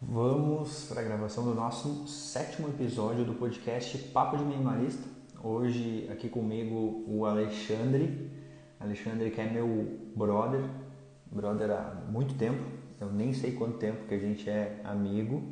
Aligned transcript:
Vamos 0.00 0.84
para 0.84 1.00
a 1.00 1.04
gravação 1.04 1.42
do 1.42 1.52
nosso 1.52 2.06
sétimo 2.06 2.68
episódio 2.68 3.24
do 3.24 3.34
podcast 3.34 3.98
Papo 4.10 4.36
de 4.36 4.44
Minimalista. 4.44 5.02
Hoje 5.42 6.08
aqui 6.08 6.28
comigo 6.28 7.02
o 7.08 7.26
Alexandre. 7.26 8.30
Alexandre 8.78 9.28
que 9.32 9.40
é 9.40 9.50
meu 9.50 9.98
brother, 10.14 10.62
brother 11.26 11.72
há 11.72 11.94
muito 12.08 12.34
tempo. 12.34 12.62
Eu 13.00 13.10
nem 13.10 13.32
sei 13.32 13.56
quanto 13.56 13.78
tempo 13.78 14.06
que 14.06 14.14
a 14.14 14.18
gente 14.20 14.48
é 14.48 14.80
amigo. 14.84 15.42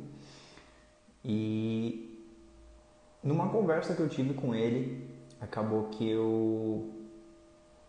E 1.25 2.25
numa 3.21 3.49
conversa 3.49 3.95
que 3.95 3.99
eu 3.99 4.07
tive 4.07 4.33
com 4.33 4.55
ele, 4.55 5.13
acabou 5.41 5.89
que 5.89 6.09
eu 6.09 6.89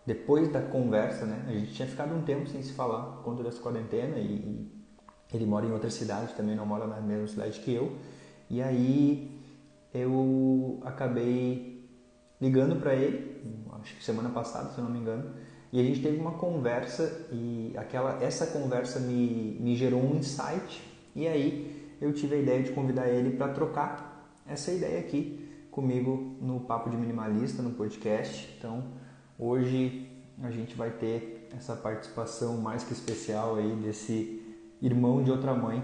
depois 0.04 0.50
da 0.50 0.60
conversa, 0.60 1.24
né? 1.24 1.44
A 1.46 1.52
gente 1.52 1.72
tinha 1.72 1.86
ficado 1.86 2.12
um 2.16 2.22
tempo 2.22 2.48
sem 2.48 2.60
se 2.64 2.72
falar 2.72 3.04
por 3.12 3.22
conta 3.22 3.44
dessa 3.44 3.62
quarentena 3.62 4.18
e 4.18 4.76
ele 5.32 5.46
mora 5.46 5.66
em 5.66 5.72
outra 5.72 5.90
cidade, 5.90 6.34
também 6.34 6.56
não 6.56 6.66
mora 6.66 6.86
na 6.86 7.00
mesma 7.00 7.26
cidade 7.26 7.60
que 7.60 7.72
eu. 7.72 7.96
E 8.48 8.62
aí 8.62 9.30
eu 9.92 10.80
acabei 10.84 11.86
ligando 12.40 12.76
para 12.76 12.94
ele, 12.94 13.42
acho 13.80 13.96
que 13.96 14.04
semana 14.04 14.30
passada, 14.30 14.70
se 14.70 14.78
eu 14.78 14.84
não 14.84 14.90
me 14.90 14.98
engano, 14.98 15.30
e 15.72 15.80
a 15.80 15.84
gente 15.84 16.00
teve 16.00 16.18
uma 16.18 16.32
conversa 16.32 17.26
e 17.30 17.74
aquela 17.76 18.22
essa 18.22 18.46
conversa 18.46 19.00
me, 19.00 19.58
me 19.60 19.76
gerou 19.76 20.00
um 20.00 20.16
insight 20.16 20.82
e 21.14 21.28
aí 21.28 21.96
eu 22.00 22.12
tive 22.12 22.36
a 22.36 22.38
ideia 22.38 22.62
de 22.62 22.70
convidar 22.70 23.08
ele 23.08 23.36
para 23.36 23.52
trocar 23.52 24.32
essa 24.46 24.72
ideia 24.72 25.00
aqui 25.00 25.46
comigo 25.70 26.36
no 26.40 26.60
Papo 26.60 26.88
de 26.88 26.96
Minimalista, 26.96 27.62
no 27.62 27.70
podcast. 27.70 28.54
Então, 28.58 28.84
hoje 29.38 30.08
a 30.42 30.50
gente 30.50 30.74
vai 30.74 30.90
ter 30.90 31.48
essa 31.56 31.76
participação 31.76 32.56
mais 32.56 32.82
que 32.82 32.92
especial 32.92 33.56
aí 33.56 33.76
desse 33.76 34.37
irmão 34.82 35.22
de 35.22 35.30
outra 35.30 35.54
mãe, 35.54 35.82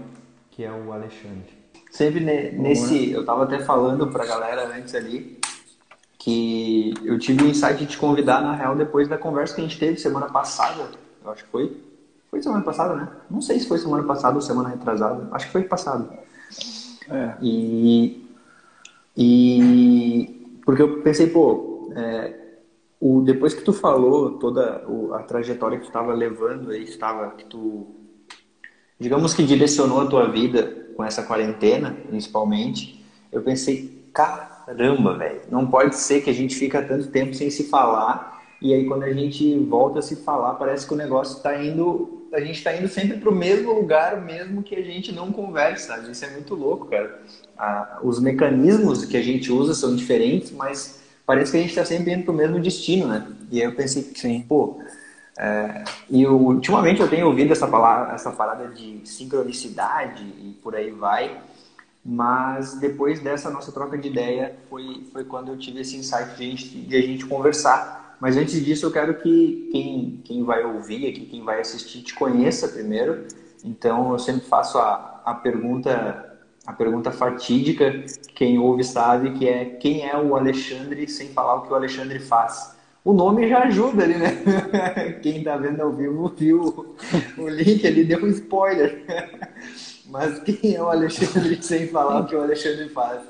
que 0.51 0.63
é 0.63 0.71
o 0.71 0.91
Alexandre. 0.91 1.53
Sempre 1.91 2.19
nesse, 2.19 3.11
eu 3.11 3.25
tava 3.25 3.43
até 3.43 3.59
falando 3.59 4.07
pra 4.07 4.25
galera 4.25 4.67
antes 4.75 4.93
ali, 4.95 5.39
que 6.17 6.93
eu 7.03 7.17
tive 7.19 7.43
o 7.43 7.47
insight 7.47 7.77
de 7.77 7.85
te 7.85 7.97
convidar, 7.97 8.41
na 8.41 8.53
real, 8.53 8.75
depois 8.75 9.07
da 9.07 9.17
conversa 9.17 9.55
que 9.55 9.61
a 9.61 9.63
gente 9.63 9.79
teve 9.79 9.97
semana 9.97 10.27
passada, 10.27 10.89
eu 11.23 11.31
acho 11.31 11.43
que 11.43 11.49
foi. 11.49 11.77
Foi 12.29 12.41
semana 12.41 12.63
passada, 12.63 12.95
né? 12.95 13.07
Não 13.29 13.41
sei 13.41 13.59
se 13.59 13.67
foi 13.67 13.77
semana 13.77 14.03
passada 14.03 14.35
ou 14.35 14.41
semana 14.41 14.69
retrasada, 14.69 15.27
acho 15.31 15.45
que 15.45 15.51
foi 15.51 15.63
passado. 15.63 16.09
É. 17.09 17.35
E, 17.41 18.27
e 19.15 20.59
porque 20.65 20.81
eu 20.81 21.01
pensei, 21.01 21.27
pô, 21.27 21.91
é, 21.95 22.33
o, 22.99 23.21
depois 23.21 23.53
que 23.53 23.61
tu 23.61 23.71
falou 23.71 24.31
toda 24.39 24.83
a 25.13 25.23
trajetória 25.23 25.77
que 25.77 25.83
tu 25.83 25.89
estava 25.89 26.13
levando 26.13 26.71
aí, 26.71 26.83
estava 26.83 27.31
que 27.31 27.45
tu 27.45 27.87
digamos 28.99 29.33
que 29.33 29.43
direcionou 29.43 30.01
a 30.01 30.07
tua 30.07 30.29
vida 30.29 30.85
com 30.95 31.03
essa 31.03 31.23
quarentena, 31.23 31.95
principalmente, 32.07 33.03
eu 33.31 33.41
pensei, 33.41 34.07
caramba, 34.13 35.17
velho, 35.17 35.41
não 35.51 35.67
pode 35.67 35.95
ser 35.97 36.21
que 36.21 36.29
a 36.29 36.33
gente 36.33 36.55
fica 36.55 36.81
tanto 36.81 37.07
tempo 37.07 37.33
sem 37.33 37.49
se 37.49 37.65
falar 37.65 38.35
e 38.61 38.73
aí 38.73 38.85
quando 38.85 39.03
a 39.03 39.13
gente 39.13 39.57
volta 39.59 39.99
a 39.99 40.01
se 40.01 40.15
falar, 40.15 40.53
parece 40.55 40.87
que 40.87 40.93
o 40.93 40.97
negócio 40.97 41.37
está 41.37 41.61
indo, 41.61 42.27
a 42.33 42.39
gente 42.39 42.57
está 42.57 42.75
indo 42.75 42.87
sempre 42.87 43.17
para 43.17 43.29
o 43.29 43.35
mesmo 43.35 43.73
lugar, 43.73 44.21
mesmo 44.21 44.63
que 44.63 44.75
a 44.75 44.81
gente 44.81 45.11
não 45.11 45.31
conversa. 45.31 45.97
Isso 46.09 46.25
é 46.25 46.31
muito 46.31 46.55
louco, 46.55 46.87
cara. 46.87 47.21
Ah, 47.57 47.99
os 48.01 48.19
mecanismos 48.19 49.05
que 49.05 49.17
a 49.17 49.21
gente 49.21 49.51
usa 49.51 49.73
são 49.73 49.95
diferentes, 49.95 50.51
mas 50.51 51.01
parece 51.25 51.51
que 51.51 51.57
a 51.57 51.61
gente 51.61 51.69
está 51.69 51.85
sempre 51.85 52.13
indo 52.13 52.23
para 52.23 52.33
o 52.33 52.35
mesmo 52.35 52.59
destino, 52.59 53.07
né? 53.07 53.27
E 53.51 53.61
aí 53.61 53.67
eu 53.67 53.75
pensei, 53.75 54.01
sim, 54.15 54.43
pô, 54.47 54.79
é, 55.37 55.83
e 56.09 56.23
eu, 56.23 56.39
ultimamente 56.39 57.01
eu 57.01 57.09
tenho 57.09 57.27
ouvido 57.27 57.51
essa, 57.51 57.67
palavra, 57.67 58.13
essa 58.13 58.31
parada 58.31 58.67
de 58.69 59.01
sincronicidade 59.03 60.23
e 60.23 60.57
por 60.63 60.75
aí 60.75 60.91
vai, 60.91 61.41
mas 62.03 62.75
depois 62.75 63.19
dessa 63.19 63.49
nossa 63.49 63.71
troca 63.71 63.97
de 63.97 64.07
ideia 64.07 64.55
foi, 64.69 65.05
foi 65.11 65.25
quando 65.25 65.49
eu 65.49 65.57
tive 65.57 65.81
esse 65.81 65.97
insight 65.97 66.35
de 66.35 66.45
gente, 66.51 66.67
de 66.67 66.95
a 66.95 67.01
gente 67.01 67.25
conversar. 67.25 68.15
Mas 68.19 68.37
antes 68.37 68.63
disso 68.63 68.85
eu 68.85 68.91
quero 68.91 69.15
que 69.15 69.69
quem, 69.71 70.21
quem 70.23 70.43
vai 70.43 70.63
ouvir 70.63 71.09
aqui, 71.09 71.25
quem 71.25 71.43
vai 71.43 71.59
assistir, 71.59 72.01
te 72.01 72.13
conheça 72.13 72.69
primeiro. 72.69 73.27
Então 73.63 74.13
eu 74.13 74.19
sempre 74.19 74.47
faço 74.47 74.77
a, 74.77 75.21
a 75.25 75.33
pergunta 75.33 76.31
a 76.65 76.73
pergunta 76.73 77.11
fatídica, 77.11 78.03
quem 78.33 78.57
ouve 78.57 78.83
sabe, 78.83 79.33
que 79.33 79.47
é 79.47 79.65
quem 79.65 80.09
é 80.09 80.17
o 80.17 80.35
Alexandre 80.35 81.07
sem 81.07 81.29
falar 81.29 81.55
o 81.55 81.61
que 81.61 81.71
o 81.71 81.75
Alexandre 81.75 82.19
faz 82.19 82.74
o 83.05 83.13
nome 83.13 83.47
já 83.47 83.59
ajuda 83.59 84.03
ali, 84.03 84.17
né? 84.17 84.31
Quem 85.21 85.43
tá 85.43 85.55
vendo 85.55 85.79
ao 85.79 85.93
vivo 85.93 86.27
viu 86.35 86.95
o 87.37 87.47
link 87.47 87.85
ali, 87.85 88.03
deu 88.03 88.25
um 88.25 88.27
spoiler. 88.29 89.05
Mas 90.09 90.39
quem 90.39 90.75
é 90.75 90.81
o 90.81 90.87
Alexandre 90.87 91.57
sem 91.63 91.87
falar 91.87 92.21
o 92.21 92.27
que 92.27 92.35
o 92.35 92.41
Alexandre 92.41 92.89
faz? 92.89 93.21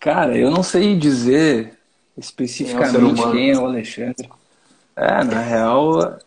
Cara, 0.00 0.36
eu 0.36 0.50
não 0.50 0.64
sei 0.64 0.98
dizer 0.98 1.78
especificamente 2.16 3.14
quem 3.14 3.24
é, 3.24 3.32
quem 3.32 3.50
é 3.52 3.58
o 3.58 3.66
Alexandre. 3.66 4.28
É, 4.96 5.24
na 5.24 5.40
real, 5.40 6.18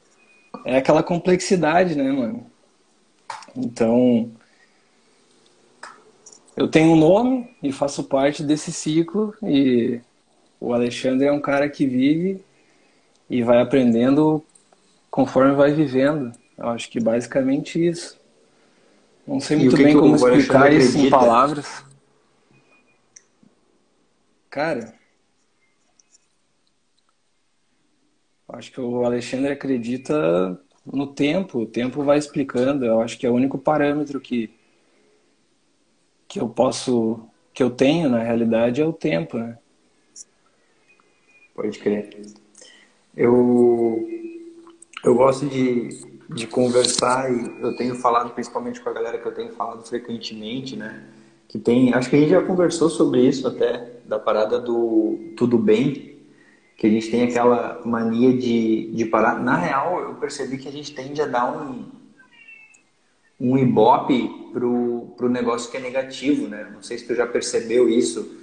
é 0.66 0.78
aquela 0.78 1.04
complexidade, 1.04 1.94
né, 1.96 2.10
mano? 2.10 2.50
Então, 3.56 4.32
eu 6.58 6.68
tenho 6.68 6.92
um 6.92 6.96
nome 6.96 7.56
e 7.62 7.72
faço 7.72 8.04
parte 8.04 8.44
desse 8.44 8.74
ciclo 8.74 9.32
e 9.44 10.02
o 10.60 10.74
Alexandre 10.74 11.28
é 11.28 11.32
um 11.32 11.40
cara 11.40 11.70
que 11.70 11.86
vive 11.86 12.44
e 13.30 13.44
vai 13.44 13.62
aprendendo 13.62 14.44
conforme 15.12 15.54
vai 15.54 15.72
vivendo. 15.72 16.32
Eu 16.58 16.70
acho 16.70 16.90
que 16.90 17.00
basicamente 17.00 17.88
isso. 17.88 18.20
Não 19.28 19.40
sei 19.40 19.58
muito 19.58 19.78
bem 19.78 19.96
como 19.96 20.16
explicar 20.16 20.74
isso 20.74 20.98
em 20.98 21.12
palavras. 21.12 21.86
Cara, 24.50 24.96
acho 28.50 28.72
que 28.72 28.82
o 28.82 29.06
Alexandre 29.06 29.52
acredita 29.52 30.60
no 30.84 31.06
tempo. 31.06 31.60
O 31.60 31.66
tempo 31.68 32.04
vai 32.04 32.18
explicando. 32.18 32.84
Eu 32.84 33.00
acho 33.00 33.16
que 33.20 33.28
é 33.28 33.30
o 33.30 33.36
único 33.36 33.60
parâmetro 33.60 34.20
que 34.20 34.57
que 36.38 36.44
eu 36.44 36.50
posso, 36.50 37.20
que 37.54 37.64
eu 37.64 37.70
tenho 37.70 38.10
na 38.10 38.20
realidade 38.20 38.82
é 38.82 38.86
o 38.86 38.94
tempo, 38.94 39.38
né? 39.38 39.58
Pode 41.56 41.80
crer. 41.80 42.10
Eu, 43.16 44.08
eu 45.04 45.16
gosto 45.16 45.48
de, 45.48 45.90
de 46.30 46.46
conversar 46.46 47.32
e 47.32 47.62
eu 47.62 47.76
tenho 47.76 47.96
falado 47.96 48.30
principalmente 48.32 48.80
com 48.80 48.90
a 48.90 48.94
galera 48.94 49.18
que 49.18 49.28
eu 49.28 49.34
tenho 49.34 49.54
falado 49.54 49.84
frequentemente, 49.88 50.76
né? 50.76 51.04
Que 51.48 51.58
tem, 51.58 51.94
acho 51.94 52.10
que 52.10 52.16
a 52.16 52.20
gente 52.20 52.30
já 52.30 52.44
conversou 52.44 52.90
sobre 52.90 53.26
isso 53.26 53.48
até, 53.48 53.94
da 54.06 54.20
parada 54.20 54.60
do 54.60 55.18
tudo 55.36 55.58
bem, 55.58 56.20
que 56.78 56.86
a 56.86 56.90
gente 56.90 57.10
tem 57.10 57.24
aquela 57.24 57.82
mania 57.84 58.38
de, 58.38 58.92
de 58.92 59.06
parar. 59.06 59.40
Na 59.40 59.56
real, 59.56 60.00
eu 60.02 60.14
percebi 60.16 60.60
que 60.60 60.68
a 60.68 60.72
gente 60.72 60.94
tende 60.94 61.20
a 61.22 61.26
dar 61.26 61.52
um, 61.52 61.86
um 63.40 63.58
ibope 63.58 64.30
pro, 64.52 65.14
pro 65.16 65.30
negócio 65.30 65.70
que 65.70 65.78
é 65.78 65.80
negativo, 65.80 66.48
né? 66.48 66.70
Não 66.74 66.82
sei 66.82 66.98
se 66.98 67.06
tu 67.06 67.14
já 67.14 67.28
percebeu 67.28 67.88
isso, 67.88 68.36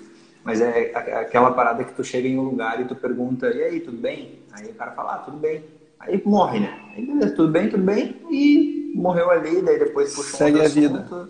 mas 0.44 0.60
é 0.60 0.92
aquela 0.94 1.50
parada 1.52 1.82
que 1.82 1.94
tu 1.94 2.04
chega 2.04 2.28
em 2.28 2.38
um 2.38 2.42
lugar 2.42 2.80
e 2.80 2.84
tu 2.84 2.94
pergunta, 2.94 3.48
e 3.48 3.62
aí, 3.62 3.80
tudo 3.80 3.96
bem? 3.96 4.38
Aí 4.52 4.66
o 4.66 4.74
cara 4.74 4.92
fala, 4.92 5.14
ah, 5.14 5.18
tudo 5.18 5.36
bem. 5.38 5.64
Aí 5.98 6.22
morre, 6.24 6.60
né? 6.60 6.78
Aí 6.94 7.04
beleza, 7.04 7.34
tudo 7.34 7.50
bem, 7.50 7.68
tudo 7.68 7.82
bem, 7.82 8.16
e 8.30 8.92
morreu 8.94 9.30
ali, 9.30 9.62
daí 9.62 9.78
depois 9.78 10.14
puxa 10.14 10.36
Segue 10.36 10.60
a 10.60 10.68
vida. 10.68 11.28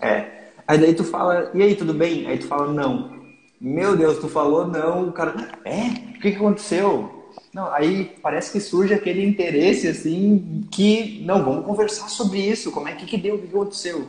É. 0.00 0.42
Aí 0.66 0.78
daí 0.78 0.94
tu 0.94 1.04
fala, 1.04 1.50
e 1.52 1.62
aí, 1.62 1.74
tudo 1.74 1.92
bem? 1.92 2.26
Aí 2.26 2.38
tu 2.38 2.46
fala, 2.46 2.72
não. 2.72 3.20
Meu 3.60 3.96
Deus, 3.96 4.18
tu 4.18 4.28
falou 4.28 4.66
não, 4.66 5.08
o 5.08 5.12
cara, 5.12 5.34
é? 5.64 6.16
O 6.16 6.20
que, 6.20 6.30
que 6.32 6.36
aconteceu? 6.36 7.21
Não, 7.54 7.70
aí 7.70 8.16
parece 8.22 8.50
que 8.50 8.60
surge 8.60 8.94
aquele 8.94 9.22
interesse 9.22 9.86
assim 9.86 10.66
que 10.70 11.22
não 11.24 11.44
vamos 11.44 11.66
conversar 11.66 12.08
sobre 12.08 12.40
isso, 12.40 12.72
como 12.72 12.88
é 12.88 12.94
que, 12.94 13.04
que 13.04 13.18
deu, 13.18 13.34
o 13.34 13.38
que 13.38 13.48
aconteceu. 13.48 14.08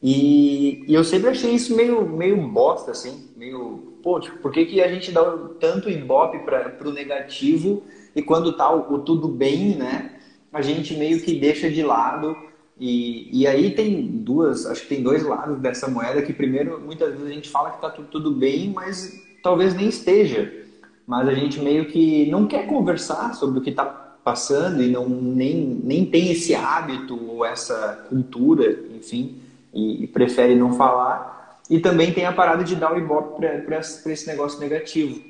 E, 0.00 0.84
e, 0.86 0.94
eu 0.94 1.02
sempre 1.02 1.30
achei 1.30 1.52
isso 1.52 1.74
meio 1.74 2.06
meio 2.06 2.36
bosta 2.48 2.92
assim, 2.92 3.28
meio 3.36 3.98
pô, 4.02 4.20
tipo, 4.20 4.38
por 4.38 4.52
que, 4.52 4.66
que 4.66 4.80
a 4.80 4.88
gente 4.88 5.10
dá 5.10 5.24
tanto 5.58 5.90
ibope 5.90 6.38
para 6.40 6.88
o 6.88 6.92
negativo 6.92 7.82
e 8.14 8.22
quando 8.22 8.56
tá 8.56 8.72
o, 8.72 8.94
o, 8.94 8.98
tudo 9.00 9.26
bem, 9.26 9.76
né? 9.76 10.20
A 10.52 10.62
gente 10.62 10.94
meio 10.94 11.20
que 11.22 11.40
deixa 11.40 11.68
de 11.68 11.82
lado 11.82 12.36
e, 12.78 13.40
e 13.40 13.46
aí 13.48 13.74
tem 13.74 14.06
duas, 14.06 14.66
acho 14.66 14.82
que 14.82 14.88
tem 14.88 15.02
dois 15.02 15.24
lados 15.24 15.58
dessa 15.58 15.88
moeda 15.88 16.22
que 16.22 16.32
primeiro 16.32 16.80
muitas 16.80 17.12
vezes 17.12 17.26
a 17.26 17.32
gente 17.32 17.48
fala 17.48 17.72
que 17.72 17.80
tá 17.80 17.90
tudo, 17.90 18.08
tudo 18.08 18.30
bem, 18.30 18.70
mas 18.70 19.20
talvez 19.42 19.74
nem 19.74 19.88
esteja 19.88 20.63
mas 21.06 21.28
a 21.28 21.34
gente 21.34 21.60
meio 21.60 21.86
que 21.86 22.30
não 22.30 22.46
quer 22.46 22.66
conversar 22.66 23.34
sobre 23.34 23.58
o 23.58 23.62
que 23.62 23.70
está 23.70 23.84
passando 23.84 24.82
e 24.82 24.90
não 24.90 25.06
nem, 25.08 25.80
nem 25.84 26.06
tem 26.06 26.32
esse 26.32 26.54
hábito 26.54 27.18
ou 27.30 27.44
essa 27.44 28.06
cultura, 28.08 28.78
enfim, 28.96 29.36
e, 29.72 30.04
e 30.04 30.06
prefere 30.06 30.54
não 30.54 30.72
falar. 30.72 31.60
E 31.68 31.78
também 31.78 32.12
tem 32.12 32.24
a 32.24 32.32
parada 32.32 32.64
de 32.64 32.74
dar 32.74 32.94
o 32.94 32.98
ibope 32.98 33.40
para 33.66 33.78
esse 33.78 34.26
negócio 34.26 34.60
negativo. 34.60 35.20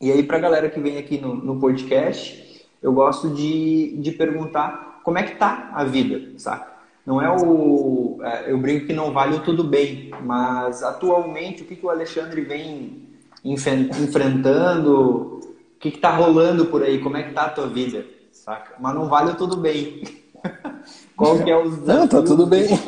E 0.00 0.10
aí, 0.10 0.22
para 0.22 0.38
a 0.38 0.40
galera 0.40 0.70
que 0.70 0.80
vem 0.80 0.98
aqui 0.98 1.18
no, 1.18 1.34
no 1.34 1.60
podcast, 1.60 2.66
eu 2.82 2.92
gosto 2.92 3.28
de, 3.30 3.96
de 3.98 4.12
perguntar 4.12 5.00
como 5.02 5.18
é 5.18 5.22
que 5.22 5.36
tá 5.36 5.70
a 5.74 5.84
vida, 5.84 6.38
saca? 6.38 6.70
Não 7.04 7.20
é 7.20 7.30
o. 7.30 8.18
É, 8.22 8.52
eu 8.52 8.58
brinco 8.58 8.86
que 8.86 8.92
não 8.92 9.12
vale 9.12 9.36
o 9.36 9.40
tudo 9.40 9.64
bem, 9.64 10.10
mas 10.22 10.82
atualmente 10.82 11.62
o 11.62 11.66
que, 11.66 11.76
que 11.76 11.84
o 11.84 11.90
Alexandre 11.90 12.42
vem 12.42 13.09
enfrentando, 13.44 15.40
o 15.40 15.40
que 15.78 15.88
está 15.88 16.10
rolando 16.10 16.66
por 16.66 16.82
aí, 16.82 17.00
como 17.00 17.16
é 17.16 17.22
que 17.22 17.32
tá 17.32 17.46
a 17.46 17.50
tua 17.50 17.68
vida, 17.68 18.04
saca? 18.32 18.74
Mas 18.78 18.94
não 18.94 19.08
vale 19.08 19.30
o 19.30 19.36
tudo 19.36 19.56
bem. 19.56 20.02
Qual 21.16 21.42
que 21.42 21.50
é 21.50 21.56
os 21.56 21.80
Não, 21.84 22.06
tá 22.06 22.22
tudo 22.22 22.46
bem. 22.46 22.68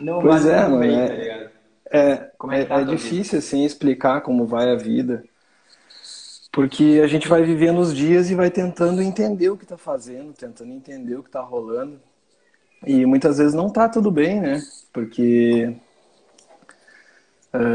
não 0.00 0.20
pois 0.20 0.44
vale 0.44 0.54
é, 0.54 0.64
tudo 0.64 0.78
bem, 0.78 0.94
é, 0.94 1.06
tá 1.06 1.14
ligado? 1.14 1.50
É, 1.90 1.98
é, 1.98 2.32
é, 2.60 2.64
tá 2.64 2.80
é 2.80 2.84
difícil 2.84 3.38
assim 3.38 3.64
explicar 3.64 4.20
como 4.20 4.46
vai 4.46 4.70
a 4.70 4.76
vida. 4.76 5.24
Porque 6.52 7.00
a 7.04 7.06
gente 7.06 7.28
vai 7.28 7.42
vivendo 7.42 7.78
os 7.80 7.94
dias 7.94 8.30
e 8.30 8.34
vai 8.34 8.50
tentando 8.50 9.02
entender 9.02 9.50
o 9.50 9.58
que 9.58 9.64
está 9.64 9.76
fazendo, 9.76 10.32
tentando 10.32 10.72
entender 10.72 11.16
o 11.16 11.22
que 11.22 11.28
está 11.28 11.42
rolando. 11.42 12.00
E 12.86 13.04
muitas 13.04 13.36
vezes 13.38 13.52
não 13.52 13.66
está 13.66 13.88
tudo 13.88 14.10
bem, 14.10 14.40
né? 14.40 14.62
Porque 14.90 15.76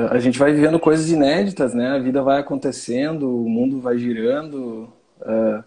a 0.10 0.20
gente 0.20 0.38
vai 0.38 0.52
vivendo 0.54 0.80
coisas 0.80 1.10
inéditas, 1.10 1.74
né? 1.74 1.90
A 1.90 2.00
vida 2.00 2.22
vai 2.22 2.40
acontecendo, 2.40 3.44
o 3.44 3.50
mundo 3.50 3.80
vai 3.80 3.98
girando, 3.98 4.92
uh, 5.22 5.64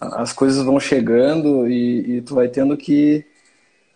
as 0.00 0.32
coisas 0.32 0.64
vão 0.64 0.80
chegando 0.80 1.68
e, 1.68 2.16
e 2.16 2.22
tu 2.22 2.34
vai 2.34 2.48
tendo 2.48 2.76
que 2.76 3.24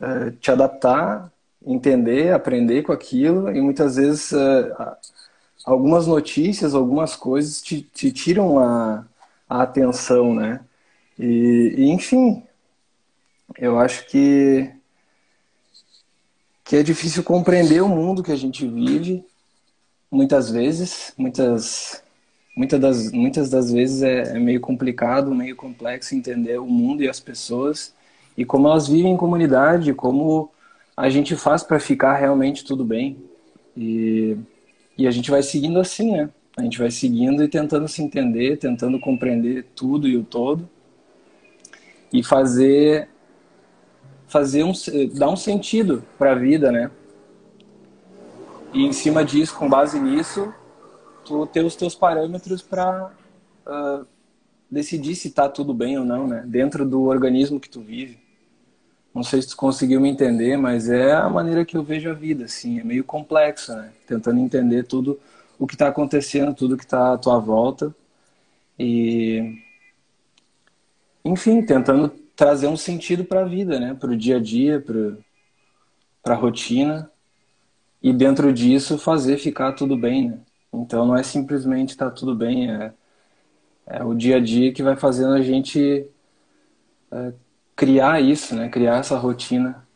uh, 0.00 0.30
te 0.32 0.50
adaptar, 0.50 1.32
entender, 1.66 2.32
aprender 2.32 2.82
com 2.82 2.92
aquilo. 2.92 3.50
E 3.50 3.60
muitas 3.60 3.96
vezes 3.96 4.32
algumas 5.64 6.06
notícias, 6.06 6.74
algumas 6.74 7.16
coisas 7.16 7.60
te, 7.62 7.82
te 7.82 8.12
tiram 8.12 8.58
a, 8.58 9.04
a, 9.48 9.62
atenção, 9.62 10.34
né? 10.34 10.60
E, 11.18 11.74
e, 11.78 11.90
enfim, 11.90 12.42
eu 13.58 13.78
acho 13.78 14.06
que 14.06 14.70
que 16.64 16.76
é 16.76 16.82
difícil 16.82 17.22
compreender 17.22 17.82
o 17.82 17.88
mundo 17.88 18.22
que 18.22 18.32
a 18.32 18.36
gente 18.36 18.66
vive 18.66 19.26
muitas 20.12 20.50
vezes, 20.50 21.14
muitas 21.16 22.04
muitas 22.56 22.78
das 22.80 23.12
muitas 23.12 23.50
das 23.50 23.72
vezes 23.72 24.02
é, 24.02 24.36
é 24.36 24.38
meio 24.38 24.60
complicado, 24.60 25.34
meio 25.34 25.56
complexo 25.56 26.14
entender 26.14 26.58
o 26.60 26.66
mundo 26.66 27.02
e 27.02 27.08
as 27.08 27.18
pessoas 27.18 27.94
e 28.36 28.44
como 28.44 28.68
elas 28.68 28.86
vivem 28.86 29.12
em 29.12 29.16
comunidade, 29.16 29.94
como 29.94 30.50
a 30.96 31.08
gente 31.08 31.34
faz 31.36 31.62
para 31.62 31.80
ficar 31.80 32.14
realmente 32.16 32.64
tudo 32.64 32.84
bem. 32.84 33.16
E 33.76 34.36
e 34.98 35.06
a 35.06 35.10
gente 35.10 35.30
vai 35.30 35.42
seguindo 35.42 35.80
assim, 35.80 36.12
né? 36.12 36.28
A 36.56 36.62
gente 36.62 36.78
vai 36.78 36.90
seguindo 36.90 37.42
e 37.42 37.48
tentando 37.48 37.88
se 37.88 38.02
entender, 38.02 38.58
tentando 38.58 39.00
compreender 39.00 39.64
tudo 39.74 40.06
e 40.06 40.16
o 40.16 40.22
todo 40.22 40.68
e 42.12 42.22
fazer 42.22 43.08
fazer 44.28 44.62
um 44.64 44.72
dar 45.14 45.30
um 45.30 45.36
sentido 45.36 46.04
para 46.18 46.32
a 46.32 46.34
vida, 46.34 46.70
né? 46.70 46.90
E 48.72 48.86
em 48.86 48.92
cima 48.92 49.24
disso, 49.24 49.54
com 49.54 49.69
base 49.69 50.00
nisso, 50.00 50.52
tu 51.24 51.46
ter 51.46 51.64
os 51.64 51.76
teus 51.76 51.94
parâmetros 51.94 52.62
para 52.62 53.06
uh, 53.06 53.10
ah, 53.66 54.06
decidir 54.70 55.14
se 55.14 55.30
tá 55.30 55.48
tudo 55.48 55.74
bem 55.74 55.98
ou 55.98 56.04
não, 56.04 56.26
né? 56.26 56.42
Dentro 56.46 56.88
do 56.88 57.02
organismo 57.04 57.60
que 57.60 57.69
tu 57.69 57.82
vive. 57.82 58.19
Não 59.14 59.22
sei 59.22 59.42
se 59.42 59.48
tu 59.48 59.56
conseguiu 59.58 60.00
me 60.00 60.08
entender, 60.08 60.56
mas 60.56 60.88
é 60.88 61.12
a 61.12 61.28
maneira 61.28 61.66
que 61.66 61.76
eu 61.76 61.82
vejo 61.82 62.08
a 62.08 62.14
vida, 62.14 62.46
assim, 62.46 62.80
é 62.80 62.84
meio 62.84 63.04
complexo, 63.04 63.74
né? 63.76 63.92
Tentando 64.06 64.40
entender 64.40 64.84
tudo 64.84 65.20
o 65.58 65.66
que 65.66 65.74
está 65.74 65.88
acontecendo, 65.88 66.54
tudo 66.54 66.76
que 66.78 66.84
está 66.84 67.12
à 67.12 67.19
tua 67.19 67.38
volta 67.38 67.94
e, 68.78 69.58
enfim, 71.22 71.62
tentando 71.62 72.08
trazer 72.34 72.69
um 72.69 72.76
sentido 72.76 73.22
para 73.22 73.42
a 73.42 73.44
vida, 73.44 73.78
né? 73.78 73.92
Para 73.92 74.12
o 74.12 74.16
dia 74.16 74.36
a 74.36 74.40
dia, 74.40 74.82
para 76.22 76.34
a 76.34 76.38
rotina 76.38 77.11
e 78.02 78.12
dentro 78.12 78.52
disso 78.52 78.99
fazer 78.99 79.38
ficar 79.38 79.72
tudo 79.72 79.96
bem, 79.96 80.31
né? 80.31 80.38
Então 80.72 81.06
não 81.06 81.16
é 81.16 81.22
simplesmente 81.22 81.90
estar 81.90 82.10
tá 82.10 82.16
tudo 82.16 82.34
bem, 82.34 82.70
é, 82.70 82.93
é 83.87 84.04
o 84.04 84.14
dia 84.14 84.37
a 84.37 84.40
dia 84.40 84.72
que 84.72 84.82
vai 84.82 84.96
fazendo 84.96 85.34
a 85.34 85.43
gente 85.43 86.06
é, 87.10 87.32
criar 87.76 88.20
isso, 88.20 88.54
né? 88.54 88.69
Criar 88.69 88.99
essa 88.99 89.16
rotina 89.16 89.87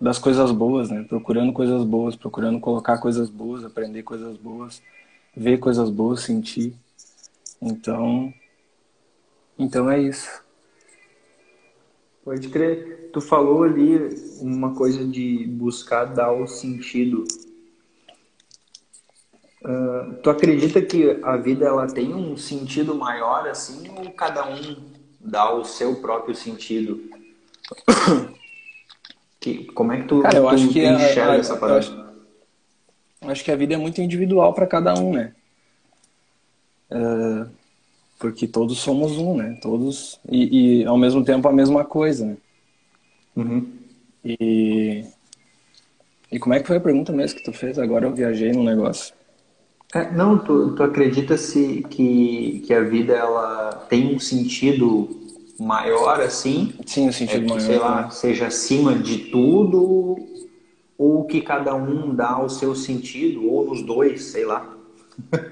das 0.00 0.18
coisas 0.18 0.50
boas, 0.52 0.90
né? 0.90 1.04
Procurando 1.08 1.52
coisas 1.52 1.84
boas, 1.84 2.16
procurando 2.16 2.60
colocar 2.60 2.98
coisas 2.98 3.28
boas, 3.28 3.64
aprender 3.64 4.02
coisas 4.02 4.36
boas, 4.36 4.82
ver 5.36 5.58
coisas 5.58 5.90
boas, 5.90 6.20
sentir. 6.20 6.74
Então, 7.60 8.32
então 9.58 9.90
é 9.90 10.00
isso. 10.00 10.42
Pode 12.24 12.48
crer. 12.48 13.10
Tu 13.12 13.20
falou 13.20 13.64
ali 13.64 13.98
uma 14.40 14.74
coisa 14.74 15.04
de 15.04 15.46
buscar 15.46 16.04
dar 16.04 16.32
o 16.32 16.46
sentido. 16.46 17.24
Uh, 19.62 20.14
tu 20.22 20.30
acredita 20.30 20.80
que 20.80 21.20
a 21.22 21.36
vida 21.36 21.66
ela 21.66 21.86
tem 21.86 22.14
um 22.14 22.34
sentido 22.34 22.94
maior 22.94 23.46
assim 23.46 23.90
ou 23.90 24.10
cada 24.10 24.48
um 24.48 24.76
dá 25.20 25.52
o 25.52 25.64
seu 25.64 25.96
próprio 25.96 26.34
sentido? 26.34 27.00
Que, 29.38 29.64
como 29.72 29.90
é 29.90 30.02
que 30.02 30.06
tu, 30.06 30.20
Cara, 30.20 30.36
eu 30.36 30.42
tu, 30.42 30.48
acho 30.50 30.68
que 30.68 30.86
enxerga 30.86 31.32
a, 31.32 31.36
essa 31.36 31.56
parada? 31.56 31.76
Eu 31.76 31.78
acho, 31.78 32.12
eu 33.22 33.30
acho, 33.30 33.42
que 33.42 33.50
a 33.50 33.56
vida 33.56 33.72
é 33.72 33.76
muito 33.78 33.98
individual 34.02 34.52
para 34.52 34.66
cada 34.66 34.92
um, 34.92 35.14
né? 35.14 35.32
Uh, 36.90 37.48
porque 38.18 38.46
todos 38.46 38.78
somos 38.80 39.12
um, 39.12 39.34
né? 39.34 39.58
Todos 39.62 40.20
e, 40.28 40.82
e, 40.82 40.84
ao 40.84 40.98
mesmo 40.98 41.24
tempo 41.24 41.48
a 41.48 41.52
mesma 41.52 41.86
coisa, 41.86 42.26
né? 42.26 42.36
Uhum. 43.34 43.72
E 44.22 45.06
e 46.30 46.38
como 46.38 46.54
é 46.54 46.60
que 46.60 46.66
foi 46.66 46.76
a 46.76 46.80
pergunta 46.80 47.10
mesmo 47.10 47.38
que 47.38 47.44
tu 47.44 47.52
fez? 47.52 47.78
Agora 47.78 48.06
eu 48.06 48.14
viajei 48.14 48.52
no 48.52 48.62
negócio. 48.62 49.14
É, 49.92 50.10
não, 50.12 50.38
tu, 50.38 50.72
tu 50.72 50.82
acredita 50.84 51.36
se 51.36 51.84
que, 51.90 52.62
que 52.64 52.72
a 52.72 52.80
vida 52.80 53.12
ela 53.12 53.86
tem 53.88 54.14
um 54.14 54.20
sentido 54.20 55.08
maior 55.58 56.20
assim. 56.20 56.72
Sim, 56.86 57.08
o 57.08 57.12
sentido 57.12 57.38
é 57.38 57.46
que, 57.46 57.48
maior. 57.48 57.60
Sei 57.60 57.78
lá, 57.78 58.02
né? 58.02 58.10
seja 58.10 58.46
acima 58.46 58.94
de 58.94 59.18
tudo, 59.30 60.16
ou 60.96 61.24
que 61.24 61.40
cada 61.40 61.74
um 61.74 62.14
dá 62.14 62.40
o 62.40 62.48
seu 62.48 62.74
sentido, 62.74 63.50
ou 63.50 63.66
nos 63.66 63.82
dois, 63.82 64.22
sei 64.24 64.44
lá. 64.44 64.76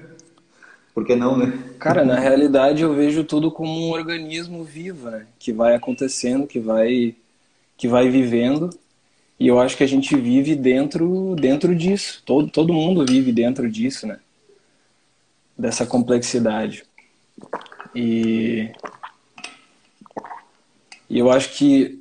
Por 0.95 1.05
que 1.05 1.15
não, 1.15 1.37
né? 1.37 1.57
Cara, 1.77 2.03
na 2.05 2.19
realidade 2.19 2.81
eu 2.81 2.93
vejo 2.93 3.23
tudo 3.23 3.51
como 3.51 3.71
um 3.71 3.91
organismo 3.91 4.63
vivo, 4.63 5.09
né? 5.09 5.27
Que 5.37 5.51
vai 5.51 5.75
acontecendo, 5.75 6.47
que 6.47 6.59
vai, 6.59 7.15
que 7.77 7.87
vai 7.87 8.09
vivendo. 8.09 8.69
E 9.39 9.47
eu 9.47 9.59
acho 9.59 9.77
que 9.77 9.83
a 9.83 9.87
gente 9.87 10.15
vive 10.15 10.55
dentro, 10.55 11.35
dentro 11.35 11.73
disso. 11.75 12.21
Todo, 12.25 12.49
todo 12.49 12.73
mundo 12.73 13.05
vive 13.05 13.31
dentro 13.31 13.69
disso, 13.69 14.07
né? 14.07 14.19
Dessa 15.59 15.85
complexidade. 15.85 16.83
E 17.93 18.71
e 21.09 21.17
eu 21.17 21.31
acho 21.31 21.57
que 21.57 21.99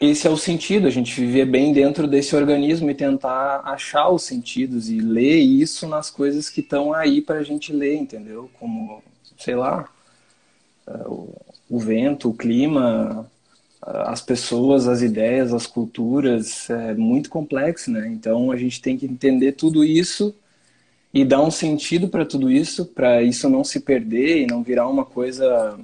esse 0.00 0.26
é 0.26 0.30
o 0.30 0.36
sentido, 0.36 0.86
a 0.86 0.90
gente 0.90 1.18
viver 1.18 1.46
bem 1.46 1.72
dentro 1.72 2.06
desse 2.06 2.34
organismo 2.36 2.90
e 2.90 2.94
tentar 2.94 3.62
achar 3.64 4.08
os 4.08 4.22
sentidos 4.22 4.88
e 4.90 4.98
ler 4.98 5.38
isso 5.38 5.86
nas 5.88 6.10
coisas 6.10 6.48
que 6.48 6.60
estão 6.60 6.92
aí 6.92 7.20
para 7.20 7.38
a 7.38 7.42
gente 7.42 7.72
ler, 7.72 7.96
entendeu? 7.96 8.50
Como, 8.58 9.02
sei 9.38 9.54
lá, 9.54 9.88
é, 10.86 10.92
o 11.70 11.78
vento, 11.78 12.30
o 12.30 12.34
clima, 12.34 13.30
as 13.82 14.20
pessoas, 14.20 14.88
as 14.88 15.02
ideias, 15.02 15.52
as 15.52 15.66
culturas, 15.66 16.68
é 16.68 16.94
muito 16.94 17.30
complexo, 17.30 17.90
né? 17.90 18.08
Então 18.08 18.50
a 18.50 18.56
gente 18.56 18.80
tem 18.80 18.98
que 18.98 19.06
entender 19.06 19.52
tudo 19.52 19.84
isso 19.84 20.34
e 21.12 21.24
dar 21.24 21.40
um 21.40 21.50
sentido 21.50 22.08
para 22.08 22.24
tudo 22.24 22.50
isso, 22.50 22.86
para 22.86 23.22
isso 23.22 23.48
não 23.48 23.64
se 23.64 23.80
perder 23.80 24.42
e 24.42 24.46
não 24.46 24.62
virar 24.62 24.88
uma 24.88 25.04
coisa 25.04 25.78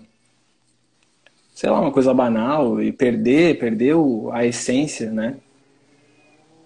sei 1.57 1.71
lá, 1.71 1.81
uma 1.81 1.91
coisa 1.91 2.13
banal 2.13 2.83
e 2.83 2.93
perder, 2.93 3.59
perder 3.59 3.95
a 4.31 4.45
essência, 4.45 5.11
né? 5.11 5.39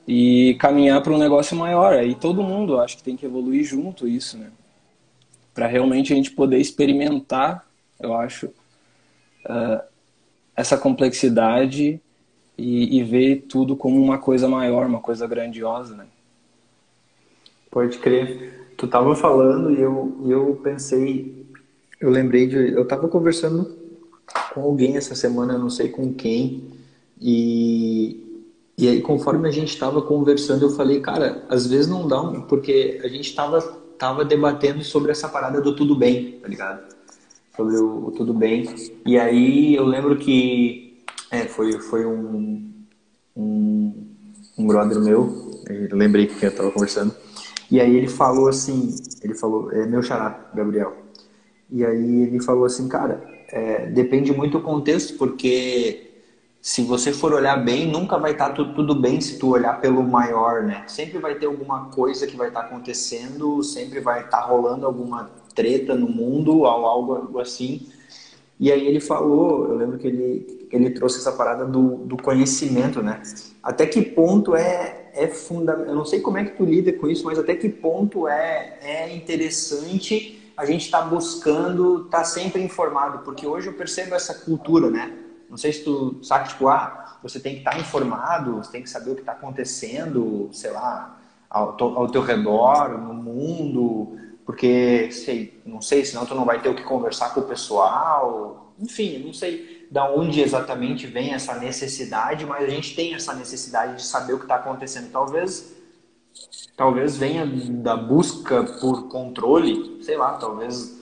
E 0.07 0.57
caminhar 0.59 1.00
para 1.00 1.12
um 1.12 1.19
negócio 1.19 1.57
maior. 1.57 1.93
Aí 1.93 2.17
todo 2.17 2.43
mundo 2.43 2.81
acho 2.81 2.97
que 2.97 3.02
tem 3.05 3.17
que 3.17 3.25
evoluir 3.25 3.62
junto 3.62 4.09
isso, 4.09 4.37
né? 4.37 4.50
Para 5.55 5.69
realmente 5.69 6.12
a 6.12 6.17
gente 6.17 6.33
poder 6.33 6.59
experimentar, 6.59 7.64
eu 8.00 8.14
acho, 8.14 8.47
uh, 8.47 9.81
essa 10.57 10.76
complexidade 10.76 12.00
e, 12.59 12.99
e, 12.99 13.05
ver 13.05 13.43
tudo 13.49 13.76
como 13.76 14.02
uma 14.02 14.19
coisa 14.19 14.49
maior, 14.49 14.87
uma 14.87 15.00
coisa 15.00 15.25
grandiosa, 15.25 15.95
né? 15.95 16.07
Pode 17.70 17.98
crer. 17.98 18.72
Tu 18.76 18.86
tava 18.86 19.14
falando 19.14 19.70
e 19.70 19.80
eu, 19.80 20.24
eu 20.26 20.60
pensei, 20.62 21.46
eu 22.00 22.10
lembrei 22.10 22.46
de, 22.46 22.72
eu 22.72 22.86
tava 22.86 23.08
conversando 23.08 23.78
com 24.54 24.62
alguém 24.62 24.96
essa 24.96 25.14
semana, 25.14 25.58
não 25.58 25.68
sei 25.68 25.88
com 25.88 26.14
quem, 26.14 26.70
e, 27.20 28.44
e 28.78 28.88
aí 28.88 29.00
conforme 29.02 29.48
a 29.48 29.52
gente 29.52 29.68
estava 29.68 30.00
conversando, 30.00 30.64
eu 30.64 30.70
falei, 30.70 31.00
cara, 31.00 31.44
às 31.48 31.66
vezes 31.66 31.88
não 31.88 32.08
dá, 32.08 32.22
porque 32.48 33.00
a 33.04 33.08
gente 33.08 33.28
estava 33.28 33.60
tava 33.98 34.24
debatendo 34.24 34.82
sobre 34.82 35.12
essa 35.12 35.28
parada 35.28 35.60
do 35.60 35.76
tudo 35.76 35.94
bem, 35.94 36.38
tá 36.40 36.48
ligado? 36.48 37.00
sobre 37.60 37.76
o, 37.76 38.12
Tudo 38.16 38.32
Bem. 38.32 38.74
E 39.04 39.18
aí 39.18 39.74
eu 39.74 39.84
lembro 39.84 40.16
que 40.16 41.02
é, 41.30 41.44
foi, 41.44 41.78
foi 41.78 42.06
um, 42.06 42.72
um, 43.36 44.06
um 44.58 44.66
brother 44.66 44.98
meu, 45.00 45.62
eu 45.68 45.96
lembrei 45.96 46.26
que 46.26 46.44
eu 46.44 46.50
estava 46.50 46.70
conversando, 46.70 47.14
e 47.70 47.80
aí 47.80 47.96
ele 47.96 48.08
falou 48.08 48.48
assim, 48.48 48.96
ele 49.22 49.34
falou, 49.34 49.70
é 49.72 49.86
meu 49.86 50.02
xará, 50.02 50.50
Gabriel. 50.54 50.96
E 51.70 51.84
aí 51.84 52.22
ele 52.22 52.40
falou 52.40 52.64
assim, 52.64 52.88
cara, 52.88 53.22
é, 53.48 53.86
depende 53.86 54.32
muito 54.32 54.58
do 54.58 54.64
contexto, 54.64 55.16
porque 55.16 56.10
se 56.60 56.82
você 56.82 57.12
for 57.12 57.32
olhar 57.32 57.56
bem, 57.56 57.90
nunca 57.90 58.18
vai 58.18 58.32
estar 58.32 58.50
tá 58.50 58.64
tudo, 58.64 58.94
bem 58.94 59.20
se 59.20 59.38
tu 59.38 59.50
olhar 59.50 59.80
pelo 59.80 60.02
maior, 60.02 60.62
né? 60.62 60.84
Sempre 60.88 61.18
vai 61.18 61.36
ter 61.36 61.46
alguma 61.46 61.86
coisa 61.86 62.26
que 62.26 62.36
vai 62.36 62.48
estar 62.48 62.62
tá 62.62 62.66
acontecendo, 62.66 63.62
sempre 63.62 64.00
vai 64.00 64.24
estar 64.24 64.38
tá 64.38 64.44
rolando 64.44 64.84
alguma 64.84 65.30
treta 65.54 65.94
no 65.94 66.08
mundo 66.08 66.58
ou 66.58 66.66
algo 66.66 67.38
assim. 67.38 67.88
E 68.58 68.70
aí 68.70 68.86
ele 68.86 69.00
falou, 69.00 69.68
eu 69.68 69.76
lembro 69.76 69.96
que 69.96 70.06
ele, 70.06 70.68
ele 70.70 70.90
trouxe 70.90 71.18
essa 71.18 71.32
parada 71.32 71.64
do, 71.64 71.96
do 72.04 72.16
conhecimento, 72.16 73.02
né? 73.02 73.22
Até 73.62 73.86
que 73.86 74.02
ponto 74.02 74.54
é, 74.54 75.00
é 75.14 75.26
fundamental, 75.29 75.90
eu 75.90 75.95
não 75.95 76.05
sei 76.05 76.21
como 76.21 76.38
é 76.38 76.45
que 76.45 76.57
tu 76.57 76.64
lida 76.64 76.93
com 76.93 77.09
isso, 77.09 77.25
mas 77.25 77.38
até 77.38 77.55
que 77.55 77.69
ponto 77.69 78.29
é, 78.29 78.79
é 78.83 79.14
interessante 79.14 80.52
a 80.57 80.64
gente 80.64 80.85
estar 80.85 81.02
tá 81.02 81.07
buscando, 81.07 82.05
estar 82.05 82.19
tá 82.19 82.25
sempre 82.25 82.62
informado, 82.62 83.21
porque 83.25 83.47
hoje 83.47 83.69
eu 83.69 83.73
percebo 83.73 84.14
essa 84.14 84.35
cultura, 84.35 84.90
né? 84.90 85.17
Não 85.49 85.57
sei 85.57 85.73
se 85.73 85.83
tu 85.83 86.19
sabe, 86.23 86.49
tipo, 86.49 86.69
ah, 86.69 87.19
você 87.23 87.40
tem 87.40 87.55
que 87.55 87.61
estar 87.61 87.73
tá 87.73 87.79
informado, 87.79 88.57
você 88.57 88.71
tem 88.71 88.83
que 88.83 88.90
saber 88.90 89.11
o 89.11 89.14
que 89.14 89.23
está 89.23 89.33
acontecendo, 89.33 90.49
sei 90.52 90.71
lá, 90.71 91.19
ao, 91.49 91.76
ao 91.83 92.09
teu 92.09 92.23
redor, 92.23 92.90
no 92.90 93.14
mundo, 93.14 94.17
porque, 94.45 95.11
sei, 95.11 95.61
não 95.64 95.81
sei, 95.81 96.05
senão 96.05 96.26
tu 96.26 96.35
não 96.35 96.45
vai 96.45 96.61
ter 96.61 96.69
o 96.69 96.75
que 96.75 96.83
conversar 96.83 97.35
com 97.35 97.40
o 97.40 97.45
pessoal. 97.45 98.75
Enfim, 98.79 99.23
não 99.25 99.33
sei 99.33 99.79
da 99.90 100.09
onde 100.09 100.40
exatamente 100.40 101.06
vem 101.06 101.35
essa 101.35 101.54
necessidade, 101.54 102.47
mas 102.47 102.64
a 102.64 102.68
gente 102.68 102.94
tem 102.94 103.14
essa 103.14 103.35
necessidade 103.35 103.97
de 103.97 104.02
saber 104.02 104.35
o 104.35 104.38
que 104.38 104.44
está 104.44 104.54
acontecendo. 104.54 105.11
Talvez, 105.11 105.75
talvez 106.76 107.16
venha 107.16 107.44
da 107.44 107.97
busca 107.97 108.62
por 108.62 109.09
controle, 109.09 110.00
sei 110.02 110.16
lá, 110.16 110.35
talvez 110.35 111.00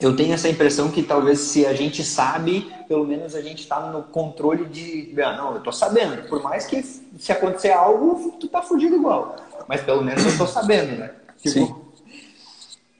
eu 0.00 0.14
tenho 0.14 0.34
essa 0.34 0.48
impressão 0.48 0.90
que 0.90 1.02
talvez 1.02 1.38
se 1.38 1.64
a 1.64 1.72
gente 1.72 2.04
sabe, 2.04 2.70
pelo 2.86 3.06
menos 3.06 3.34
a 3.34 3.40
gente 3.40 3.60
está 3.60 3.80
no 3.90 4.02
controle 4.02 4.66
de, 4.66 5.14
ah, 5.22 5.36
não, 5.36 5.52
eu 5.52 5.58
estou 5.58 5.72
sabendo. 5.72 6.28
Por 6.28 6.42
mais 6.42 6.66
que 6.66 6.82
se 6.82 7.32
acontecer 7.32 7.70
algo, 7.70 8.36
tu 8.38 8.46
tá 8.46 8.60
fugido 8.60 8.96
igual. 8.96 9.36
Mas 9.66 9.80
pelo 9.80 10.02
menos 10.02 10.22
eu 10.22 10.30
estou 10.30 10.46
sabendo, 10.46 10.98
né? 10.98 11.14
Tipo, 11.38 11.66
Sim. 11.66 11.74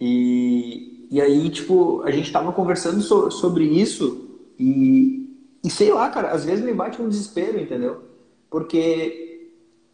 E, 0.01 1.07
e 1.11 1.21
aí, 1.21 1.51
tipo, 1.51 2.03
a 2.03 2.11
gente 2.11 2.33
tava 2.33 2.51
conversando 2.53 3.01
so, 3.03 3.31
sobre 3.31 3.65
isso 3.65 4.26
e, 4.59 5.31
e 5.63 5.71
sei 5.71 5.93
lá, 5.93 6.09
cara, 6.11 6.31
às 6.31 6.45
vezes 6.45 6.65
me 6.65 6.73
bate 6.73 7.01
um 7.01 7.09
desespero, 7.09 7.61
entendeu? 7.61 8.03
Porque, 8.51 9.51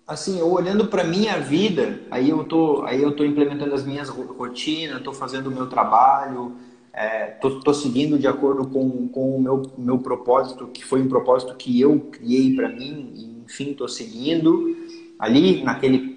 assim, 0.07 0.39
eu 0.39 0.51
olhando 0.51 0.87
para 0.87 1.05
minha 1.05 1.39
vida, 1.39 2.01
aí 2.11 2.31
eu 2.31 2.45
tô, 2.45 2.83
aí 2.83 3.03
eu 3.03 3.15
tô 3.15 3.25
implementando 3.25 3.75
as 3.75 3.85
minhas 3.85 4.09
rotinas, 4.09 5.03
tô 5.03 5.13
fazendo 5.13 5.49
o 5.49 5.51
meu 5.53 5.67
trabalho, 5.67 6.57
é, 6.93 7.27
tô, 7.27 7.61
tô, 7.61 7.73
seguindo 7.73 8.19
de 8.19 8.27
acordo 8.27 8.67
com, 8.67 9.09
com 9.09 9.37
o 9.37 9.41
meu, 9.41 9.63
meu 9.79 9.99
propósito, 9.99 10.67
que 10.67 10.85
foi 10.85 11.01
um 11.01 11.09
propósito 11.09 11.55
que 11.55 11.81
eu 11.81 11.99
criei 12.13 12.55
para 12.55 12.69
mim, 12.69 13.43
enfim, 13.47 13.73
tô 13.73 13.89
seguindo 13.89 14.77
ali 15.19 15.63
naquele 15.63 16.13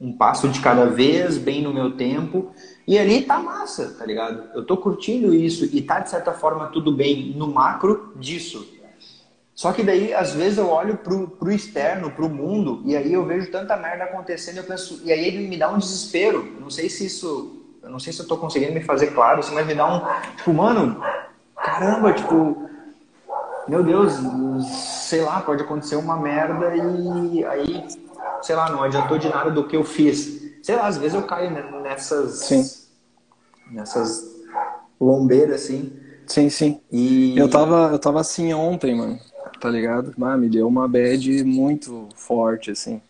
um 0.00 0.12
passo 0.12 0.48
de 0.48 0.60
cada 0.60 0.84
vez, 0.86 1.38
bem 1.38 1.62
no 1.62 1.72
meu 1.72 1.92
tempo. 1.92 2.52
E 2.86 2.98
ali 2.98 3.22
tá 3.22 3.38
massa, 3.38 3.96
tá 3.98 4.06
ligado? 4.06 4.44
Eu 4.54 4.64
tô 4.64 4.76
curtindo 4.76 5.34
isso 5.34 5.64
e 5.64 5.82
tá 5.82 5.98
de 5.98 6.08
certa 6.08 6.32
forma 6.32 6.68
tudo 6.68 6.92
bem 6.92 7.34
no 7.36 7.48
macro 7.48 8.12
disso. 8.16 8.74
Só 9.54 9.72
que 9.72 9.82
daí, 9.82 10.12
às 10.12 10.34
vezes, 10.34 10.58
eu 10.58 10.68
olho 10.68 10.98
pro, 10.98 11.28
pro 11.28 11.50
externo, 11.50 12.10
pro 12.10 12.28
mundo, 12.28 12.82
e 12.84 12.94
aí 12.94 13.12
eu 13.12 13.24
vejo 13.24 13.50
tanta 13.50 13.76
merda 13.76 14.04
acontecendo, 14.04 14.58
eu 14.58 14.64
penso, 14.64 15.00
e 15.02 15.10
aí 15.10 15.24
ele 15.24 15.48
me 15.48 15.56
dá 15.56 15.70
um 15.70 15.78
desespero. 15.78 16.46
Não 16.60 16.70
sei 16.70 16.90
se 16.90 17.06
isso. 17.06 17.62
Eu 17.82 17.90
não 17.90 17.98
sei 17.98 18.12
se 18.12 18.20
eu 18.20 18.28
tô 18.28 18.36
conseguindo 18.36 18.72
me 18.72 18.82
fazer 18.82 19.08
claro, 19.08 19.40
assim, 19.40 19.54
mas 19.54 19.66
me 19.66 19.74
dá 19.74 19.86
um. 19.86 20.36
Tipo, 20.36 20.52
mano, 20.52 21.02
caramba, 21.56 22.12
tipo. 22.12 22.68
Meu 23.66 23.82
Deus, 23.82 24.12
sei 25.08 25.22
lá, 25.22 25.40
pode 25.40 25.62
acontecer 25.62 25.96
uma 25.96 26.16
merda 26.16 26.76
e 26.76 27.44
aí 27.44 27.84
sei 28.42 28.54
lá, 28.54 28.70
não 28.70 28.82
adiantou 28.82 29.18
de 29.18 29.28
nada 29.28 29.50
do 29.50 29.64
que 29.64 29.76
eu 29.76 29.84
fiz. 29.84 30.45
Sei 30.66 30.74
lá, 30.74 30.88
às 30.88 30.96
vezes 30.96 31.14
eu 31.14 31.22
caio 31.22 31.48
nessas. 31.80 32.40
Sim. 32.40 32.68
Nessas 33.70 34.34
lombeiras, 35.00 35.62
assim. 35.62 35.92
Sim, 36.26 36.50
sim. 36.50 36.80
E... 36.90 37.38
Eu, 37.38 37.48
tava, 37.48 37.90
eu 37.92 37.98
tava 38.00 38.20
assim 38.20 38.52
ontem, 38.52 38.96
mano. 38.96 39.16
Tá 39.60 39.70
ligado? 39.70 40.12
Ah, 40.20 40.36
me 40.36 40.48
deu 40.48 40.66
uma 40.66 40.88
bad 40.88 41.44
muito 41.44 42.08
forte, 42.16 42.72
assim. 42.72 43.00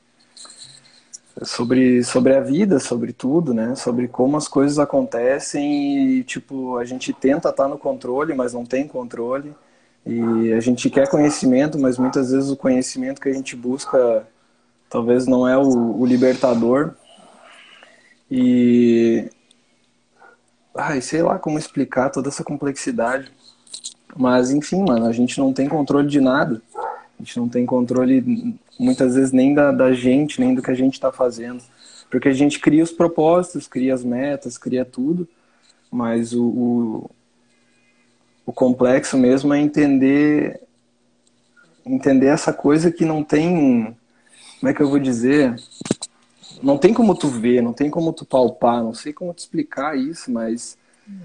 Sobre, 1.45 2.05
sobre 2.05 2.35
a 2.35 2.43
vida, 2.43 2.79
sobre 2.79 3.15
tudo, 3.15 3.55
né? 3.55 3.75
Sobre 3.75 4.07
como 4.07 4.37
as 4.37 4.49
coisas 4.49 4.79
acontecem 4.79 6.19
e, 6.19 6.25
tipo, 6.25 6.77
a 6.77 6.85
gente 6.85 7.11
tenta 7.15 7.49
estar 7.49 7.53
tá 7.65 7.69
no 7.69 7.79
controle, 7.79 8.35
mas 8.35 8.53
não 8.53 8.67
tem 8.67 8.87
controle. 8.87 9.55
E 10.05 10.53
a 10.53 10.61
gente 10.61 10.91
quer 10.91 11.09
conhecimento, 11.09 11.79
mas 11.79 11.97
muitas 11.97 12.33
vezes 12.33 12.51
o 12.51 12.57
conhecimento 12.57 13.19
que 13.19 13.31
a 13.31 13.33
gente 13.33 13.57
busca 13.57 14.29
talvez 14.91 15.27
não 15.27 15.49
é 15.49 15.57
o, 15.57 15.99
o 15.99 16.05
libertador. 16.05 16.95
E. 18.31 19.31
Ai, 20.75 21.01
sei 21.01 21.23
lá 21.23 21.39
como 21.39 21.59
explicar 21.59 22.11
toda 22.11 22.29
essa 22.29 22.45
complexidade. 22.45 23.31
Mas, 24.17 24.51
enfim, 24.51 24.83
mano, 24.83 25.07
a 25.07 25.13
gente 25.13 25.39
não 25.39 25.53
tem 25.53 25.69
controle 25.69 26.09
de 26.09 26.21
nada. 26.21 26.61
A 27.19 27.23
gente 27.23 27.39
não 27.39 27.49
tem 27.49 27.65
controle, 27.65 28.59
muitas 28.79 29.15
vezes, 29.15 29.33
nem 29.33 29.55
da, 29.55 29.73
da 29.73 29.93
gente, 29.93 30.41
nem 30.41 30.55
do 30.55 30.63
que 30.63 30.71
a 30.71 30.75
gente 30.75 30.95
está 30.95 31.11
fazendo. 31.11 31.63
Porque 32.11 32.29
a 32.29 32.33
gente 32.33 32.61
cria 32.61 32.85
os 32.85 32.93
propósitos, 32.93 33.67
cria 33.67 33.95
as 33.95 34.05
metas, 34.05 34.59
cria 34.59 34.85
tudo. 34.85 35.27
Mas 35.91 36.33
o, 36.33 36.45
o, 36.45 37.11
o 38.47 38.53
complexo 38.53 39.17
mesmo 39.17 39.53
é 39.55 39.59
entender 39.59 40.61
entender 41.85 42.27
essa 42.27 42.53
coisa 42.53 42.91
que 42.91 43.05
não 43.05 43.23
tem 43.23 43.97
como 44.59 44.71
é 44.71 44.75
que 44.75 44.83
eu 44.83 44.89
vou 44.89 44.99
dizer? 44.99 45.55
Não 46.63 46.79
tem 46.79 46.95
como 46.95 47.15
tu 47.15 47.29
ver, 47.29 47.63
não 47.63 47.73
tem 47.73 47.91
como 47.91 48.13
tu 48.13 48.25
palpar, 48.25 48.83
não 48.83 48.95
sei 48.95 49.13
como 49.13 49.33
te 49.33 49.41
explicar 49.41 49.97
isso, 49.97 50.31
mas 50.31 50.77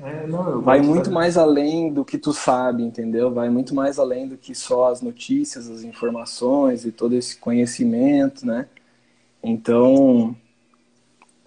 é, 0.04 0.28
não, 0.28 0.62
vai 0.62 0.80
muito 0.82 1.06
saber. 1.06 1.16
mais 1.16 1.38
além 1.38 1.92
do 1.92 2.06
que 2.06 2.18
tu 2.18 2.32
sabe, 2.34 2.84
entendeu? 2.84 3.34
Vai 3.34 3.50
muito 3.50 3.74
mais 3.74 3.98
além 3.98 4.28
do 4.28 4.38
que 4.38 4.54
só 4.54 4.92
as 4.92 5.02
notícias, 5.02 5.70
as 5.70 5.84
informações 5.84 6.86
e 6.86 6.92
todo 6.92 7.16
esse 7.16 7.38
conhecimento, 7.38 8.46
né? 8.46 8.68
Então, 9.44 10.36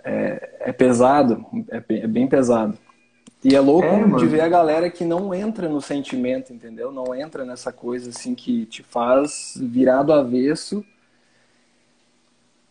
é, 0.03 0.57
é 0.61 0.73
pesado, 0.73 1.45
é 1.69 1.81
bem, 1.81 2.03
é 2.03 2.07
bem, 2.09 2.27
pesado. 2.27 2.77
E 3.43 3.55
é 3.55 3.61
louco 3.61 3.87
é, 3.87 4.17
de 4.17 4.27
ver 4.27 4.41
a 4.41 4.49
galera 4.49 4.91
que 4.91 5.05
não 5.05 5.35
entra 5.35 5.69
no 5.69 5.81
sentimento, 5.81 6.53
entendeu? 6.53 6.91
Não 6.91 7.15
entra 7.15 7.45
nessa 7.45 7.73
coisa 7.73 8.11
assim 8.11 8.35
que 8.35 8.65
te 8.67 8.83
faz 8.83 9.55
virar 9.61 10.03
do 10.03 10.13
avesso 10.13 10.85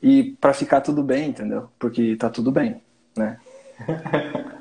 e 0.04 0.36
para 0.42 0.54
ficar 0.54 0.82
tudo 0.82 1.02
bem, 1.02 1.30
entendeu? 1.30 1.70
Porque 1.80 2.18
tá 2.18 2.30
tudo 2.30 2.52
bem, 2.52 2.82
né? 3.16 3.40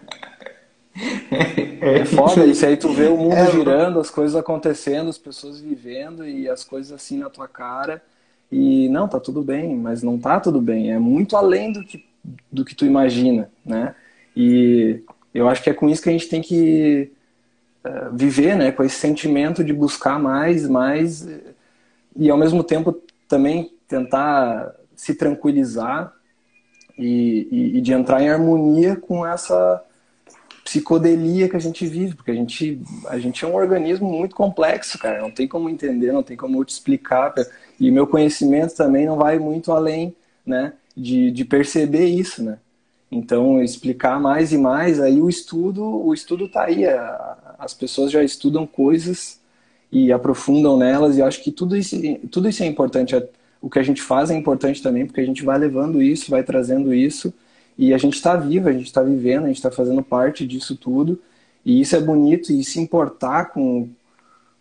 É 1.80 2.04
foda 2.04 2.44
isso 2.44 2.66
aí, 2.66 2.76
tu 2.76 2.92
vê 2.92 3.06
o 3.06 3.16
mundo 3.16 3.34
é, 3.34 3.50
girando, 3.50 3.98
as 3.98 4.10
coisas 4.10 4.36
acontecendo, 4.36 5.08
as 5.08 5.16
pessoas 5.16 5.58
vivendo 5.58 6.24
e 6.24 6.48
as 6.48 6.62
coisas 6.62 6.92
assim 6.92 7.18
na 7.18 7.30
tua 7.30 7.48
cara. 7.48 8.02
E 8.50 8.90
não, 8.90 9.08
tá 9.08 9.18
tudo 9.18 9.42
bem, 9.42 9.74
mas 9.74 10.02
não 10.02 10.18
tá 10.18 10.38
tudo 10.38 10.60
bem. 10.60 10.92
É 10.92 10.98
muito 10.98 11.34
além 11.34 11.72
do 11.72 11.82
que, 11.82 12.04
do 12.52 12.64
que 12.64 12.74
tu 12.74 12.84
imagina, 12.84 13.50
né? 13.64 13.94
E 14.36 15.02
eu 15.32 15.48
acho 15.48 15.62
que 15.62 15.70
é 15.70 15.74
com 15.74 15.88
isso 15.88 16.02
que 16.02 16.10
a 16.10 16.12
gente 16.12 16.28
tem 16.28 16.42
que 16.42 17.10
uh, 17.84 18.14
viver, 18.14 18.54
né? 18.54 18.70
Com 18.70 18.84
esse 18.84 18.96
sentimento 18.96 19.64
de 19.64 19.72
buscar 19.72 20.20
mais, 20.20 20.68
mais 20.68 21.26
e 22.14 22.30
ao 22.30 22.36
mesmo 22.36 22.62
tempo 22.62 23.00
também 23.26 23.72
tentar 23.88 24.72
se 25.02 25.16
tranquilizar 25.16 26.12
e, 26.96 27.48
e, 27.50 27.78
e, 27.78 27.80
de 27.80 27.92
entrar 27.92 28.22
em 28.22 28.28
harmonia 28.28 28.94
com 28.94 29.26
essa 29.26 29.82
psicodelia 30.64 31.48
que 31.48 31.56
a 31.56 31.58
gente 31.58 31.84
vive, 31.84 32.14
porque 32.14 32.30
a 32.30 32.34
gente, 32.34 32.80
a 33.08 33.18
gente 33.18 33.44
é 33.44 33.48
um 33.48 33.56
organismo 33.56 34.08
muito 34.08 34.36
complexo, 34.36 34.96
cara, 35.00 35.20
não 35.20 35.32
tem 35.32 35.48
como 35.48 35.68
entender, 35.68 36.12
não 36.12 36.22
tem 36.22 36.36
como 36.36 36.56
eu 36.56 36.64
te 36.64 36.68
explicar, 36.68 37.34
e 37.80 37.90
meu 37.90 38.06
conhecimento 38.06 38.76
também 38.76 39.04
não 39.04 39.16
vai 39.16 39.40
muito 39.40 39.72
além, 39.72 40.14
né, 40.46 40.72
de, 40.96 41.32
de 41.32 41.44
perceber 41.44 42.06
isso, 42.06 42.40
né, 42.44 42.58
então 43.10 43.60
explicar 43.60 44.20
mais 44.20 44.52
e 44.52 44.56
mais, 44.56 45.00
aí 45.00 45.20
o 45.20 45.28
estudo, 45.28 45.84
o 45.84 46.14
estudo 46.14 46.48
tá 46.48 46.66
aí, 46.66 46.84
as 47.58 47.74
pessoas 47.74 48.12
já 48.12 48.22
estudam 48.22 48.68
coisas 48.68 49.40
e 49.90 50.12
aprofundam 50.12 50.76
nelas, 50.76 51.16
e 51.16 51.20
eu 51.20 51.26
acho 51.26 51.42
que 51.42 51.50
tudo 51.50 51.76
isso, 51.76 51.96
tudo 52.30 52.48
isso 52.48 52.62
é 52.62 52.66
importante, 52.66 53.16
o 53.62 53.70
que 53.70 53.78
a 53.78 53.82
gente 53.82 54.02
faz 54.02 54.30
é 54.30 54.34
importante 54.34 54.82
também, 54.82 55.06
porque 55.06 55.20
a 55.20 55.24
gente 55.24 55.44
vai 55.44 55.56
levando 55.56 56.02
isso, 56.02 56.30
vai 56.30 56.42
trazendo 56.42 56.92
isso, 56.92 57.32
e 57.78 57.94
a 57.94 57.98
gente 57.98 58.14
está 58.14 58.36
vivo, 58.36 58.68
a 58.68 58.72
gente 58.72 58.86
está 58.86 59.02
vivendo, 59.02 59.44
a 59.44 59.46
gente 59.46 59.56
está 59.56 59.70
fazendo 59.70 60.02
parte 60.02 60.46
disso 60.46 60.76
tudo, 60.76 61.18
E 61.64 61.80
isso 61.80 61.94
é 61.94 62.00
bonito 62.00 62.52
e 62.52 62.64
se 62.64 62.80
importar 62.80 63.46
com, 63.46 63.88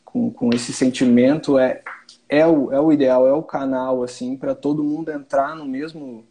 com, 0.06 0.30
com 0.30 0.54
esse 0.54 0.72
sentimento 0.72 1.58
é, 1.58 1.82
é, 2.30 2.46
o, 2.46 2.72
é 2.72 2.80
o 2.80 2.94
ideal, 2.94 3.28
é 3.28 3.34
o 3.34 3.42
canal, 3.42 4.04
assim, 4.04 4.38
para 4.38 4.54
todo 4.54 4.84
mundo 4.84 5.12
entrar 5.12 5.56
no 5.56 5.66
mesmo 5.66 6.24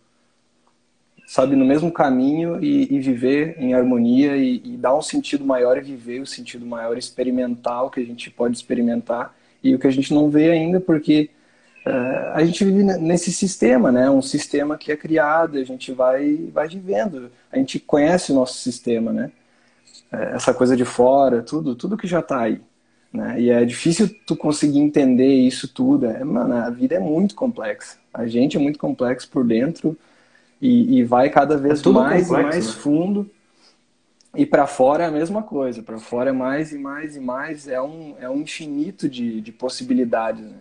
sabe, 1.27 1.55
no 1.55 1.65
mesmo 1.65 1.93
caminho 1.93 2.62
e, 2.62 2.93
e 2.93 2.99
viver 2.99 3.55
em 3.59 3.73
harmonia 3.73 4.37
e, 4.37 4.61
e, 4.65 4.77
dar 4.77 4.97
um 4.97 5.03
sentido 5.03 5.45
maior 5.45 5.79
e 5.79 5.81
viver 5.81 6.21
o 6.21 6.27
sentido 6.27 6.67
maior 6.67 6.99
experimental 6.99 7.89
que 7.89 8.00
a 8.00 8.05
gente 8.05 8.29
pode 8.31 8.57
experimentar 8.57 9.33
e 9.62 9.73
o 9.73 9.79
que 9.79 9.87
a 9.87 9.93
gente 9.93 10.12
não 10.12 10.29
vê 10.29 10.50
ainda 10.50 10.81
porque 10.81 11.31
uh, 11.87 12.33
a 12.35 12.45
gente 12.45 12.65
vive 12.65 12.83
nesse 12.83 13.33
sistema, 13.33 13.91
né? 13.93 14.11
Um 14.11 14.23
sistema 14.23 14.79
que 14.79 14.93
é 14.93 14.97
criado, 14.97 15.59
a 15.59 15.65
gente 15.65 15.93
vai 15.93 16.49
vai 16.53 16.69
vivendo, 16.69 17.31
a 17.51 17.57
gente 17.57 17.79
conhece 17.79 18.33
o 18.33 18.35
nosso 18.35 18.59
sistema, 18.59 19.13
né? 19.13 19.31
Uh, 20.13 20.35
essa 20.35 20.53
coisa 20.55 20.77
de 20.77 20.85
fora, 20.85 21.43
tudo, 21.43 21.75
tudo 21.75 21.97
que 21.97 22.07
já 22.07 22.21
está 22.21 22.41
aí. 22.41 22.61
Né? 23.13 23.41
E 23.41 23.51
é 23.51 23.65
difícil 23.65 24.09
tu 24.25 24.37
conseguir 24.37 24.79
entender 24.79 25.33
isso 25.35 25.67
tudo. 25.67 26.07
É, 26.07 26.23
mano, 26.23 26.55
a 26.55 26.71
vida 26.71 26.95
é 26.95 26.99
muito 27.01 27.35
complexa. 27.35 27.99
A 28.15 28.27
gente 28.27 28.57
é 28.57 28.61
muito 28.61 28.79
complexo 28.79 29.29
por 29.29 29.45
dentro 29.45 29.97
e, 30.61 30.99
e 30.99 31.05
vai 31.05 31.29
cada 31.31 31.57
vez 31.57 31.85
é 31.85 31.89
mais 31.89 32.29
complexo, 32.29 32.33
e 32.33 32.43
mais 32.43 32.67
né? 32.67 32.73
fundo. 32.73 33.31
E 34.37 34.47
para 34.47 34.67
fora 34.67 35.05
é 35.05 35.07
a 35.09 35.11
mesma 35.11 35.43
coisa. 35.43 35.83
Para 35.83 35.99
fora 35.99 36.31
é 36.31 36.33
mais 36.33 36.73
e 36.73 36.79
mais 36.79 37.17
e 37.17 37.21
mais. 37.21 37.67
É 37.67 37.83
um, 37.83 38.15
é 38.21 38.31
um 38.31 38.41
infinito 38.41 39.09
de, 39.09 39.41
de 39.41 39.51
possibilidades. 39.51 40.45
Né? 40.45 40.59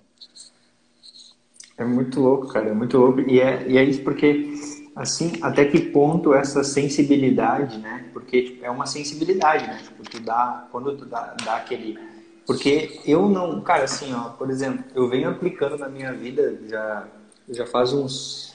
É 1.79 1.85
muito 1.85 2.19
louco, 2.19 2.47
cara. 2.49 2.69
É 2.69 2.73
muito 2.73 2.97
louco. 2.97 3.21
E 3.21 3.39
é, 3.39 3.65
e 3.65 3.77
é 3.77 3.83
isso 3.83 4.01
porque, 4.01 4.53
assim, 4.93 5.31
até 5.41 5.63
que 5.63 5.79
ponto 5.79 6.33
essa 6.33 6.61
sensibilidade, 6.61 7.77
né? 7.77 8.05
Porque 8.11 8.43
tipo, 8.43 8.65
é 8.65 8.69
uma 8.69 8.85
sensibilidade, 8.85 9.65
né? 9.65 9.79
Tipo, 9.81 10.03
tu 10.03 10.19
dá, 10.19 10.67
quando 10.73 10.97
tu 10.97 11.05
dá, 11.05 11.33
dá 11.45 11.55
aquele. 11.55 11.97
Porque 12.45 12.99
eu 13.05 13.29
não. 13.29 13.61
Cara, 13.61 13.85
assim, 13.85 14.13
ó, 14.13 14.31
por 14.31 14.49
exemplo, 14.49 14.83
eu 14.93 15.07
venho 15.07 15.29
aplicando 15.29 15.77
na 15.77 15.87
minha 15.87 16.11
vida 16.11 16.59
já, 16.67 17.07
já 17.47 17.65
faz 17.65 17.93
uns 17.93 18.53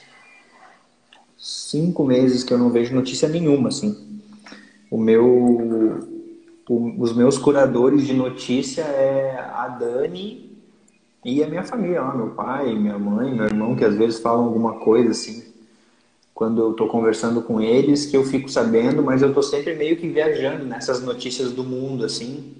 cinco 1.35 2.05
meses 2.05 2.43
que 2.43 2.53
eu 2.53 2.59
não 2.59 2.69
vejo 2.69 2.93
notícia 2.93 3.27
nenhuma, 3.27 3.69
assim. 3.69 4.21
O 4.91 4.99
meu, 4.99 5.25
o, 6.69 7.01
os 7.01 7.15
meus 7.15 7.39
curadores 7.39 8.05
de 8.05 8.13
notícia 8.13 8.83
é 8.83 9.39
a 9.39 9.67
Dani 9.67 10.44
e 11.25 11.43
a 11.43 11.47
minha 11.47 11.63
família 11.63 12.03
meu 12.13 12.29
pai, 12.29 12.73
minha 12.75 12.97
mãe, 12.97 13.33
meu 13.33 13.45
irmão, 13.45 13.75
que 13.75 13.83
às 13.83 13.95
vezes 13.95 14.19
falam 14.19 14.45
alguma 14.45 14.79
coisa 14.79 15.11
assim, 15.11 15.43
quando 16.33 16.61
eu 16.61 16.73
tô 16.73 16.87
conversando 16.87 17.41
com 17.41 17.59
eles, 17.59 18.05
que 18.05 18.15
eu 18.15 18.23
fico 18.23 18.47
sabendo, 18.47 19.01
mas 19.01 19.21
eu 19.21 19.33
tô 19.33 19.41
sempre 19.41 19.73
meio 19.73 19.97
que 19.97 20.07
viajando 20.07 20.63
nessas 20.63 21.01
notícias 21.01 21.51
do 21.51 21.63
mundo, 21.63 22.05
assim. 22.05 22.55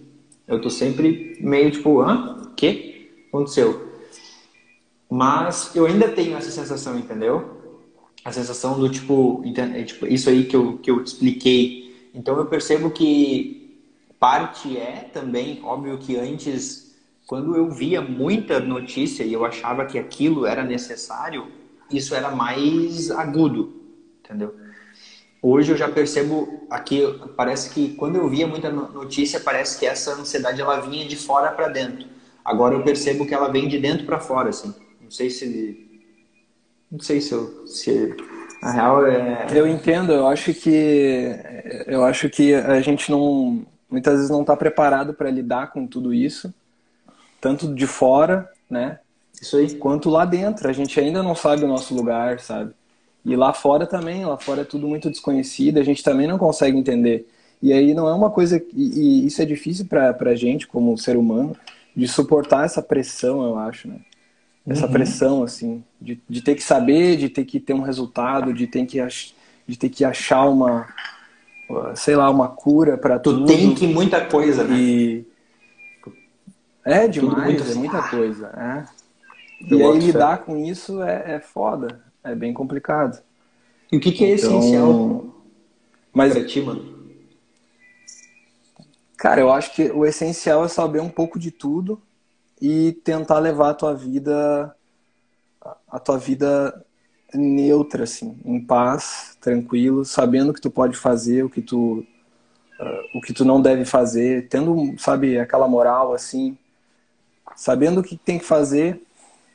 Eu 0.47 0.59
tô 0.59 0.69
sempre 0.69 1.37
meio 1.39 1.71
tipo, 1.71 2.01
hã? 2.01 2.51
Que 2.57 3.11
aconteceu? 3.29 3.93
Mas 5.09 5.75
eu 5.75 5.85
ainda 5.85 6.09
tenho 6.09 6.35
essa 6.35 6.51
sensação, 6.51 6.97
entendeu? 6.97 7.55
a 8.25 8.31
sensação 8.31 8.79
do 8.79 8.89
tipo, 8.89 9.43
é, 9.55 9.83
tipo, 9.83 10.07
isso 10.07 10.27
aí 10.31 10.45
que 10.45 10.55
eu, 10.55 10.79
que 10.79 10.89
eu 10.89 11.03
expliquei. 11.03 11.93
Então 12.11 12.35
eu 12.39 12.47
percebo 12.47 12.89
que 12.89 13.79
parte 14.19 14.75
é 14.75 15.07
também, 15.13 15.61
óbvio 15.63 15.99
que 15.99 16.17
antes, 16.17 16.84
quando 17.25 17.55
eu 17.55 17.69
via 17.69 18.01
muita 18.01 18.59
notícia 18.59 19.23
e 19.23 19.33
eu 19.33 19.45
achava 19.45 19.85
que 19.85 19.97
aquilo 19.97 20.45
era 20.45 20.63
necessário, 20.63 21.47
isso 21.91 22.13
era 22.15 22.31
mais 22.31 23.11
agudo, 23.11 23.73
entendeu? 24.23 24.55
Hoje 25.41 25.71
eu 25.71 25.77
já 25.77 25.87
percebo 25.87 26.65
aqui, 26.69 27.01
parece 27.35 27.69
que 27.69 27.95
quando 27.95 28.15
eu 28.15 28.27
via 28.27 28.47
muita 28.47 28.71
notícia, 28.71 29.39
parece 29.39 29.77
que 29.77 29.85
essa 29.85 30.13
ansiedade 30.13 30.59
ela 30.59 30.79
vinha 30.79 31.07
de 31.07 31.15
fora 31.15 31.51
para 31.51 31.67
dentro. 31.67 32.07
Agora 32.43 32.75
eu 32.75 32.83
percebo 32.83 33.25
que 33.25 33.33
ela 33.33 33.51
vem 33.51 33.67
de 33.67 33.77
dentro 33.79 34.05
para 34.05 34.19
fora, 34.19 34.49
assim. 34.49 34.73
Não 35.01 35.11
sei 35.11 35.29
se 35.29 35.85
não 36.91 36.99
sei 36.99 37.19
se 37.19 37.33
eu. 37.33 37.67
Se, 37.67 38.15
a 38.61 38.71
real 38.71 39.05
é. 39.05 39.47
Eu 39.53 39.67
entendo, 39.67 40.13
eu 40.13 40.27
acho 40.27 40.53
que. 40.53 41.35
Eu 41.85 42.03
acho 42.03 42.29
que 42.29 42.53
a 42.53 42.79
gente 42.81 43.11
não. 43.11 43.65
Muitas 43.89 44.15
vezes 44.15 44.29
não 44.29 44.41
está 44.41 44.55
preparado 44.55 45.13
para 45.13 45.29
lidar 45.29 45.71
com 45.71 45.85
tudo 45.85 46.13
isso. 46.13 46.53
Tanto 47.45 47.75
de 47.75 47.85
fora, 47.85 48.49
né? 48.67 48.97
Isso 49.39 49.55
aí. 49.57 49.75
Quanto 49.75 50.09
lá 50.09 50.25
dentro. 50.25 50.67
A 50.67 50.73
gente 50.73 50.99
ainda 50.99 51.21
não 51.21 51.35
sabe 51.35 51.63
o 51.63 51.67
nosso 51.67 51.93
lugar, 51.93 52.39
sabe? 52.39 52.73
E 53.23 53.35
lá 53.35 53.53
fora 53.53 53.85
também, 53.85 54.25
lá 54.25 54.35
fora 54.35 54.61
é 54.61 54.65
tudo 54.65 54.87
muito 54.87 55.11
desconhecido, 55.11 55.77
a 55.77 55.83
gente 55.83 56.03
também 56.03 56.27
não 56.27 56.39
consegue 56.39 56.75
entender. 56.75 57.27
E 57.61 57.71
aí 57.71 57.93
não 57.93 58.09
é 58.09 58.13
uma 58.15 58.31
coisa. 58.31 58.59
E, 58.73 58.99
e 58.99 59.27
isso 59.27 59.43
é 59.43 59.45
difícil 59.45 59.85
para 59.85 60.15
a 60.19 60.35
gente, 60.35 60.65
como 60.65 60.97
ser 60.97 61.17
humano, 61.17 61.55
de 61.95 62.07
suportar 62.07 62.65
essa 62.65 62.81
pressão, 62.81 63.43
eu 63.43 63.59
acho, 63.59 63.87
né? 63.87 63.97
essa 64.67 64.87
uhum. 64.87 64.91
pressão, 64.91 65.43
assim, 65.43 65.83
de, 66.01 66.19
de 66.27 66.41
ter 66.41 66.55
que 66.55 66.63
saber, 66.63 67.15
de 67.17 67.29
ter 67.29 67.45
que 67.45 67.59
ter 67.59 67.75
um 67.75 67.83
resultado, 67.83 68.51
de 68.51 68.65
ter 68.65 68.83
que, 68.87 68.97
de 69.67 69.77
ter 69.77 69.89
que 69.89 70.03
achar 70.03 70.45
uma, 70.45 70.87
sei 71.93 72.15
lá, 72.15 72.27
uma 72.31 72.47
cura 72.47 72.97
para 72.97 73.19
tudo. 73.19 73.41
Tu 73.41 73.45
tem 73.45 73.75
que 73.75 73.85
muita 73.85 74.25
coisa, 74.25 74.63
né? 74.63 74.75
E... 74.75 75.34
É 76.85 77.07
demais, 77.07 77.43
muito... 77.43 77.71
é 77.71 77.73
muita 77.73 78.03
coisa. 78.09 78.47
É. 78.49 78.85
E 79.73 79.81
aí 79.81 79.99
lidar 79.99 80.39
com 80.39 80.55
isso 80.57 81.01
é, 81.01 81.35
é 81.35 81.39
foda, 81.39 82.01
é 82.23 82.35
bem 82.35 82.53
complicado. 82.53 83.21
E 83.91 83.97
o 83.97 83.99
que, 83.99 84.11
que 84.11 84.25
é 84.25 84.35
então... 84.35 84.59
essencial 84.59 85.25
Mas... 86.13 86.33
pra 86.33 86.45
ti, 86.45 86.61
mano? 86.61 86.95
Cara, 89.17 89.41
eu 89.41 89.51
acho 89.51 89.73
que 89.73 89.89
o 89.91 90.05
essencial 90.05 90.63
é 90.63 90.67
saber 90.67 90.99
um 90.99 91.09
pouco 91.09 91.39
de 91.39 91.49
tudo 91.49 91.99
e 92.61 92.91
tentar 93.03 93.39
levar 93.39 93.71
a 93.71 93.73
tua 93.73 93.93
vida 93.93 94.75
a 95.87 95.99
tua 95.99 96.17
vida 96.17 96.85
neutra 97.33 98.03
assim, 98.03 98.37
em 98.45 98.59
paz, 98.59 99.35
tranquilo, 99.41 100.05
sabendo 100.05 100.51
o 100.51 100.53
que 100.53 100.61
tu 100.61 100.69
pode 100.69 100.95
fazer, 100.95 101.43
o 101.43 101.49
que 101.49 101.61
tu 101.61 102.05
uh, 102.79 103.17
o 103.17 103.21
que 103.21 103.33
tu 103.33 103.43
não 103.43 103.61
deve 103.61 103.83
fazer, 103.83 104.47
tendo, 104.47 104.93
sabe, 104.99 105.39
aquela 105.39 105.67
moral 105.67 106.13
assim, 106.13 106.55
sabendo 107.55 108.01
o 108.01 108.03
que 108.03 108.15
tem 108.15 108.39
que 108.39 108.45
fazer, 108.45 109.01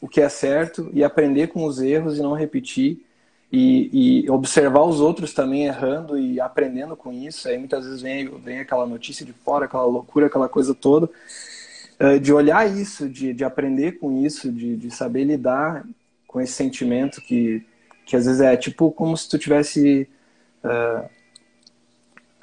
o 0.00 0.08
que 0.08 0.20
é 0.20 0.28
certo 0.28 0.90
e 0.92 1.02
aprender 1.02 1.48
com 1.48 1.64
os 1.64 1.80
erros 1.80 2.18
e 2.18 2.22
não 2.22 2.34
repetir. 2.34 3.04
E, 3.52 4.22
e, 4.22 4.30
observar 4.30 4.84
os 4.84 5.00
outros 5.00 5.34
também 5.34 5.64
errando 5.64 6.16
e 6.16 6.40
aprendendo 6.40 6.94
com 6.94 7.12
isso. 7.12 7.48
Aí 7.48 7.58
muitas 7.58 7.84
vezes 7.84 8.00
vem, 8.00 8.28
vem 8.38 8.60
aquela 8.60 8.86
notícia 8.86 9.26
de 9.26 9.32
fora, 9.32 9.64
aquela 9.64 9.84
loucura, 9.86 10.26
aquela 10.26 10.48
coisa 10.48 10.72
toda. 10.72 11.10
Eh, 12.00 12.18
de 12.18 12.32
olhar 12.32 12.66
isso, 12.66 13.06
de, 13.06 13.34
de 13.34 13.44
aprender 13.44 13.98
com 13.98 14.24
isso, 14.24 14.50
de, 14.50 14.74
de 14.74 14.90
saber 14.90 15.24
lidar 15.24 15.84
com 16.26 16.40
esse 16.40 16.54
sentimento 16.54 17.20
que, 17.20 17.62
que 18.06 18.16
às 18.16 18.24
vezes 18.24 18.40
é 18.40 18.56
tipo 18.56 18.90
como 18.90 19.14
se 19.14 19.28
tu 19.28 19.38
tivesse 19.38 20.08
uh, 20.64 21.06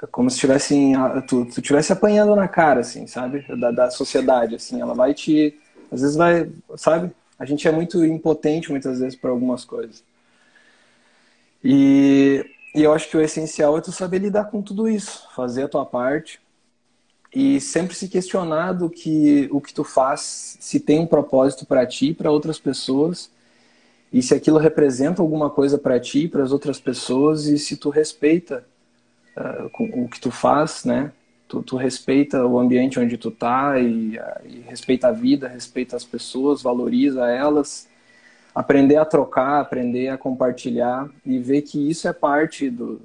como 0.06 0.30
se 0.30 0.38
tivesse 0.38 0.92
tu, 1.26 1.44
tu 1.46 1.60
tivesse 1.60 1.92
apanhando 1.92 2.36
na 2.36 2.46
cara 2.48 2.80
assim 2.80 3.06
sabe? 3.06 3.44
Da, 3.56 3.70
da 3.70 3.90
sociedade 3.90 4.54
assim 4.54 4.80
ela 4.80 4.94
vai 4.94 5.14
te 5.14 5.58
às 5.90 6.00
vezes 6.00 6.16
vai 6.16 6.50
sabe? 6.76 7.10
A 7.38 7.44
gente 7.44 7.66
é 7.66 7.72
muito 7.72 8.04
impotente 8.04 8.70
muitas 8.70 8.98
vezes 8.98 9.14
para 9.14 9.30
algumas 9.30 9.64
coisas. 9.64 10.02
E, 11.62 12.44
e 12.74 12.82
eu 12.82 12.92
acho 12.92 13.08
que 13.08 13.16
o 13.16 13.20
essencial 13.20 13.78
é 13.78 13.80
tu 13.80 13.92
saber 13.92 14.18
lidar 14.18 14.44
com 14.44 14.60
tudo 14.60 14.88
isso 14.88 15.28
fazer 15.34 15.64
a 15.64 15.68
tua 15.68 15.86
parte 15.86 16.40
e 17.34 17.60
sempre 17.60 17.94
se 17.94 18.08
questionar 18.08 18.72
do 18.72 18.88
que 18.88 19.48
o 19.52 19.60
que 19.60 19.72
tu 19.72 19.84
faz, 19.84 20.56
se 20.60 20.80
tem 20.80 21.00
um 21.00 21.06
propósito 21.06 21.66
para 21.66 21.86
ti 21.86 22.14
para 22.14 22.30
outras 22.30 22.58
pessoas, 22.58 23.30
e 24.10 24.22
se 24.22 24.34
aquilo 24.34 24.58
representa 24.58 25.20
alguma 25.20 25.50
coisa 25.50 25.76
para 25.76 26.00
ti 26.00 26.26
para 26.26 26.42
as 26.42 26.52
outras 26.52 26.80
pessoas, 26.80 27.46
e 27.46 27.58
se 27.58 27.76
tu 27.76 27.90
respeita 27.90 28.64
uh, 29.38 30.04
o 30.04 30.08
que 30.08 30.20
tu 30.20 30.30
faz, 30.30 30.84
né? 30.84 31.12
Tu, 31.46 31.62
tu, 31.62 31.76
respeita 31.76 32.44
o 32.46 32.58
ambiente 32.58 33.00
onde 33.00 33.16
tu 33.16 33.30
tá 33.30 33.78
e, 33.78 34.18
uh, 34.18 34.46
e 34.46 34.60
respeita 34.68 35.08
a 35.08 35.12
vida, 35.12 35.48
respeita 35.48 35.96
as 35.96 36.04
pessoas, 36.04 36.62
valoriza 36.62 37.30
elas, 37.30 37.88
aprender 38.54 38.96
a 38.96 39.04
trocar, 39.04 39.60
aprender 39.60 40.08
a 40.08 40.18
compartilhar 40.18 41.08
e 41.24 41.38
ver 41.38 41.62
que 41.62 41.88
isso 41.88 42.06
é 42.08 42.12
parte 42.12 42.68
do, 42.68 43.00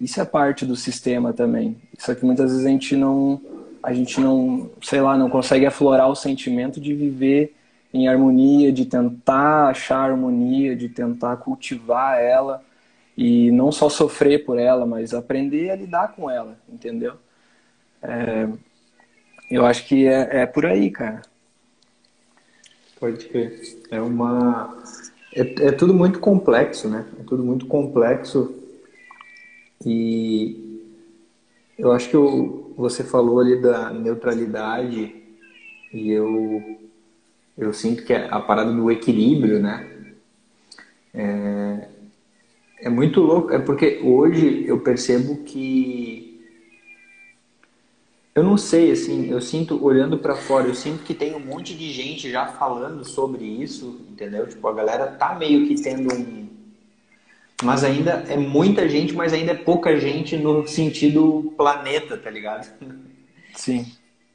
isso 0.00 0.20
é 0.20 0.24
parte 0.24 0.66
do 0.66 0.76
sistema 0.76 1.32
também. 1.32 1.76
Só 1.98 2.14
que 2.14 2.24
muitas 2.24 2.50
vezes 2.50 2.66
a 2.66 2.68
gente 2.68 2.96
não, 2.96 3.40
a 3.82 3.92
gente 3.92 4.20
não, 4.20 4.70
sei 4.82 5.00
lá, 5.00 5.16
não 5.16 5.30
consegue 5.30 5.66
aflorar 5.66 6.08
o 6.08 6.16
sentimento 6.16 6.80
de 6.80 6.94
viver 6.94 7.54
em 7.92 8.08
harmonia, 8.08 8.72
de 8.72 8.84
tentar 8.86 9.68
achar 9.68 10.10
harmonia, 10.10 10.74
de 10.74 10.88
tentar 10.88 11.36
cultivar 11.36 12.20
ela 12.20 12.60
e 13.16 13.50
não 13.52 13.70
só 13.70 13.88
sofrer 13.88 14.44
por 14.44 14.58
ela, 14.58 14.84
mas 14.84 15.14
aprender 15.14 15.70
a 15.70 15.76
lidar 15.76 16.14
com 16.14 16.30
ela, 16.30 16.58
entendeu? 16.68 17.14
É, 18.02 18.48
eu 19.50 19.64
acho 19.64 19.86
que 19.86 20.06
é, 20.06 20.42
é 20.42 20.46
por 20.46 20.66
aí, 20.66 20.90
cara. 20.90 21.22
Pode 22.98 23.26
crer. 23.26 23.60
É 23.90 24.00
uma. 24.00 24.82
É, 25.34 25.66
é 25.68 25.72
tudo 25.72 25.92
muito 25.94 26.18
complexo, 26.20 26.88
né? 26.88 27.06
É 27.20 27.22
tudo 27.24 27.42
muito 27.42 27.66
complexo 27.66 28.62
e 29.84 30.80
Eu 31.78 31.92
acho 31.92 32.08
que 32.08 32.16
o, 32.16 32.72
você 32.76 33.02
falou 33.04 33.40
ali 33.40 33.60
da 33.60 33.90
neutralidade 33.90 35.22
e 35.92 36.10
eu, 36.10 36.80
eu 37.58 37.72
sinto 37.72 38.04
que 38.04 38.12
é 38.12 38.28
a 38.30 38.40
parada 38.40 38.72
do 38.72 38.90
equilíbrio, 38.90 39.60
né? 39.60 39.90
É, 41.12 41.88
é 42.84 42.90
muito 42.90 43.20
louco, 43.22 43.50
é 43.50 43.58
porque 43.58 43.98
hoje 44.04 44.64
eu 44.68 44.78
percebo 44.78 45.42
que 45.42 46.38
eu 48.34 48.42
não 48.42 48.58
sei, 48.58 48.90
assim, 48.90 49.30
eu 49.30 49.40
sinto, 49.40 49.82
olhando 49.82 50.18
para 50.18 50.36
fora, 50.36 50.66
eu 50.66 50.74
sinto 50.74 51.02
que 51.02 51.14
tem 51.14 51.34
um 51.34 51.40
monte 51.40 51.74
de 51.74 51.90
gente 51.90 52.30
já 52.30 52.46
falando 52.46 53.02
sobre 53.02 53.42
isso, 53.42 54.00
entendeu? 54.10 54.46
Tipo, 54.46 54.68
a 54.68 54.74
galera 54.74 55.06
tá 55.06 55.34
meio 55.34 55.66
que 55.66 55.80
tendo 55.80 56.12
um. 56.14 56.46
Mas 57.62 57.84
ainda 57.84 58.24
é 58.28 58.36
muita 58.36 58.86
gente, 58.86 59.14
mas 59.14 59.32
ainda 59.32 59.52
é 59.52 59.56
pouca 59.56 59.98
gente 59.98 60.36
no 60.36 60.66
sentido 60.66 61.54
planeta, 61.56 62.18
tá 62.18 62.28
ligado? 62.28 62.68
Sim. 63.54 63.86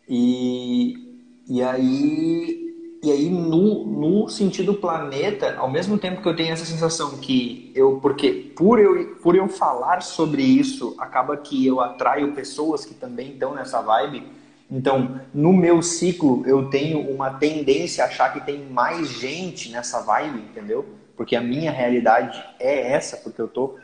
E, 0.07 1.19
e 1.47 1.61
aí 1.61 2.58
e 3.01 3.11
aí, 3.11 3.29
no, 3.29 3.85
no 3.85 4.27
sentido 4.27 4.73
planeta, 4.73 5.55
ao 5.57 5.69
mesmo 5.69 5.97
tempo 5.97 6.21
que 6.21 6.27
eu 6.27 6.35
tenho 6.35 6.51
essa 6.51 6.65
sensação 6.65 7.17
que 7.19 7.71
eu, 7.73 7.97
porque 8.01 8.51
por 8.55 8.77
eu, 8.77 9.15
por 9.21 9.37
eu 9.37 9.47
falar 9.47 10.01
sobre 10.01 10.41
isso, 10.41 10.95
acaba 10.99 11.37
que 11.37 11.65
eu 11.65 11.79
atraio 11.79 12.33
pessoas 12.33 12.83
que 12.83 12.93
também 12.93 13.31
estão 13.31 13.53
nessa 13.53 13.81
vibe. 13.81 14.27
Então, 14.69 15.21
no 15.33 15.53
meu 15.53 15.81
ciclo, 15.81 16.43
eu 16.45 16.69
tenho 16.69 16.99
uma 17.09 17.31
tendência 17.31 18.03
a 18.03 18.07
achar 18.07 18.33
que 18.33 18.41
tem 18.41 18.65
mais 18.69 19.07
gente 19.07 19.71
nessa 19.71 20.01
vibe, 20.01 20.39
entendeu? 20.39 20.85
Porque 21.15 21.37
a 21.37 21.41
minha 21.41 21.71
realidade 21.71 22.43
é 22.59 22.91
essa, 22.91 23.15
porque 23.17 23.41
eu 23.41 23.47
tô. 23.47 23.75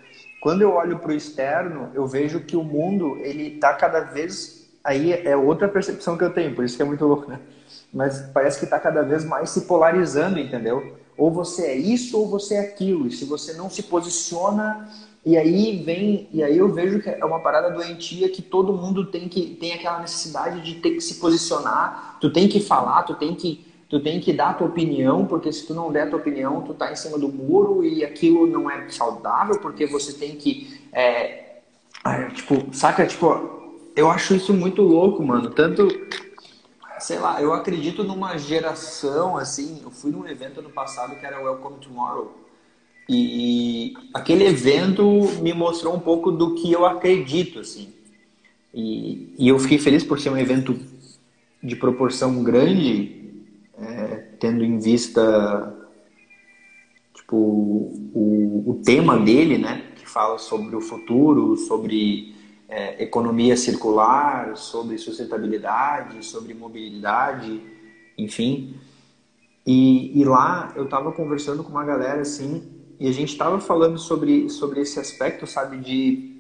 Quando 0.42 0.62
eu 0.62 0.74
olho 0.74 1.00
para 1.00 1.12
o 1.12 1.16
externo, 1.16 1.90
eu 1.94 2.06
vejo 2.06 2.42
que 2.42 2.58
o 2.58 2.64
mundo 2.64 3.18
ele 3.22 3.52
tá 3.52 3.74
cada 3.74 4.02
vez 4.02 4.70
aí 4.84 5.14
é 5.14 5.36
outra 5.36 5.68
percepção 5.68 6.18
que 6.18 6.24
eu 6.24 6.32
tenho, 6.32 6.54
por 6.54 6.64
isso 6.64 6.76
que 6.76 6.84
é 6.84 6.86
muito 6.86 7.06
louco, 7.06 7.30
né? 7.30 7.40
Mas 7.96 8.30
parece 8.34 8.60
que 8.60 8.66
está 8.66 8.78
cada 8.78 9.02
vez 9.04 9.24
mais 9.24 9.52
se 9.52 9.62
polarizando, 9.62 10.38
entendeu? 10.38 10.98
Ou 11.18 11.32
você 11.32 11.68
é 11.68 11.78
isso 11.78 12.20
ou 12.20 12.28
você 12.28 12.56
é 12.56 12.60
aquilo. 12.60 13.08
E 13.08 13.12
se 13.12 13.24
você 13.24 13.54
não 13.54 13.70
se 13.70 13.84
posiciona, 13.84 14.90
e 15.26 15.38
aí 15.38 15.82
vem, 15.82 16.28
e 16.34 16.44
aí 16.44 16.58
eu 16.58 16.68
vejo 16.74 17.02
que 17.02 17.10
é 17.10 17.24
uma 17.24 17.40
parada 17.40 17.70
doentia 17.70 18.28
que 18.28 18.42
todo 18.42 18.74
mundo 18.74 19.06
tem 19.06 19.30
que 19.30 19.56
tem 19.56 19.72
aquela 19.72 20.02
necessidade 20.02 20.60
de 20.60 20.76
ter 20.82 20.92
que 20.92 21.00
se 21.00 21.16
posicionar, 21.16 22.18
tu 22.20 22.30
tem 22.34 22.50
que 22.50 22.60
falar, 22.60 23.04
tu 23.04 23.16
tem 23.16 23.34
que 23.34 23.66
tu 23.88 24.02
tem 24.02 24.20
que 24.20 24.34
dar 24.34 24.50
a 24.50 24.54
tua 24.56 24.68
opinião, 24.68 25.26
porque 25.26 25.50
se 25.54 25.66
tu 25.66 25.74
não 25.74 25.90
der 25.90 26.02
a 26.02 26.08
tua 26.08 26.20
opinião, 26.20 26.64
tu 26.64 26.74
tá 26.74 26.92
em 26.92 26.96
cima 26.98 27.18
do 27.18 27.30
muro 27.30 27.82
e 27.82 28.04
aquilo 28.04 28.46
não 28.46 28.70
é 28.70 28.90
saudável, 28.90 29.58
porque 29.62 29.86
você 29.86 30.12
tem 30.12 30.36
que 30.36 30.82
é, 30.92 31.62
tipo, 32.34 32.74
saca, 32.74 33.06
tipo, 33.06 33.56
eu 33.96 34.12
acho 34.12 34.36
isso 34.36 34.54
muito 34.54 34.82
louco, 34.82 35.24
mano. 35.24 35.50
Tanto 35.52 35.88
sei 37.00 37.20
lá, 37.20 37.42
eu 37.42 37.54
acredito 37.54 38.04
numa 38.04 38.38
geração 38.38 39.38
assim. 39.38 39.82
Eu 39.84 39.92
fui 39.92 40.12
num 40.12 40.28
evento 40.28 40.60
ano 40.60 40.70
passado 40.70 41.16
que 41.20 41.26
era 41.26 41.42
Welcome 41.42 41.80
Tomorrow. 41.80 42.46
E 43.08 43.94
aquele 44.14 44.46
evento 44.46 45.04
me 45.42 45.54
mostrou 45.54 45.96
um 45.96 46.00
pouco 46.00 46.32
do 46.32 46.56
que 46.56 46.72
eu 46.72 46.86
acredito, 46.86 47.60
assim. 47.60 47.94
E, 48.74 49.34
e 49.38 49.48
eu 49.48 49.58
fiquei 49.60 49.78
feliz 49.78 50.04
por 50.04 50.20
ser 50.20 50.30
um 50.30 50.38
evento 50.38 50.78
de 51.62 51.76
proporção 51.76 52.44
grande, 52.44 53.44
é, 53.78 54.16
tendo 54.40 54.64
em 54.64 54.80
vista 54.80 55.74
tipo, 57.14 57.36
o, 57.36 58.64
o 58.68 58.82
tema 58.84 59.18
dele, 59.18 59.58
né? 59.58 59.92
Que 59.96 60.08
fala 60.08 60.38
sobre 60.38 60.76
o 60.76 60.82
futuro, 60.82 61.56
sobre 61.58 62.35
é, 62.68 63.04
economia 63.04 63.56
circular, 63.56 64.56
sobre 64.58 64.98
sustentabilidade, 64.98 66.26
sobre 66.26 66.54
mobilidade, 66.54 67.62
enfim. 68.18 68.76
E, 69.66 70.20
e 70.20 70.24
lá 70.24 70.74
eu 70.76 70.86
estava 70.86 71.12
conversando 71.12 71.64
com 71.64 71.70
uma 71.70 71.84
galera 71.84 72.22
assim, 72.22 72.64
e 73.00 73.08
a 73.08 73.12
gente 73.12 73.32
estava 73.32 73.60
falando 73.60 73.98
sobre, 73.98 74.50
sobre 74.50 74.82
esse 74.82 75.00
aspecto, 75.00 75.46
sabe, 75.46 75.78
de 75.78 76.36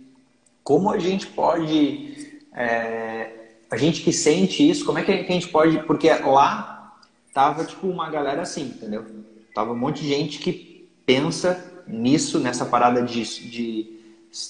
como 0.64 0.90
a 0.90 0.98
gente 0.98 1.28
pode, 1.28 2.40
é, 2.54 3.30
a 3.70 3.78
gente 3.78 4.02
que 4.02 4.12
sente 4.12 4.68
isso, 4.68 4.86
como 4.86 4.98
é 4.98 5.04
que 5.04 5.12
a 5.12 5.24
gente 5.24 5.50
pode, 5.50 5.80
porque 5.84 6.10
lá 6.10 6.96
tava 7.34 7.66
tipo 7.66 7.88
uma 7.88 8.10
galera 8.10 8.42
assim, 8.42 8.64
entendeu? 8.64 9.06
Tava 9.54 9.74
um 9.74 9.78
monte 9.78 10.02
de 10.02 10.10
gente 10.10 10.40
que 10.40 10.90
pensa 11.06 11.84
nisso, 11.88 12.40
nessa 12.40 12.66
parada 12.66 13.02
de, 13.02 13.24
de 13.50 14.00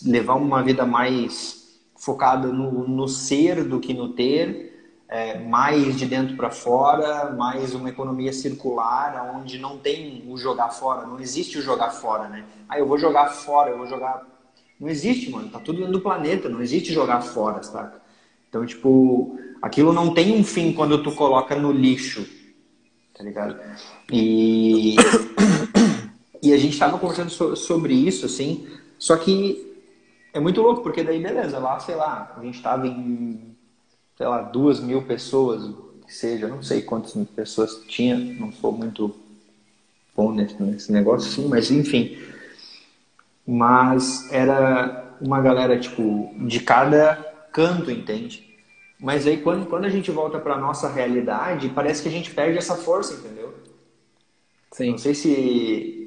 levar 0.05 0.35
uma 0.35 0.63
vida 0.63 0.85
mais 0.85 1.64
focada 2.05 2.49
no, 2.49 2.87
no 2.87 3.07
ser 3.07 3.63
do 3.63 3.79
que 3.79 3.91
no 3.91 4.09
ter, 4.09 4.93
é, 5.09 5.39
mais 5.39 5.97
de 5.97 6.05
dentro 6.05 6.35
para 6.37 6.51
fora, 6.51 7.31
mais 7.31 7.73
uma 7.73 7.89
economia 7.89 8.31
circular, 8.31 9.35
onde 9.35 9.57
não 9.57 9.79
tem 9.79 10.23
o 10.27 10.37
jogar 10.37 10.69
fora, 10.69 11.07
não 11.07 11.19
existe 11.19 11.57
o 11.57 11.63
jogar 11.63 11.89
fora, 11.89 12.27
né? 12.27 12.45
Ah, 12.69 12.77
eu 12.77 12.87
vou 12.87 12.99
jogar 12.99 13.29
fora, 13.29 13.71
eu 13.71 13.77
vou 13.79 13.87
jogar. 13.87 14.23
Não 14.79 14.87
existe, 14.87 15.31
mano, 15.31 15.49
tá 15.49 15.59
tudo 15.59 15.79
dentro 15.79 15.93
do 15.93 16.01
planeta, 16.01 16.47
não 16.47 16.61
existe 16.61 16.93
jogar 16.93 17.21
fora, 17.21 17.63
saca? 17.63 17.99
Então, 18.49 18.63
tipo, 18.67 19.39
aquilo 19.59 19.91
não 19.91 20.13
tem 20.13 20.31
um 20.39 20.43
fim 20.43 20.73
quando 20.73 21.01
tu 21.01 21.11
coloca 21.11 21.55
no 21.55 21.71
lixo, 21.71 22.23
tá 23.17 23.23
ligado? 23.23 23.59
E, 24.11 24.95
e 26.41 26.53
a 26.53 26.57
gente 26.57 26.77
tava 26.77 26.99
conversando 26.99 27.31
so, 27.31 27.55
sobre 27.55 27.95
isso, 27.95 28.27
assim, 28.27 28.67
só 28.99 29.17
que 29.17 29.74
é 30.35 30.39
muito 30.41 30.61
louco, 30.61 30.83
porque 30.83 31.01
daí, 31.01 31.23
beleza, 31.23 31.57
lá, 31.59 31.79
sei 31.79 31.95
lá, 31.95 32.35
a 32.37 32.43
gente 32.43 32.55
estava 32.55 32.85
em, 32.85 33.55
sei 34.17 34.27
lá, 34.27 34.41
duas 34.41 34.81
mil 34.81 35.01
pessoas, 35.01 35.73
que 36.05 36.13
seja, 36.13 36.49
não 36.49 36.61
sei 36.61 36.81
quantas 36.81 37.13
pessoas 37.29 37.81
tinha, 37.87 38.17
não 38.17 38.51
sou 38.51 38.73
muito 38.73 39.15
bom 40.13 40.33
nesse, 40.33 40.61
nesse 40.61 40.91
negócio, 40.91 41.31
sim, 41.31 41.47
mas 41.47 41.71
enfim. 41.71 42.17
Mas 43.47 44.29
era 44.29 45.15
uma 45.21 45.39
galera, 45.39 45.79
tipo, 45.79 46.29
de 46.45 46.59
cada 46.59 47.15
canto, 47.53 47.89
entende? 47.89 48.43
Mas 48.99 49.25
aí, 49.25 49.37
quando, 49.37 49.65
quando 49.67 49.85
a 49.85 49.89
gente 49.89 50.11
volta 50.11 50.37
para 50.37 50.57
nossa 50.57 50.89
realidade, 50.89 51.69
parece 51.69 52.01
que 52.01 52.09
a 52.09 52.11
gente 52.11 52.31
perde 52.31 52.57
essa 52.57 52.75
força, 52.75 53.13
entendeu? 53.13 53.53
Sim. 54.73 54.91
Não 54.91 54.97
sei 54.97 55.15
se. 55.15 56.01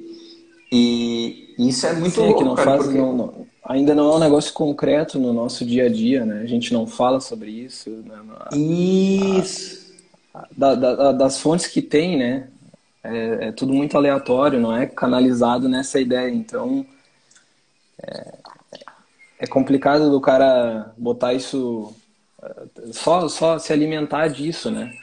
E 0.71 1.55
isso 1.57 1.87
é 1.87 1.93
muito 1.93 2.13
Sim, 2.13 2.27
louco, 2.27 2.39
que 2.39 2.45
não 2.45 2.55
cara, 2.55 2.71
faz, 2.71 2.83
porque... 2.83 2.97
não, 2.99 3.15
não, 3.15 3.48
ainda 3.69 3.93
não 3.93 4.11
é 4.11 4.15
um 4.15 4.19
negócio 4.19 4.51
concreto 4.51 5.19
no 5.19 5.31
nosso 5.31 5.63
dia 5.63 5.85
a 5.85 5.89
dia, 5.89 6.25
né? 6.25 6.41
A 6.41 6.47
gente 6.47 6.73
não 6.73 6.87
fala 6.87 7.21
sobre 7.21 7.51
isso. 7.51 7.87
Né? 7.91 8.19
Isso. 8.57 9.93
A, 10.33 10.47
da, 10.57 10.73
da, 10.73 11.11
das 11.11 11.39
fontes 11.39 11.67
que 11.67 11.79
tem, 11.79 12.17
né? 12.17 12.47
É, 13.03 13.47
é, 13.47 13.51
tudo 13.51 13.71
muito 13.71 13.95
aleatório, 13.95 14.59
não 14.59 14.75
é 14.75 14.87
canalizado 14.87 15.69
nessa 15.69 15.99
ideia. 15.99 16.31
Então, 16.31 16.83
é, 18.01 18.33
é 19.41 19.47
complicado 19.47 20.09
do 20.09 20.19
cara 20.19 20.91
botar 20.97 21.35
isso, 21.35 21.93
só, 22.91 23.29
só 23.29 23.59
se 23.59 23.71
alimentar 23.71 24.29
disso, 24.29 24.71
né? 24.71 24.97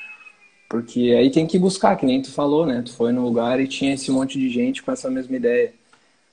Porque 0.69 1.15
aí 1.17 1.31
tem 1.31 1.47
que 1.47 1.57
buscar, 1.57 1.95
que 1.95 2.05
nem 2.05 2.21
tu 2.21 2.33
falou, 2.33 2.67
né? 2.67 2.83
Tu 2.85 2.93
foi 2.93 3.13
no 3.13 3.23
lugar 3.23 3.61
e 3.61 3.69
tinha 3.69 3.95
esse 3.95 4.11
monte 4.11 4.41
de 4.41 4.51
gente 4.51 4.83
com 4.83 4.91
essa 4.91 5.09
mesma 5.09 5.37
ideia. 5.37 5.73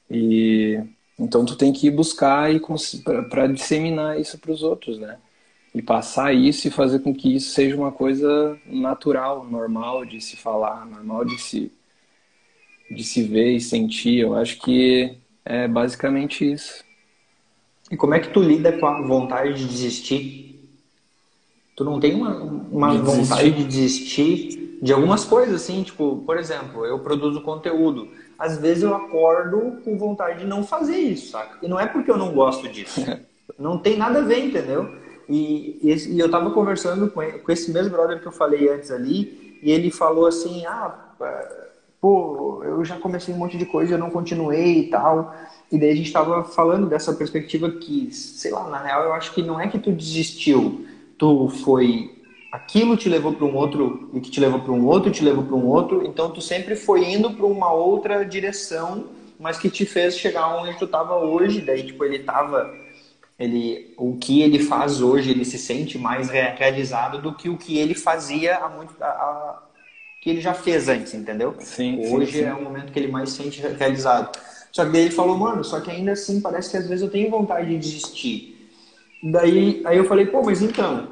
E 0.09 0.81
então 1.17 1.45
tu 1.45 1.55
tem 1.55 1.71
que 1.71 1.87
ir 1.87 1.91
buscar 1.91 2.53
e 2.53 2.61
para 3.29 3.47
disseminar 3.47 4.19
isso 4.19 4.37
para 4.37 4.51
os 4.51 4.63
outros, 4.63 4.97
né? 4.97 5.17
E 5.73 5.81
passar 5.81 6.33
isso 6.33 6.67
e 6.67 6.71
fazer 6.71 6.99
com 6.99 7.13
que 7.13 7.35
isso 7.35 7.51
seja 7.51 7.75
uma 7.75 7.91
coisa 7.91 8.57
natural, 8.65 9.43
normal 9.43 10.05
de 10.05 10.21
se 10.21 10.35
falar, 10.35 10.85
normal 10.85 11.25
de 11.25 11.39
se 11.39 11.71
de 12.91 13.03
se 13.03 13.23
ver 13.23 13.55
e 13.55 13.61
sentir. 13.61 14.19
Eu 14.19 14.35
acho 14.35 14.59
que 14.59 15.17
é 15.43 15.67
basicamente 15.67 16.51
isso. 16.51 16.83
E 17.91 17.97
como 17.97 18.13
é 18.13 18.19
que 18.19 18.29
tu 18.29 18.41
lida 18.41 18.71
com 18.73 18.85
a 18.85 19.01
vontade 19.01 19.53
de 19.53 19.65
desistir? 19.65 20.59
Tu 21.75 21.83
não 21.83 21.99
tem 21.99 22.13
uma, 22.13 22.35
uma 22.35 22.91
de 22.91 22.99
vontade 22.99 23.51
de 23.51 23.63
desistir 23.63 24.77
de 24.81 24.93
algumas 24.93 25.23
coisas, 25.23 25.61
assim, 25.61 25.81
tipo, 25.81 26.23
por 26.25 26.37
exemplo, 26.37 26.85
eu 26.85 26.99
produzo 26.99 27.41
conteúdo 27.41 28.09
às 28.37 28.57
vezes 28.57 28.83
eu 28.83 28.95
acordo 28.95 29.81
com 29.83 29.97
vontade 29.97 30.39
de 30.39 30.45
não 30.45 30.63
fazer 30.63 30.97
isso, 30.97 31.31
saca? 31.31 31.57
E 31.61 31.67
não 31.67 31.79
é 31.79 31.85
porque 31.85 32.09
eu 32.09 32.17
não 32.17 32.33
gosto 32.33 32.67
disso. 32.67 33.01
não 33.57 33.77
tem 33.77 33.97
nada 33.97 34.19
a 34.19 34.23
ver, 34.23 34.45
entendeu? 34.45 34.89
E, 35.27 35.79
e, 35.81 36.15
e 36.15 36.19
eu 36.19 36.29
tava 36.29 36.51
conversando 36.51 37.09
com, 37.09 37.21
ele, 37.21 37.39
com 37.39 37.51
esse 37.51 37.71
mesmo 37.71 37.91
brother 37.91 38.19
que 38.19 38.27
eu 38.27 38.31
falei 38.31 38.69
antes 38.69 38.91
ali, 38.91 39.59
e 39.61 39.71
ele 39.71 39.89
falou 39.89 40.25
assim, 40.25 40.65
ah, 40.65 40.93
pô, 42.01 42.61
eu 42.63 42.83
já 42.83 42.97
comecei 42.99 43.33
um 43.33 43.37
monte 43.37 43.57
de 43.57 43.65
coisa, 43.65 43.93
eu 43.93 43.97
não 43.97 44.09
continuei 44.09 44.79
e 44.79 44.89
tal. 44.89 45.33
E 45.71 45.79
daí 45.79 45.91
a 45.91 45.95
gente 45.95 46.11
tava 46.11 46.43
falando 46.43 46.87
dessa 46.87 47.13
perspectiva 47.13 47.71
que, 47.71 48.13
sei 48.13 48.51
lá, 48.51 48.69
na 48.69 48.83
real 48.83 49.03
eu 49.05 49.13
acho 49.13 49.33
que 49.33 49.41
não 49.41 49.59
é 49.59 49.67
que 49.67 49.79
tu 49.79 49.91
desistiu, 49.91 50.85
tu 51.17 51.47
foi 51.47 52.12
aquilo 52.53 52.95
te 52.95 53.09
levou 53.09 53.33
para 53.33 53.45
um 53.45 53.55
outro 53.55 54.09
e 54.13 54.21
que 54.21 54.29
te 54.29 54.39
levou 54.39 54.59
para 54.59 54.71
um 54.71 54.85
outro 54.85 55.11
te 55.11 55.23
levou 55.23 55.43
para 55.43 55.55
um 55.55 55.67
outro 55.67 56.05
então 56.05 56.31
tu 56.31 56.41
sempre 56.41 56.75
foi 56.75 57.03
indo 57.03 57.31
para 57.31 57.45
uma 57.45 57.71
outra 57.73 58.23
direção 58.23 59.05
mas 59.39 59.57
que 59.57 59.69
te 59.69 59.85
fez 59.85 60.17
chegar 60.17 60.55
onde 60.55 60.77
tu 60.77 60.85
estava 60.85 61.17
hoje 61.17 61.61
daí 61.61 61.83
tipo 61.83 62.05
ele 62.05 62.17
estava 62.17 62.71
ele, 63.37 63.93
o 63.97 64.15
que 64.17 64.41
ele 64.41 64.59
faz 64.59 65.01
hoje, 65.01 65.31
ele 65.31 65.43
se 65.43 65.57
sente 65.57 65.97
mais 65.97 66.29
realizado 66.29 67.21
do 67.21 67.33
que 67.33 67.49
o 67.49 67.57
que 67.57 67.77
ele 67.77 67.95
fazia 67.95 68.57
há 68.57 68.69
muito, 68.69 68.93
a, 69.01 69.07
a, 69.07 69.63
que 70.21 70.29
ele 70.29 70.39
já 70.39 70.53
fez 70.53 70.87
antes, 70.87 71.13
entendeu? 71.13 71.55
Sim, 71.59 71.99
hoje 72.07 72.31
sim, 72.31 72.37
sim. 72.39 72.45
é 72.45 72.53
o 72.53 72.61
momento 72.61 72.91
que 72.93 72.99
ele 72.99 73.11
mais 73.11 73.31
se 73.31 73.43
sente 73.43 73.61
realizado. 73.61 74.37
Só 74.71 74.85
que 74.85 74.91
daí 74.91 75.01
ele 75.01 75.11
falou, 75.11 75.37
mano, 75.37 75.63
só 75.63 75.79
que 75.81 75.91
ainda 75.91 76.13
assim 76.13 76.41
parece 76.41 76.71
que 76.71 76.77
às 76.77 76.87
vezes 76.87 77.03
eu 77.03 77.09
tenho 77.09 77.29
vontade 77.29 77.67
de 77.67 77.77
desistir. 77.77 78.69
Daí 79.21 79.81
aí 79.85 79.97
eu 79.97 80.05
falei, 80.05 80.25
pô, 80.25 80.43
mas 80.43 80.61
então, 80.61 81.07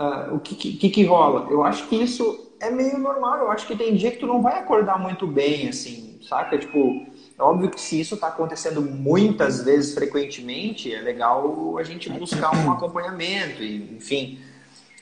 uh, 0.00 0.34
o 0.34 0.40
que, 0.40 0.54
que, 0.54 0.88
que 0.88 1.04
rola? 1.04 1.46
Eu 1.50 1.62
acho 1.62 1.86
que 1.88 1.96
isso 1.96 2.52
é 2.58 2.70
meio 2.70 2.98
normal. 2.98 3.38
Eu 3.38 3.50
acho 3.50 3.66
que 3.66 3.76
tem 3.76 3.94
dia 3.94 4.10
que 4.10 4.18
tu 4.18 4.26
não 4.26 4.40
vai 4.40 4.58
acordar 4.58 4.98
muito 4.98 5.26
bem, 5.26 5.68
assim, 5.68 6.18
saca? 6.26 6.58
Tipo, 6.58 7.06
é 7.38 7.42
óbvio 7.42 7.70
que 7.70 7.80
se 7.80 8.00
isso 8.00 8.14
está 8.14 8.28
acontecendo 8.28 8.80
muitas 8.80 9.62
vezes, 9.62 9.94
frequentemente, 9.94 10.92
é 10.92 11.00
legal 11.00 11.76
a 11.78 11.82
gente 11.82 12.10
buscar 12.10 12.54
um 12.56 12.72
acompanhamento, 12.72 13.62
enfim. 13.62 14.38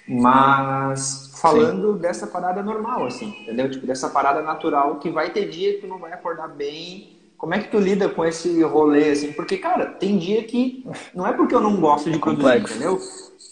Mas 0.07 1.33
falando 1.39 1.95
Sim. 1.95 1.99
dessa 1.99 2.27
parada 2.27 2.63
normal, 2.63 3.07
assim, 3.07 3.29
entendeu? 3.43 3.71
Tipo, 3.71 3.87
dessa 3.87 4.09
parada 4.09 4.41
natural 4.41 4.97
que 4.97 5.11
vai 5.11 5.31
ter 5.31 5.49
dia 5.49 5.75
que 5.75 5.81
tu 5.83 5.87
não 5.87 5.99
vai 5.99 6.13
acordar 6.13 6.49
bem. 6.49 7.19
Como 7.37 7.55
é 7.55 7.59
que 7.59 7.69
tu 7.69 7.79
lida 7.79 8.09
com 8.09 8.25
esse 8.25 8.63
rolê, 8.63 9.11
assim? 9.11 9.33
Porque, 9.33 9.59
cara, 9.59 9.87
tem 9.87 10.17
dia 10.17 10.43
que 10.45 10.85
não 11.15 11.27
é 11.27 11.33
porque 11.33 11.55
eu 11.55 11.61
não 11.61 11.77
gosto 11.77 12.11
de 12.11 12.19
produzir, 12.19 12.43
Complexo. 12.43 12.75
entendeu? 12.75 12.99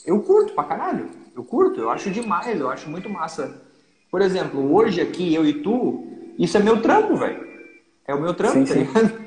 Eu 0.07 0.21
curto 0.23 0.55
pra 0.55 0.65
caralho. 0.65 1.26
Eu 1.37 1.45
curto, 1.45 1.81
eu 1.81 1.91
acho 1.91 2.11
demais, 2.11 2.59
eu 2.59 2.71
acho 2.71 2.89
muito 2.89 3.11
massa. 3.11 3.61
Por 4.11 4.23
exemplo, 4.23 4.75
hoje 4.75 5.03
aqui, 5.03 5.35
eu 5.35 5.47
e 5.47 5.63
tu, 5.63 6.03
isso 6.39 6.57
é 6.57 6.61
meu 6.61 6.81
trampo, 6.81 7.15
velho. 7.15 7.47
É 8.09 8.15
o 8.15 8.21
meu 8.21 8.33
trampo, 8.33 8.67
sim, 8.67 8.73
tá 8.73 8.75
ligado? 8.75 9.27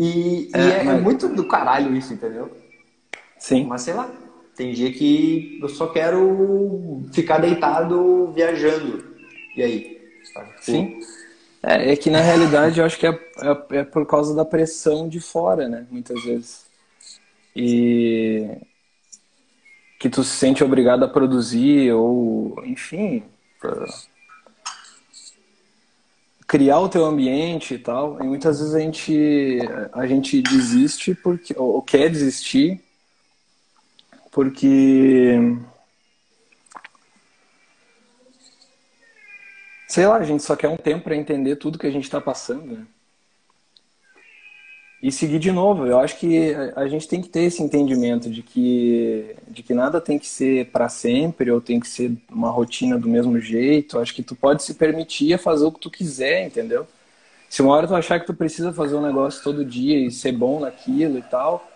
E, 0.00 0.48
é, 0.54 0.58
e 0.58 0.70
é, 0.70 0.84
mas... 0.84 1.02
muito 1.02 1.28
do 1.28 1.48
caralho 1.48 1.94
isso, 1.96 2.14
entendeu? 2.14 2.56
Sim. 3.36 3.64
Mas 3.64 3.82
sei 3.82 3.94
lá, 3.94 4.08
tem 4.56 4.72
dia 4.72 4.92
que 4.92 5.58
eu 5.60 5.68
só 5.68 5.88
quero 5.88 7.04
ficar 7.12 7.38
deitado 7.38 8.32
viajando. 8.32 9.04
E 9.56 9.62
aí? 9.62 10.00
Sim. 10.60 11.00
É, 11.62 11.92
é 11.92 11.96
que 11.96 12.10
na 12.10 12.20
realidade 12.20 12.78
eu 12.78 12.86
acho 12.86 12.96
que 12.96 13.06
é, 13.06 13.10
é, 13.10 13.78
é, 13.78 13.84
por 13.84 14.06
causa 14.06 14.34
da 14.34 14.44
pressão 14.44 15.08
de 15.08 15.20
fora, 15.20 15.68
né? 15.68 15.84
Muitas 15.90 16.22
vezes. 16.22 16.66
E 17.54 18.46
que 19.98 20.08
tu 20.08 20.22
se 20.22 20.36
sente 20.36 20.62
obrigado 20.62 21.04
a 21.04 21.08
produzir 21.08 21.92
ou, 21.92 22.62
enfim, 22.64 23.24
criar 26.46 26.80
o 26.80 26.88
teu 26.88 27.04
ambiente 27.04 27.74
e 27.74 27.78
tal. 27.78 28.22
E 28.22 28.26
muitas 28.26 28.60
vezes 28.60 28.74
a 28.74 28.80
gente, 28.80 29.58
a 29.92 30.06
gente 30.06 30.40
desiste 30.40 31.14
porque, 31.14 31.54
ou 31.56 31.82
quer 31.82 32.10
desistir 32.10 32.82
porque 34.30 35.36
sei 39.88 40.06
lá, 40.06 40.16
a 40.16 40.22
gente 40.22 40.42
só 40.42 40.54
quer 40.54 40.68
um 40.68 40.76
tempo 40.76 41.04
para 41.04 41.16
entender 41.16 41.56
tudo 41.56 41.78
que 41.78 41.86
a 41.86 41.90
gente 41.90 42.04
está 42.04 42.20
passando, 42.20 42.78
né? 42.78 42.86
E 45.02 45.12
seguir 45.12 45.38
de 45.38 45.52
novo. 45.52 45.86
Eu 45.86 45.98
acho 45.98 46.18
que 46.18 46.52
a 46.74 46.88
gente 46.88 47.06
tem 47.06 47.22
que 47.22 47.28
ter 47.28 47.42
esse 47.42 47.62
entendimento 47.62 48.28
de 48.28 48.42
que, 48.42 49.36
de 49.48 49.62
que 49.62 49.72
nada 49.72 50.00
tem 50.00 50.18
que 50.18 50.26
ser 50.26 50.66
para 50.66 50.88
sempre 50.88 51.50
ou 51.50 51.60
tem 51.60 51.78
que 51.78 51.88
ser 51.88 52.12
uma 52.30 52.50
rotina 52.50 52.98
do 52.98 53.08
mesmo 53.08 53.38
jeito. 53.40 53.96
Eu 53.96 54.02
acho 54.02 54.14
que 54.14 54.22
tu 54.22 54.34
pode 54.34 54.62
se 54.62 54.74
permitir 54.74 55.38
fazer 55.38 55.64
o 55.64 55.72
que 55.72 55.80
tu 55.80 55.90
quiser, 55.90 56.46
entendeu? 56.46 56.86
Se 57.48 57.62
uma 57.62 57.74
hora 57.74 57.86
tu 57.86 57.94
achar 57.94 58.20
que 58.20 58.26
tu 58.26 58.34
precisa 58.34 58.72
fazer 58.72 58.96
um 58.96 59.00
negócio 59.00 59.42
todo 59.42 59.64
dia 59.64 59.98
e 59.98 60.10
ser 60.10 60.32
bom 60.32 60.60
naquilo 60.60 61.18
e 61.18 61.22
tal, 61.22 61.66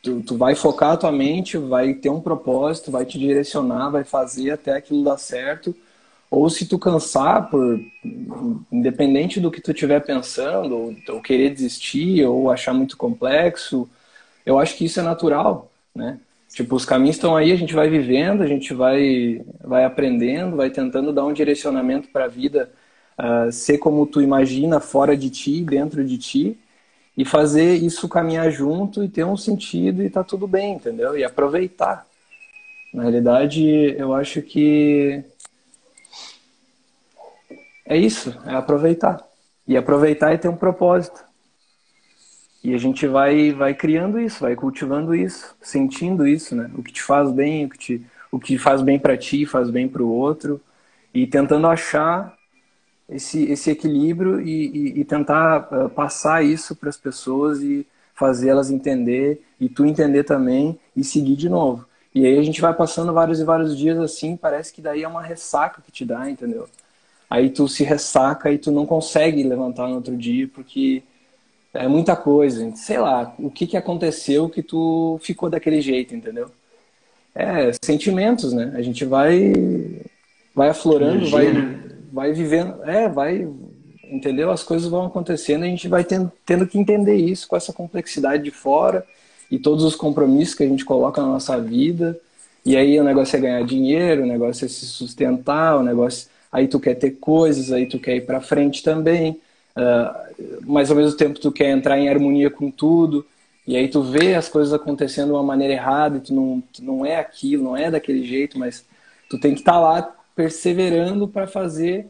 tu, 0.00 0.22
tu 0.22 0.36
vai 0.36 0.54
focar 0.54 0.92
a 0.92 0.96
tua 0.96 1.12
mente, 1.12 1.58
vai 1.58 1.94
ter 1.94 2.10
um 2.10 2.20
propósito, 2.20 2.90
vai 2.90 3.04
te 3.04 3.18
direcionar, 3.18 3.90
vai 3.90 4.04
fazer 4.04 4.52
até 4.52 4.72
aquilo 4.76 5.04
dar 5.04 5.18
certo 5.18 5.74
ou 6.32 6.48
se 6.48 6.64
tu 6.64 6.78
cansar 6.78 7.50
por 7.50 7.78
independente 8.72 9.38
do 9.38 9.50
que 9.50 9.60
tu 9.60 9.70
estiver 9.70 10.00
pensando 10.00 10.74
ou, 10.74 10.96
ou, 11.10 11.20
querer 11.20 11.50
desistir 11.50 12.24
ou 12.24 12.50
achar 12.50 12.72
muito 12.72 12.96
complexo 12.96 13.86
eu 14.46 14.58
acho 14.58 14.74
que 14.74 14.86
isso 14.86 14.98
é 14.98 15.02
natural 15.02 15.70
né? 15.94 16.18
Tipo 16.48 16.74
os 16.74 16.86
caminhos 16.86 17.16
estão 17.16 17.36
aí 17.36 17.52
a 17.52 17.56
gente 17.56 17.74
vai 17.74 17.90
vivendo 17.90 18.42
a 18.42 18.46
gente 18.46 18.72
vai 18.72 19.42
vai 19.62 19.84
aprendendo 19.84 20.56
vai 20.56 20.70
tentando 20.70 21.12
dar 21.12 21.26
um 21.26 21.34
direcionamento 21.34 22.08
para 22.08 22.24
a 22.24 22.28
vida 22.28 22.70
uh, 23.18 23.52
ser 23.52 23.76
como 23.76 24.06
tu 24.06 24.22
imagina 24.22 24.80
fora 24.80 25.14
de 25.14 25.28
ti 25.28 25.62
dentro 25.62 26.02
de 26.02 26.16
ti 26.16 26.58
e 27.14 27.26
fazer 27.26 27.74
isso 27.74 28.08
caminhar 28.08 28.50
junto 28.50 29.04
e 29.04 29.08
ter 29.08 29.24
um 29.24 29.36
sentido 29.36 30.02
e 30.02 30.08
tá 30.08 30.24
tudo 30.24 30.46
bem 30.48 30.76
entendeu? 30.76 31.16
E 31.16 31.22
aproveitar. 31.24 32.06
Na 32.94 33.02
realidade 33.02 33.94
eu 33.98 34.14
acho 34.14 34.40
que 34.40 35.22
é 37.92 37.96
isso, 37.96 38.38
é 38.46 38.54
aproveitar. 38.54 39.22
E 39.66 39.76
aproveitar 39.76 40.32
é 40.32 40.36
ter 40.36 40.48
um 40.48 40.56
propósito. 40.56 41.24
E 42.64 42.74
a 42.74 42.78
gente 42.78 43.06
vai, 43.06 43.52
vai 43.52 43.74
criando 43.74 44.20
isso, 44.20 44.40
vai 44.40 44.54
cultivando 44.54 45.14
isso, 45.14 45.54
sentindo 45.60 46.26
isso, 46.26 46.54
né? 46.54 46.70
O 46.76 46.82
que 46.82 46.92
te 46.92 47.02
faz 47.02 47.30
bem, 47.32 47.66
o 47.66 47.68
que, 47.68 47.78
te, 47.78 48.06
o 48.30 48.38
que 48.38 48.56
faz 48.56 48.80
bem 48.80 48.98
para 48.98 49.16
ti, 49.16 49.44
faz 49.44 49.68
bem 49.68 49.88
para 49.88 50.02
o 50.02 50.08
outro. 50.08 50.60
E 51.12 51.26
tentando 51.26 51.66
achar 51.66 52.34
esse, 53.08 53.44
esse 53.50 53.70
equilíbrio 53.70 54.40
e, 54.40 54.68
e, 54.68 55.00
e 55.00 55.04
tentar 55.04 55.68
uh, 55.72 55.88
passar 55.90 56.44
isso 56.44 56.74
para 56.76 56.88
as 56.88 56.96
pessoas 56.96 57.60
e 57.60 57.86
fazer 58.14 58.50
elas 58.50 58.70
entender 58.70 59.42
e 59.60 59.68
tu 59.68 59.84
entender 59.84 60.24
também 60.24 60.78
e 60.96 61.02
seguir 61.02 61.36
de 61.36 61.48
novo. 61.48 61.86
E 62.14 62.26
aí 62.26 62.38
a 62.38 62.42
gente 62.42 62.60
vai 62.60 62.74
passando 62.74 63.12
vários 63.12 63.40
e 63.40 63.44
vários 63.44 63.76
dias 63.76 63.98
assim, 63.98 64.36
parece 64.36 64.72
que 64.72 64.80
daí 64.80 65.02
é 65.02 65.08
uma 65.08 65.22
ressaca 65.22 65.82
que 65.82 65.90
te 65.90 66.04
dá, 66.04 66.30
entendeu? 66.30 66.68
Aí 67.32 67.48
tu 67.48 67.66
se 67.66 67.82
ressaca 67.82 68.52
e 68.52 68.58
tu 68.58 68.70
não 68.70 68.84
consegue 68.84 69.42
levantar 69.42 69.88
no 69.88 69.94
outro 69.94 70.14
dia 70.14 70.46
porque 70.54 71.02
é 71.72 71.88
muita 71.88 72.14
coisa. 72.14 72.70
Sei 72.76 72.98
lá, 72.98 73.34
o 73.38 73.50
que, 73.50 73.66
que 73.66 73.76
aconteceu 73.76 74.50
que 74.50 74.62
tu 74.62 75.18
ficou 75.22 75.48
daquele 75.48 75.80
jeito, 75.80 76.14
entendeu? 76.14 76.50
É, 77.34 77.70
sentimentos, 77.82 78.52
né? 78.52 78.74
A 78.76 78.82
gente 78.82 79.06
vai 79.06 79.50
vai 80.54 80.68
aflorando, 80.68 81.30
vai, 81.30 81.46
vai 82.12 82.32
vivendo, 82.34 82.84
é, 82.84 83.08
vai, 83.08 83.48
entendeu? 84.04 84.50
As 84.50 84.62
coisas 84.62 84.86
vão 84.86 85.06
acontecendo, 85.06 85.62
a 85.62 85.68
gente 85.68 85.88
vai 85.88 86.04
tendo, 86.04 86.30
tendo 86.44 86.66
que 86.66 86.78
entender 86.78 87.16
isso 87.16 87.48
com 87.48 87.56
essa 87.56 87.72
complexidade 87.72 88.42
de 88.42 88.50
fora 88.50 89.06
e 89.50 89.58
todos 89.58 89.84
os 89.84 89.96
compromissos 89.96 90.54
que 90.54 90.64
a 90.64 90.68
gente 90.68 90.84
coloca 90.84 91.22
na 91.22 91.28
nossa 91.28 91.58
vida. 91.58 92.20
E 92.62 92.76
aí 92.76 93.00
o 93.00 93.04
negócio 93.04 93.34
é 93.34 93.40
ganhar 93.40 93.64
dinheiro, 93.64 94.24
o 94.24 94.26
negócio 94.26 94.66
é 94.66 94.68
se 94.68 94.84
sustentar, 94.84 95.78
o 95.78 95.82
negócio 95.82 96.28
aí 96.52 96.68
tu 96.68 96.78
quer 96.78 96.94
ter 96.94 97.12
coisas, 97.12 97.72
aí 97.72 97.86
tu 97.86 97.98
quer 97.98 98.16
ir 98.16 98.26
para 98.26 98.40
frente 98.40 98.82
também, 98.82 99.40
uh, 99.76 100.60
mas 100.66 100.90
ao 100.90 100.96
mesmo 100.96 101.16
tempo 101.16 101.40
tu 101.40 101.50
quer 101.50 101.70
entrar 101.70 101.98
em 101.98 102.08
harmonia 102.08 102.50
com 102.50 102.70
tudo, 102.70 103.26
e 103.66 103.76
aí 103.76 103.88
tu 103.88 104.02
vê 104.02 104.34
as 104.34 104.48
coisas 104.48 104.72
acontecendo 104.72 105.28
de 105.28 105.32
uma 105.32 105.42
maneira 105.42 105.72
errada, 105.72 106.18
e 106.18 106.20
tu 106.20 106.34
não, 106.34 106.62
tu 106.72 106.84
não 106.84 107.06
é 107.06 107.16
aquilo, 107.16 107.64
não 107.64 107.76
é 107.76 107.90
daquele 107.90 108.24
jeito, 108.24 108.58
mas 108.58 108.84
tu 109.30 109.38
tem 109.38 109.54
que 109.54 109.60
estar 109.60 109.72
tá 109.72 109.80
lá 109.80 110.16
perseverando 110.36 111.26
para 111.26 111.46
fazer 111.46 112.06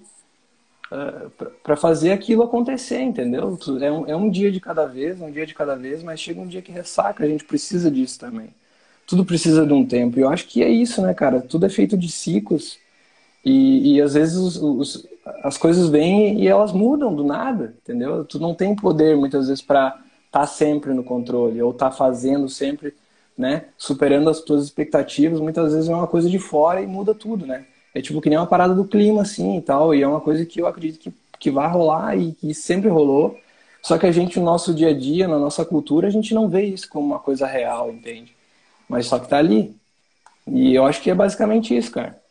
ah, 0.92 1.31
para 1.62 1.74
fazer 1.74 2.12
aquilo 2.12 2.42
acontecer, 2.42 3.00
entendeu? 3.00 3.59
É 3.81 3.90
um, 3.90 4.07
é 4.09 4.14
um 4.14 4.28
dia 4.28 4.52
de 4.52 4.61
cada 4.61 4.85
vez, 4.85 5.18
um 5.22 5.31
dia 5.31 5.46
de 5.46 5.55
cada 5.55 5.74
vez, 5.74 6.02
mas 6.02 6.20
chega 6.20 6.38
um 6.38 6.46
dia 6.46 6.61
que 6.61 6.70
ressaca, 6.70 7.24
a 7.24 7.26
gente 7.26 7.44
precisa 7.44 7.90
disso 7.90 8.20
também. 8.20 8.50
Tudo 9.07 9.24
precisa 9.24 9.66
de 9.66 9.72
um 9.72 9.87
tempo. 9.87 10.18
E 10.18 10.22
eu 10.22 10.28
acho 10.28 10.46
que 10.46 10.62
é 10.62 10.68
isso, 10.68 11.00
né, 11.00 11.14
cara? 11.14 11.40
Tudo 11.40 11.64
é 11.64 11.70
feito 11.70 11.96
de 11.96 12.11
ciclos. 12.11 12.78
E, 13.44 13.94
e 13.94 14.02
às 14.02 14.14
vezes 14.14 14.37
os, 14.37 14.57
os, 14.57 15.07
as 15.42 15.57
coisas 15.57 15.88
vêm 15.88 16.40
e 16.40 16.48
elas 16.48 16.72
mudam 16.72 17.14
do 17.14 17.24
nada, 17.24 17.74
entendeu? 17.83 18.24
Tu 18.24 18.38
não 18.38 18.55
tem 18.55 18.74
poder 18.74 19.16
muitas 19.16 19.48
vezes 19.48 19.62
para 19.62 19.88
estar 20.26 20.40
tá 20.40 20.46
sempre 20.46 20.94
no 20.94 21.02
controle 21.02 21.61
ou 21.61 21.72
estar 21.72 21.90
tá 21.90 21.96
fazendo 21.96 22.48
sempre, 22.48 22.94
né? 23.37 23.66
Superando 23.76 24.31
as 24.31 24.40
tuas 24.40 24.64
expectativas. 24.64 25.40
Muitas 25.40 25.72
vezes 25.72 25.88
é 25.88 25.94
uma 25.94 26.07
coisa 26.07 26.31
de 26.31 26.38
fora 26.38 26.81
e 26.81 26.87
muda 26.87 27.14
tudo, 27.14 27.46
né? 27.46 27.66
É 27.94 28.00
tipo 28.00 28.20
que 28.20 28.31
nem 28.31 28.38
uma 28.38 28.46
parada 28.46 28.74
do 28.74 28.85
clima 28.85 29.22
assim 29.22 29.59
e 29.59 29.61
tal. 29.62 29.94
E 29.94 30.02
é 30.02 30.09
uma 30.09 30.20
coisa 30.20 30.46
que 30.46 30.61
eu 30.61 30.66
acredito 30.66 31.00
que, 31.00 31.12
que 31.38 31.50
vai 31.50 31.68
rolar 31.68 32.16
e 32.16 32.33
que 32.33 32.55
sempre 32.55 32.88
rolou. 32.88 33.37
Só 33.83 33.98
que 33.98 34.07
a 34.07 34.12
gente, 34.12 34.38
no 34.38 34.44
nosso 34.44 34.72
dia 34.72 34.90
a 34.90 34.94
dia, 34.94 35.26
na 35.26 35.38
nossa 35.38 35.64
cultura, 35.64 36.07
a 36.07 36.11
gente 36.11 36.33
não 36.35 36.48
vê 36.48 36.62
isso 36.66 36.88
como 36.88 37.05
uma 37.07 37.18
coisa 37.18 37.46
real, 37.46 37.90
entende? 37.90 38.35
Mas 38.88 39.07
só 39.07 39.18
que 39.18 39.28
tá 39.28 39.38
ali. 39.38 39.74
E 40.46 40.74
eu 40.74 40.87
acho 40.87 41.02
que 41.02 41.11
é 41.11 41.14
basicamente 41.14 41.76
isso, 41.76 41.90
cara 41.90 42.21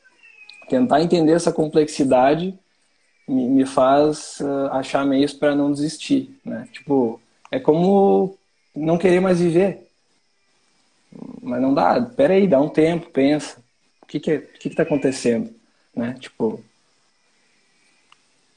tentar 0.69 1.01
entender 1.01 1.33
essa 1.33 1.51
complexidade 1.51 2.57
me, 3.27 3.47
me 3.49 3.65
faz 3.65 4.39
uh, 4.41 4.71
achar 4.71 5.05
meios 5.05 5.33
para 5.33 5.55
não 5.55 5.71
desistir, 5.71 6.37
né? 6.43 6.67
Tipo, 6.71 7.19
é 7.51 7.59
como 7.59 8.37
não 8.75 8.97
querer 8.97 9.19
mais 9.19 9.39
viver. 9.39 9.87
Mas 11.41 11.61
não 11.61 11.73
dá, 11.73 12.01
peraí, 12.01 12.47
dá 12.47 12.59
um 12.59 12.69
tempo, 12.69 13.09
pensa. 13.09 13.61
O 14.01 14.05
que 14.05 14.19
que, 14.19 14.31
é, 14.31 14.37
o 14.37 14.59
que, 14.59 14.69
que 14.69 14.75
tá 14.75 14.83
acontecendo, 14.83 15.53
né? 15.95 16.15
Tipo, 16.19 16.63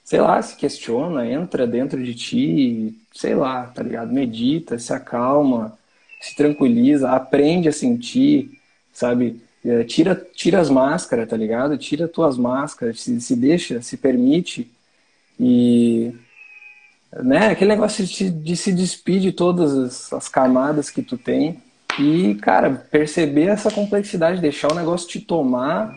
sei 0.05 0.21
lá, 0.21 0.40
se 0.43 0.57
questiona, 0.57 1.27
entra 1.29 1.67
dentro 1.67 2.03
de 2.03 2.14
ti, 2.14 2.95
sei 3.12 3.35
lá, 3.35 3.67
tá 3.67 3.83
ligado? 3.83 4.12
Medita, 4.12 4.79
se 4.79 4.93
acalma, 4.93 5.79
se 6.21 6.37
tranquiliza, 6.37 7.11
aprende 7.11 7.69
a 7.69 7.73
sentir, 7.73 8.61
sabe? 8.93 9.43
É, 9.64 9.83
tira, 9.85 10.14
tira 10.35 10.61
as 10.61 10.68
máscaras, 10.68 11.29
tá 11.29 11.37
ligado? 11.37 11.79
Tira 11.79 12.07
tuas 12.07 12.37
máscaras, 12.37 13.00
se, 13.00 13.18
se 13.20 13.35
deixa, 13.35 13.81
se 13.81 13.96
permite 13.96 14.70
e 15.40 16.14
né, 17.22 17.48
aquele 17.48 17.70
negócio 17.70 18.05
de, 18.05 18.31
de 18.31 18.57
se 18.57 18.72
despedir 18.72 19.22
de 19.22 19.33
todas 19.33 19.72
as, 19.77 20.12
as, 20.12 20.29
camadas 20.29 20.90
que 20.90 21.03
tu 21.03 21.16
tem 21.16 21.62
e, 21.98 22.35
cara, 22.37 22.70
perceber 22.70 23.46
essa 23.46 23.70
complexidade, 23.70 24.40
deixar 24.40 24.70
o 24.70 24.74
negócio 24.74 25.09
te 25.09 25.20
tomar 25.20 25.94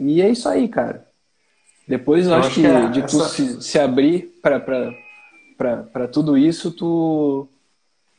e 0.00 0.20
é 0.20 0.28
isso 0.28 0.48
aí, 0.48 0.66
cara. 0.66 1.06
Depois 1.86 2.26
eu, 2.26 2.32
eu 2.32 2.38
acho, 2.38 2.48
acho, 2.48 2.60
que, 2.60 2.66
é, 2.66 2.88
de 2.88 3.00
essa... 3.00 3.18
tu 3.18 3.24
se, 3.26 3.62
se 3.62 3.78
abrir 3.78 4.32
para 4.42 6.08
tudo 6.08 6.36
isso, 6.36 6.70
tu 6.72 7.46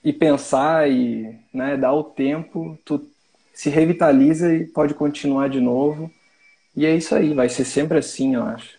e 0.03 0.13
pensar 0.13 0.89
e 0.89 1.36
né, 1.51 1.75
dar 1.75 1.93
o 1.93 2.03
tempo, 2.03 2.77
tu 2.86 3.03
se 3.56 3.70
revitaliza 3.70 4.54
e 4.54 4.65
pode 4.65 4.94
continuar 4.94 5.50
de 5.50 5.62
novo. 5.62 6.12
E 6.76 6.86
é 6.86 6.94
isso 6.94 7.15
aí, 7.15 7.34
vai 7.34 7.48
ser 7.48 7.63
sempre 7.63 7.98
assim, 7.98 8.36
eu 8.36 8.44
acho. 8.44 8.78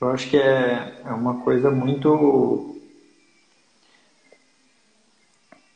Eu 0.00 0.08
acho 0.08 0.30
que 0.30 0.38
é, 0.38 1.02
é 1.04 1.10
uma 1.10 1.40
coisa 1.40 1.70
muito. 1.70 2.74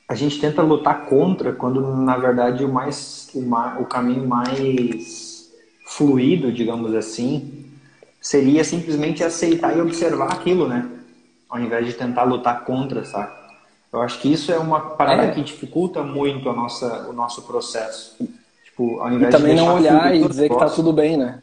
A 0.09 0.15
gente 0.15 0.41
tenta 0.41 0.63
lutar 0.63 1.05
contra 1.05 1.53
quando, 1.53 1.97
na 1.97 2.17
verdade, 2.17 2.65
o, 2.65 2.69
mais, 2.73 3.31
o, 3.79 3.85
caminho 3.85 4.27
mais 4.27 5.53
fluido, 5.87 6.51
digamos 6.51 6.95
assim, 6.95 7.71
seria 8.21 8.65
simplesmente 8.65 9.23
aceitar 9.23 9.77
e 9.77 9.81
observar 9.81 10.33
aquilo, 10.33 10.67
né? 10.67 10.91
Ao 11.49 11.61
invés 11.61 11.87
de 11.87 11.93
tentar 11.93 12.25
lutar 12.25 12.65
contra, 12.65 13.05
sabe? 13.05 13.40
Eu 13.93 14.01
acho 14.03 14.21
que 14.21 14.33
isso 14.33 14.53
é 14.53 14.59
uma 14.59 14.81
parada 14.81 15.25
é. 15.25 15.31
que 15.33 15.43
dificulta 15.43 16.03
muito 16.03 16.49
a 16.49 16.53
nossa, 16.53 17.09
o 17.09 17.13
nosso 17.13 17.43
processo. 17.43 18.17
Tipo, 18.65 19.01
ao 19.01 19.13
invés 19.13 19.35
e 19.35 19.37
também 19.37 19.55
de 19.57 19.61
não 19.61 19.75
olhar 19.75 20.15
e 20.15 20.27
dizer 20.27 20.49
que 20.49 20.57
tá 20.57 20.71
tudo 20.71 20.93
bem, 20.93 21.17
né? 21.17 21.43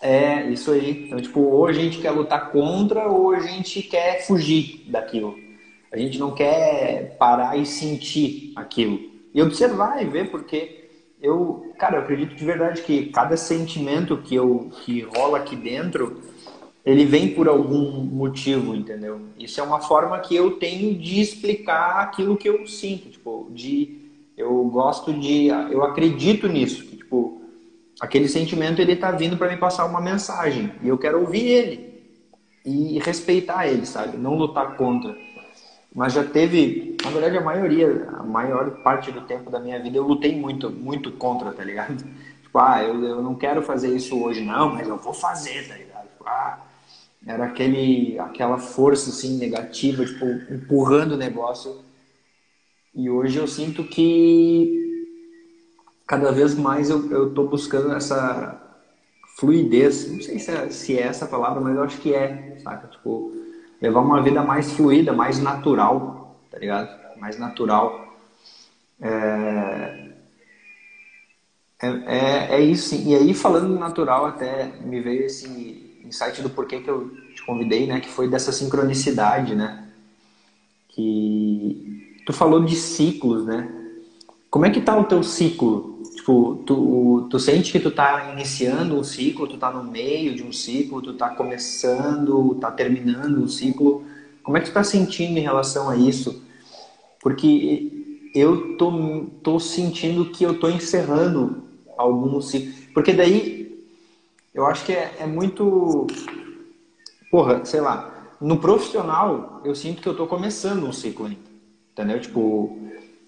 É, 0.00 0.48
isso 0.50 0.70
aí. 0.70 1.06
Então, 1.06 1.20
tipo, 1.20 1.40
ou 1.40 1.66
a 1.66 1.72
gente 1.72 1.98
quer 1.98 2.10
lutar 2.10 2.50
contra 2.50 3.08
ou 3.08 3.32
a 3.32 3.40
gente 3.40 3.82
quer 3.82 4.24
fugir 4.26 4.84
daquilo. 4.88 5.36
A 5.92 5.98
gente 5.98 6.18
não 6.18 6.30
quer 6.30 7.16
parar 7.18 7.58
e 7.58 7.66
sentir 7.66 8.52
aquilo. 8.54 9.00
E 9.34 9.42
observar 9.42 10.02
e 10.02 10.06
ver, 10.06 10.30
porque 10.30 10.88
eu, 11.20 11.72
cara, 11.78 11.96
eu 11.96 12.02
acredito 12.02 12.34
de 12.34 12.44
verdade 12.44 12.82
que 12.82 13.06
cada 13.06 13.36
sentimento 13.36 14.18
que 14.18 14.34
eu 14.34 14.70
que 14.82 15.00
rola 15.16 15.38
aqui 15.38 15.56
dentro 15.56 16.22
ele 16.86 17.04
vem 17.04 17.34
por 17.34 17.48
algum 17.48 18.04
motivo, 18.04 18.72
entendeu? 18.72 19.20
Isso 19.36 19.60
é 19.60 19.62
uma 19.64 19.80
forma 19.80 20.20
que 20.20 20.36
eu 20.36 20.52
tenho 20.52 20.96
de 20.96 21.20
explicar 21.20 22.00
aquilo 22.00 22.36
que 22.36 22.48
eu 22.48 22.64
sinto, 22.64 23.10
tipo, 23.10 23.50
de 23.50 24.06
eu 24.36 24.64
gosto 24.66 25.12
de, 25.12 25.48
eu 25.48 25.82
acredito 25.82 26.46
nisso, 26.46 26.84
que, 26.84 26.98
tipo, 26.98 27.42
aquele 28.00 28.28
sentimento 28.28 28.80
ele 28.80 28.94
tá 28.94 29.10
vindo 29.10 29.36
para 29.36 29.48
me 29.48 29.56
passar 29.56 29.84
uma 29.84 30.00
mensagem 30.00 30.72
e 30.80 30.86
eu 30.86 30.96
quero 30.96 31.18
ouvir 31.20 31.44
ele 31.46 32.02
e 32.64 33.00
respeitar 33.00 33.66
ele, 33.66 33.84
sabe? 33.84 34.16
Não 34.16 34.36
lutar 34.36 34.76
contra. 34.76 35.16
Mas 35.92 36.12
já 36.12 36.22
teve, 36.22 36.96
na 37.02 37.10
verdade 37.10 37.36
a 37.36 37.40
maioria, 37.40 38.08
a 38.16 38.22
maior 38.22 38.70
parte 38.82 39.10
do 39.10 39.22
tempo 39.22 39.50
da 39.50 39.58
minha 39.58 39.80
vida 39.82 39.96
eu 39.96 40.04
lutei 40.04 40.38
muito, 40.38 40.70
muito 40.70 41.10
contra, 41.10 41.50
tá 41.52 41.64
ligado? 41.64 42.04
Tipo, 42.46 42.60
ah, 42.60 42.80
eu, 42.80 43.04
eu 43.04 43.22
não 43.22 43.34
quero 43.34 43.60
fazer 43.60 43.94
isso 43.94 44.22
hoje 44.22 44.44
não, 44.44 44.72
mas 44.72 44.86
eu 44.86 44.96
vou 44.96 45.12
fazer, 45.12 45.66
tá 45.66 45.74
ligado? 45.74 46.04
Tipo, 46.04 46.24
ah, 46.28 46.65
era 47.26 47.44
aquele, 47.46 48.16
aquela 48.20 48.56
força 48.56 49.10
assim 49.10 49.36
negativa, 49.36 50.04
tipo, 50.06 50.24
empurrando 50.48 51.12
o 51.12 51.16
negócio. 51.16 51.76
E 52.94 53.10
hoje 53.10 53.38
eu 53.38 53.48
sinto 53.48 53.82
que 53.82 55.04
cada 56.06 56.30
vez 56.30 56.54
mais 56.54 56.88
eu, 56.88 57.34
tô 57.34 57.48
buscando 57.48 57.92
essa 57.92 58.62
fluidez. 59.36 60.10
Não 60.10 60.22
sei 60.22 60.38
se 60.38 60.50
é, 60.52 60.70
se 60.70 60.96
é 60.96 61.02
essa 61.02 61.26
palavra, 61.26 61.60
mas 61.60 61.74
eu 61.74 61.82
acho 61.82 62.00
que 62.00 62.14
é, 62.14 62.58
saca? 62.62 62.86
Tipo, 62.86 63.32
levar 63.82 64.00
uma 64.00 64.22
vida 64.22 64.42
mais 64.42 64.72
fluida, 64.72 65.12
mais 65.12 65.40
natural, 65.40 66.38
tá 66.48 66.58
ligado? 66.58 66.88
Mais 67.18 67.36
natural. 67.38 68.06
É, 69.00 70.12
é, 71.82 71.88
é, 71.88 72.56
é 72.56 72.60
isso, 72.60 72.90
sim. 72.90 73.10
E 73.10 73.16
aí, 73.16 73.34
falando 73.34 73.76
natural, 73.76 74.26
até 74.26 74.66
me 74.80 75.00
veio 75.00 75.26
esse 75.26 75.85
insight 76.06 76.42
do 76.42 76.50
porquê 76.50 76.80
que 76.80 76.88
eu 76.88 77.10
te 77.34 77.44
convidei, 77.44 77.86
né? 77.86 78.00
Que 78.00 78.08
foi 78.08 78.28
dessa 78.28 78.52
sincronicidade, 78.52 79.54
né? 79.54 79.88
Que 80.88 82.22
tu 82.26 82.32
falou 82.32 82.64
de 82.64 82.74
ciclos, 82.74 83.44
né? 83.44 83.70
Como 84.50 84.64
é 84.64 84.70
que 84.70 84.80
tá 84.80 84.98
o 84.98 85.04
teu 85.04 85.22
ciclo? 85.22 86.00
Tipo, 86.14 86.62
tu, 86.66 87.28
tu 87.30 87.38
sente 87.38 87.72
que 87.72 87.78
tu 87.78 87.90
tá 87.90 88.32
iniciando 88.32 88.98
um 88.98 89.04
ciclo, 89.04 89.46
tu 89.46 89.58
tá 89.58 89.70
no 89.70 89.84
meio 89.84 90.34
de 90.34 90.42
um 90.42 90.52
ciclo, 90.52 91.02
tu 91.02 91.12
tá 91.14 91.28
começando, 91.30 92.54
tá 92.56 92.70
terminando 92.70 93.42
um 93.42 93.48
ciclo. 93.48 94.04
Como 94.42 94.56
é 94.56 94.60
que 94.60 94.70
tu 94.70 94.72
tá 94.72 94.82
sentindo 94.82 95.38
em 95.38 95.42
relação 95.42 95.88
a 95.88 95.96
isso? 95.96 96.42
Porque 97.20 98.30
eu 98.34 98.76
tô, 98.76 99.26
tô 99.42 99.60
sentindo 99.60 100.30
que 100.30 100.44
eu 100.44 100.58
tô 100.58 100.68
encerrando 100.68 101.62
algum 101.96 102.40
ciclo. 102.40 102.72
Porque 102.94 103.12
daí 103.12 103.55
eu 104.56 104.64
acho 104.64 104.86
que 104.86 104.92
é, 104.92 105.14
é 105.20 105.26
muito. 105.26 106.06
Porra, 107.30 107.62
sei 107.66 107.82
lá. 107.82 108.34
No 108.40 108.58
profissional, 108.58 109.60
eu 109.62 109.74
sinto 109.74 110.00
que 110.00 110.08
eu 110.08 110.16
tô 110.16 110.26
começando 110.26 110.86
um 110.86 110.92
ciclo 110.92 111.26
ainda. 111.26 111.40
Entendeu? 111.92 112.18
Tipo, 112.18 112.78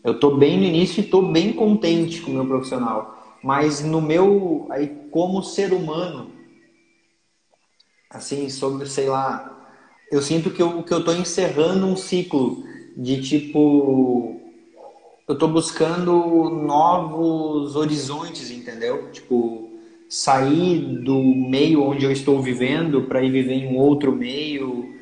eu 0.02 0.18
tô 0.18 0.36
bem 0.36 0.56
no 0.56 0.64
início 0.64 1.00
e 1.00 1.06
tô 1.06 1.20
bem 1.20 1.52
contente 1.52 2.22
com 2.22 2.30
o 2.30 2.34
meu 2.34 2.46
profissional. 2.46 3.38
Mas 3.44 3.84
no 3.84 4.00
meu. 4.00 4.66
Aí, 4.70 4.88
como 5.10 5.42
ser 5.42 5.74
humano, 5.74 6.32
assim, 8.08 8.48
sobre, 8.48 8.86
sei 8.86 9.10
lá. 9.10 9.54
Eu 10.10 10.22
sinto 10.22 10.50
que 10.50 10.62
eu, 10.62 10.82
que 10.82 10.94
eu 10.94 11.04
tô 11.04 11.12
encerrando 11.12 11.84
um 11.86 11.96
ciclo 11.96 12.64
de 12.96 13.20
tipo. 13.20 14.40
Eu 15.28 15.36
tô 15.36 15.46
buscando 15.46 16.48
novos 16.48 17.76
horizontes, 17.76 18.50
entendeu? 18.50 19.10
Tipo 19.12 19.67
sair 20.08 20.78
do 20.78 21.22
meio 21.22 21.82
onde 21.82 22.04
eu 22.04 22.10
estou 22.10 22.40
vivendo 22.40 23.02
para 23.02 23.22
ir 23.22 23.30
viver 23.30 23.54
em 23.54 23.68
um 23.68 23.76
outro 23.76 24.10
meio 24.10 24.94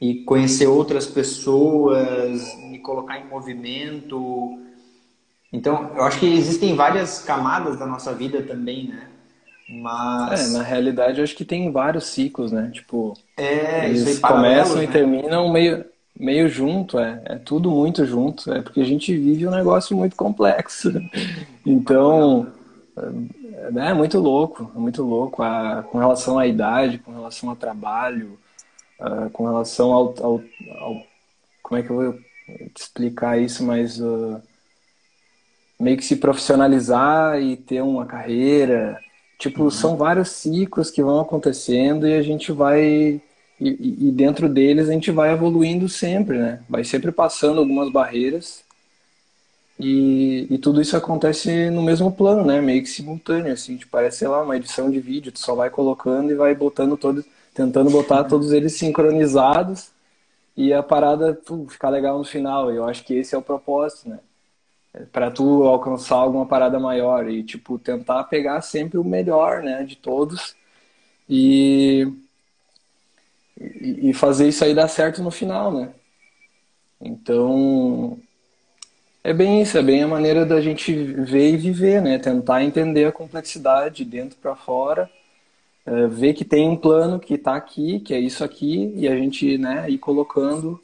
e 0.00 0.24
conhecer 0.24 0.66
outras 0.66 1.06
pessoas, 1.06 2.58
me 2.68 2.78
colocar 2.80 3.20
em 3.20 3.28
movimento. 3.28 4.58
Então, 5.52 5.92
eu 5.94 6.02
acho 6.02 6.18
que 6.18 6.26
existem 6.26 6.74
várias 6.74 7.20
camadas 7.20 7.78
da 7.78 7.86
nossa 7.86 8.12
vida 8.12 8.42
também, 8.42 8.88
né? 8.88 9.06
Mas... 9.68 10.50
É, 10.50 10.58
na 10.58 10.62
realidade, 10.64 11.18
eu 11.18 11.24
acho 11.24 11.36
que 11.36 11.44
tem 11.44 11.70
vários 11.70 12.06
ciclos, 12.06 12.50
né? 12.50 12.70
Tipo, 12.72 13.16
é, 13.36 13.88
eles 13.88 14.18
começam 14.18 14.76
né? 14.76 14.84
e 14.84 14.88
terminam 14.88 15.52
meio, 15.52 15.84
meio 16.18 16.48
junto, 16.48 16.98
é, 16.98 17.22
é 17.24 17.36
tudo 17.36 17.70
muito 17.70 18.04
junto, 18.04 18.52
é 18.52 18.60
porque 18.60 18.80
a 18.80 18.84
gente 18.84 19.16
vive 19.16 19.46
um 19.46 19.52
negócio 19.52 19.96
muito 19.96 20.16
complexo. 20.16 20.92
Então, 21.64 22.48
é, 23.76 23.94
muito 23.94 24.18
louco, 24.18 24.70
é 24.74 24.78
muito 24.78 25.02
louco 25.02 25.42
a, 25.42 25.82
com 25.82 25.98
relação 25.98 26.38
à 26.38 26.46
idade, 26.46 26.98
com 26.98 27.12
relação 27.12 27.50
ao 27.50 27.56
trabalho, 27.56 28.38
uh, 29.00 29.30
com 29.30 29.44
relação 29.46 29.92
ao, 29.92 30.14
ao, 30.20 30.42
ao, 30.78 31.06
Como 31.62 31.78
é 31.78 31.82
que 31.82 31.90
eu 31.90 31.96
vou 31.96 32.12
te 32.74 32.80
explicar 32.80 33.38
isso, 33.38 33.64
mas 33.64 34.00
uh, 34.00 34.40
meio 35.78 35.96
que 35.96 36.04
se 36.04 36.16
profissionalizar 36.16 37.40
e 37.40 37.56
ter 37.56 37.82
uma 37.82 38.06
carreira. 38.06 38.98
Tipo, 39.38 39.64
uhum. 39.64 39.70
são 39.70 39.96
vários 39.96 40.30
ciclos 40.30 40.90
que 40.90 41.02
vão 41.02 41.20
acontecendo 41.20 42.06
e 42.06 42.14
a 42.14 42.22
gente 42.22 42.52
vai. 42.52 43.20
E, 43.60 44.08
e 44.08 44.10
dentro 44.10 44.48
deles 44.48 44.88
a 44.88 44.92
gente 44.92 45.10
vai 45.12 45.32
evoluindo 45.32 45.88
sempre, 45.88 46.38
né? 46.38 46.60
Vai 46.68 46.82
sempre 46.82 47.12
passando 47.12 47.60
algumas 47.60 47.92
barreiras 47.92 48.64
e, 49.84 50.46
e, 50.48 50.58
tudo 50.58 50.80
isso 50.80 50.96
acontece 50.96 51.68
no 51.68 51.82
mesmo 51.82 52.12
plano, 52.12 52.44
né? 52.44 52.60
Meio 52.60 52.82
que 52.82 52.88
simultâneo, 52.88 53.52
assim, 53.52 53.76
tipo, 53.76 53.90
parece, 53.90 54.18
sei 54.18 54.28
lá, 54.28 54.40
uma 54.42 54.56
edição 54.56 54.88
de 54.88 55.00
vídeo, 55.00 55.32
tu 55.32 55.40
só 55.40 55.56
vai 55.56 55.70
colocando 55.70 56.30
e 56.30 56.36
vai 56.36 56.54
botando 56.54 56.96
todos, 56.96 57.24
tentando 57.52 57.90
botar 57.90 58.22
todos 58.24 58.52
eles 58.52 58.74
sincronizados 58.74 59.90
e 60.56 60.72
a 60.72 60.84
parada 60.84 61.34
pô, 61.34 61.66
ficar 61.68 61.88
legal 61.90 62.16
no 62.18 62.24
final. 62.24 62.70
Eu 62.70 62.86
acho 62.86 63.04
que 63.04 63.14
esse 63.14 63.34
é 63.34 63.38
o 63.38 63.42
propósito, 63.42 64.08
né? 64.10 64.20
É 64.94 65.00
para 65.06 65.30
tu 65.32 65.64
alcançar 65.64 66.16
alguma 66.16 66.46
parada 66.46 66.78
maior 66.78 67.28
e, 67.28 67.42
tipo, 67.42 67.78
tentar 67.78 68.24
pegar 68.24 68.60
sempre 68.62 68.98
o 68.98 69.04
melhor, 69.04 69.62
né, 69.62 69.84
de 69.84 69.96
todos 69.96 70.54
e, 71.28 72.06
e 73.58 74.14
fazer 74.14 74.48
isso 74.48 74.64
aí 74.64 74.74
dar 74.74 74.88
certo 74.88 75.22
no 75.22 75.30
final, 75.30 75.72
né? 75.72 75.92
Então, 77.00 78.18
é 79.24 79.32
bem 79.32 79.62
isso, 79.62 79.78
é 79.78 79.82
bem 79.82 80.02
a 80.02 80.08
maneira 80.08 80.44
da 80.44 80.60
gente 80.60 80.92
ver 80.94 81.52
e 81.54 81.56
viver, 81.56 82.02
né? 82.02 82.18
Tentar 82.18 82.62
entender 82.64 83.04
a 83.06 83.12
complexidade 83.12 84.04
dentro 84.04 84.36
para 84.38 84.56
fora, 84.56 85.10
é, 85.86 86.06
ver 86.08 86.34
que 86.34 86.44
tem 86.44 86.68
um 86.68 86.76
plano 86.76 87.20
que 87.20 87.34
está 87.34 87.56
aqui, 87.56 88.00
que 88.00 88.14
é 88.14 88.20
isso 88.20 88.44
aqui, 88.44 88.92
e 88.96 89.08
a 89.08 89.16
gente, 89.16 89.58
né, 89.58 89.90
ir 89.90 89.98
colocando 89.98 90.80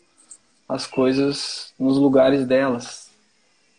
as 0.69 0.87
coisas 0.87 1.73
nos 1.79 1.99
lugares 1.99 2.47
delas. 2.47 3.11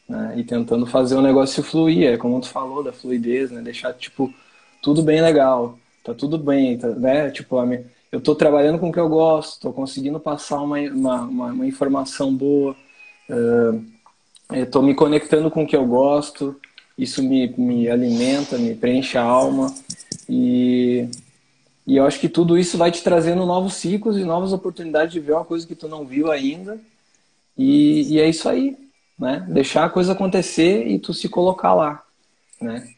né? 0.08 0.36
E 0.40 0.44
tentando 0.44 0.86
fazer 0.88 1.16
o 1.16 1.22
negócio 1.22 1.64
fluir, 1.64 2.08
é 2.14 2.18
como 2.18 2.42
tu 2.42 2.50
falou 2.50 2.84
da 2.84 2.94
fluidez, 2.94 3.52
né? 3.52 3.62
Deixar, 3.62 3.94
tipo, 3.94 4.34
tudo 4.82 5.04
bem 5.04 5.22
legal, 5.22 5.78
tá 6.04 6.14
tudo 6.14 6.38
bem, 6.38 6.78
tá, 6.78 6.90
né? 6.90 7.32
Tipo, 7.32 7.62
minha, 7.66 7.86
eu 8.12 8.22
tô 8.22 8.36
trabalhando 8.36 8.80
com 8.80 8.90
o 8.90 8.92
que 8.94 9.00
eu 9.00 9.10
gosto, 9.10 9.62
tô 9.62 9.74
conseguindo 9.74 10.20
passar 10.20 10.62
uma, 10.62 10.80
uma, 10.80 11.22
uma, 11.24 11.46
uma 11.54 11.68
informação 11.68 12.34
boa, 12.36 12.76
uh, 13.30 13.86
eu 14.52 14.70
tô 14.70 14.82
me 14.82 14.96
conectando 14.96 15.52
com 15.52 15.64
o 15.64 15.68
que 15.68 15.76
eu 15.76 15.86
gosto, 15.86 16.60
isso 16.98 17.22
me, 17.24 17.48
me 17.58 17.90
alimenta, 17.90 18.58
me 18.58 18.76
preenche 18.76 19.18
a 19.18 19.24
alma 19.24 19.74
e, 20.28 21.08
e 21.86 21.98
eu 21.98 22.06
acho 22.06 22.20
que 22.20 22.28
tudo 22.28 22.58
isso 22.58 22.78
vai 22.78 22.92
te 22.92 23.04
trazendo 23.04 23.46
novos 23.46 23.76
ciclos 23.76 24.18
e 24.18 24.24
novas 24.24 24.52
oportunidades 24.52 25.14
de 25.14 25.20
ver 25.20 25.34
uma 25.34 25.46
coisa 25.46 25.68
que 25.68 25.76
tu 25.76 25.88
não 25.88 26.06
viu 26.06 26.32
ainda 26.32 26.80
e, 27.58 28.14
e 28.14 28.20
é 28.20 28.28
isso 28.28 28.50
aí, 28.50 28.76
né? 29.18 29.46
Deixar 29.50 29.86
a 29.86 29.90
coisa 29.90 30.14
acontecer 30.14 30.88
e 30.88 30.98
tu 30.98 31.14
se 31.14 31.30
colocar 31.30 31.74
lá, 31.74 32.04
né? 32.60 32.90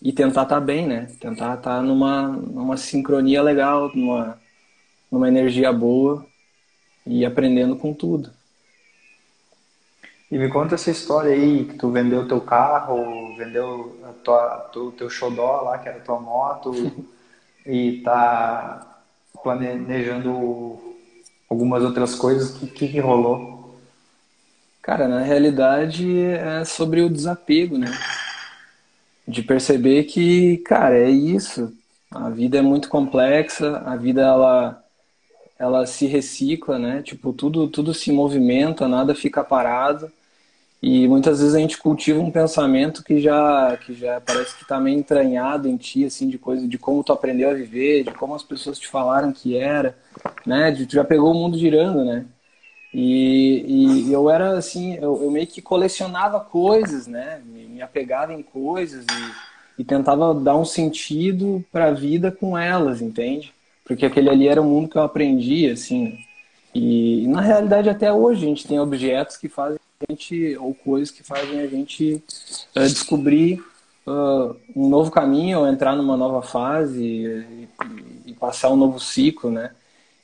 E 0.00 0.12
tentar 0.12 0.42
estar 0.42 0.56
tá 0.56 0.60
bem, 0.60 0.86
né? 0.86 1.08
Tentar 1.18 1.54
estar 1.54 1.78
tá 1.78 1.82
numa, 1.82 2.28
numa 2.28 2.76
sincronia 2.76 3.42
legal, 3.42 3.90
numa, 3.94 4.38
numa 5.10 5.26
energia 5.26 5.72
boa 5.72 6.24
e 7.04 7.24
aprendendo 7.24 7.76
com 7.76 7.92
tudo. 7.92 8.30
E 10.30 10.36
me 10.36 10.48
conta 10.48 10.74
essa 10.74 10.90
história 10.90 11.32
aí, 11.32 11.64
que 11.64 11.78
tu 11.78 11.90
vendeu 11.90 12.28
teu 12.28 12.40
carro, 12.40 13.34
vendeu 13.36 13.96
a 14.04 14.12
tua, 14.22 14.70
o 14.76 14.92
teu 14.92 15.08
xodó 15.08 15.62
lá, 15.62 15.78
que 15.78 15.88
era 15.88 16.00
tua 16.00 16.20
moto, 16.20 16.72
e 17.64 18.02
tá 18.02 19.00
planejando 19.42 20.78
algumas 21.48 21.82
outras 21.82 22.14
coisas. 22.14 22.62
O 22.62 22.66
que, 22.66 22.88
que 22.88 23.00
rolou? 23.00 23.78
Cara, 24.82 25.08
na 25.08 25.20
realidade 25.20 26.18
é 26.18 26.64
sobre 26.64 27.00
o 27.02 27.10
desapego, 27.10 27.78
né? 27.78 27.90
De 29.26 29.42
perceber 29.42 30.04
que, 30.04 30.58
cara, 30.58 30.98
é 30.98 31.10
isso. 31.10 31.72
A 32.10 32.30
vida 32.30 32.58
é 32.58 32.62
muito 32.62 32.88
complexa, 32.88 33.82
a 33.84 33.96
vida 33.96 34.22
ela 34.22 34.84
ela 35.58 35.84
se 35.86 36.06
recicla, 36.06 36.78
né? 36.78 37.02
Tipo, 37.02 37.32
tudo 37.32 37.68
tudo 37.68 37.92
se 37.92 38.12
movimenta, 38.12 38.86
nada 38.88 39.14
fica 39.14 39.42
parado. 39.42 40.10
E 40.80 41.08
muitas 41.08 41.40
vezes 41.40 41.54
a 41.54 41.58
gente 41.58 41.76
cultiva 41.76 42.20
um 42.20 42.30
pensamento 42.30 43.02
que 43.02 43.20
já 43.20 43.76
que 43.78 43.94
já 43.94 44.20
parece 44.20 44.54
que 44.56 44.62
está 44.62 44.78
meio 44.78 44.96
entranhado 44.96 45.68
em 45.68 45.76
ti, 45.76 46.04
assim, 46.04 46.28
de 46.28 46.38
coisa 46.38 46.68
de 46.68 46.78
como 46.78 47.02
tu 47.02 47.12
aprendeu 47.12 47.50
a 47.50 47.54
viver, 47.54 48.04
de 48.04 48.12
como 48.12 48.34
as 48.34 48.44
pessoas 48.44 48.78
te 48.78 48.86
falaram 48.86 49.32
que 49.32 49.56
era, 49.56 49.98
né? 50.46 50.70
De, 50.70 50.86
tu 50.86 50.94
já 50.94 51.04
pegou 51.04 51.32
o 51.32 51.34
mundo 51.34 51.58
girando, 51.58 52.04
né? 52.04 52.26
E, 52.94 54.06
e 54.06 54.12
eu 54.12 54.30
era 54.30 54.56
assim, 54.56 54.94
eu, 54.94 55.22
eu, 55.22 55.30
meio 55.30 55.46
que 55.46 55.60
colecionava 55.60 56.40
coisas, 56.40 57.06
né? 57.06 57.42
Me, 57.44 57.66
me 57.66 57.82
apegava 57.82 58.32
em 58.32 58.42
coisas 58.42 59.04
e, 59.76 59.82
e 59.82 59.84
tentava 59.84 60.32
dar 60.32 60.56
um 60.56 60.64
sentido 60.64 61.64
para 61.72 61.86
a 61.86 61.92
vida 61.92 62.30
com 62.30 62.56
elas, 62.56 63.02
entende? 63.02 63.52
Porque 63.84 64.06
aquele 64.06 64.30
ali 64.30 64.48
era 64.48 64.62
o 64.62 64.64
mundo 64.64 64.88
que 64.88 64.96
eu 64.96 65.02
aprendi, 65.02 65.68
assim. 65.68 66.18
E, 66.74 67.24
e 67.24 67.28
na 67.28 67.40
realidade 67.40 67.90
até 67.90 68.12
hoje 68.12 68.44
a 68.44 68.48
gente 68.48 68.66
tem 68.66 68.78
objetos 68.78 69.36
que 69.36 69.48
fazem 69.48 69.78
gente 70.08 70.56
ou 70.58 70.74
coisas 70.74 71.10
que 71.10 71.22
fazem 71.22 71.60
a 71.60 71.66
gente 71.66 72.22
uh, 72.76 72.80
descobrir 72.80 73.60
uh, 74.06 74.54
um 74.76 74.88
novo 74.88 75.10
caminho 75.10 75.60
ou 75.60 75.68
entrar 75.68 75.96
numa 75.96 76.16
nova 76.16 76.40
fase 76.40 77.02
e, 77.02 77.68
e 78.26 78.32
passar 78.34 78.70
um 78.70 78.76
novo 78.76 79.00
ciclo, 79.00 79.50
né? 79.50 79.72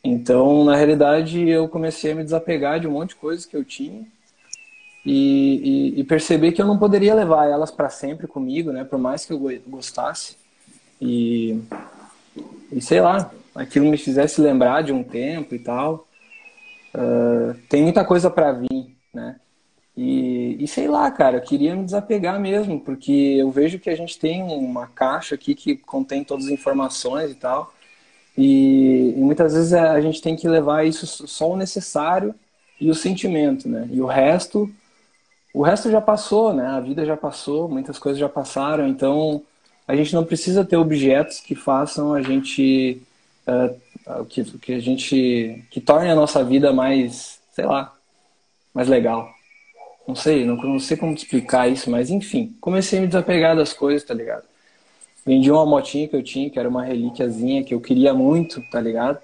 Então, 0.03 0.65
na 0.65 0.77
realidade, 0.77 1.49
eu 1.49 1.67
comecei 1.69 2.13
a 2.13 2.15
me 2.15 2.23
desapegar 2.23 2.79
de 2.79 2.87
um 2.87 2.93
monte 2.93 3.11
de 3.11 3.17
coisas 3.17 3.47
que 3.47 3.57
eu 3.57 3.65
tinha 3.65 4.07
e, 5.05 5.93
e, 5.97 6.01
e 6.01 6.05
perceber 6.05 6.53
que 6.53 6.63
eu 6.63 6.67
não 6.67 6.79
poderia 6.79 7.15
levar 7.15 7.49
elas 7.49 7.71
para 7.71 7.91
sempre 7.91 8.27
comigo, 8.27 8.71
né? 8.71 8.85
Por 8.85 8.99
mais 8.99 9.25
que 9.25 9.33
eu 9.33 9.41
gostasse. 9.67 10.37
E, 11.01 11.61
e 12.71 12.81
sei 12.81 13.01
lá, 13.01 13.31
aquilo 13.55 13.91
me 13.91 13.99
fizesse 13.99 14.41
lembrar 14.41 14.83
de 14.83 14.93
um 14.93 15.03
tempo 15.03 15.55
e 15.55 15.59
tal. 15.59 16.07
Uh, 16.95 17.55
tem 17.69 17.83
muita 17.83 18.05
coisa 18.05 18.31
para 18.31 18.53
vir, 18.53 18.95
né? 19.13 19.37
E, 19.97 20.57
e, 20.59 20.67
sei 20.67 20.89
lá, 20.89 21.11
cara, 21.11 21.37
eu 21.37 21.43
queria 21.43 21.75
me 21.77 21.85
desapegar 21.85 22.41
mesmo, 22.41 22.81
porque 22.81 23.13
eu 23.13 23.51
vejo 23.51 23.79
que 23.79 23.89
a 23.89 23.97
gente 23.97 24.19
tem 24.19 24.43
uma 24.43 24.89
caixa 24.89 25.37
aqui 25.37 25.55
que 25.55 25.77
contém 25.77 26.25
todas 26.25 26.47
as 26.47 26.51
informações 26.51 27.31
e 27.31 27.35
tal. 27.37 27.73
E, 28.37 29.15
e, 29.17 29.21
muitas 29.21 29.55
vezes 29.55 29.73
a 29.73 30.01
gente 30.01 30.21
tem 30.21 30.35
que 30.35 30.49
levar 30.49 30.85
isso 30.85 31.07
só 31.29 31.51
o 31.53 31.57
necessário 31.57 32.35
e 32.81 32.91
o 32.91 32.95
sentimento, 32.95 33.69
né? 33.69 33.89
E 33.93 34.01
o 34.01 34.07
resto, 34.07 34.69
o 35.55 35.63
resto 35.63 35.91
já 35.91 36.01
passou, 36.01 36.53
né? 36.53 36.67
A 36.67 36.81
vida 36.81 37.07
já 37.07 37.17
passou, 37.17 37.69
muitas 37.69 37.99
coisas 37.99 38.19
já 38.19 38.29
passaram, 38.29 38.89
então 38.89 39.43
a 39.87 39.95
gente 39.95 40.15
não 40.15 40.25
precisa 40.25 40.65
ter 40.65 40.77
objetos 40.77 41.41
que 41.41 41.55
façam 41.55 42.15
a 42.15 42.23
gente 42.23 43.01
uh, 43.47 44.25
que, 44.27 44.45
que 44.59 44.73
a 44.73 44.81
gente 44.81 45.65
que 45.71 45.81
torne 45.81 46.11
a 46.11 46.15
nossa 46.15 46.43
vida 46.45 46.73
mais, 46.73 47.41
sei 47.53 47.67
lá, 47.67 47.95
mais 48.75 48.89
legal. 48.89 49.33
Não 50.07 50.15
sei, 50.15 50.45
não, 50.45 50.57
não 50.57 50.79
sei 50.79 50.97
como 50.97 51.15
explicar 51.15 51.69
isso, 51.69 51.91
mas 51.91 52.11
enfim, 52.11 52.55
comecei 52.61 52.99
a 52.99 53.03
me 53.03 53.09
desapegar 53.09 53.57
das 53.57 53.73
coisas, 53.73 54.07
tá 54.07 54.13
ligado? 54.13 54.45
Vendi 55.25 55.51
uma 55.51 55.65
motinha 55.65 56.07
que 56.07 56.15
eu 56.15 56.23
tinha, 56.23 56.51
que 56.51 56.59
era 56.59 56.69
uma 56.69 56.85
relíquiazinha 56.85 57.65
que 57.65 57.73
eu 57.73 57.81
queria 57.81 58.13
muito, 58.13 58.61
tá 58.71 58.81
ligado? 58.81 59.19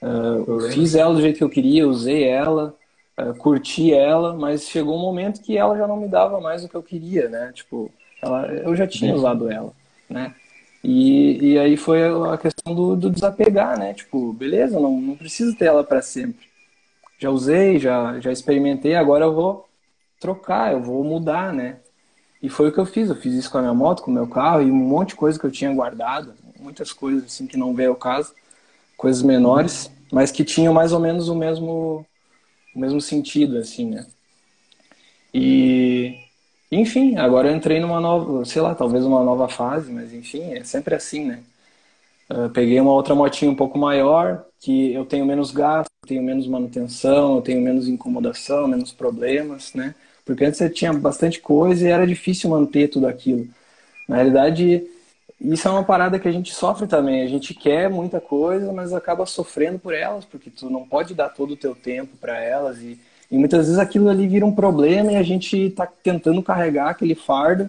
Uh, 0.00 0.60
fiz 0.70 0.94
ela 0.94 1.12
do 1.12 1.20
jeito 1.20 1.38
que 1.38 1.44
eu 1.44 1.50
queria, 1.50 1.88
usei 1.88 2.24
ela, 2.24 2.74
uh, 3.18 3.34
curti 3.34 3.92
ela, 3.92 4.34
mas 4.34 4.68
chegou 4.68 4.96
um 4.96 5.00
momento 5.00 5.42
que 5.42 5.58
ela 5.58 5.76
já 5.76 5.86
não 5.86 5.96
me 5.96 6.06
dava 6.06 6.40
mais 6.40 6.64
o 6.64 6.68
que 6.68 6.76
eu 6.76 6.82
queria, 6.82 7.28
né? 7.28 7.50
Tipo, 7.52 7.90
ela, 8.22 8.46
eu 8.46 8.76
já 8.76 8.86
tinha 8.86 9.12
usado 9.12 9.50
ela, 9.50 9.72
né? 10.08 10.32
E, 10.82 11.52
e 11.52 11.58
aí 11.58 11.76
foi 11.76 12.00
a 12.32 12.38
questão 12.38 12.74
do, 12.74 12.96
do 12.96 13.10
desapegar, 13.10 13.76
né? 13.78 13.92
Tipo, 13.92 14.32
beleza, 14.32 14.78
não, 14.78 14.98
não 14.98 15.16
preciso 15.16 15.56
ter 15.56 15.66
ela 15.66 15.82
para 15.82 16.00
sempre. 16.00 16.48
Já 17.18 17.28
usei, 17.30 17.78
já, 17.78 18.18
já 18.20 18.32
experimentei, 18.32 18.94
agora 18.94 19.24
eu 19.26 19.34
vou 19.34 19.68
trocar, 20.20 20.72
eu 20.72 20.82
vou 20.82 21.02
mudar, 21.02 21.52
né? 21.52 21.78
E 22.42 22.48
foi 22.48 22.68
o 22.68 22.72
que 22.72 22.78
eu 22.78 22.86
fiz. 22.86 23.08
Eu 23.08 23.16
fiz 23.16 23.34
isso 23.34 23.50
com 23.50 23.58
a 23.58 23.62
minha 23.62 23.74
moto, 23.74 24.02
com 24.02 24.10
o 24.10 24.14
meu 24.14 24.28
carro 24.28 24.62
e 24.62 24.70
um 24.70 24.74
monte 24.74 25.10
de 25.10 25.16
coisa 25.16 25.38
que 25.38 25.46
eu 25.46 25.50
tinha 25.50 25.72
guardado. 25.74 26.34
Muitas 26.58 26.92
coisas 26.92 27.24
assim 27.24 27.46
que 27.46 27.56
não 27.56 27.74
veio 27.74 27.90
ao 27.90 27.96
caso. 27.96 28.34
Coisas 28.96 29.22
menores, 29.22 29.90
mas 30.12 30.30
que 30.30 30.44
tinham 30.44 30.74
mais 30.74 30.92
ou 30.92 31.00
menos 31.00 31.28
o 31.28 31.34
mesmo, 31.34 32.06
o 32.74 32.78
mesmo 32.78 33.00
sentido, 33.00 33.56
assim, 33.56 33.86
né? 33.88 34.06
E, 35.32 36.18
enfim, 36.70 37.16
agora 37.16 37.48
eu 37.48 37.56
entrei 37.56 37.80
numa 37.80 38.00
nova, 38.00 38.44
sei 38.44 38.60
lá, 38.60 38.74
talvez 38.74 39.04
uma 39.04 39.22
nova 39.24 39.48
fase, 39.48 39.90
mas 39.90 40.12
enfim, 40.12 40.52
é 40.52 40.64
sempre 40.64 40.94
assim, 40.94 41.24
né? 41.24 41.40
Eu 42.28 42.50
peguei 42.50 42.80
uma 42.80 42.92
outra 42.92 43.14
motinha 43.14 43.50
um 43.50 43.56
pouco 43.56 43.78
maior, 43.78 44.44
que 44.60 44.92
eu 44.92 45.04
tenho 45.04 45.24
menos 45.26 45.50
gasto, 45.50 45.90
tenho 46.06 46.22
menos 46.22 46.46
manutenção, 46.46 47.36
eu 47.36 47.42
tenho 47.42 47.60
menos 47.60 47.88
incomodação, 47.88 48.68
menos 48.68 48.92
problemas, 48.92 49.72
né? 49.74 49.94
Porque 50.30 50.44
antes 50.44 50.58
você 50.58 50.70
tinha 50.70 50.92
bastante 50.92 51.40
coisa 51.40 51.84
e 51.84 51.90
era 51.90 52.06
difícil 52.06 52.48
manter 52.48 52.86
tudo 52.86 53.08
aquilo. 53.08 53.48
Na 54.08 54.14
realidade, 54.14 54.86
isso 55.40 55.66
é 55.66 55.70
uma 55.72 55.82
parada 55.82 56.20
que 56.20 56.28
a 56.28 56.30
gente 56.30 56.54
sofre 56.54 56.86
também. 56.86 57.24
A 57.24 57.26
gente 57.26 57.52
quer 57.52 57.90
muita 57.90 58.20
coisa, 58.20 58.72
mas 58.72 58.92
acaba 58.92 59.26
sofrendo 59.26 59.80
por 59.80 59.92
elas, 59.92 60.24
porque 60.24 60.48
tu 60.48 60.70
não 60.70 60.86
pode 60.86 61.14
dar 61.14 61.30
todo 61.30 61.54
o 61.54 61.56
teu 61.56 61.74
tempo 61.74 62.16
para 62.16 62.38
elas 62.38 62.78
e, 62.78 62.96
e 63.28 63.36
muitas 63.36 63.66
vezes 63.66 63.76
aquilo 63.76 64.08
ali 64.08 64.28
vira 64.28 64.46
um 64.46 64.54
problema 64.54 65.10
e 65.10 65.16
a 65.16 65.22
gente 65.24 65.56
está 65.66 65.84
tentando 65.84 66.40
carregar 66.44 66.90
aquele 66.90 67.16
fardo 67.16 67.66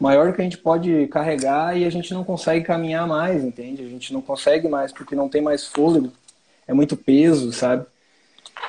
maior 0.00 0.32
que 0.32 0.40
a 0.40 0.44
gente 0.44 0.58
pode 0.58 1.06
carregar 1.06 1.78
e 1.78 1.84
a 1.84 1.90
gente 1.90 2.12
não 2.12 2.24
consegue 2.24 2.64
caminhar 2.64 3.06
mais, 3.06 3.44
entende? 3.44 3.84
A 3.84 3.88
gente 3.88 4.12
não 4.12 4.20
consegue 4.20 4.68
mais 4.68 4.90
porque 4.90 5.14
não 5.14 5.28
tem 5.28 5.40
mais 5.40 5.64
fôlego, 5.64 6.12
é 6.66 6.74
muito 6.74 6.96
peso, 6.96 7.52
sabe? 7.52 7.86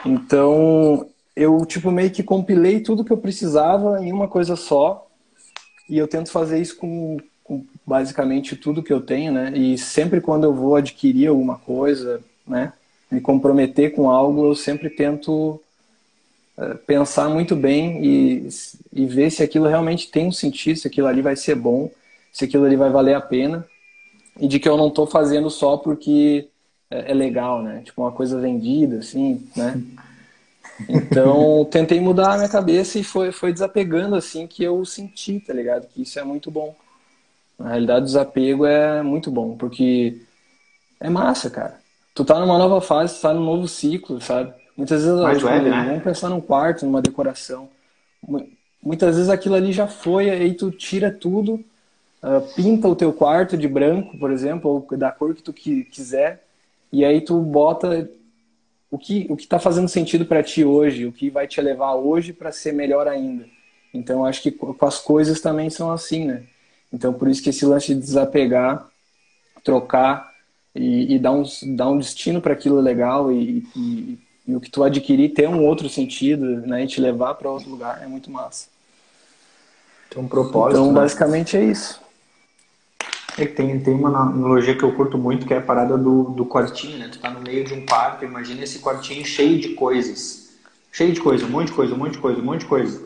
Então, 0.05 1.09
eu 1.35 1.65
tipo 1.65 1.91
meio 1.91 2.11
que 2.11 2.23
compilei 2.23 2.79
tudo 2.79 3.03
que 3.03 3.11
eu 3.11 3.17
precisava 3.17 4.03
em 4.03 4.11
uma 4.11 4.27
coisa 4.27 4.55
só 4.55 5.07
e 5.89 5.97
eu 5.97 6.07
tento 6.07 6.31
fazer 6.31 6.59
isso 6.59 6.77
com, 6.77 7.17
com, 7.43 7.63
basicamente 7.85 8.55
tudo 8.55 8.81
que 8.81 8.93
eu 8.93 9.01
tenho, 9.01 9.31
né? 9.31 9.51
E 9.55 9.77
sempre 9.77 10.21
quando 10.21 10.45
eu 10.45 10.53
vou 10.53 10.75
adquirir 10.75 11.27
alguma 11.27 11.57
coisa, 11.57 12.21
né, 12.47 12.73
me 13.11 13.21
comprometer 13.21 13.93
com 13.93 14.09
algo, 14.09 14.45
eu 14.45 14.55
sempre 14.55 14.89
tento 14.89 15.61
uh, 16.57 16.75
pensar 16.87 17.29
muito 17.29 17.55
bem 17.55 18.03
e, 18.03 18.49
e 18.93 19.05
ver 19.05 19.29
se 19.29 19.43
aquilo 19.43 19.67
realmente 19.67 20.09
tem 20.09 20.27
um 20.27 20.31
sentido, 20.31 20.79
se 20.79 20.87
aquilo 20.87 21.07
ali 21.07 21.21
vai 21.21 21.35
ser 21.35 21.55
bom, 21.55 21.91
se 22.31 22.45
aquilo 22.45 22.65
ali 22.65 22.75
vai 22.75 22.89
valer 22.89 23.13
a 23.13 23.21
pena 23.21 23.65
e 24.39 24.47
de 24.47 24.59
que 24.59 24.67
eu 24.67 24.77
não 24.77 24.87
estou 24.87 25.05
fazendo 25.05 25.49
só 25.49 25.77
porque 25.77 26.47
é, 26.89 27.11
é 27.11 27.13
legal, 27.13 27.61
né? 27.61 27.81
Tipo 27.83 28.01
uma 28.01 28.11
coisa 28.11 28.39
vendida, 28.39 28.97
assim, 28.97 29.45
né? 29.55 29.81
Então, 30.89 31.65
tentei 31.71 31.99
mudar 31.99 32.33
a 32.33 32.37
minha 32.37 32.49
cabeça 32.49 32.99
e 32.99 33.03
foi, 33.03 33.31
foi 33.31 33.53
desapegando 33.53 34.15
assim 34.15 34.45
que 34.45 34.63
eu 34.63 34.83
senti, 34.83 35.39
tá 35.39 35.53
ligado? 35.53 35.87
Que 35.87 36.01
isso 36.01 36.19
é 36.19 36.23
muito 36.23 36.51
bom. 36.51 36.75
Na 37.57 37.69
realidade, 37.69 38.01
o 38.01 38.05
desapego 38.05 38.65
é 38.65 39.01
muito 39.01 39.31
bom, 39.31 39.55
porque 39.55 40.21
é 40.99 41.09
massa, 41.09 41.49
cara. 41.49 41.79
Tu 42.13 42.23
tá 42.25 42.39
numa 42.39 42.57
nova 42.57 42.81
fase, 42.81 43.15
tu 43.15 43.21
tá 43.21 43.33
num 43.33 43.43
novo 43.43 43.67
ciclo, 43.67 44.19
sabe? 44.21 44.53
Muitas 44.75 45.03
vezes, 45.03 45.19
Mais 45.19 45.41
leve, 45.41 45.69
né? 45.69 45.85
vamos 45.87 46.03
pensar 46.03 46.29
num 46.29 46.41
quarto, 46.41 46.85
numa 46.85 47.01
decoração. 47.01 47.69
muitas 48.83 49.15
vezes 49.15 49.29
aquilo 49.29 49.55
ali 49.55 49.71
já 49.71 49.87
foi, 49.87 50.29
aí 50.29 50.53
tu 50.53 50.69
tira 50.69 51.09
tudo, 51.09 51.63
uh, 52.21 52.41
pinta 52.55 52.87
o 52.87 52.95
teu 52.95 53.13
quarto 53.13 53.57
de 53.57 53.67
branco, 53.67 54.17
por 54.17 54.31
exemplo, 54.31 54.85
ou 54.91 54.97
da 54.97 55.11
cor 55.11 55.33
que 55.33 55.41
tu 55.41 55.53
quiser, 55.53 56.43
e 56.91 57.05
aí 57.05 57.21
tu 57.21 57.39
bota 57.39 58.09
o 58.95 58.97
que 58.97 59.27
o 59.29 59.35
que 59.35 59.43
está 59.43 59.59
fazendo 59.59 59.89
sentido 59.89 60.25
para 60.25 60.41
ti 60.41 60.63
hoje, 60.63 61.05
o 61.05 61.11
que 61.11 61.29
vai 61.29 61.45
te 61.47 61.59
levar 61.59 61.95
hoje 61.95 62.31
para 62.31 62.51
ser 62.51 62.71
melhor 62.71 63.09
ainda. 63.09 63.45
Então 63.93 64.25
acho 64.25 64.41
que 64.41 64.51
com 64.51 64.85
as 64.85 64.99
coisas 64.99 65.41
também 65.41 65.69
são 65.69 65.91
assim, 65.91 66.23
né? 66.23 66.43
Então 66.93 67.13
por 67.13 67.27
isso 67.27 67.43
que 67.43 67.49
esse 67.49 67.65
lance 67.65 67.93
de 67.93 67.99
desapegar, 67.99 68.87
trocar 69.65 70.31
e, 70.73 71.15
e 71.15 71.19
dar, 71.19 71.33
um, 71.33 71.43
dar 71.75 71.89
um 71.89 71.97
destino 71.97 72.39
para 72.39 72.53
aquilo 72.53 72.79
legal 72.79 73.31
e, 73.33 73.67
e, 73.75 74.19
e, 74.47 74.55
o 74.55 74.61
que 74.61 74.71
tu 74.71 74.81
adquirir 74.81 75.33
ter 75.33 75.49
um 75.49 75.65
outro 75.65 75.89
sentido, 75.89 76.45
né? 76.65 76.85
E 76.85 76.87
te 76.87 77.01
levar 77.01 77.35
para 77.35 77.51
outro 77.51 77.69
lugar 77.69 78.01
é 78.01 78.07
muito 78.07 78.31
massa. 78.31 78.69
Tem 80.09 80.23
um 80.23 80.27
propósito. 80.27 80.79
Então, 80.79 80.93
né? 80.93 81.01
basicamente 81.01 81.57
é 81.57 81.65
isso. 81.65 82.01
É 83.37 83.45
tem, 83.45 83.77
tem 83.79 83.93
uma 83.93 84.09
analogia 84.09 84.77
que 84.77 84.83
eu 84.83 84.93
curto 84.93 85.17
muito, 85.17 85.45
que 85.45 85.53
é 85.53 85.57
a 85.57 85.61
parada 85.61 85.97
do, 85.97 86.23
do 86.31 86.45
quartinho, 86.45 86.97
né? 86.97 87.09
Tu 87.11 87.19
tá 87.19 87.29
no 87.29 87.41
meio 87.41 87.65
de 87.65 87.73
um 87.73 87.85
parque, 87.85 88.23
imagina 88.23 88.63
esse 88.63 88.79
quartinho 88.79 89.25
cheio 89.25 89.59
de 89.59 89.69
coisas. 89.69 90.53
Cheio 90.91 91.11
de 91.11 91.19
coisa, 91.19 91.45
um 91.45 91.49
monte 91.49 91.67
de 91.67 91.73
coisa, 91.73 91.93
um 91.93 91.97
monte 91.97 92.13
de 92.13 92.19
coisa, 92.19 92.39
um 92.39 92.45
monte 92.45 92.61
de 92.61 92.67
coisa. 92.67 93.03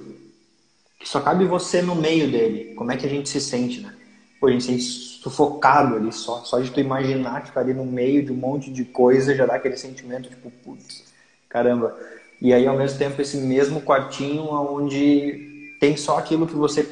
Que 0.99 1.09
só 1.09 1.19
cabe 1.19 1.45
você 1.45 1.81
no 1.81 1.95
meio 1.95 2.29
dele. 2.29 2.75
Como 2.75 2.91
é 2.91 2.97
que 2.97 3.07
a 3.07 3.09
gente 3.09 3.27
se 3.27 3.41
sente, 3.41 3.81
né? 3.81 3.91
Pô, 4.39 4.47
a 4.47 4.51
gente 4.51 4.63
se 4.63 4.71
sente 4.71 4.83
sufocado 4.83 5.95
ali 5.95 6.13
só. 6.13 6.43
Só 6.43 6.59
de 6.59 6.69
tu 6.69 6.79
imaginar 6.79 7.41
que 7.41 7.51
tá 7.51 7.61
ali 7.61 7.73
no 7.73 7.85
meio 7.85 8.23
de 8.23 8.31
um 8.31 8.35
monte 8.35 8.71
de 8.71 8.85
coisa 8.85 9.35
já 9.35 9.47
dá 9.47 9.55
aquele 9.55 9.77
sentimento, 9.77 10.29
tipo, 10.29 10.51
putz, 10.63 11.05
caramba. 11.49 11.97
E 12.39 12.53
aí, 12.53 12.67
ao 12.67 12.77
mesmo 12.77 12.99
tempo, 12.99 13.19
esse 13.19 13.37
mesmo 13.37 13.81
quartinho 13.81 14.43
onde 14.43 15.75
tem 15.79 15.97
só 15.97 16.19
aquilo 16.19 16.45
que 16.45 16.55
você 16.55 16.83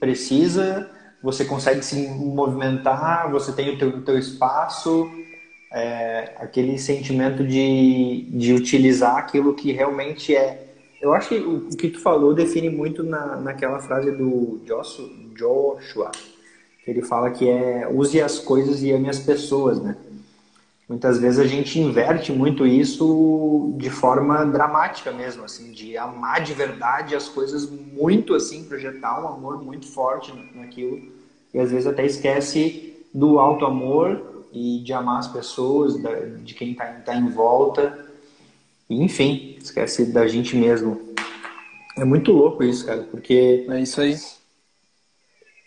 precisa, 0.00 0.90
você 1.26 1.44
consegue 1.44 1.84
se 1.84 2.06
movimentar, 2.06 3.28
você 3.32 3.50
tem 3.50 3.74
o 3.74 3.76
teu, 3.76 4.00
teu 4.02 4.16
espaço, 4.16 5.10
é, 5.72 6.34
aquele 6.36 6.78
sentimento 6.78 7.44
de, 7.44 8.28
de 8.30 8.52
utilizar 8.52 9.16
aquilo 9.16 9.52
que 9.52 9.72
realmente 9.72 10.36
é. 10.36 10.68
Eu 11.02 11.12
acho 11.12 11.30
que 11.30 11.34
o, 11.34 11.66
o 11.66 11.76
que 11.76 11.90
tu 11.90 11.98
falou 11.98 12.32
define 12.32 12.70
muito 12.70 13.02
na, 13.02 13.34
naquela 13.40 13.80
frase 13.80 14.12
do 14.12 14.60
Joshua, 15.34 16.12
que 16.84 16.92
ele 16.92 17.02
fala 17.02 17.32
que 17.32 17.50
é 17.50 17.88
use 17.90 18.22
as 18.22 18.38
coisas 18.38 18.84
e 18.84 18.92
ame 18.92 19.08
as 19.08 19.18
pessoas, 19.18 19.82
né? 19.82 19.96
Muitas 20.88 21.18
vezes 21.18 21.40
a 21.40 21.44
gente 21.44 21.80
inverte 21.80 22.30
muito 22.30 22.64
isso 22.64 23.74
de 23.76 23.90
forma 23.90 24.44
dramática 24.44 25.10
mesmo, 25.10 25.42
assim, 25.44 25.72
de 25.72 25.98
amar 25.98 26.40
de 26.40 26.54
verdade 26.54 27.16
as 27.16 27.28
coisas 27.28 27.68
muito 27.68 28.32
assim, 28.32 28.62
projetar 28.62 29.20
um 29.20 29.26
amor 29.26 29.60
muito 29.60 29.88
forte 29.88 30.32
naquilo 30.54 31.15
e 31.56 31.58
às 31.58 31.70
vezes 31.70 31.86
até 31.86 32.04
esquece 32.04 33.02
do 33.14 33.38
alto 33.38 33.64
amor 33.64 34.44
e 34.52 34.82
de 34.84 34.92
amar 34.92 35.20
as 35.20 35.26
pessoas, 35.26 35.94
de 36.44 36.52
quem 36.52 36.72
está 36.72 36.84
tá 36.84 37.16
em 37.16 37.30
volta, 37.30 38.06
e, 38.90 39.02
enfim, 39.02 39.56
esquece 39.58 40.04
da 40.12 40.26
gente 40.28 40.54
mesmo. 40.54 41.14
É 41.96 42.04
muito 42.04 42.30
louco 42.30 42.62
isso, 42.62 42.84
cara, 42.84 43.04
porque 43.04 43.66
é 43.70 43.80
isso 43.80 44.02
aí. 44.02 44.14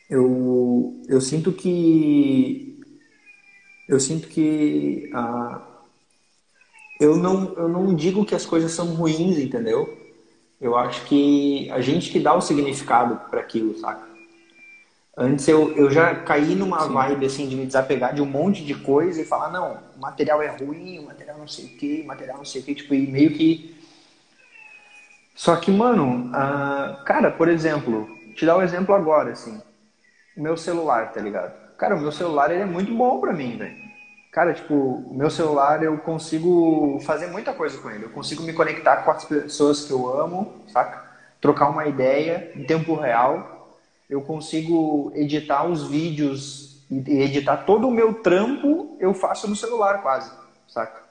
Eu 0.08 1.02
eu 1.08 1.20
sinto 1.20 1.52
que 1.52 2.80
eu 3.88 4.00
sinto 4.00 4.28
que 4.28 5.10
ah, 5.12 5.60
eu 7.00 7.18
não 7.18 7.56
eu 7.58 7.68
não 7.68 7.96
digo 7.96 8.24
que 8.24 8.36
as 8.36 8.46
coisas 8.46 8.72
são 8.74 8.94
ruins, 8.94 9.40
entendeu? 9.40 9.98
Eu 10.62 10.78
acho 10.78 11.04
que 11.06 11.68
a 11.72 11.82
gente 11.82 12.12
que 12.12 12.20
dá 12.20 12.36
o 12.36 12.42
significado 12.42 13.16
para 13.32 13.40
aquilo, 13.40 13.76
saca? 13.80 14.19
Antes 15.18 15.48
eu, 15.48 15.76
eu 15.76 15.90
já 15.90 16.16
caí 16.16 16.56
numa 16.56 16.80
Sim. 16.80 16.94
vibe 16.94 17.26
assim 17.26 17.48
de 17.48 17.56
me 17.56 17.66
desapegar 17.66 18.14
de 18.14 18.22
um 18.22 18.26
monte 18.26 18.64
de 18.64 18.74
coisa 18.76 19.22
e 19.22 19.26
falar, 19.26 19.50
não, 19.50 19.78
o 19.96 20.00
material 20.00 20.42
é 20.42 20.48
ruim, 20.48 21.00
o 21.00 21.04
material 21.04 21.38
não 21.38 21.48
sei 21.48 21.66
o 21.66 21.70
que, 21.70 22.02
o 22.02 22.08
material 22.08 22.38
não 22.38 22.46
sei 22.46 22.62
o 22.62 22.64
que, 22.64 22.76
tipo, 22.76 22.94
e 22.94 23.06
meio 23.06 23.32
que. 23.32 23.70
Só 25.36 25.56
que, 25.56 25.72
mano, 25.72 26.30
uh, 26.30 27.04
cara, 27.04 27.30
por 27.32 27.50
exemplo, 27.50 28.08
te 28.34 28.46
dar 28.46 28.58
um 28.58 28.62
exemplo 28.62 28.96
agora, 28.96 29.32
assim, 29.32 29.62
meu 30.36 30.56
celular, 30.56 31.12
tá 31.12 31.20
ligado? 31.20 31.54
Cara, 31.78 31.96
o 31.96 32.00
meu 32.00 32.12
celular 32.12 32.52
ele 32.52 32.62
é 32.62 32.66
muito 32.66 32.94
bom 32.94 33.20
pra 33.20 33.34
mim, 33.34 33.58
velho. 33.58 33.76
Cara, 34.32 34.54
tipo, 34.54 34.74
o 35.10 35.14
meu 35.14 35.30
celular 35.30 35.82
eu 35.82 35.98
consigo 35.98 37.00
fazer 37.02 37.28
muita 37.28 37.54
coisa 37.54 37.78
com 37.80 37.90
ele. 37.90 38.06
Eu 38.06 38.10
consigo 38.10 38.44
me 38.44 38.54
conectar 38.54 38.98
com 38.98 39.12
as 39.12 39.26
pessoas 39.26 39.82
que 39.82 39.92
eu 39.92 40.08
amo, 40.08 40.54
saca? 40.68 41.02
Trocar 41.42 41.70
uma 41.70 41.88
ideia 41.88 42.52
em 42.56 42.64
tempo 42.64 42.96
real. 42.96 43.59
Eu 44.10 44.22
consigo 44.22 45.12
editar 45.16 45.66
os 45.66 45.88
vídeos 45.88 46.82
e 46.90 47.22
editar 47.22 47.58
todo 47.58 47.88
o 47.88 47.92
meu 47.92 48.16
trampo, 48.16 48.98
eu 49.00 49.14
faço 49.14 49.48
no 49.48 49.56
celular 49.56 50.02
quase, 50.02 50.32
saca? 50.68 51.04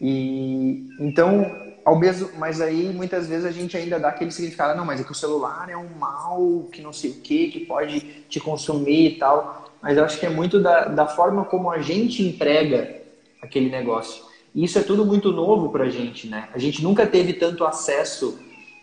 E 0.00 0.88
então 0.98 1.46
ao 1.84 1.98
mesmo, 1.98 2.30
mas 2.38 2.60
aí 2.60 2.92
muitas 2.92 3.28
vezes 3.28 3.44
a 3.44 3.50
gente 3.50 3.76
ainda 3.76 3.98
dá 3.98 4.08
aquele 4.08 4.30
significado, 4.30 4.76
não, 4.76 4.84
mas 4.84 5.00
é 5.00 5.04
que 5.04 5.12
o 5.12 5.14
celular 5.14 5.68
é 5.68 5.76
um 5.76 5.88
mal, 5.98 6.68
que 6.72 6.80
não 6.80 6.92
sei 6.92 7.10
o 7.10 7.14
que, 7.14 7.48
que 7.48 7.60
pode 7.60 8.00
te 8.28 8.40
consumir 8.40 9.12
e 9.12 9.18
tal. 9.18 9.68
Mas 9.80 9.96
eu 9.96 10.04
acho 10.04 10.18
que 10.18 10.26
é 10.26 10.30
muito 10.30 10.60
da, 10.60 10.84
da 10.84 11.06
forma 11.06 11.44
como 11.44 11.70
a 11.70 11.80
gente 11.80 12.22
emprega 12.22 13.02
aquele 13.40 13.68
negócio. 13.68 14.24
E 14.54 14.64
isso 14.64 14.78
é 14.78 14.82
tudo 14.82 15.04
muito 15.04 15.32
novo 15.32 15.70
pra 15.70 15.88
gente, 15.88 16.28
né? 16.28 16.48
A 16.54 16.58
gente 16.58 16.82
nunca 16.82 17.06
teve 17.06 17.32
tanto 17.32 17.64
acesso 17.64 18.38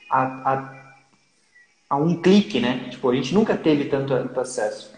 a, 0.10 0.24
a, 0.24 0.79
a 1.90 1.98
um 1.98 2.22
clique, 2.22 2.60
né? 2.60 2.88
Tipo, 2.92 3.10
a 3.10 3.16
gente 3.16 3.34
nunca 3.34 3.58
teve 3.58 3.86
tanto, 3.86 4.10
tanto 4.10 4.40
acesso. 4.40 4.94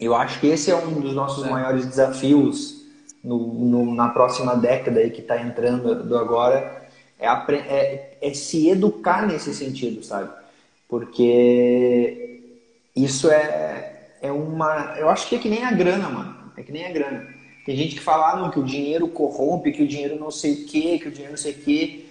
Eu 0.00 0.14
acho 0.14 0.40
que 0.40 0.46
esse 0.46 0.70
é 0.70 0.76
um 0.76 1.00
dos 1.00 1.14
nossos 1.14 1.44
é. 1.46 1.50
maiores 1.50 1.84
desafios 1.84 2.78
no, 3.22 3.38
no, 3.52 3.94
na 3.94 4.08
próxima 4.08 4.56
década 4.56 5.00
aí 5.00 5.10
que 5.10 5.20
está 5.20 5.40
entrando 5.40 6.04
do 6.04 6.16
agora, 6.16 6.88
é, 7.18 7.26
é, 7.26 8.18
é 8.22 8.34
se 8.34 8.68
educar 8.68 9.26
nesse 9.26 9.54
sentido, 9.54 10.02
sabe? 10.02 10.30
Porque 10.88 12.40
isso 12.96 13.30
é, 13.30 14.08
é 14.22 14.32
uma. 14.32 14.94
Eu 14.98 15.10
acho 15.10 15.28
que 15.28 15.36
é 15.36 15.38
que 15.38 15.48
nem 15.48 15.64
a 15.64 15.72
grana, 15.72 16.08
mano. 16.08 16.52
É 16.56 16.62
que 16.62 16.72
nem 16.72 16.86
a 16.86 16.92
grana. 16.92 17.26
Tem 17.66 17.76
gente 17.76 17.96
que 17.96 18.00
fala 18.00 18.32
ah, 18.32 18.36
não, 18.36 18.50
que 18.50 18.58
o 18.58 18.64
dinheiro 18.64 19.08
corrompe, 19.08 19.72
que 19.72 19.82
o 19.82 19.86
dinheiro 19.86 20.18
não 20.18 20.30
sei 20.30 20.54
o 20.54 20.66
quê, 20.66 20.98
que 20.98 21.08
o 21.08 21.10
dinheiro 21.10 21.32
não 21.32 21.38
sei 21.38 21.52
o 21.52 21.58
quê. 21.58 22.06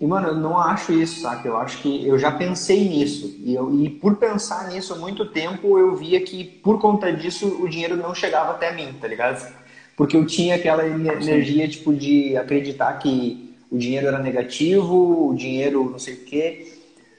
E, 0.00 0.06
mano, 0.06 0.28
eu 0.28 0.34
não 0.34 0.58
acho 0.58 0.92
isso, 0.92 1.20
sabe? 1.20 1.48
Eu 1.48 1.56
acho 1.56 1.78
que 1.80 2.06
eu 2.06 2.18
já 2.18 2.30
pensei 2.30 2.88
nisso. 2.88 3.36
E, 3.38 3.54
eu, 3.54 3.72
e 3.72 3.88
por 3.88 4.16
pensar 4.16 4.68
nisso 4.68 4.92
há 4.92 4.96
muito 4.96 5.24
tempo, 5.26 5.78
eu 5.78 5.94
via 5.94 6.20
que 6.20 6.44
por 6.44 6.80
conta 6.80 7.12
disso 7.12 7.62
o 7.62 7.68
dinheiro 7.68 7.96
não 7.96 8.14
chegava 8.14 8.52
até 8.52 8.72
mim, 8.72 8.92
tá 9.00 9.06
ligado? 9.06 9.54
Porque 9.96 10.16
eu 10.16 10.26
tinha 10.26 10.56
aquela 10.56 10.86
energia, 10.86 11.68
tipo, 11.68 11.94
de 11.94 12.36
acreditar 12.36 12.94
que 12.94 13.54
o 13.70 13.78
dinheiro 13.78 14.08
era 14.08 14.18
negativo, 14.18 15.28
o 15.28 15.34
dinheiro 15.34 15.88
não 15.90 15.98
sei 15.98 16.14
o 16.14 16.24
quê. 16.24 16.66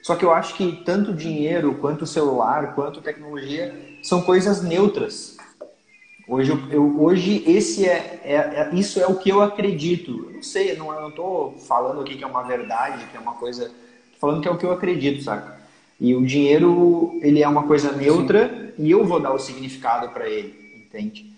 Só 0.02 0.14
que 0.14 0.24
eu 0.24 0.32
acho 0.32 0.54
que 0.54 0.82
tanto 0.84 1.12
dinheiro, 1.14 1.74
quanto 1.80 2.06
celular, 2.06 2.74
quanto 2.74 3.00
tecnologia 3.00 3.74
são 4.02 4.20
coisas 4.22 4.62
neutras. 4.62 5.35
Hoje, 6.28 6.52
eu, 6.72 7.00
hoje 7.00 7.44
esse 7.46 7.86
é, 7.86 8.20
é, 8.24 8.34
é, 8.34 8.70
isso 8.74 8.98
é 9.00 9.06
o 9.06 9.14
que 9.14 9.30
eu 9.30 9.40
acredito. 9.40 10.26
Eu 10.28 10.34
não 10.34 10.42
sei, 10.42 10.76
não, 10.76 10.92
eu 10.92 11.00
não 11.00 11.08
estou 11.10 11.56
falando 11.68 12.00
aqui 12.00 12.16
que 12.16 12.24
é 12.24 12.26
uma 12.26 12.42
verdade, 12.42 13.06
que 13.06 13.16
é 13.16 13.20
uma 13.20 13.34
coisa. 13.34 13.66
Tô 13.66 14.18
falando 14.18 14.42
que 14.42 14.48
é 14.48 14.50
o 14.50 14.58
que 14.58 14.66
eu 14.66 14.72
acredito, 14.72 15.22
saca? 15.22 15.56
E 16.00 16.14
o 16.16 16.26
dinheiro, 16.26 17.16
ele 17.22 17.42
é 17.42 17.48
uma 17.48 17.62
coisa 17.62 17.92
neutra 17.92 18.48
Sim. 18.48 18.84
e 18.84 18.90
eu 18.90 19.04
vou 19.04 19.20
dar 19.20 19.32
o 19.32 19.38
significado 19.38 20.08
para 20.08 20.28
ele, 20.28 20.82
entende? 20.84 21.30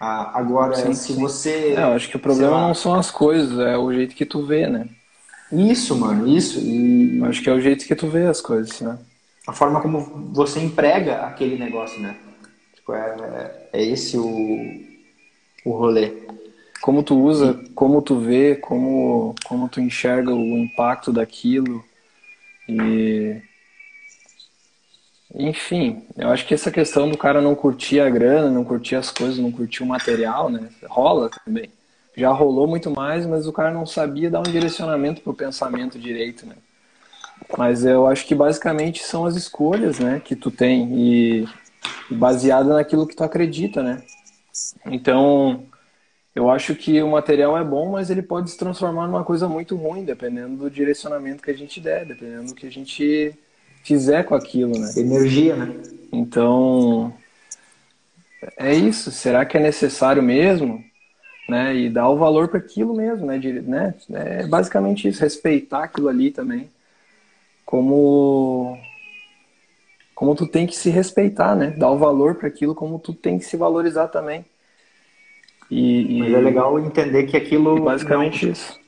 Ah, 0.00 0.32
agora, 0.34 0.74
sim, 0.74 0.94
se 0.94 1.12
sim. 1.12 1.20
você. 1.20 1.74
É, 1.76 1.82
eu 1.82 1.92
acho 1.92 2.08
que 2.08 2.16
o 2.16 2.20
problema 2.20 2.60
não 2.60 2.74
são 2.74 2.94
as 2.94 3.10
coisas, 3.10 3.58
é 3.58 3.78
o 3.78 3.92
jeito 3.92 4.14
que 4.14 4.26
tu 4.26 4.44
vê, 4.44 4.66
né? 4.66 4.88
Isso, 5.50 5.96
mano, 5.96 6.28
isso. 6.28 6.60
E... 6.60 7.18
Eu 7.18 7.24
acho 7.24 7.42
que 7.42 7.48
é 7.48 7.52
o 7.52 7.60
jeito 7.60 7.86
que 7.86 7.94
tu 7.94 8.08
vê 8.08 8.26
as 8.26 8.40
coisas, 8.40 8.80
né? 8.80 8.98
A 9.46 9.52
forma 9.52 9.80
como 9.80 10.30
você 10.32 10.60
emprega 10.60 11.22
aquele 11.22 11.58
negócio, 11.58 12.00
né? 12.00 12.16
Tipo, 12.88 12.94
é, 12.94 13.68
é 13.74 13.82
esse 13.82 14.16
o, 14.16 14.80
o 15.64 15.72
rolê. 15.72 16.26
Como 16.80 17.02
tu 17.02 17.18
usa, 17.20 17.60
como 17.74 18.00
tu 18.00 18.18
vê, 18.18 18.54
como, 18.54 19.34
como 19.44 19.68
tu 19.68 19.80
enxerga 19.80 20.32
o 20.32 20.58
impacto 20.58 21.12
daquilo. 21.12 21.84
E 22.66 23.42
enfim, 25.34 26.02
eu 26.16 26.30
acho 26.30 26.46
que 26.46 26.54
essa 26.54 26.70
questão 26.70 27.10
do 27.10 27.18
cara 27.18 27.42
não 27.42 27.54
curtir 27.54 28.00
a 28.00 28.08
grana, 28.08 28.48
não 28.48 28.64
curtir 28.64 28.96
as 28.96 29.10
coisas, 29.10 29.38
não 29.38 29.52
curtir 29.52 29.82
o 29.82 29.86
material, 29.86 30.48
né? 30.48 30.70
Rola 30.88 31.28
também. 31.44 31.68
Já 32.16 32.30
rolou 32.30 32.66
muito 32.66 32.90
mais, 32.90 33.26
mas 33.26 33.46
o 33.46 33.52
cara 33.52 33.70
não 33.70 33.84
sabia 33.84 34.30
dar 34.30 34.40
um 34.40 34.50
direcionamento 34.50 35.20
pro 35.20 35.34
pensamento 35.34 35.98
direito, 35.98 36.46
né? 36.46 36.54
Mas 37.56 37.84
eu 37.84 38.06
acho 38.06 38.26
que 38.26 38.34
basicamente 38.34 39.04
são 39.04 39.26
as 39.26 39.36
escolhas, 39.36 39.98
né, 39.98 40.20
que 40.24 40.34
tu 40.34 40.50
tem 40.50 40.88
e 40.92 41.48
baseada 42.10 42.74
naquilo 42.74 43.06
que 43.06 43.16
tu 43.16 43.24
acredita, 43.24 43.82
né? 43.82 44.02
Então, 44.86 45.64
eu 46.34 46.50
acho 46.50 46.74
que 46.74 47.02
o 47.02 47.10
material 47.10 47.56
é 47.58 47.64
bom, 47.64 47.92
mas 47.92 48.10
ele 48.10 48.22
pode 48.22 48.50
se 48.50 48.58
transformar 48.58 49.06
numa 49.06 49.24
coisa 49.24 49.48
muito 49.48 49.76
ruim, 49.76 50.04
dependendo 50.04 50.56
do 50.56 50.70
direcionamento 50.70 51.42
que 51.42 51.50
a 51.50 51.56
gente 51.56 51.80
der, 51.80 52.06
dependendo 52.06 52.48
do 52.48 52.54
que 52.54 52.66
a 52.66 52.70
gente 52.70 53.34
fizer 53.82 54.22
com 54.24 54.34
aquilo, 54.34 54.78
né? 54.78 54.92
Energia, 54.96 55.56
né? 55.56 55.74
Então, 56.12 57.12
é 58.56 58.74
isso. 58.74 59.10
Será 59.10 59.44
que 59.44 59.56
é 59.56 59.60
necessário 59.60 60.22
mesmo? 60.22 60.84
Né? 61.48 61.74
E 61.74 61.90
dar 61.90 62.08
o 62.10 62.18
valor 62.18 62.48
para 62.48 62.58
aquilo 62.58 62.94
mesmo, 62.94 63.26
né? 63.26 63.38
De, 63.38 63.60
né? 63.62 63.94
É 64.10 64.46
basicamente 64.46 65.08
isso, 65.08 65.22
respeitar 65.22 65.84
aquilo 65.84 66.08
ali 66.08 66.30
também. 66.30 66.70
Como 67.64 68.78
como 70.18 70.34
tu 70.34 70.48
tem 70.48 70.66
que 70.66 70.74
se 70.74 70.90
respeitar, 70.90 71.54
né? 71.54 71.70
Dar 71.70 71.92
o 71.92 71.96
valor 71.96 72.34
para 72.34 72.48
aquilo 72.48 72.74
como 72.74 72.98
tu 72.98 73.12
tem 73.12 73.38
que 73.38 73.44
se 73.44 73.56
valorizar 73.56 74.08
também. 74.08 74.44
E, 75.70 76.18
Mas 76.18 76.34
é 76.34 76.40
legal 76.40 76.76
entender 76.80 77.22
que 77.22 77.36
aquilo 77.36 77.80
basicamente 77.84 78.44
não, 78.44 78.52
isso. 78.52 78.80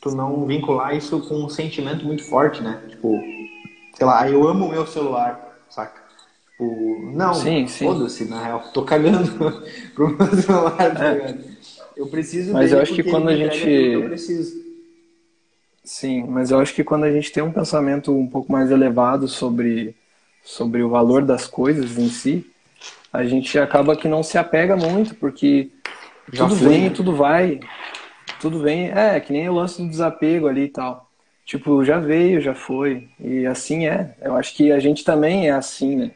Tu 0.00 0.10
não 0.10 0.44
vincular 0.46 0.96
isso 0.96 1.20
com 1.28 1.36
um 1.36 1.48
sentimento 1.48 2.04
muito 2.04 2.24
forte, 2.24 2.64
né? 2.64 2.82
Tipo, 2.88 3.22
sei 3.94 4.04
lá, 4.04 4.28
eu 4.28 4.42
amo 4.48 4.66
o 4.66 4.70
meu 4.70 4.84
celular, 4.88 5.56
saca? 5.68 6.02
Tipo, 6.50 7.12
não, 7.14 7.32
foda-se, 7.68 8.24
na 8.24 8.42
real, 8.42 8.64
tô 8.74 8.82
cagando 8.82 9.30
pro 9.94 10.08
meu 10.08 10.34
celular, 10.34 10.94
tá 10.96 11.12
é. 11.12 11.38
Eu 11.96 12.08
preciso 12.08 12.52
Mas 12.52 12.72
eu 12.72 12.80
acho 12.80 12.92
que 12.92 13.04
quando 13.04 13.28
a 13.28 13.36
gente. 13.36 13.70
Eu 13.70 14.02
preciso. 14.02 14.60
Sim, 15.84 16.24
mas 16.26 16.50
eu 16.50 16.58
acho 16.58 16.74
que 16.74 16.82
quando 16.82 17.04
a 17.04 17.12
gente 17.12 17.30
tem 17.30 17.40
um 17.40 17.52
pensamento 17.52 18.12
um 18.12 18.26
pouco 18.26 18.50
mais 18.50 18.72
elevado 18.72 19.28
sobre, 19.28 19.94
sobre 20.42 20.82
o 20.82 20.88
valor 20.88 21.22
das 21.24 21.46
coisas 21.46 21.98
em 21.98 22.08
si, 22.08 22.46
a 23.12 23.24
gente 23.24 23.58
acaba 23.58 23.96
que 23.96 24.08
não 24.08 24.22
se 24.22 24.38
apega 24.38 24.76
muito, 24.76 25.14
porque 25.14 25.70
Já 26.32 26.44
tudo 26.44 26.56
vem 26.56 26.86
e 26.86 26.88
né? 26.88 26.90
tudo 26.90 27.14
vai. 27.14 27.60
Tudo 28.40 28.60
vem, 28.60 28.90
é, 28.90 29.18
que 29.20 29.32
nem 29.32 29.48
o 29.48 29.54
lance 29.54 29.82
do 29.82 29.88
desapego 29.88 30.46
ali 30.48 30.64
e 30.64 30.68
tal. 30.68 31.10
Tipo, 31.44 31.84
já 31.84 31.98
veio, 31.98 32.40
já 32.40 32.54
foi. 32.54 33.08
E 33.18 33.44
assim 33.46 33.86
é. 33.86 34.14
Eu 34.20 34.36
acho 34.36 34.54
que 34.54 34.70
a 34.70 34.78
gente 34.78 35.04
também 35.04 35.48
é 35.48 35.50
assim, 35.50 35.96
né? 35.96 36.12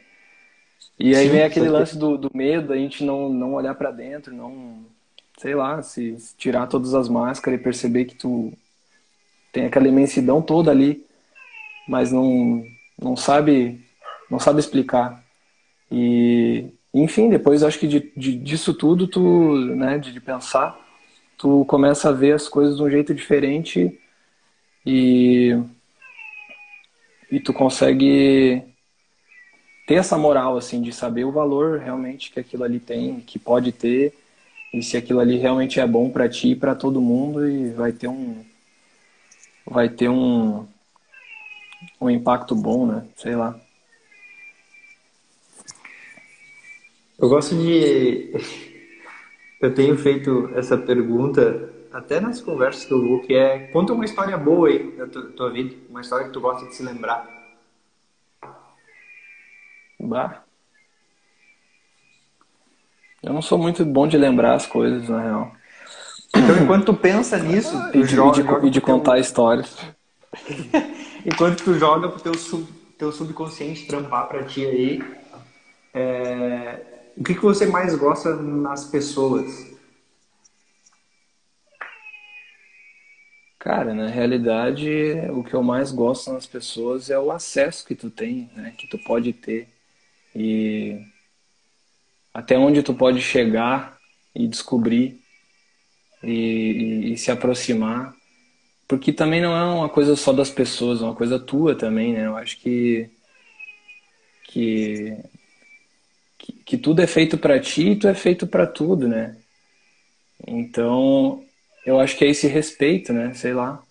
E 0.97 1.13
aí 1.13 1.25
Sim, 1.25 1.31
vem 1.33 1.43
aquele 1.43 1.69
lance 1.69 1.97
do, 1.97 2.17
do 2.17 2.31
medo, 2.33 2.71
a 2.71 2.77
gente 2.77 3.03
não, 3.03 3.27
não 3.27 3.53
olhar 3.53 3.75
para 3.75 3.91
dentro, 3.91 4.33
não, 4.33 4.85
sei 5.37 5.53
lá, 5.53 5.81
se 5.81 6.15
tirar 6.37 6.67
todas 6.67 6.93
as 6.93 7.09
máscaras 7.09 7.59
e 7.59 7.63
perceber 7.63 8.05
que 8.05 8.15
tu 8.15 8.53
tem 9.51 9.65
aquela 9.65 9.89
imensidão 9.89 10.41
toda 10.41 10.71
ali, 10.71 11.05
mas 11.87 12.13
não, 12.13 12.63
não 12.97 13.15
sabe 13.17 13.84
não 14.29 14.39
sabe 14.39 14.59
explicar. 14.59 15.23
E, 15.91 16.65
enfim, 16.93 17.29
depois 17.29 17.63
acho 17.63 17.79
que 17.79 17.87
de, 17.87 18.11
de, 18.15 18.35
disso 18.37 18.73
tudo, 18.73 19.07
tu, 19.07 19.55
né, 19.75 19.97
de, 19.97 20.11
de 20.11 20.19
pensar, 20.19 20.79
tu 21.37 21.65
começa 21.65 22.09
a 22.09 22.13
ver 22.13 22.33
as 22.33 22.47
coisas 22.47 22.77
de 22.77 22.83
um 22.83 22.89
jeito 22.89 23.13
diferente 23.13 23.99
e, 24.85 25.57
e 27.31 27.39
tu 27.39 27.53
consegue 27.53 28.63
ter 29.85 29.95
essa 29.95 30.17
moral, 30.17 30.57
assim, 30.57 30.81
de 30.81 30.91
saber 30.91 31.25
o 31.25 31.31
valor 31.31 31.79
realmente 31.79 32.31
que 32.31 32.39
aquilo 32.39 32.63
ali 32.63 32.79
tem, 32.79 33.19
que 33.19 33.37
pode 33.37 33.71
ter, 33.71 34.13
e 34.73 34.81
se 34.81 34.97
aquilo 34.97 35.19
ali 35.19 35.37
realmente 35.37 35.79
é 35.79 35.87
bom 35.87 36.09
para 36.09 36.27
ti 36.27 36.51
e 36.51 36.55
para 36.55 36.75
todo 36.75 37.01
mundo, 37.01 37.47
e 37.47 37.69
vai 37.71 37.91
ter 37.91 38.07
um. 38.07 38.43
Vai 39.65 39.89
ter 39.89 40.09
um. 40.09 40.67
Um 42.01 42.09
impacto 42.09 42.55
bom, 42.55 42.85
né? 42.85 43.05
Sei 43.15 43.35
lá. 43.35 43.59
Eu 47.19 47.29
gosto 47.29 47.55
de. 47.55 48.31
Eu 49.61 49.73
tenho 49.73 49.97
feito 49.97 50.51
essa 50.53 50.77
pergunta 50.77 51.73
até 51.91 52.19
nas 52.19 52.41
conversas 52.41 52.83
que 52.83 52.91
eu 52.91 53.01
vou, 53.01 53.21
que 53.21 53.33
é 53.33 53.67
conta 53.67 53.93
uma 53.93 54.03
história 54.03 54.37
boa 54.37 54.67
aí 54.67 54.91
da 54.91 55.07
tua 55.07 55.49
vida, 55.49 55.73
uma 55.89 56.01
história 56.01 56.27
que 56.27 56.33
tu 56.33 56.41
gosta 56.41 56.67
de 56.67 56.75
se 56.75 56.83
lembrar. 56.83 57.25
Bah. 59.97 60.43
Eu 63.23 63.33
não 63.33 63.41
sou 63.41 63.57
muito 63.57 63.85
bom 63.85 64.07
de 64.07 64.17
lembrar 64.17 64.55
as 64.55 64.67
coisas, 64.67 65.07
na 65.07 65.21
real. 65.21 65.51
Então, 66.35 66.63
enquanto 66.63 66.85
tu 66.87 66.93
pensa 66.93 67.39
nisso, 67.39 67.71
tu 67.91 67.97
e 67.97 68.03
de, 68.03 68.13
joga, 68.13 68.43
de, 68.43 68.47
joga 68.47 68.69
de 68.69 68.81
contar 68.81 69.13
teu... 69.13 69.21
histórias. 69.21 69.77
enquanto 71.25 71.63
tu 71.63 71.73
joga 71.75 72.09
pro 72.09 72.19
teu, 72.21 72.37
sub, 72.37 72.67
teu 72.99 73.11
subconsciente 73.11 73.87
trampar 73.87 74.27
pra 74.27 74.43
ti 74.43 74.65
aí, 74.65 75.03
é... 75.93 76.94
o 77.17 77.23
que, 77.23 77.33
que 77.33 77.41
você 77.41 77.65
mais 77.65 77.95
gosta 77.95 78.35
nas 78.35 78.85
pessoas? 78.85 79.73
Cara, 83.59 83.93
na 83.93 84.07
realidade, 84.07 84.87
o 85.31 85.43
que 85.43 85.53
eu 85.53 85.63
mais 85.63 85.91
gosto 85.91 86.31
nas 86.31 86.45
pessoas 86.45 87.09
é 87.09 87.17
o 87.17 87.31
acesso 87.31 87.85
que 87.85 87.95
tu 87.95 88.11
tem, 88.11 88.49
né? 88.55 88.73
Que 88.77 88.87
tu 88.87 88.97
pode 88.99 89.33
ter 89.33 89.67
e 90.35 91.01
até 92.33 92.57
onde 92.57 92.83
tu 92.83 92.93
pode 92.93 93.21
chegar 93.21 93.97
e 94.35 94.47
descobrir 94.47 95.21
e, 96.21 96.31
e, 96.31 97.13
e, 97.13 97.17
se 97.17 97.31
aproximar, 97.31 98.13
porque 98.87 99.13
também 99.13 99.41
não 99.41 99.55
é 99.55 99.63
uma 99.63 99.89
coisa 99.89 100.15
só 100.15 100.33
das 100.33 100.49
pessoas, 100.49 101.01
é 101.01 101.05
uma 101.05 101.15
coisa 101.15 101.39
tua 101.39 101.73
também, 101.75 102.13
né? 102.13 102.25
Eu 102.27 102.35
acho 102.35 102.59
que 102.59 103.09
que, 104.43 105.17
que, 106.37 106.53
que 106.53 106.77
tudo 106.77 107.01
é 107.01 107.07
feito 107.07 107.37
para 107.37 107.59
ti 107.59 107.91
e 107.91 107.95
tu 107.95 108.07
é 108.07 108.13
feito 108.13 108.47
para 108.47 108.67
tudo, 108.67 109.07
né? 109.07 109.35
Então, 110.47 111.43
eu 111.85 111.99
acho 111.99 112.17
que 112.17 112.25
é 112.25 112.29
esse 112.29 112.47
respeito, 112.47 113.13
né? 113.13 113.33
Sei 113.33 113.53
lá, 113.53 113.81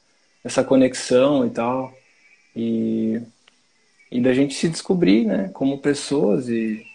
essa 0.45 0.65
conexão 0.65 1.47
e 1.47 1.51
tal. 1.51 1.93
E 2.57 3.23
e 4.15 4.21
da 4.21 4.33
gente 4.33 4.55
se 4.55 4.69
descobrir, 4.69 5.27
né, 5.27 5.51
como 5.53 5.79
pessoas 5.79 6.49
e 6.49 6.87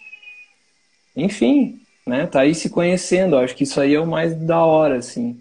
enfim, 1.14 1.78
né, 2.06 2.26
tá 2.26 2.40
aí 2.40 2.54
se 2.54 2.70
conhecendo. 2.70 3.36
Acho 3.36 3.54
que 3.54 3.64
isso 3.64 3.80
aí 3.80 3.94
é 3.94 4.00
o 4.00 4.06
mais 4.06 4.34
da 4.34 4.64
hora 4.64 4.96
assim 4.96 5.38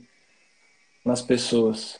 nas 1.06 1.22
pessoas. 1.22 2.00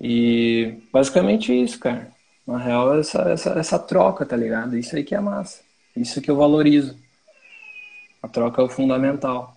E 0.00 0.78
basicamente 0.92 1.52
isso, 1.52 1.78
cara. 1.78 2.12
Na 2.46 2.58
real, 2.58 2.98
essa, 2.98 3.22
essa, 3.22 3.50
essa 3.58 3.78
troca, 3.78 4.26
tá 4.26 4.36
ligado? 4.36 4.76
Isso 4.76 4.94
aí 4.96 5.04
que 5.04 5.14
é 5.14 5.20
massa. 5.20 5.63
Isso 5.96 6.20
que 6.20 6.30
eu 6.30 6.36
valorizo. 6.36 6.96
A 8.22 8.28
troca 8.28 8.60
é 8.60 8.64
o 8.64 8.68
fundamental. 8.68 9.56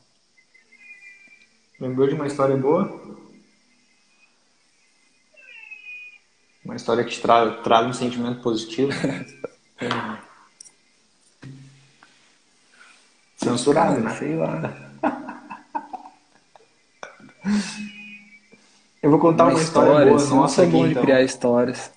Lembrou 1.79 2.07
de 2.07 2.13
uma 2.15 2.27
história 2.27 2.55
boa? 2.55 3.01
Uma 6.63 6.75
história 6.75 7.03
que 7.03 7.11
te 7.11 7.21
tra 7.21 7.61
traga 7.63 7.87
um 7.87 7.93
sentimento 7.93 8.41
positivo. 8.41 8.91
Censurado, 13.37 13.99
né? 14.01 14.13
Sei 14.15 14.35
lá. 14.35 14.73
Eu 19.01 19.11
vou 19.11 19.19
contar 19.19 19.45
uma, 19.45 19.51
uma 19.53 19.61
história, 19.61 19.89
história 19.89 20.13
boa 20.13 20.25
nossa 20.41 20.63
aqui. 20.63 20.71
bom 20.71 20.87
de 20.87 20.95
criar 20.95 21.21
histórias. 21.21 21.96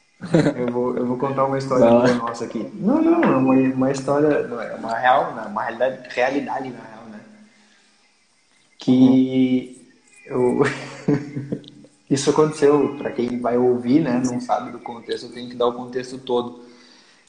Eu 0.56 0.66
vou, 0.70 0.96
eu 0.96 1.06
vou 1.06 1.16
contar 1.16 1.46
uma 1.46 1.56
história 1.56 2.14
nossa 2.14 2.44
aqui. 2.44 2.70
Não, 2.74 3.00
não, 3.00 3.22
é 3.22 3.36
uma, 3.36 3.54
uma 3.54 3.90
história, 3.90 4.46
não 4.46 4.60
é 4.60 4.74
uma 4.74 4.94
real, 4.94 5.34
né? 5.34 5.44
uma 5.46 5.62
realidade, 5.62 6.08
realidade 6.14 6.70
na 6.70 6.82
real, 6.82 7.04
né? 7.10 7.20
Que 8.78 9.80
uhum. 10.30 10.62
eu 10.62 10.62
Isso 12.10 12.30
aconteceu, 12.30 12.96
para 12.98 13.12
quem 13.12 13.40
vai 13.40 13.56
ouvir, 13.56 14.00
né, 14.00 14.20
não 14.26 14.40
sabe 14.40 14.72
do 14.72 14.80
contexto, 14.80 15.26
eu 15.26 15.32
tenho 15.32 15.48
que 15.48 15.54
dar 15.54 15.68
o 15.68 15.74
contexto 15.74 16.18
todo. 16.18 16.64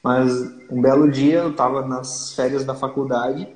Mas 0.04 0.32
um 0.72 0.82
belo 0.82 1.10
dia 1.12 1.38
eu 1.38 1.52
estava 1.52 1.86
nas 1.86 2.34
férias 2.34 2.66
da 2.66 2.74
faculdade 2.74 3.48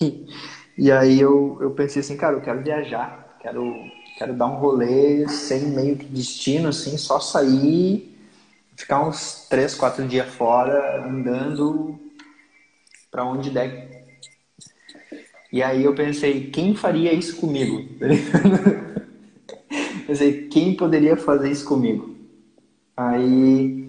e 0.78 0.92
aí 0.92 1.20
eu, 1.20 1.58
eu 1.60 1.72
pensei 1.72 2.00
assim, 2.00 2.16
cara, 2.16 2.36
eu 2.36 2.40
quero 2.40 2.62
viajar, 2.62 3.36
quero, 3.40 3.74
quero 4.16 4.32
dar 4.32 4.46
um 4.46 4.58
rolê 4.58 5.26
sem 5.26 5.62
meio 5.70 5.96
que 5.96 6.04
destino, 6.04 6.68
assim, 6.68 6.96
só 6.96 7.18
sair, 7.18 8.16
ficar 8.78 9.06
uns 9.06 9.46
três, 9.48 9.74
quatro 9.74 10.06
dias 10.06 10.28
fora, 10.28 11.04
andando 11.04 11.98
para 13.10 13.24
onde 13.24 13.50
der. 13.50 14.06
E 15.52 15.62
aí 15.62 15.84
eu 15.84 15.94
pensei, 15.94 16.50
quem 16.50 16.76
faria 16.76 17.12
isso 17.12 17.36
comigo? 17.36 17.88
pensei, 20.06 20.46
quem 20.46 20.76
poderia 20.76 21.16
fazer 21.16 21.50
isso 21.50 21.64
comigo? 21.64 22.16
Aí. 22.96 23.88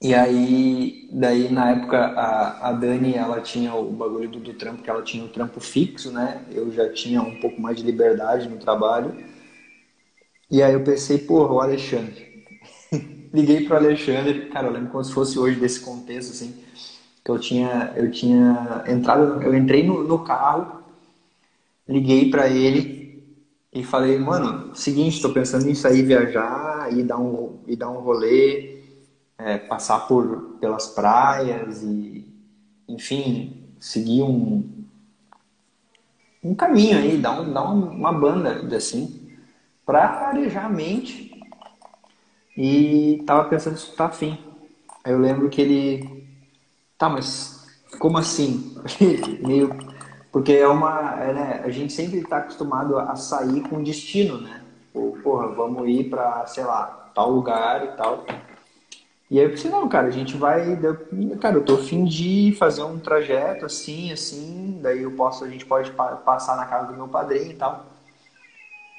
E 0.00 0.14
aí, 0.14 1.08
daí 1.12 1.50
na 1.50 1.72
época 1.72 1.98
a, 1.98 2.68
a 2.68 2.72
Dani, 2.72 3.14
ela 3.14 3.40
tinha 3.40 3.74
o 3.74 3.90
bagulho 3.90 4.28
do, 4.28 4.40
do 4.40 4.54
trampo, 4.54 4.82
que 4.82 4.90
ela 4.90 5.02
tinha 5.02 5.24
o 5.24 5.28
trampo 5.28 5.60
fixo, 5.60 6.10
né? 6.10 6.44
Eu 6.50 6.70
já 6.70 6.90
tinha 6.92 7.20
um 7.20 7.40
pouco 7.40 7.60
mais 7.60 7.76
de 7.76 7.82
liberdade 7.82 8.48
no 8.48 8.58
trabalho. 8.58 9.14
E 10.50 10.62
aí 10.62 10.72
eu 10.72 10.84
pensei, 10.84 11.18
porra, 11.18 11.52
o 11.52 11.60
Alexandre. 11.60 12.25
Liguei 13.36 13.60
pro 13.66 13.76
Alexandre, 13.76 14.48
cara, 14.48 14.68
eu 14.68 14.72
lembro 14.72 14.90
como 14.90 15.04
se 15.04 15.12
fosse 15.12 15.38
hoje 15.38 15.58
desse 15.60 15.80
contexto, 15.80 16.30
assim, 16.32 16.54
que 17.24 17.30
eu 17.30 17.38
tinha, 17.38 17.92
eu 17.96 18.10
tinha 18.10 18.84
entrado, 18.88 19.42
eu 19.42 19.54
entrei 19.54 19.82
no, 19.86 20.04
no 20.04 20.24
carro, 20.24 20.82
liguei 21.88 22.30
para 22.30 22.48
ele 22.48 23.22
e 23.72 23.84
falei, 23.84 24.18
mano, 24.18 24.74
seguinte, 24.74 25.16
estou 25.16 25.32
pensando 25.32 25.68
em 25.68 25.74
sair 25.74 26.02
viajar 26.02 26.92
e 26.92 27.02
dar 27.02 27.18
um, 27.18 27.60
e 27.66 27.76
dar 27.76 27.90
um 27.90 28.00
rolê. 28.00 28.74
é, 29.38 29.58
passar 29.58 30.00
por 30.08 30.58
pelas 30.60 30.88
praias 30.88 31.82
e, 31.82 32.26
enfim, 32.88 33.64
seguir 33.80 34.22
um, 34.22 34.64
um 36.42 36.54
caminho 36.54 36.98
aí, 36.98 37.18
dar, 37.18 37.40
um, 37.40 37.52
dar 37.52 37.64
uma 37.64 38.12
banda 38.12 38.76
assim, 38.76 39.28
para 39.86 40.28
arejar 40.28 40.66
a 40.66 40.70
mente. 40.70 41.35
E 42.56 43.22
tava 43.26 43.48
pensando 43.48 43.76
se 43.76 43.90
tu 43.90 43.96
tá 43.96 44.06
afim. 44.06 44.38
Aí 45.04 45.12
eu 45.12 45.18
lembro 45.18 45.48
que 45.48 45.60
ele. 45.60 46.26
Tá, 46.96 47.08
mas 47.08 47.66
como 47.98 48.18
assim? 48.18 48.74
Meio. 49.46 49.76
Porque 50.32 50.52
é 50.52 50.66
uma. 50.66 51.22
É, 51.22 51.32
né, 51.32 51.62
a 51.64 51.70
gente 51.70 51.92
sempre 51.92 52.18
está 52.18 52.38
acostumado 52.38 52.98
a 52.98 53.14
sair 53.16 53.60
com 53.68 53.82
destino, 53.82 54.40
né? 54.40 54.62
Ou, 54.94 55.12
porra, 55.18 55.48
vamos 55.48 55.88
ir 55.88 56.08
para, 56.08 56.46
sei 56.46 56.64
lá, 56.64 57.10
tal 57.14 57.30
lugar 57.30 57.84
e 57.84 57.88
tal. 57.96 58.24
E 59.30 59.38
aí 59.38 59.44
eu 59.44 59.50
pensei, 59.50 59.70
não, 59.70 59.88
cara, 59.88 60.06
a 60.06 60.10
gente 60.10 60.36
vai. 60.36 60.78
Cara, 61.40 61.56
eu 61.56 61.64
tô 61.64 61.74
afim 61.74 62.04
de 62.04 62.54
fazer 62.58 62.82
um 62.82 62.98
trajeto 62.98 63.66
assim, 63.66 64.12
assim, 64.12 64.78
daí 64.80 65.02
eu 65.02 65.12
posso, 65.12 65.44
a 65.44 65.48
gente 65.48 65.66
pode 65.66 65.90
passar 66.24 66.56
na 66.56 66.64
casa 66.64 66.88
do 66.88 66.94
meu 66.94 67.08
padrinho 67.08 67.50
e 67.50 67.54
tal. 67.54 67.86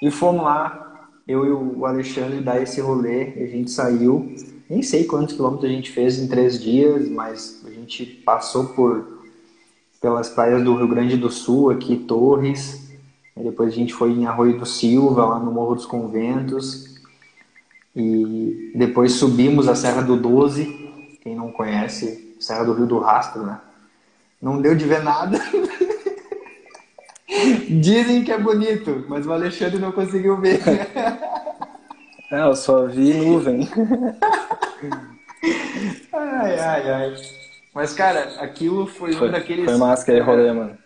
E 0.01 0.11
fomos 0.11 0.43
lá, 0.43 0.86
eu 1.27 1.45
e 1.45 1.51
o 1.51 1.85
Alexandre 1.85 2.39
dar 2.39 2.61
esse 2.61 2.79
rolê, 2.79 3.33
a 3.35 3.47
gente 3.47 3.69
saiu, 3.69 4.33
nem 4.69 4.81
sei 4.81 5.03
quantos 5.03 5.35
quilômetros 5.35 5.69
a 5.69 5.73
gente 5.73 5.91
fez 5.91 6.17
em 6.17 6.27
três 6.27 6.59
dias, 6.59 7.09
mas 7.09 7.63
a 7.65 7.69
gente 7.69 8.05
passou 8.05 8.67
por 8.67 9.17
pelas 9.99 10.29
praias 10.29 10.63
do 10.63 10.75
Rio 10.75 10.87
Grande 10.87 11.17
do 11.17 11.29
Sul, 11.29 11.69
aqui, 11.71 11.97
Torres. 11.97 12.87
depois 13.35 13.73
a 13.73 13.75
gente 13.75 13.93
foi 13.93 14.11
em 14.11 14.25
Arroio 14.25 14.57
do 14.57 14.65
Silva, 14.65 15.25
lá 15.25 15.39
no 15.39 15.51
Morro 15.51 15.75
dos 15.75 15.85
Conventos. 15.85 16.95
E 17.95 18.71
depois 18.75 19.13
subimos 19.13 19.67
a 19.67 19.75
Serra 19.75 20.03
do 20.03 20.15
Doze, 20.15 20.65
quem 21.21 21.35
não 21.35 21.51
conhece, 21.51 22.35
Serra 22.39 22.63
do 22.63 22.73
Rio 22.73 22.85
do 22.85 22.99
Rastro, 22.99 23.43
né? 23.43 23.59
Não 24.39 24.61
deu 24.61 24.75
de 24.75 24.85
ver 24.85 25.03
nada. 25.03 25.41
Dizem 27.69 28.23
que 28.23 28.31
é 28.31 28.37
bonito, 28.37 29.05
mas 29.09 29.25
o 29.25 29.33
Alexandre 29.33 29.79
não 29.79 29.91
conseguiu 29.91 30.37
ver. 30.37 30.59
É, 32.29 32.41
eu 32.41 32.53
só 32.57 32.85
vi 32.87 33.13
nuvem. 33.13 33.69
ai, 36.11 36.59
ai, 36.59 36.91
ai. 36.91 37.15
Mas, 37.73 37.93
cara, 37.93 38.41
aquilo 38.41 38.85
foi, 38.85 39.13
foi 39.13 39.29
um 39.29 39.31
daqueles. 39.31 39.63
Foi 39.63 39.77
máscara 39.77 40.17
e 40.17 40.21
rolê, 40.21 40.51
mano. 40.51 40.77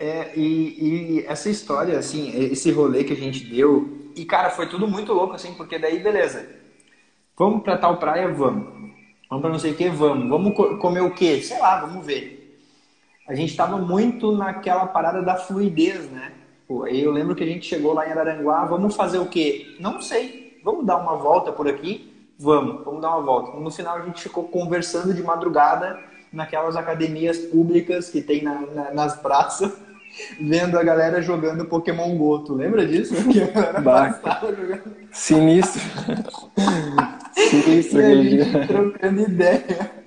É, 0.00 0.32
e, 0.34 1.18
e 1.18 1.26
essa 1.26 1.50
história, 1.50 1.98
assim, 1.98 2.30
esse 2.50 2.70
rolê 2.72 3.04
que 3.04 3.12
a 3.12 3.16
gente 3.16 3.44
deu, 3.44 4.10
e, 4.16 4.24
cara, 4.24 4.48
foi 4.48 4.66
tudo 4.66 4.88
muito 4.88 5.12
louco, 5.12 5.34
assim, 5.34 5.52
porque 5.52 5.78
daí, 5.78 5.98
beleza. 5.98 6.48
Vamos 7.36 7.62
pra 7.62 7.76
tal 7.76 7.98
praia? 7.98 8.26
Vamos. 8.28 8.66
Vamos 9.28 9.42
pra 9.42 9.50
não 9.50 9.58
sei 9.58 9.72
o 9.72 9.76
que? 9.76 9.90
Vamos. 9.90 10.26
Vamos 10.26 10.54
comer 10.80 11.02
o 11.02 11.10
quê? 11.10 11.42
Sei 11.42 11.58
lá, 11.58 11.82
vamos 11.82 12.06
ver. 12.06 12.39
A 13.28 13.34
gente 13.34 13.56
tava 13.56 13.78
muito 13.78 14.32
naquela 14.36 14.86
parada 14.86 15.22
da 15.22 15.36
fluidez, 15.36 16.10
né? 16.10 16.32
Pô, 16.66 16.86
eu 16.86 17.10
lembro 17.10 17.34
que 17.34 17.42
a 17.42 17.46
gente 17.46 17.66
chegou 17.66 17.92
lá 17.92 18.08
em 18.08 18.12
Araranguá, 18.12 18.64
vamos 18.64 18.94
fazer 18.94 19.18
o 19.18 19.26
quê? 19.26 19.76
Não 19.80 20.00
sei. 20.00 20.60
Vamos 20.64 20.84
dar 20.86 20.98
uma 20.98 21.16
volta 21.16 21.50
por 21.50 21.66
aqui? 21.66 22.12
Vamos, 22.38 22.84
vamos 22.84 23.02
dar 23.02 23.10
uma 23.10 23.22
volta. 23.22 23.58
No 23.58 23.70
final 23.70 23.96
a 23.96 24.02
gente 24.02 24.22
ficou 24.22 24.44
conversando 24.44 25.12
de 25.12 25.22
madrugada 25.22 25.98
naquelas 26.32 26.76
academias 26.76 27.38
públicas 27.38 28.08
que 28.08 28.22
tem 28.22 28.42
na, 28.42 28.60
na, 28.60 28.90
nas 28.92 29.16
praças 29.16 29.72
vendo 30.40 30.78
a 30.78 30.82
galera 30.82 31.20
jogando 31.20 31.64
Pokémon 31.66 32.16
GO. 32.16 32.40
Tu 32.40 32.54
lembra 32.54 32.86
disso? 32.86 33.14
Que 33.30 33.42
a 33.42 33.80
galera 33.80 34.40
jogando. 34.40 34.96
Sinistro. 35.12 35.82
Sinistro, 37.34 38.00
e 38.00 38.04
a 38.04 38.22
gente 38.22 38.66
trocando 38.66 39.20
ideia. 39.22 39.99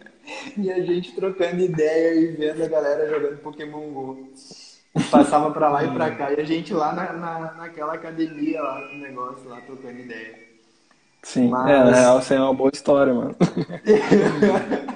E 0.58 0.72
a 0.72 0.80
gente 0.82 1.16
trocando 1.16 1.62
ideia 1.62 2.14
e 2.14 2.28
vendo 2.28 2.64
a 2.64 2.68
galera 2.68 3.10
jogando 3.10 3.40
Pokémon 3.40 3.92
GO. 3.92 4.30
Passava 5.10 5.52
pra 5.52 5.70
lá 5.70 5.84
e 5.84 5.92
pra 5.92 6.12
cá. 6.12 6.32
E 6.32 6.40
a 6.40 6.44
gente 6.44 6.74
lá 6.74 6.94
na, 6.94 7.14
na, 7.14 7.54
naquela 7.54 7.94
academia 7.94 8.62
lá, 8.62 8.88
com 8.88 8.96
o 8.96 9.00
negócio 9.00 9.50
lá, 9.50 9.60
trocando 9.62 10.00
ideia. 10.00 10.38
Sim, 11.24 11.50
Mas... 11.50 11.70
é, 11.70 11.84
na 11.84 11.92
real, 11.92 12.20
isso 12.20 12.34
é 12.34 12.40
uma 12.40 12.54
boa 12.54 12.70
história, 12.72 13.14
mano. 13.14 13.36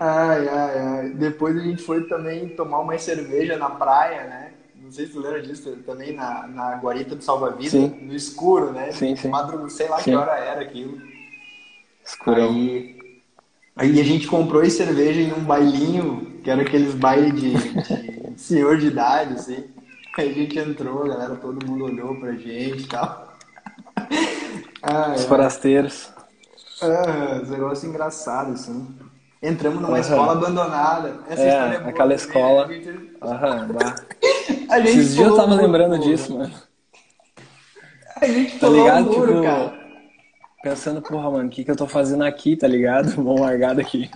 Ai, 0.00 0.48
ai, 0.48 0.78
ai. 0.78 1.08
Depois 1.10 1.56
a 1.56 1.60
gente 1.60 1.82
foi 1.82 2.04
também 2.04 2.48
tomar 2.50 2.78
uma 2.78 2.96
cerveja 2.98 3.56
na 3.56 3.68
praia, 3.70 4.24
né? 4.24 4.52
Não 4.76 4.92
sei 4.92 5.06
se 5.06 5.12
tu 5.12 5.20
lembra 5.20 5.42
disso, 5.42 5.76
também 5.84 6.14
na, 6.14 6.46
na 6.46 6.76
guarita 6.76 7.16
do 7.16 7.22
Salva-Vida, 7.22 7.76
no 8.00 8.14
escuro, 8.14 8.72
né? 8.72 8.92
Sim, 8.92 9.16
sim. 9.16 9.28
Madrugada, 9.28 9.68
sei 9.70 9.88
lá 9.88 9.98
sim. 9.98 10.04
que 10.04 10.16
hora 10.16 10.38
era 10.38 10.62
aquilo. 10.62 10.98
Escurão. 12.04 12.48
Aí, 12.48 12.97
aí 13.78 14.00
a 14.00 14.04
gente 14.04 14.26
comprou 14.26 14.62
esse 14.62 14.76
cerveja 14.76 15.20
em 15.20 15.32
um 15.32 15.44
bailinho, 15.44 16.40
que 16.42 16.50
era 16.50 16.62
aqueles 16.62 16.94
bailes 16.94 17.40
de, 17.40 17.54
de 17.54 18.38
senhor 18.40 18.76
de 18.76 18.88
idade, 18.88 19.34
assim. 19.34 19.64
Aí 20.18 20.30
a 20.30 20.34
gente 20.34 20.58
entrou, 20.58 21.04
a 21.04 21.08
galera, 21.08 21.36
todo 21.36 21.64
mundo 21.64 21.84
olhou 21.84 22.14
pra 22.16 22.32
gente 22.32 22.82
e 22.82 22.86
tal. 22.88 23.32
Os 25.16 25.24
forasteiros. 25.24 26.10
Ah, 26.80 27.40
os 27.42 27.50
negócios 27.50 27.82
engraçados, 27.82 28.60
assim. 28.60 28.86
Entramos 29.42 29.80
numa 29.80 29.94
uhum. 29.94 29.98
escola 29.98 30.32
abandonada. 30.32 31.20
Essa 31.28 31.42
é, 31.42 31.48
história 31.48 31.74
é 31.74 31.78
boa. 31.78 31.90
Aquela 31.90 32.14
escola. 32.14 32.64
A 32.66 32.72
gente... 32.72 32.88
Uhum, 32.88 33.08
a 34.70 34.80
gente 34.80 34.98
Esses 34.98 35.14
dias 35.14 35.28
eu 35.28 35.36
tava 35.36 35.54
lembrando 35.54 35.98
disso, 35.98 36.36
mano. 36.36 36.52
A 38.20 38.26
gente 38.26 38.58
tá 38.58 38.68
ligado, 38.68 39.10
um 39.10 39.12
muro, 39.12 39.32
tipo, 39.32 39.42
cara. 39.42 39.77
Pensando, 40.62 41.00
porra, 41.00 41.30
mano, 41.30 41.48
o 41.48 41.50
que, 41.50 41.64
que 41.64 41.70
eu 41.70 41.76
tô 41.76 41.86
fazendo 41.86 42.24
aqui, 42.24 42.56
tá 42.56 42.66
ligado? 42.66 43.10
Vamos 43.16 43.40
largar 43.40 43.74
daqui. 43.74 44.10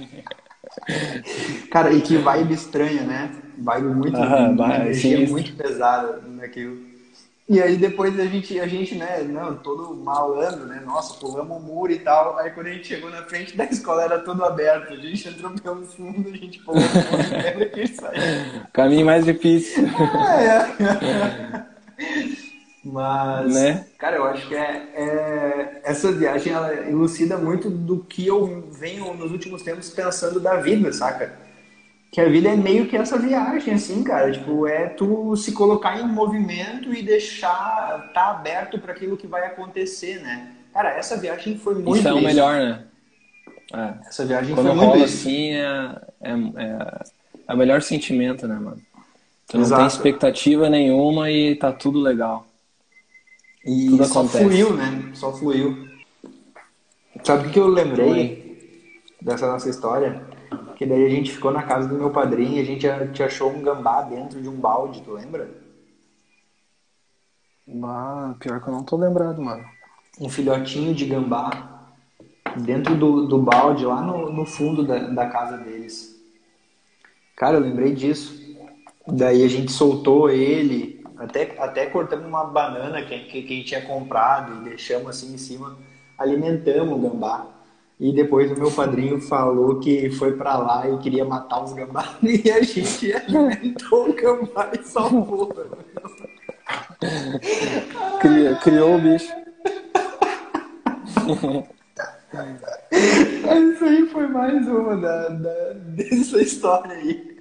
Cara, 1.71 1.93
e 1.93 2.01
que 2.01 2.17
vibe 2.17 2.55
estranha, 2.55 3.03
né? 3.03 3.31
Vibe 3.59 3.89
muito, 3.89 4.19
uhum, 4.19 4.75
energia 4.75 5.29
muito 5.29 5.55
pesada 5.55 6.21
naquilo. 6.27 6.93
E 7.49 7.61
aí 7.61 7.77
depois 7.77 8.19
a 8.19 8.25
gente, 8.25 8.59
a 8.59 8.67
gente, 8.67 8.95
né, 8.95 9.23
não, 9.29 9.57
todo 9.57 9.95
malandro, 9.95 10.65
né? 10.65 10.81
Nossa, 10.85 11.15
pulamos 11.15 11.59
o 11.59 11.61
muro 11.61 11.93
e 11.93 11.99
tal. 11.99 12.39
Aí 12.39 12.51
quando 12.51 12.69
a 12.69 12.71
gente 12.71 12.89
chegou 12.89 13.11
na 13.11 13.23
frente 13.25 13.57
da 13.57 13.65
escola 13.65 14.05
era 14.05 14.19
tudo 14.21 14.45
aberto. 14.45 14.93
A 14.93 14.97
gente 14.97 15.29
entrou 15.29 15.51
pelo 15.51 15.85
fundo, 15.85 16.29
a 16.29 16.37
gente 16.37 16.61
pulou 16.61 16.81
o 16.81 17.55
muro 17.55 17.71
e 17.77 17.87
saiu. 17.89 18.23
Caminho 18.73 19.05
mais 19.05 19.25
difícil. 19.25 19.85
É, 20.39 20.47
é. 20.83 22.43
Mas, 22.85 23.55
né? 23.55 23.87
cara, 23.97 24.17
eu 24.17 24.25
acho 24.25 24.49
que 24.49 24.57
é, 24.57 24.89
é, 24.95 25.81
essa 25.85 26.11
viagem 26.11 26.53
ela 26.53 26.75
elucida 26.75 27.39
muito 27.39 27.71
do 27.71 27.99
que 27.99 28.27
eu 28.27 28.69
venho 28.73 29.15
nos 29.15 29.31
últimos 29.31 29.63
tempos 29.63 29.91
pensando 29.91 30.41
da 30.41 30.57
vida, 30.57 30.93
saca? 30.93 31.43
que 32.13 32.21
a 32.21 32.29
vida 32.29 32.51
é 32.51 32.55
meio 32.55 32.87
que 32.87 32.95
essa 32.95 33.19
viagem, 33.19 33.73
assim, 33.73 34.05
cara. 34.05 34.31
Tipo, 34.31 34.67
é 34.67 34.91
tu 34.91 35.35
se 35.35 35.53
colocar 35.53 35.99
em 35.99 36.07
movimento 36.07 36.93
e 36.93 37.03
deixar 37.03 38.11
tá 38.13 38.29
aberto 38.33 38.79
para 38.79 38.93
aquilo 38.93 39.17
que 39.17 39.27
vai 39.27 39.47
acontecer, 39.47 40.21
né? 40.21 40.53
Cara, 40.75 40.91
essa 40.91 41.17
viagem 41.17 41.57
foi 41.57 41.75
muito 41.75 41.97
isso. 41.97 42.07
é 42.07 42.13
o 42.13 42.19
isso. 42.19 42.27
melhor, 42.27 42.61
né? 42.61 42.85
É. 43.73 44.09
Essa 44.09 44.27
viagem 44.27 44.55
Quando 44.55 44.67
foi 44.67 44.77
muito 44.77 44.91
rola 44.91 45.05
isso. 45.07 45.27
assim, 45.27 45.53
é, 45.53 46.01
é, 46.21 46.33
é, 46.33 47.03
é, 47.49 47.55
o 47.55 47.57
melhor 47.57 47.81
sentimento, 47.81 48.47
né, 48.47 48.57
mano? 48.57 48.83
Tu 49.49 49.57
não 49.57 49.65
Exato. 49.65 49.81
tem 49.81 49.89
expectativa 49.89 50.69
nenhuma 50.69 51.31
e 51.31 51.57
tá 51.57 51.73
tudo 51.73 51.99
legal. 51.99 52.47
E 53.65 53.87
tudo 53.87 54.05
só 54.05 54.21
acontece. 54.21 54.45
fluiu, 54.45 54.75
né? 54.75 55.11
Só 55.15 55.33
fluiu. 55.33 55.89
Sabe 57.25 57.49
o 57.49 57.51
que 57.51 57.59
eu 57.59 57.69
lembrei 57.69 58.87
dessa 59.21 59.47
nossa 59.47 59.69
história? 59.69 60.27
Que 60.77 60.85
daí 60.85 61.05
a 61.07 61.09
gente 61.09 61.33
ficou 61.33 61.53
na 61.53 61.63
casa 61.63 61.89
do 61.89 61.95
meu 61.95 62.11
padrinho 62.11 62.57
e 62.57 62.61
a 62.61 62.65
gente 62.65 62.87
te 63.13 63.23
achou 63.23 63.51
um 63.51 63.63
gambá 63.63 64.03
dentro 64.03 64.43
de 64.43 64.49
um 64.49 64.57
balde, 64.57 65.03
tu 65.03 65.13
lembra? 65.13 65.49
Ah, 67.85 68.35
pior 68.41 68.61
que 68.61 68.69
eu 68.69 68.75
não 68.75 68.83
tô 68.83 68.97
lembrado, 68.97 69.41
mano. 69.41 69.65
Um 70.21 70.29
filhotinho 70.29 70.95
de 70.95 71.07
gambá 71.07 71.93
dentro 72.57 72.97
do, 72.97 73.27
do 73.27 73.39
balde, 73.39 73.85
lá 73.85 74.03
no, 74.03 74.33
no 74.33 74.45
fundo 74.45 74.85
da, 74.85 74.99
da 74.99 75.29
casa 75.29 75.57
deles. 75.57 76.21
Cara, 77.37 77.57
eu 77.57 77.61
lembrei 77.61 77.95
disso. 77.95 78.43
Daí 79.07 79.45
a 79.45 79.49
gente 79.49 79.73
soltou 79.73 80.31
ele, 80.31 81.02
até, 81.23 81.55
até 81.59 81.87
cortamos 81.87 82.27
uma 82.27 82.45
banana 82.45 83.03
que, 83.03 83.19
que, 83.21 83.43
que 83.43 83.53
a 83.53 83.57
gente 83.57 83.67
tinha 83.67 83.83
comprado 83.83 84.61
e 84.61 84.71
deixamos 84.71 85.09
assim 85.09 85.35
em 85.35 85.39
cima, 85.39 85.77
alimentamos 86.19 86.97
o 86.97 86.99
gambá. 86.99 87.47
E 88.01 88.13
depois 88.13 88.51
o 88.51 88.59
meu 88.59 88.71
padrinho 88.71 89.21
falou 89.21 89.79
que 89.79 90.11
foi 90.11 90.37
para 90.37 90.57
lá 90.57 90.89
e 90.89 90.99
queria 90.99 91.25
matar 91.25 91.63
os 91.63 91.73
gambás. 91.73 92.11
E 92.23 92.51
a 92.51 92.63
gente 92.63 93.13
alimentou 93.13 94.11
o 94.11 94.13
gambá 94.13 94.71
e 94.73 94.83
salvou. 94.83 95.55
Criou, 98.21 98.57
criou 98.57 98.97
o 98.97 99.01
bicho. 99.01 99.33
Isso 102.93 103.85
aí 103.85 104.09
foi 104.09 104.27
mais 104.27 104.67
uma 104.67 104.97
da, 104.97 105.29
da, 105.29 105.73
dessa 105.75 106.43
história 106.43 106.93
aí. 106.93 107.37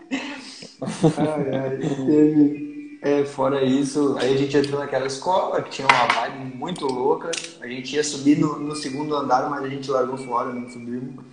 Ai, 0.82 1.56
ai, 1.56 1.78
teve, 1.78 2.71
é, 3.02 3.26
fora 3.26 3.64
isso, 3.64 4.16
aí 4.20 4.34
a 4.34 4.38
gente 4.38 4.56
entrou 4.56 4.80
naquela 4.80 5.08
escola 5.08 5.60
que 5.64 5.72
tinha 5.72 5.88
uma 5.88 6.06
vibe 6.06 6.56
muito 6.56 6.86
louca. 6.86 7.32
A 7.60 7.68
gente 7.68 7.96
ia 7.96 8.04
subir 8.04 8.38
no, 8.38 8.60
no 8.60 8.76
segundo 8.76 9.16
andar, 9.16 9.50
mas 9.50 9.64
a 9.64 9.70
gente 9.70 9.90
largou 9.90 10.18
fora, 10.18 10.54
não 10.54 10.70
subimos. 10.70 11.24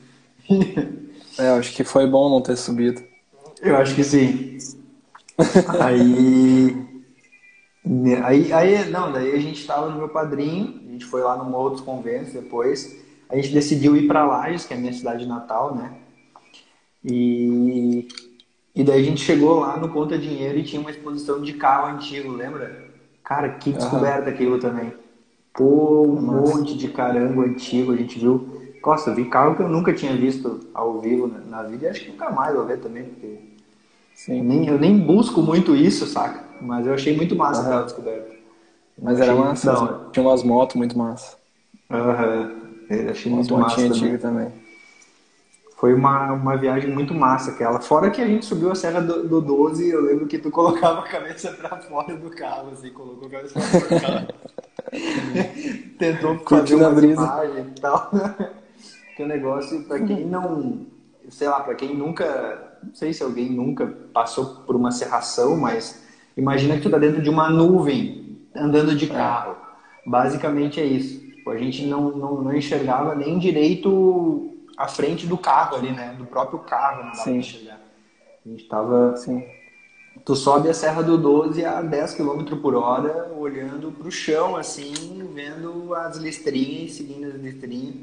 É, 1.39 1.51
acho 1.51 1.73
que 1.73 1.85
foi 1.85 2.05
bom 2.05 2.29
não 2.29 2.41
ter 2.41 2.57
subido. 2.57 3.01
Eu 3.63 3.77
acho 3.77 3.95
que 3.95 4.03
sim. 4.03 4.59
aí, 5.79 6.75
aí, 8.25 8.53
aí, 8.53 8.91
não, 8.91 9.13
daí 9.13 9.37
a 9.37 9.39
gente 9.39 9.61
estava 9.61 9.89
no 9.89 9.99
meu 9.99 10.09
padrinho, 10.09 10.81
a 10.85 10.91
gente 10.91 11.05
foi 11.05 11.23
lá 11.23 11.37
no 11.37 11.45
Morro 11.45 11.71
dos 11.71 11.81
Conventos 11.81 12.33
depois. 12.33 12.97
A 13.29 13.37
gente 13.37 13.53
decidiu 13.53 13.97
ir 13.97 14.09
para 14.09 14.27
Lages, 14.27 14.67
que 14.67 14.75
é 14.75 14.77
a 14.77 14.81
minha 14.81 14.93
cidade 14.93 15.27
natal, 15.27 15.77
né? 15.77 15.93
E, 17.05 18.09
e 18.79 18.85
daí 18.85 19.01
a 19.01 19.05
gente 19.05 19.21
chegou 19.21 19.59
lá 19.59 19.77
no 19.77 19.89
Conta 19.89 20.17
Dinheiro 20.17 20.57
e 20.57 20.63
tinha 20.63 20.81
uma 20.81 20.93
exposição 20.93 21.43
de 21.43 21.55
carro 21.55 21.97
antigo, 21.97 22.31
lembra? 22.31 22.85
Cara, 23.25 23.49
que 23.49 23.73
descoberta 23.73 24.29
uhum. 24.29 24.35
aquilo 24.35 24.59
também. 24.61 24.93
Pô, 25.53 26.03
um 26.03 26.21
Nossa. 26.21 26.59
monte 26.59 26.79
de 26.79 26.87
carango 26.87 27.43
antigo, 27.43 27.91
a 27.91 27.97
gente 27.97 28.21
viu. 28.21 28.49
Nossa, 28.81 29.13
vi 29.13 29.25
carro 29.25 29.57
que 29.57 29.63
eu 29.63 29.69
nunca 29.69 29.93
tinha 29.93 30.17
visto 30.17 30.61
ao 30.73 31.01
vivo 31.01 31.27
na, 31.27 31.65
vida 31.65 31.87
e 31.87 31.89
acho 31.89 32.05
que 32.05 32.11
nunca 32.13 32.31
mais 32.31 32.55
vou 32.55 32.65
ver 32.65 32.79
também, 32.79 33.03
porque 33.03 33.41
Sim. 34.15 34.43
Nem, 34.43 34.69
eu 34.69 34.79
nem 34.79 34.97
busco 34.97 35.43
muito 35.43 35.75
isso, 35.75 36.07
saca? 36.07 36.45
Mas 36.63 36.87
eu 36.87 36.95
achei 36.95 37.17
muito 37.17 37.35
massa 37.35 37.63
uhum. 37.63 37.67
aquela 37.67 37.83
descoberta. 37.83 38.37
Mas 39.03 39.19
era 39.19 39.35
massa, 39.35 39.73
não, 39.73 40.11
tinha 40.13 40.25
umas 40.25 40.45
motos 40.45 40.77
muito 40.77 40.97
massa. 40.97 41.37
Aham, 41.91 42.53
uhum. 42.89 43.11
achei 43.11 43.33
umas 43.33 43.49
muito 43.49 43.61
massa 43.61 43.89
também. 43.89 44.19
também. 44.19 44.53
Foi 45.79 45.95
uma, 45.95 46.33
uma 46.33 46.57
viagem 46.57 46.91
muito 46.91 47.15
massa 47.15 47.53
aquela. 47.53 47.81
Fora 47.81 48.11
que 48.11 48.21
a 48.21 48.27
gente 48.27 48.45
subiu 48.45 48.73
a 48.73 48.75
Serra 48.75 49.01
do, 49.01 49.29
do 49.29 49.41
12, 49.41 49.89
eu 49.89 50.01
lembro 50.03 50.27
que 50.27 50.37
tu 50.37 50.51
colocava 50.51 50.99
a 50.99 51.03
cabeça 51.05 51.53
pra 51.53 51.79
fora 51.79 52.17
do 52.17 52.29
carro, 52.31 52.71
assim, 52.73 52.91
colocou 52.91 53.29
a 53.29 53.31
cabeça 53.31 53.55
pra 53.55 53.63
fora 53.63 53.95
do 53.95 54.01
carro. 54.01 54.27
Tentou 55.97 56.39
fazer 56.41 56.75
uma 56.75 57.05
imagem 57.05 57.67
e 57.77 57.81
tal. 57.81 58.11
que 59.17 59.23
o 59.23 59.27
negócio, 59.29 59.85
pra 59.85 60.01
quem 60.01 60.27
não, 60.27 60.85
sei 61.29 61.49
lá, 61.49 61.61
pra 61.61 61.77
quem 61.77 61.95
nunca, 61.95 62.79
não 62.83 62.93
sei 62.93 63.13
se 63.13 63.23
alguém 63.23 63.49
nunca 63.49 63.87
passou 64.13 64.47
por 64.67 64.75
uma 64.75 64.91
serração, 64.91 65.57
mas 65.57 66.03
imagina 66.37 66.75
que 66.75 66.83
tu 66.83 66.91
tá 66.91 66.99
dentro 66.99 67.23
de 67.23 67.31
uma 67.31 67.49
nuvem, 67.49 68.37
andando 68.53 68.97
de 68.97 69.07
carro. 69.07 69.55
Basicamente 70.05 70.81
é 70.81 70.85
isso. 70.85 71.21
Tipo, 71.21 71.51
a 71.51 71.57
gente 71.57 71.87
não, 71.87 72.11
não, 72.11 72.43
não 72.43 72.53
enxergava 72.53 73.15
nem 73.15 73.39
direito 73.39 74.58
à 74.79 74.87
frente 74.87 75.27
do 75.27 75.37
carro 75.37 75.77
ali, 75.77 75.91
né? 75.91 76.15
Do 76.17 76.25
próprio 76.25 76.61
carro, 76.61 77.05
não 77.05 77.11
dava 77.11 77.25
Sim. 77.25 77.41
pra. 77.41 77.75
A 77.75 78.49
gente 78.49 78.65
tava. 78.69 79.17
Sim. 79.17 79.45
Tu 80.25 80.37
sobe 80.37 80.69
a 80.69 80.75
Serra 80.75 81.03
do 81.03 81.19
12 81.19 81.65
a 81.65 81.81
10 81.83 82.15
km 82.15 82.57
por 82.61 82.75
hora, 82.75 83.33
olhando 83.37 83.91
pro 83.93 84.11
chão, 84.11 84.57
assim, 84.57 84.93
vendo 85.35 85.95
as 85.95 86.17
listrinhas, 86.17 86.93
seguindo 86.93 87.29
as 87.29 87.35
listrinhas. 87.35 87.95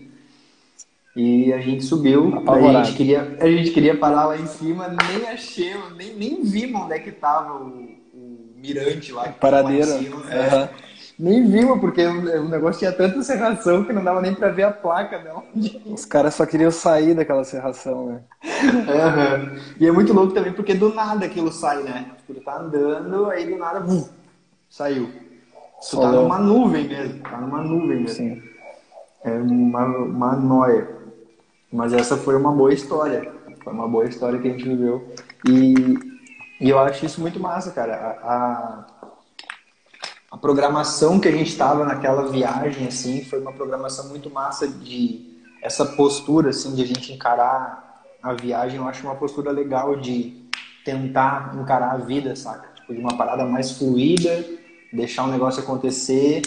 E 1.16 1.54
a 1.54 1.60
gente 1.60 1.84
subiu, 1.84 2.44
a 2.48 2.84
gente, 2.84 2.98
queria, 2.98 3.38
a 3.40 3.48
gente 3.48 3.72
queria 3.72 3.98
parar 3.98 4.26
lá 4.26 4.38
em 4.38 4.48
cima, 4.48 4.88
nem 4.88 5.28
achei, 5.30 5.74
nem, 5.96 6.14
nem 6.14 6.44
vimos 6.44 6.82
onde 6.82 6.94
é 6.94 7.00
que 7.00 7.12
tava 7.12 7.54
o, 7.54 7.90
o 8.14 8.54
mirante 8.56 9.12
lá. 9.12 9.30
Paradeira. 9.30 9.86
Lá 9.86 10.00
cima, 10.00 10.34
é 10.34 10.70
nem 11.18 11.50
vimos, 11.50 11.80
porque 11.80 12.06
o 12.06 12.50
negócio 12.50 12.80
tinha 12.80 12.92
tanta 12.92 13.24
serração 13.24 13.84
que 13.84 13.94
não 13.94 14.04
dava 14.04 14.22
nem 14.22 14.36
pra 14.36 14.50
ver 14.50 14.64
a 14.64 14.72
placa 14.72 15.22
onde. 15.54 15.82
Os 15.86 16.06
caras 16.06 16.34
só 16.34 16.46
queriam 16.46 16.72
sair 16.72 17.14
daquela 17.14 17.44
serração, 17.44 18.08
né? 18.08 18.22
Uhum. 18.44 19.60
E 19.80 19.88
é 19.88 19.92
muito 19.92 20.14
louco 20.14 20.34
também, 20.34 20.52
porque 20.52 20.74
do 20.74 20.94
nada 20.94 21.26
aquilo 21.26 21.52
sai, 21.52 21.84
né? 21.84 22.12
Tipo, 22.18 22.34
ele 22.34 22.42
tá 22.42 22.60
andando, 22.60 23.30
aí 23.30 23.50
do 23.50 23.58
nada, 23.58 23.80
bum, 23.80 24.08
saiu. 24.70 25.10
Isso 25.82 26.00
tá 26.00 26.12
numa 26.12 26.40
nuvem 26.40 26.88
mesmo, 26.88 27.20
tá 27.22 27.38
numa 27.38 27.62
nuvem 27.62 28.02
mesmo. 28.02 28.10
Sim. 28.10 28.44
É 29.24 29.32
uma, 29.32 29.86
uma 29.86 30.36
noia. 30.36 30.88
Mas 31.72 31.94
essa 31.94 32.16
foi 32.18 32.36
uma 32.36 32.52
boa 32.52 32.74
história. 32.74 33.32
Foi 33.64 33.74
uma 33.74 33.88
boa 33.88 34.06
história 34.06 34.40
que 34.40 34.48
a 34.48 34.52
gente 34.52 34.64
viveu. 34.64 35.08
E, 35.48 35.74
e 36.62 36.70
eu 36.70 36.80
acho 36.80 37.06
isso 37.06 37.20
muito 37.20 37.40
massa, 37.40 37.72
cara. 37.72 37.96
A, 38.24 38.34
a 38.34 38.86
a 40.36 40.38
programação 40.38 41.18
que 41.18 41.30
a 41.30 41.32
gente 41.32 41.48
estava 41.48 41.86
naquela 41.86 42.28
viagem 42.30 42.86
assim 42.86 43.24
foi 43.24 43.40
uma 43.40 43.54
programação 43.54 44.10
muito 44.10 44.30
massa 44.30 44.68
de 44.68 45.40
essa 45.62 45.86
postura 45.86 46.50
assim 46.50 46.76
de 46.76 46.84
a 46.84 46.86
gente 46.86 47.14
encarar 47.14 48.04
a 48.22 48.34
viagem. 48.34 48.76
Eu 48.76 48.86
acho 48.86 49.08
uma 49.08 49.16
postura 49.16 49.50
legal 49.50 49.96
de 49.96 50.46
tentar 50.84 51.56
encarar 51.58 51.94
a 51.94 51.98
vida 52.00 52.36
saca? 52.36 52.68
Tipo 52.76 52.94
de 52.94 53.00
uma 53.00 53.16
parada 53.16 53.46
mais 53.46 53.72
fluida 53.72 54.44
deixar 54.92 55.24
o 55.24 55.28
negócio 55.28 55.64
acontecer. 55.64 56.42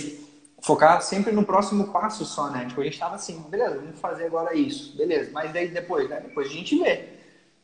Focar 0.60 1.00
sempre 1.00 1.32
no 1.32 1.44
próximo 1.44 1.88
passo 1.90 2.26
só 2.26 2.50
né? 2.50 2.66
Tipo 2.66 2.82
a 2.82 2.84
gente 2.84 2.92
estava 2.92 3.14
assim 3.14 3.42
beleza 3.48 3.76
vamos 3.76 3.98
fazer 3.98 4.26
agora 4.26 4.54
isso 4.54 4.94
beleza. 4.98 5.30
Mas 5.32 5.50
daí 5.50 5.68
depois 5.68 6.10
né? 6.10 6.20
Depois 6.20 6.46
a 6.46 6.52
gente 6.52 6.78
vê. 6.78 7.08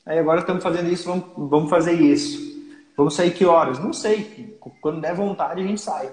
Aí 0.07 0.19
agora 0.19 0.41
estamos 0.41 0.63
fazendo 0.63 0.91
isso 0.91 1.05
vamos 1.05 1.27
vamos 1.37 1.69
fazer 1.69 1.93
isso 1.93 2.54
Vamos 2.97 3.15
sair 3.15 3.33
que 3.33 3.45
horas? 3.45 3.79
Não 3.79 3.93
sei. 3.93 4.57
Quando 4.81 5.01
der 5.01 5.15
vontade, 5.15 5.61
a 5.61 5.67
gente 5.67 5.81
sai. 5.81 6.11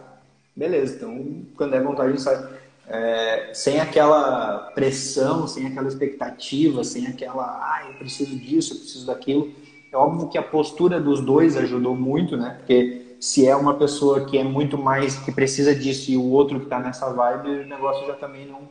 Beleza, 0.55 0.95
então 0.95 1.45
quando 1.55 1.71
der 1.71 1.83
vontade, 1.83 2.09
a 2.09 2.11
gente 2.11 2.21
sai. 2.21 2.61
É, 2.87 3.51
sem 3.53 3.79
aquela 3.79 4.71
pressão, 4.73 5.47
sem 5.47 5.67
aquela 5.67 5.87
expectativa, 5.87 6.83
sem 6.83 7.07
aquela, 7.07 7.43
ah, 7.43 7.87
eu 7.87 7.93
preciso 7.93 8.35
disso, 8.37 8.73
eu 8.73 8.79
preciso 8.79 9.05
daquilo. 9.05 9.51
É 9.91 9.95
óbvio 9.95 10.27
que 10.27 10.37
a 10.37 10.43
postura 10.43 10.99
dos 10.99 11.21
dois 11.21 11.55
ajudou 11.55 11.95
muito, 11.95 12.35
né? 12.35 12.55
Porque 12.57 13.15
se 13.19 13.47
é 13.47 13.55
uma 13.55 13.75
pessoa 13.75 14.25
que 14.25 14.37
é 14.37 14.43
muito 14.43 14.77
mais, 14.77 15.17
que 15.19 15.31
precisa 15.31 15.75
disso 15.75 16.11
e 16.11 16.17
o 16.17 16.23
outro 16.23 16.59
que 16.59 16.65
tá 16.65 16.79
nessa 16.79 17.13
vibe, 17.13 17.49
o 17.49 17.67
negócio 17.67 18.05
já 18.07 18.13
também 18.13 18.47
não. 18.47 18.61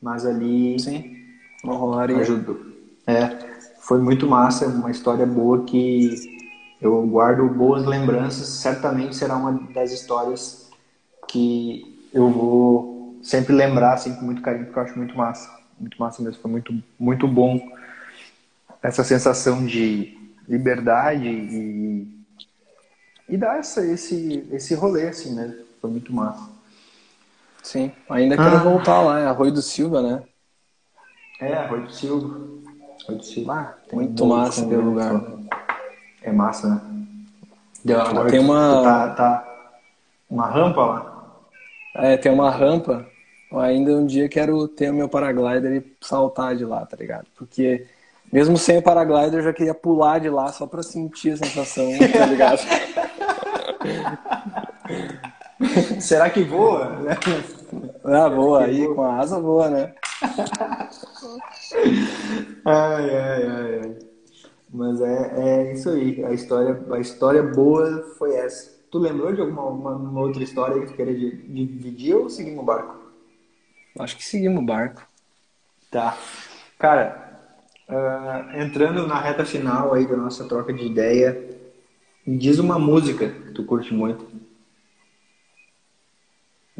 Mas 0.00 0.26
ali. 0.26 0.78
Sim, 0.78 1.16
rolaria. 1.64 2.18
Ajudou. 2.18 2.58
É, 3.06 3.38
foi 3.80 3.98
muito 3.98 4.26
massa, 4.26 4.66
uma 4.66 4.90
história 4.90 5.24
boa 5.24 5.64
que 5.64 6.35
eu 6.80 7.06
guardo 7.06 7.48
boas 7.48 7.84
lembranças. 7.84 8.48
Certamente 8.48 9.16
será 9.16 9.36
uma 9.36 9.52
das 9.72 9.92
histórias 9.92 10.70
que 11.28 12.08
eu 12.12 12.30
vou 12.30 13.18
sempre 13.22 13.54
lembrar 13.54 13.94
assim, 13.94 14.14
com 14.14 14.24
muito 14.24 14.42
carinho, 14.42 14.66
porque 14.66 14.78
eu 14.78 14.82
acho 14.82 14.96
muito 14.98 15.16
massa. 15.16 15.50
Muito 15.78 15.98
massa 15.98 16.22
mesmo. 16.22 16.40
Foi 16.40 16.50
muito, 16.50 16.82
muito 16.98 17.28
bom 17.28 17.60
essa 18.82 19.02
sensação 19.02 19.64
de 19.66 20.16
liberdade 20.48 21.28
e, 21.28 22.24
e 23.28 23.36
dar 23.36 23.58
essa, 23.58 23.84
esse, 23.84 24.48
esse 24.52 24.74
rolê, 24.74 25.08
assim, 25.08 25.34
né? 25.34 25.54
Foi 25.80 25.90
muito 25.90 26.12
massa. 26.12 26.56
Sim, 27.62 27.90
ainda 28.08 28.36
quero 28.36 28.56
ah. 28.56 28.62
voltar 28.62 29.02
lá, 29.02 29.18
é 29.18 29.26
Arroio 29.26 29.50
do 29.50 29.60
Silva, 29.60 30.00
né? 30.00 30.22
É, 31.40 31.52
Arroio 31.52 31.86
do 31.86 31.92
Silva. 31.92 32.26
Arroio 33.02 33.18
do 33.18 33.24
Silva. 33.24 33.52
Ah, 33.52 33.74
muito 33.92 34.24
massa 34.24 34.64
aquele 34.64 34.82
lugar. 34.82 35.20
É 36.26 36.32
massa, 36.32 36.68
né? 36.68 36.80
Deu, 37.84 38.00
agora 38.00 38.28
tem 38.28 38.40
uma. 38.40 38.82
Tá, 38.82 39.10
tá 39.10 39.48
uma 40.28 40.50
rampa 40.50 40.80
lá? 40.84 41.36
É, 41.94 42.16
tem 42.16 42.32
uma 42.32 42.50
rampa. 42.50 43.06
Eu 43.50 43.60
ainda 43.60 43.92
um 43.92 44.04
dia 44.04 44.28
quero 44.28 44.66
ter 44.66 44.90
o 44.90 44.94
meu 44.94 45.08
paraglider 45.08 45.72
e 45.72 45.96
saltar 46.04 46.56
de 46.56 46.64
lá, 46.64 46.84
tá 46.84 46.96
ligado? 46.96 47.26
Porque 47.36 47.86
mesmo 48.32 48.58
sem 48.58 48.78
o 48.78 48.82
paraglider 48.82 49.38
eu 49.38 49.44
já 49.44 49.52
queria 49.52 49.72
pular 49.72 50.18
de 50.18 50.28
lá 50.28 50.48
só 50.48 50.66
pra 50.66 50.82
sentir 50.82 51.34
a 51.34 51.36
sensação, 51.36 51.88
tá 52.12 52.26
ligado? 52.26 52.58
Será 56.00 56.28
que 56.28 56.42
voa? 56.42 56.90
Ah, 58.04 58.28
voa 58.28 58.64
aí, 58.64 58.84
voa? 58.84 58.94
com 58.96 59.02
a 59.02 59.18
asa 59.20 59.40
voa, 59.40 59.70
né? 59.70 59.94
ai, 62.64 63.10
ai, 63.16 63.46
ai, 63.46 63.80
ai. 63.84 64.05
Mas 64.68 65.00
é, 65.00 65.34
é 65.36 65.72
isso 65.72 65.90
aí. 65.90 66.24
A 66.24 66.32
história, 66.32 66.84
a 66.90 66.98
história 66.98 67.42
boa 67.42 68.02
foi 68.18 68.34
essa. 68.34 68.76
Tu 68.90 68.98
lembrou 68.98 69.32
de 69.32 69.40
alguma 69.40 69.64
uma, 69.66 70.20
outra 70.20 70.42
história 70.42 70.80
que 70.80 70.86
tu 70.86 70.94
queria 70.94 71.14
dividir 71.14 72.14
ou 72.14 72.28
seguimos 72.28 72.60
o 72.60 72.66
barco? 72.66 72.96
Acho 73.98 74.16
que 74.16 74.24
seguimos 74.24 74.62
o 74.62 74.66
barco. 74.66 75.06
Tá. 75.90 76.16
Cara, 76.78 77.40
uh, 77.88 78.60
entrando 78.60 79.06
na 79.06 79.18
reta 79.18 79.44
final 79.44 79.94
aí 79.94 80.06
da 80.06 80.16
nossa 80.16 80.46
troca 80.46 80.72
de 80.72 80.84
ideia, 80.84 81.56
me 82.26 82.36
diz 82.36 82.58
uma 82.58 82.78
música 82.78 83.28
que 83.28 83.52
tu 83.52 83.64
curte 83.64 83.94
muito. 83.94 84.26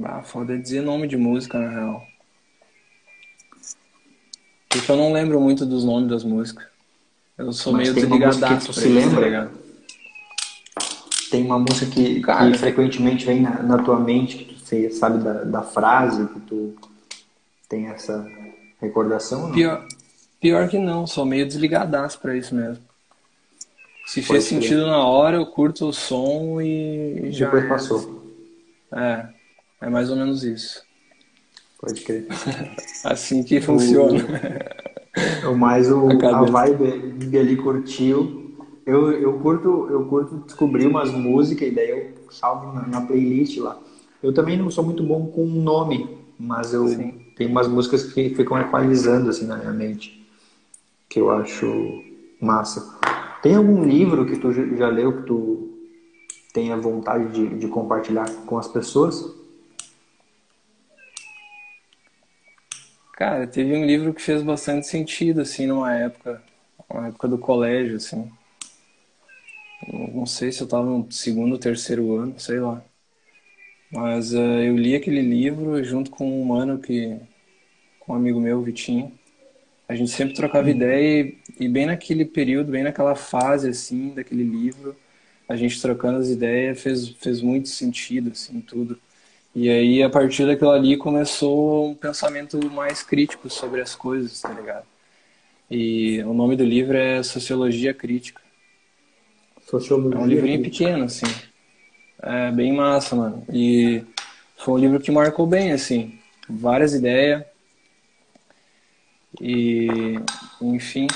Ah, 0.04 0.22
foda 0.22 0.58
dizer 0.58 0.82
nome 0.82 1.06
de 1.06 1.16
música, 1.16 1.58
na 1.58 1.70
real. 1.70 2.06
Porque 4.68 4.92
eu 4.92 4.96
não 4.96 5.12
lembro 5.12 5.40
muito 5.40 5.64
dos 5.64 5.84
nomes 5.84 6.10
das 6.10 6.22
músicas. 6.22 6.75
Eu 7.38 7.52
sou 7.52 7.72
Mas 7.72 7.82
meio 7.82 7.94
desligadaço. 7.94 8.72
Se 8.72 8.88
lembra? 8.88 9.46
Tá 9.46 9.66
tem 11.30 11.44
uma 11.44 11.58
música 11.58 11.86
que, 11.86 12.20
Cara, 12.20 12.50
que 12.50 12.58
frequentemente 12.58 13.26
vem 13.26 13.40
na, 13.42 13.62
na, 13.62 13.78
tua 13.82 13.98
mente, 13.98 14.38
que 14.38 14.54
tu 14.54 14.60
sei, 14.60 14.90
sabe 14.90 15.22
da, 15.22 15.44
da 15.44 15.62
frase, 15.62 16.26
que 16.28 16.40
tu 16.40 16.74
tem 17.68 17.86
essa 17.88 18.26
recordação? 18.80 19.52
Pior, 19.52 19.86
pior 20.40 20.68
que 20.68 20.78
não, 20.78 21.06
sou 21.06 21.24
meio 21.24 21.46
desligadaço 21.46 22.20
pra 22.20 22.36
isso 22.36 22.54
mesmo. 22.54 22.82
Se 24.06 24.22
fez 24.22 24.44
sentido 24.44 24.86
na 24.86 25.04
hora, 25.04 25.36
eu 25.36 25.46
curto 25.46 25.88
o 25.88 25.92
som 25.92 26.60
e 26.60 27.32
já. 27.32 27.46
Depois 27.46 27.68
passou. 27.68 28.22
É, 28.92 29.26
é 29.82 29.90
mais 29.90 30.10
ou 30.10 30.16
menos 30.16 30.44
isso. 30.44 30.82
Pode 31.78 32.00
crer. 32.02 32.26
assim 33.04 33.42
que 33.42 33.60
funciona. 33.60 34.14
O, 34.14 34.22
o 34.22 34.95
mais 35.56 35.90
o, 35.90 36.08
a, 36.24 36.38
a 36.38 36.42
vibe 36.42 37.38
ali 37.38 37.56
curtiu. 37.56 38.52
Eu, 38.84 39.10
eu 39.12 39.32
curto 39.34 39.88
eu 39.90 40.04
curto 40.06 40.36
descobrir 40.46 40.86
umas 40.86 41.10
músicas 41.10 41.68
e 41.68 41.70
daí 41.70 41.90
eu 41.90 42.10
salvo 42.30 42.72
na, 42.72 42.86
na 42.86 43.00
playlist 43.00 43.58
lá. 43.58 43.78
Eu 44.22 44.32
também 44.32 44.56
não 44.56 44.70
sou 44.70 44.84
muito 44.84 45.02
bom 45.02 45.26
com 45.26 45.44
nome, 45.44 46.18
mas 46.38 46.72
eu 46.72 46.88
Sim. 46.88 47.14
tenho 47.36 47.50
umas 47.50 47.68
músicas 47.68 48.04
que 48.12 48.30
ficam 48.30 48.58
equalizando 48.60 49.30
assim 49.30 49.46
na 49.46 49.56
minha 49.56 49.72
mente, 49.72 50.26
que 51.08 51.20
eu 51.20 51.30
acho 51.30 52.02
massa. 52.40 52.96
Tem 53.42 53.54
algum 53.54 53.84
livro 53.84 54.26
que 54.26 54.36
tu 54.36 54.52
já 54.52 54.88
leu 54.88 55.18
que 55.18 55.22
tu 55.22 55.68
tenha 56.52 56.76
vontade 56.76 57.32
de, 57.32 57.58
de 57.58 57.68
compartilhar 57.68 58.28
com 58.46 58.58
as 58.58 58.66
pessoas? 58.66 59.35
Cara, 63.16 63.46
teve 63.46 63.74
um 63.74 63.86
livro 63.86 64.12
que 64.12 64.20
fez 64.20 64.42
bastante 64.42 64.86
sentido, 64.86 65.40
assim, 65.40 65.66
numa 65.66 65.90
época, 65.94 66.42
uma 66.88 67.08
época 67.08 67.26
do 67.26 67.38
colégio, 67.38 67.96
assim. 67.96 68.30
Não 69.90 70.26
sei 70.26 70.52
se 70.52 70.60
eu 70.60 70.66
estava 70.66 70.84
no 70.84 71.10
segundo, 71.10 71.58
terceiro 71.58 72.14
ano, 72.14 72.38
sei 72.38 72.60
lá. 72.60 72.84
Mas 73.90 74.34
uh, 74.34 74.38
eu 74.38 74.76
li 74.76 74.94
aquele 74.94 75.22
livro 75.22 75.82
junto 75.82 76.10
com 76.10 76.28
um 76.28 76.44
mano 76.44 76.78
que, 76.78 77.18
com 78.00 78.12
um 78.12 78.16
amigo 78.16 78.38
meu, 78.38 78.60
Vitinho. 78.60 79.10
A 79.88 79.94
gente 79.94 80.10
sempre 80.10 80.34
trocava 80.34 80.66
hum. 80.66 80.72
ideia 80.72 81.22
e, 81.22 81.64
e 81.64 81.68
bem 81.70 81.86
naquele 81.86 82.26
período, 82.26 82.72
bem 82.72 82.82
naquela 82.82 83.14
fase, 83.14 83.70
assim, 83.70 84.10
daquele 84.14 84.44
livro, 84.44 84.94
a 85.48 85.56
gente 85.56 85.80
trocando 85.80 86.18
as 86.18 86.28
ideias 86.28 86.82
fez, 86.82 87.08
fez 87.08 87.40
muito 87.40 87.70
sentido, 87.70 88.32
assim, 88.32 88.60
tudo. 88.60 89.00
E 89.58 89.70
aí, 89.70 90.02
a 90.02 90.10
partir 90.10 90.44
daquilo 90.44 90.70
ali, 90.70 90.98
começou 90.98 91.88
um 91.88 91.94
pensamento 91.94 92.60
mais 92.70 93.02
crítico 93.02 93.48
sobre 93.48 93.80
as 93.80 93.94
coisas, 93.94 94.38
tá 94.38 94.50
ligado? 94.50 94.84
E 95.70 96.22
o 96.24 96.34
nome 96.34 96.56
do 96.56 96.62
livro 96.62 96.94
é 96.94 97.22
Sociologia 97.22 97.94
Crítica. 97.94 98.42
Sociologia 99.66 100.20
é 100.20 100.22
um 100.22 100.26
livrinho 100.26 100.60
crítica. 100.60 100.84
pequeno, 100.84 101.04
assim. 101.06 101.24
É 102.22 102.52
bem 102.52 102.70
massa, 102.70 103.16
mano. 103.16 103.46
E 103.50 104.04
foi 104.58 104.74
um 104.74 104.78
livro 104.78 105.00
que 105.00 105.10
marcou 105.10 105.46
bem, 105.46 105.72
assim. 105.72 106.18
Várias 106.46 106.92
ideias. 106.92 107.42
E, 109.40 110.20
enfim. 110.60 111.06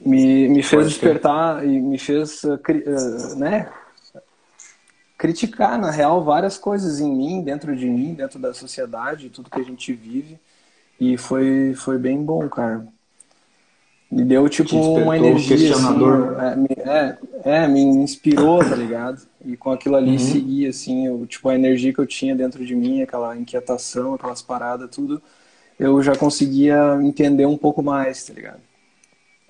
Me, 0.00 0.48
me 0.48 0.62
fez 0.62 0.88
despertar 0.88 1.62
e 1.62 1.78
me 1.78 1.98
fez, 1.98 2.42
uh, 2.42 2.58
né? 3.36 3.70
Criticar, 5.18 5.76
na 5.76 5.90
real, 5.90 6.22
várias 6.22 6.56
coisas 6.56 7.00
em 7.00 7.12
mim, 7.12 7.42
dentro 7.42 7.76
de 7.76 7.86
mim, 7.86 8.14
dentro 8.14 8.38
da 8.38 8.54
sociedade, 8.54 9.28
tudo 9.28 9.50
que 9.50 9.60
a 9.60 9.64
gente 9.64 9.92
vive. 9.92 10.38
E 11.00 11.18
foi, 11.18 11.74
foi 11.74 11.98
bem 11.98 12.22
bom, 12.22 12.48
cara. 12.48 12.86
Me 14.10 14.24
deu, 14.24 14.48
tipo, 14.48 14.74
uma 14.76 15.18
energia, 15.18 15.74
assim, 15.74 15.86
é, 16.40 16.56
me, 16.56 16.68
é, 16.78 17.18
é, 17.44 17.68
me 17.68 17.80
inspirou, 17.80 18.60
tá 18.60 18.74
ligado? 18.74 19.20
E 19.44 19.54
com 19.56 19.70
aquilo 19.70 19.96
ali 19.96 20.12
uhum. 20.12 20.18
seguir, 20.18 20.68
assim, 20.68 21.06
eu, 21.06 21.26
tipo, 21.26 21.48
a 21.48 21.54
energia 21.54 21.92
que 21.92 21.98
eu 21.98 22.06
tinha 22.06 22.34
dentro 22.34 22.64
de 22.64 22.74
mim, 22.74 23.02
aquela 23.02 23.36
inquietação, 23.36 24.14
aquelas 24.14 24.40
paradas, 24.40 24.88
tudo, 24.90 25.20
eu 25.78 26.02
já 26.02 26.16
conseguia 26.16 26.98
entender 27.02 27.44
um 27.44 27.58
pouco 27.58 27.82
mais, 27.82 28.24
tá 28.24 28.32
ligado? 28.32 28.60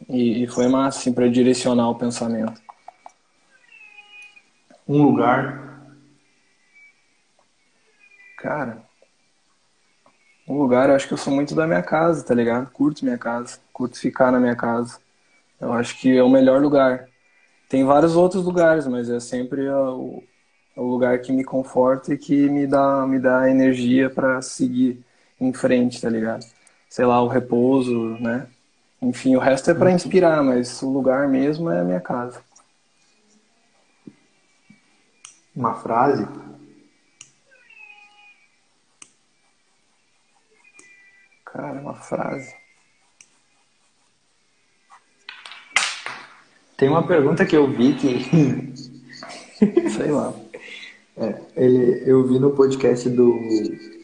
E, 0.09 0.43
e 0.43 0.47
foi 0.49 0.67
massa, 0.67 0.99
assim, 0.99 1.13
pra 1.13 1.29
direcionar 1.29 1.89
o 1.89 1.95
pensamento 1.95 2.68
um 4.89 5.03
lugar? 5.03 5.69
Cara, 8.37 8.89
um 10.49 10.57
lugar, 10.57 10.89
eu 10.89 10.95
acho 10.97 11.07
que 11.07 11.13
eu 11.13 11.19
sou 11.19 11.33
muito 11.33 11.55
da 11.55 11.67
minha 11.67 11.83
casa, 11.83 12.25
tá 12.25 12.35
ligado? 12.35 12.71
Curto 12.71 13.05
minha 13.05 13.19
casa, 13.19 13.59
curto 13.73 13.99
ficar 13.99 14.33
na 14.33 14.41
minha 14.41 14.57
casa. 14.57 14.99
Eu 15.61 15.73
acho 15.73 15.99
que 16.01 16.17
é 16.17 16.23
o 16.23 16.31
melhor 16.31 16.61
lugar. 16.63 17.09
Tem 17.69 17.85
vários 17.85 18.17
outros 18.17 18.45
lugares, 18.45 18.87
mas 18.87 19.11
é 19.11 19.21
sempre 19.21 19.69
o, 19.71 20.23
o 20.77 20.83
lugar 20.83 21.21
que 21.21 21.33
me 21.33 21.45
conforta 21.45 22.15
e 22.15 22.19
que 22.19 22.49
me 22.51 22.67
dá, 22.67 23.07
me 23.07 23.19
dá 23.21 23.51
energia 23.51 24.11
para 24.11 24.43
seguir 24.43 25.05
em 25.41 25.53
frente, 25.53 26.01
tá 26.01 26.11
ligado? 26.11 26.45
Sei 26.89 27.05
lá, 27.07 27.23
o 27.23 27.29
repouso, 27.29 28.19
né? 28.21 28.49
Enfim, 29.03 29.37
o 29.37 29.41
resto 29.41 29.71
é 29.71 29.75
para 29.75 29.93
inspirar, 29.93 30.43
mas 30.45 30.83
o 30.83 30.91
lugar 30.91 31.29
mesmo 31.29 31.71
é 31.71 31.81
a 31.81 31.85
minha 31.85 32.01
casa. 32.01 32.43
Uma 35.59 35.75
frase 35.75 36.25
Cara, 41.45 41.81
uma 41.81 41.95
frase. 41.95 42.55
Tem 46.77 46.89
uma 46.89 47.05
pergunta 47.05 47.45
que 47.45 47.57
eu 47.57 47.67
vi 47.67 47.95
que. 47.95 48.77
Sei 49.91 50.13
lá. 50.13 50.33
É, 51.17 51.41
ele, 51.57 52.03
eu 52.09 52.25
vi 52.29 52.39
no 52.39 52.53
podcast 52.53 53.09
do 53.11 53.35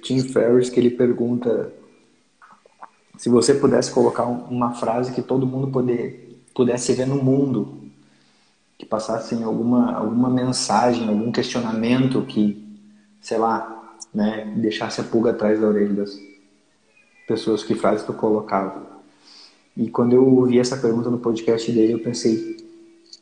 Tim 0.02 0.20
Ferriss 0.20 0.68
que 0.68 0.80
ele 0.80 0.90
pergunta 0.90 1.72
se 3.16 3.28
você 3.28 3.55
pudesse 3.55 3.92
colocar 3.92 4.24
uma 4.24 4.74
frase 4.74 5.12
que 5.12 5.22
todo 5.22 5.46
mundo 5.46 5.68
poder, 5.68 6.42
pudesse 6.52 6.92
ver 6.92 7.07
no 7.07 7.22
mundo, 7.22 7.84
que 8.79 8.87
passassem 8.87 9.45
alguma, 9.45 9.93
alguma 9.93 10.29
mensagem, 10.29 11.09
algum 11.09 11.31
questionamento 11.31 12.22
que, 12.22 12.62
sei 13.20 13.39
lá, 13.39 13.95
né, 14.12 14.53
deixasse 14.57 15.01
a 15.01 15.05
pulga 15.05 15.31
atrás 15.31 15.61
da 15.61 15.66
orelha 15.66 15.95
das 15.95 16.18
pessoas 17.27 17.62
que 17.62 17.75
frases 17.75 18.05
tu 18.05 18.12
colocava. 18.12 18.95
E 19.77 19.91
quando 19.91 20.12
eu 20.12 20.27
ouvi 20.27 20.59
essa 20.59 20.77
pergunta 20.77 21.11
no 21.11 21.18
podcast 21.18 21.70
dele, 21.70 21.95
eu 21.95 21.99
pensei, 21.99 22.57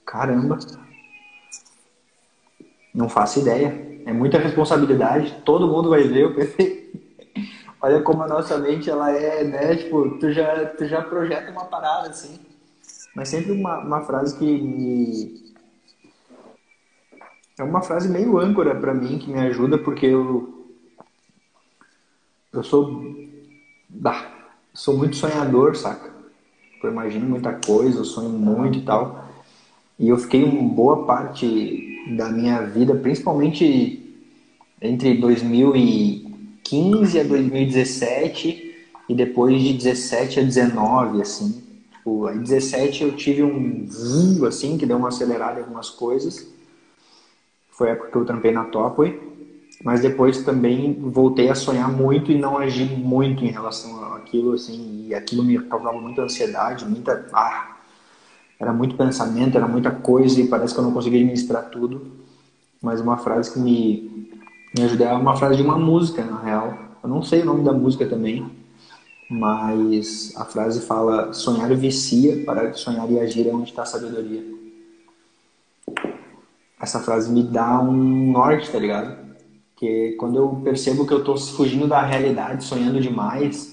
caramba, 0.05 0.59
não 2.95 3.09
faço 3.09 3.41
ideia. 3.41 3.91
É 4.05 4.13
muita 4.13 4.39
responsabilidade, 4.39 5.43
todo 5.45 5.69
mundo 5.69 5.89
vai 5.89 6.03
ver. 6.03 6.25
Eu 6.25 6.35
pensei, 6.35 6.93
olha 7.81 8.03
como 8.03 8.23
a 8.23 8.29
nossa 8.29 8.59
mente 8.59 8.91
ela 8.91 9.11
é, 9.11 9.45
né? 9.45 9.77
Tipo, 9.77 10.19
tu 10.19 10.31
já, 10.33 10.67
tu 10.67 10.87
já 10.87 11.01
projeta 11.03 11.51
uma 11.51 11.65
parada 11.65 12.09
assim. 12.09 12.39
Mas 13.15 13.29
sempre 13.29 13.53
uma, 13.53 13.79
uma 13.79 14.01
frase 14.03 14.37
que 14.39 14.45
me, 14.45 15.42
é 17.63 17.65
uma 17.65 17.81
frase 17.81 18.09
meio 18.09 18.39
âncora 18.39 18.75
para 18.75 18.93
mim 18.93 19.19
que 19.19 19.31
me 19.31 19.39
ajuda 19.39 19.79
porque 19.79 20.07
eu 20.07 20.67
eu 22.53 22.63
sou 22.63 23.15
bah, 23.89 24.51
sou 24.75 24.99
muito 24.99 25.17
sonhador, 25.17 25.77
saca? 25.77 26.11
Eu 26.83 26.91
imagino 26.91 27.25
muita 27.25 27.53
coisa, 27.53 27.99
eu 27.99 28.05
sonho 28.05 28.31
muito 28.31 28.79
e 28.79 28.83
tal. 28.83 29.29
E 29.99 30.09
eu 30.09 30.19
fiquei 30.19 30.43
uma 30.43 30.69
boa 30.69 31.07
parte 31.07 32.15
da 32.17 32.29
minha 32.29 32.61
vida, 32.63 32.95
principalmente 32.97 34.17
entre 34.81 35.15
2015 35.15 37.21
a 37.21 37.23
2017 37.23 38.75
e 39.09 39.15
depois 39.15 39.63
de 39.63 39.73
17 39.75 40.41
a 40.41 40.43
19, 40.43 41.23
assim. 41.23 41.63
Tipo, 41.93 42.27
aí 42.27 42.39
17 42.39 43.05
eu 43.05 43.15
tive 43.15 43.45
um 43.45 43.87
zoom, 43.89 44.45
assim, 44.45 44.77
que 44.77 44.85
deu 44.85 44.97
uma 44.97 45.09
acelerada 45.09 45.61
em 45.61 45.63
algumas 45.63 45.89
coisas 45.89 46.52
foi 47.73 47.89
a 47.89 47.93
época 47.93 48.11
que 48.11 48.17
eu 48.17 48.25
trampei 48.25 48.53
na 48.53 48.65
Topway, 48.65 49.19
mas 49.83 50.01
depois 50.01 50.45
também 50.45 50.93
voltei 51.01 51.49
a 51.49 51.55
sonhar 51.55 51.91
muito 51.91 52.31
e 52.31 52.39
não 52.39 52.59
agir 52.59 52.97
muito 52.97 53.45
em 53.45 53.51
relação 53.51 54.15
àquilo, 54.15 54.53
assim, 54.53 55.07
e 55.09 55.15
aquilo 55.15 55.43
me 55.43 55.59
causava 55.59 55.99
muita 56.01 56.23
ansiedade, 56.23 56.85
muita... 56.85 57.27
Ah, 57.33 57.77
era 58.61 58.73
muito 58.73 58.95
pensamento, 58.95 59.57
era 59.57 59.67
muita 59.67 59.91
coisa 59.91 60.41
e 60.41 60.47
parece 60.47 60.73
que 60.73 60.79
eu 60.79 60.85
não 60.85 60.93
conseguia 60.93 61.19
administrar 61.19 61.65
tudo. 61.65 62.13
Mas 62.81 63.01
uma 63.01 63.17
frase 63.17 63.53
que 63.53 63.59
me, 63.59 64.29
me 64.77 64.85
ajudou 64.85 65.07
é 65.07 65.13
uma 65.15 65.37
frase 65.37 65.57
de 65.57 65.63
uma 65.63 65.77
música, 65.77 66.25
na 66.25 66.41
real. 66.41 66.79
Eu 67.03 67.09
não 67.09 67.23
sei 67.23 67.43
o 67.43 67.45
nome 67.45 67.65
da 67.65 67.73
música 67.73 68.07
também, 68.07 68.49
mas 69.29 70.33
a 70.37 70.45
frase 70.45 70.87
fala: 70.87 71.33
sonhar 71.33 71.75
vicia, 71.75 72.45
parar 72.45 72.67
de 72.67 72.79
sonhar 72.79 73.11
e 73.11 73.19
agir 73.19 73.49
é 73.49 73.53
onde 73.53 73.71
está 73.71 73.83
a 73.83 73.87
sabedoria 73.87 74.52
essa 76.83 76.99
frase 76.99 77.33
me 77.33 77.45
dá 77.45 77.81
um 77.81 78.33
norte, 78.33 78.71
tá 78.71 78.79
ligado? 78.79 79.17
Que 79.77 80.17
quando 80.19 80.37
eu 80.37 80.49
percebo 80.65 81.07
que 81.07 81.15
eu 81.15 81.23
tô 81.23 81.37
fugindo 81.37 81.87
da 81.87 82.03
realidade, 82.03 82.65
sonhando 82.65 83.01
demais, 83.01 83.73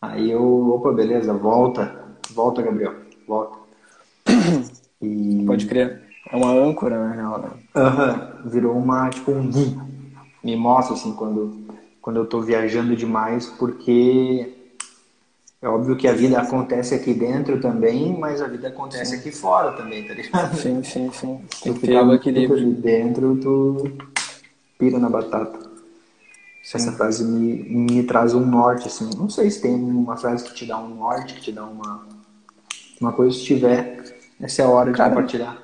aí 0.00 0.30
eu, 0.30 0.70
opa, 0.70 0.90
beleza, 0.90 1.34
volta, 1.34 2.16
volta, 2.32 2.62
Gabriel, 2.62 2.94
volta. 3.28 3.58
E... 5.02 5.44
Pode 5.46 5.66
crer. 5.66 6.02
É 6.32 6.36
uma 6.36 6.50
âncora, 6.50 6.98
na 6.98 7.12
real, 7.12 7.38
né? 7.38 7.50
Aham, 7.76 8.38
uhum. 8.42 8.50
virou 8.50 8.74
uma, 8.74 9.10
tipo, 9.10 9.30
um 9.30 9.50
me 10.42 10.56
mostra, 10.56 10.94
assim, 10.94 11.12
quando, 11.12 11.66
quando 12.00 12.16
eu 12.16 12.26
tô 12.26 12.40
viajando 12.40 12.96
demais, 12.96 13.46
porque 13.46 14.63
é 15.64 15.68
óbvio 15.68 15.96
que 15.96 16.06
a 16.06 16.12
vida 16.12 16.38
acontece 16.38 16.94
aqui 16.94 17.14
dentro 17.14 17.58
também, 17.58 18.14
mas 18.18 18.42
a 18.42 18.46
vida 18.46 18.68
acontece 18.68 19.12
sim. 19.12 19.16
aqui 19.16 19.30
fora 19.30 19.72
também, 19.72 20.06
tá 20.06 20.12
ligado? 20.12 20.54
Sim, 20.56 20.82
sim, 20.82 21.10
sim. 21.10 21.40
Se 21.54 21.72
tu 21.72 21.74
ficar 21.80 22.04
muito 22.04 22.28
ali 22.28 22.74
dentro, 22.74 23.34
tu 23.36 23.90
pira 24.78 24.98
na 24.98 25.08
batata. 25.08 25.58
Sim. 26.62 26.76
Essa 26.76 26.92
frase 26.92 27.24
me, 27.24 27.62
me 27.62 28.02
traz 28.02 28.34
um 28.34 28.44
norte, 28.44 28.88
assim. 28.88 29.08
Não 29.16 29.30
sei 29.30 29.50
se 29.50 29.62
tem 29.62 29.74
uma 29.74 30.18
frase 30.18 30.44
que 30.44 30.52
te 30.52 30.66
dá 30.66 30.78
um 30.78 30.96
norte, 30.96 31.32
que 31.32 31.40
te 31.40 31.52
dá 31.52 31.64
uma, 31.64 32.06
uma 33.00 33.12
coisa, 33.12 33.34
se 33.34 33.44
tiver, 33.44 34.18
essa 34.38 34.60
é 34.60 34.64
a 34.66 34.68
hora 34.68 34.90
de 34.90 34.98
Cara, 34.98 35.14
compartilhar. 35.14 35.56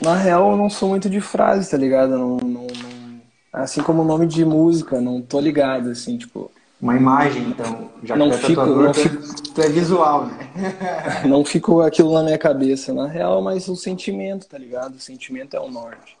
Na 0.00 0.14
real, 0.14 0.52
eu 0.52 0.56
não 0.56 0.70
sou 0.70 0.88
muito 0.88 1.10
de 1.10 1.20
frase, 1.20 1.70
tá 1.70 1.76
ligado? 1.76 2.12
Não, 2.12 2.38
não, 2.38 2.66
não, 2.66 3.20
assim 3.52 3.82
como 3.82 4.00
o 4.00 4.06
nome 4.06 4.26
de 4.26 4.46
música, 4.46 4.98
não 4.98 5.20
tô 5.20 5.38
ligado, 5.38 5.90
assim, 5.90 6.16
tipo 6.16 6.50
uma 6.80 6.94
imagem, 6.94 7.42
então, 7.48 7.90
já 8.02 8.16
não 8.16 8.30
que 8.30 8.38
fico, 8.38 8.60
tatuador, 8.60 8.84
não 8.84 8.92
tu, 8.92 9.00
fico, 9.00 9.52
tu 9.54 9.60
é 9.62 9.68
visual, 9.68 10.26
né? 10.26 10.38
não 11.26 11.44
fico 11.44 11.80
aquilo 11.80 12.12
na 12.12 12.22
minha 12.22 12.38
cabeça, 12.38 12.92
na 12.92 13.06
real, 13.06 13.40
mas 13.40 13.66
o 13.68 13.76
sentimento, 13.76 14.46
tá 14.46 14.58
ligado? 14.58 14.96
O 14.96 15.00
sentimento 15.00 15.56
é 15.56 15.60
o 15.60 15.70
norte. 15.70 16.16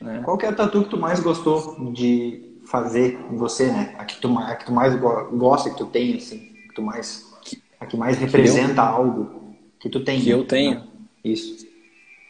Né? 0.00 0.20
Qual 0.24 0.36
que 0.36 0.46
é 0.46 0.48
a 0.50 0.54
tatu 0.54 0.84
que 0.84 0.90
tu 0.90 0.96
mais 0.96 1.20
gostou 1.20 1.92
de 1.92 2.58
fazer 2.66 3.18
em 3.30 3.36
você, 3.36 3.66
né? 3.66 3.94
A 3.98 4.04
que 4.04 4.20
tu, 4.20 4.38
a 4.38 4.54
que 4.54 4.66
tu 4.66 4.72
mais 4.72 4.94
gosta, 4.96 5.70
que 5.70 5.76
tu 5.76 5.86
tem, 5.86 6.16
assim, 6.16 6.38
que 6.38 6.74
tu 6.74 6.82
mais, 6.82 7.26
a 7.78 7.86
que 7.86 7.96
mais 7.96 8.18
representa 8.18 8.82
algo 8.82 9.54
que 9.78 9.88
tu 9.88 10.00
tem. 10.00 10.20
Que 10.20 10.30
eu 10.30 10.44
tenho? 10.44 10.74
Né? 10.74 10.86
Isso. 11.24 11.66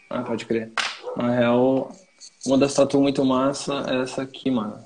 Ah, 0.08 0.22
pode 0.22 0.46
crer. 0.46 0.72
Na 1.16 1.30
real, 1.30 1.92
uma 2.46 2.58
das 2.58 2.74
tatuas 2.74 3.02
muito 3.02 3.24
massa 3.24 3.84
é 3.88 4.02
essa 4.02 4.22
aqui, 4.22 4.50
mano. 4.50 4.78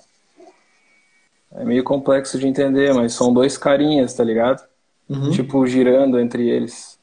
É 1.55 1.64
meio 1.64 1.84
complexo 1.84 2.38
de 2.38 2.46
entender, 2.46 2.92
mas 2.92 3.12
são 3.12 3.32
dois 3.32 3.57
carinhas, 3.57 4.14
tá 4.14 4.24
ligado? 4.24 4.66
Uhum. 5.09 5.30
Tipo, 5.30 5.66
girando 5.66 6.18
entre 6.18 6.48
eles. 6.48 6.98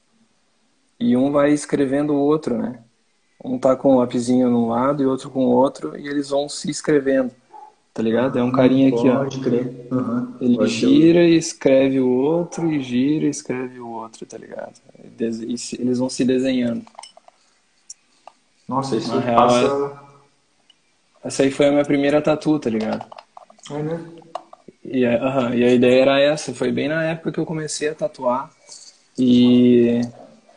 E 1.00 1.16
um 1.16 1.32
vai 1.32 1.52
escrevendo 1.52 2.14
o 2.14 2.20
outro, 2.20 2.58
né? 2.58 2.80
Um 3.44 3.58
tá 3.58 3.76
com 3.76 3.90
o 3.90 3.94
um 3.94 3.98
lapisinho 4.00 4.50
num 4.50 4.68
lado 4.70 5.02
e 5.02 5.06
outro 5.06 5.30
com 5.30 5.46
o 5.46 5.50
outro, 5.50 5.98
e 5.98 6.08
eles 6.08 6.30
vão 6.30 6.48
se 6.50 6.70
escrevendo. 6.70 7.32
Tá 7.94 8.02
ligado? 8.02 8.40
É 8.40 8.44
um 8.44 8.52
carinha 8.52 8.90
aqui, 8.90 9.10
ó. 9.10 9.26
Crer. 9.42 9.88
Uhum. 9.92 10.34
Ele 10.40 10.58
Pode 10.58 10.70
gira 10.70 11.24
e 11.24 11.36
escreve 11.36 12.00
o 12.00 12.10
outro, 12.10 12.72
e 12.72 12.82
gira 12.82 13.26
e 13.26 13.30
escreve 13.30 13.80
o 13.80 13.90
outro, 13.90 14.26
tá 14.26 14.38
ligado? 14.38 14.74
Eles 15.20 15.98
vão 15.98 16.10
se 16.10 16.24
desenhando. 16.24 16.86
Nossa, 18.68 18.96
isso 18.96 19.14
Na 19.14 19.22
real, 19.22 19.48
passa... 19.48 20.02
Essa 21.24 21.44
aí 21.44 21.52
foi 21.52 21.68
a 21.68 21.72
minha 21.72 21.86
primeira 21.86 22.22
tatu, 22.22 22.58
tá 22.58 22.70
ligado? 22.70 23.06
É, 23.70 23.84
né? 23.84 24.00
E, 24.92 25.06
uh, 25.06 25.54
e 25.54 25.64
a 25.64 25.74
ideia 25.74 26.02
era 26.02 26.20
essa, 26.20 26.54
foi 26.54 26.72
bem 26.72 26.90
na 26.90 27.04
época 27.04 27.32
que 27.32 27.40
eu 27.40 27.46
comecei 27.46 27.90
a 27.90 27.96
tatuar. 27.96 28.52
E, 29.18 30.02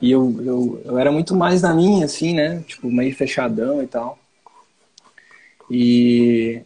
e 0.01 0.11
eu, 0.11 0.35
eu, 0.45 0.83
eu 0.85 0.99
era 0.99 1.13
muito 1.13 1.37
mais 1.37 1.63
na 1.63 1.73
minha, 1.73 2.05
assim, 2.05 2.35
né? 2.35 2.63
Tipo, 2.67 2.91
meio 2.91 3.15
fechadão 3.15 3.83
e 3.83 3.87
tal. 3.87 4.19
E, 5.71 6.63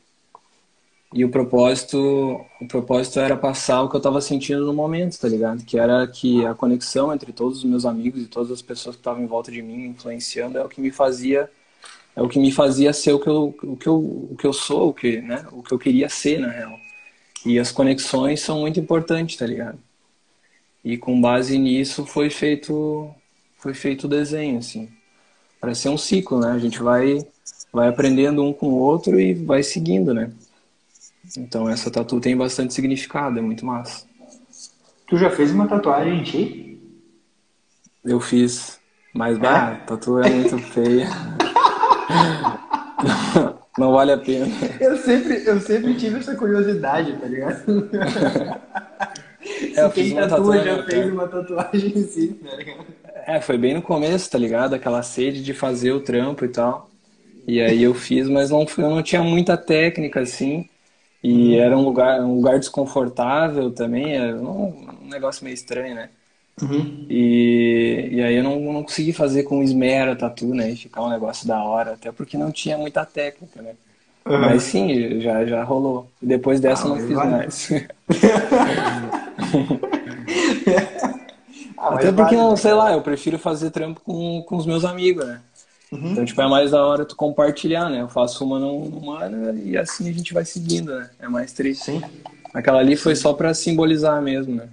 e 1.12 1.24
o 1.24 1.30
propósito, 1.30 1.98
o 2.60 2.66
propósito 2.66 3.20
era 3.20 3.36
passar 3.36 3.82
o 3.82 3.88
que 3.88 3.96
eu 3.96 3.98
estava 3.98 4.20
sentindo 4.20 4.64
no 4.64 4.72
momento, 4.72 5.18
tá 5.18 5.28
ligado? 5.28 5.64
Que 5.64 5.78
era 5.78 6.06
que 6.06 6.44
a 6.46 6.54
conexão 6.54 7.12
entre 7.12 7.32
todos 7.32 7.58
os 7.58 7.64
meus 7.64 7.84
amigos 7.84 8.22
e 8.22 8.26
todas 8.26 8.50
as 8.50 8.62
pessoas 8.62 8.96
que 8.96 9.00
estavam 9.00 9.22
em 9.22 9.26
volta 9.26 9.52
de 9.52 9.60
mim, 9.62 9.88
influenciando, 9.88 10.58
é 10.58 10.64
o 10.64 10.68
que 10.68 10.80
me 10.80 10.90
fazia 10.90 11.50
é 12.16 12.22
o 12.22 12.28
que 12.28 12.38
me 12.40 12.50
fazia 12.50 12.92
ser 12.92 13.12
o 13.12 13.20
que 13.20 13.28
eu, 13.28 13.54
o 13.62 13.76
que 13.76 13.86
eu, 13.86 13.96
o 13.96 14.36
que 14.36 14.44
eu 14.44 14.52
sou, 14.52 14.88
o 14.88 14.94
que, 14.94 15.20
né? 15.20 15.46
o 15.52 15.62
que 15.62 15.72
eu 15.72 15.78
queria 15.78 16.08
ser, 16.08 16.40
na 16.40 16.48
real. 16.48 16.78
E 17.44 17.58
as 17.58 17.70
conexões 17.70 18.40
são 18.40 18.60
muito 18.60 18.80
importantes, 18.80 19.36
tá 19.36 19.46
ligado? 19.46 19.78
E 20.84 20.96
com 20.96 21.20
base 21.20 21.58
nisso 21.58 22.06
foi 22.06 22.30
feito 22.30 23.10
foi 23.58 23.74
feito 23.74 24.04
o 24.04 24.08
desenho, 24.08 24.58
assim. 24.58 24.88
Para 25.60 25.74
ser 25.74 25.88
um 25.88 25.98
ciclo, 25.98 26.40
né? 26.40 26.52
A 26.52 26.58
gente 26.58 26.80
vai 26.80 27.18
vai 27.72 27.88
aprendendo 27.88 28.42
um 28.42 28.52
com 28.52 28.68
o 28.68 28.78
outro 28.78 29.20
e 29.20 29.34
vai 29.34 29.62
seguindo, 29.62 30.14
né? 30.14 30.30
Então 31.36 31.68
essa 31.68 31.90
tatu 31.90 32.20
tem 32.20 32.36
bastante 32.36 32.72
significado, 32.72 33.38
é 33.38 33.42
muito 33.42 33.66
massa. 33.66 34.06
Tu 35.06 35.16
já 35.16 35.30
fez 35.30 35.52
uma 35.52 35.66
tatuagem 35.66 36.20
em 36.20 36.22
ti? 36.22 36.80
Eu 38.04 38.20
fiz, 38.20 38.78
mas 39.12 39.36
é? 39.36 39.40
bah, 39.40 39.74
tatu 39.86 40.18
é 40.18 40.30
muito 40.30 40.58
feia. 40.58 41.08
Não 43.78 43.92
vale 43.92 44.12
a 44.12 44.18
pena. 44.18 44.46
Eu 44.80 44.96
sempre, 44.96 45.44
eu 45.46 45.60
sempre 45.60 45.94
tive 45.94 46.18
essa 46.18 46.34
curiosidade, 46.34 47.12
tá 47.12 47.26
ligado? 47.26 47.88
É, 49.76 49.88
quem 49.90 50.14
tatua 50.14 50.58
já 50.62 50.82
fez 50.82 51.12
uma 51.12 51.26
tatuagem 51.26 51.92
em 51.96 52.02
si, 52.04 52.28
tá 52.34 52.56
ligado? 52.56 52.86
É, 53.26 53.40
foi 53.40 53.56
bem 53.56 53.74
no 53.74 53.82
começo, 53.82 54.30
tá 54.30 54.38
ligado? 54.38 54.74
Aquela 54.74 55.02
sede 55.02 55.42
de 55.42 55.54
fazer 55.54 55.92
o 55.92 56.00
trampo 56.00 56.44
e 56.44 56.48
tal. 56.48 56.90
E 57.46 57.60
aí 57.60 57.82
eu 57.82 57.94
fiz, 57.94 58.28
mas 58.28 58.50
não, 58.50 58.66
eu 58.76 58.90
não 58.90 59.02
tinha 59.02 59.22
muita 59.22 59.56
técnica, 59.56 60.20
assim. 60.20 60.68
E 61.22 61.56
uhum. 61.56 61.60
era 61.60 61.78
um 61.78 61.82
lugar, 61.82 62.20
um 62.20 62.36
lugar 62.36 62.58
desconfortável 62.58 63.70
também, 63.70 64.16
era 64.16 64.36
um, 64.36 64.88
um 65.02 65.08
negócio 65.08 65.44
meio 65.44 65.54
estranho, 65.54 65.94
né? 65.94 66.10
Uhum. 66.62 67.06
E, 67.08 68.08
e 68.12 68.22
aí 68.22 68.36
eu 68.36 68.44
não, 68.44 68.58
não 68.60 68.82
consegui 68.82 69.12
fazer 69.12 69.44
com 69.44 69.62
esmero 69.62 70.16
tatu, 70.16 70.46
né? 70.54 70.70
E 70.70 70.76
ficar 70.76 71.02
um 71.02 71.10
negócio 71.10 71.46
da 71.46 71.62
hora, 71.62 71.92
até 71.92 72.10
porque 72.10 72.36
não 72.36 72.50
tinha 72.50 72.76
muita 72.76 73.04
técnica, 73.04 73.62
né? 73.62 73.72
Uhum. 74.26 74.40
Mas 74.40 74.62
sim, 74.64 75.20
já, 75.20 75.44
já 75.46 75.62
rolou. 75.64 76.10
E 76.22 76.26
depois 76.26 76.60
dessa 76.60 76.86
ah, 76.86 76.88
não 76.88 76.96
fiz 76.96 77.16
vale. 77.16 77.30
mais. 77.30 77.70
ah, 81.78 81.94
até 81.94 82.12
porque, 82.12 82.36
vale, 82.36 82.56
sei 82.56 82.72
lá, 82.72 82.92
eu 82.92 83.00
prefiro 83.00 83.38
fazer 83.38 83.70
trampo 83.70 84.00
com, 84.00 84.42
com 84.42 84.56
os 84.56 84.66
meus 84.66 84.84
amigos, 84.84 85.24
né? 85.26 85.40
Uhum. 85.90 86.12
Então, 86.12 86.24
tipo, 86.24 86.40
é 86.42 86.48
mais 86.48 86.72
da 86.72 86.84
hora 86.84 87.04
tu 87.04 87.16
compartilhar, 87.16 87.88
né? 87.88 88.02
Eu 88.02 88.08
faço 88.08 88.44
uma 88.44 88.58
numa 88.58 89.26
e 89.64 89.76
assim 89.76 90.08
a 90.10 90.12
gente 90.12 90.34
vai 90.34 90.44
seguindo, 90.44 90.94
né? 90.94 91.08
É 91.18 91.28
mais 91.28 91.52
triste. 91.52 91.84
Sim. 91.84 92.02
Aquela 92.52 92.80
ali 92.80 92.96
foi 92.96 93.16
só 93.16 93.32
pra 93.32 93.54
simbolizar 93.54 94.20
mesmo, 94.20 94.56
né? 94.56 94.68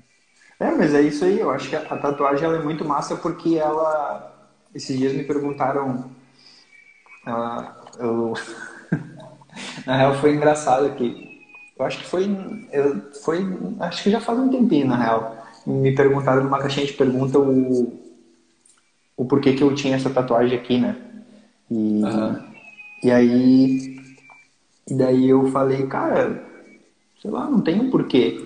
É, 0.60 0.72
mas 0.72 0.94
é 0.94 1.02
isso 1.02 1.26
aí. 1.26 1.40
Eu 1.40 1.52
acho 1.52 1.70
que 1.70 1.76
a, 1.76 1.82
a 1.82 1.98
tatuagem 1.98 2.46
ela 2.46 2.58
é 2.58 2.64
muito 2.64 2.86
massa 2.86 3.16
porque 3.16 3.58
ela. 3.58 4.34
Esses 4.74 4.98
dias 4.98 5.14
me 5.14 5.24
perguntaram. 5.24 6.10
Ela, 7.26 7.84
eu... 8.00 8.34
na 9.86 9.98
real 9.98 10.16
foi 10.16 10.34
engraçado 10.34 10.96
que. 10.96 11.36
Eu 11.78 11.86
acho 11.86 12.00
que 12.00 12.06
foi. 12.06 12.26
Eu, 12.72 13.02
foi. 13.24 13.46
Acho 13.80 14.04
que 14.04 14.12
já 14.12 14.22
faz 14.22 14.40
um 14.40 14.50
tempinho, 14.50 14.88
na 14.88 14.98
real. 14.98 15.46
Me 15.66 15.94
perguntaram 15.94 16.44
numa 16.44 16.60
caixinha 16.60 16.86
de 16.86 16.94
pergunta 16.94 17.40
o. 17.40 18.06
O 19.18 19.26
porquê 19.26 19.54
que 19.54 19.64
eu 19.64 19.74
tinha 19.74 19.96
essa 19.96 20.10
tatuagem 20.10 20.58
aqui, 20.58 20.78
né? 20.78 20.96
E, 21.72 22.04
uhum. 22.04 22.44
e 23.04 23.12
aí. 23.12 23.96
E 24.88 24.94
daí 24.94 25.30
eu 25.30 25.48
falei, 25.48 25.88
cara, 25.88 26.44
sei 27.22 27.32
lá, 27.32 27.50
não 27.50 27.62
tem 27.62 27.80
um 27.80 27.90
porquê 27.90 28.45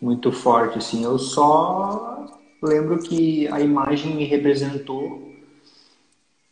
muito 0.00 0.32
forte, 0.32 0.78
assim. 0.78 1.04
Eu 1.04 1.18
só 1.18 2.26
lembro 2.62 2.98
que 2.98 3.48
a 3.48 3.60
imagem 3.60 4.14
me 4.14 4.24
representou 4.24 5.32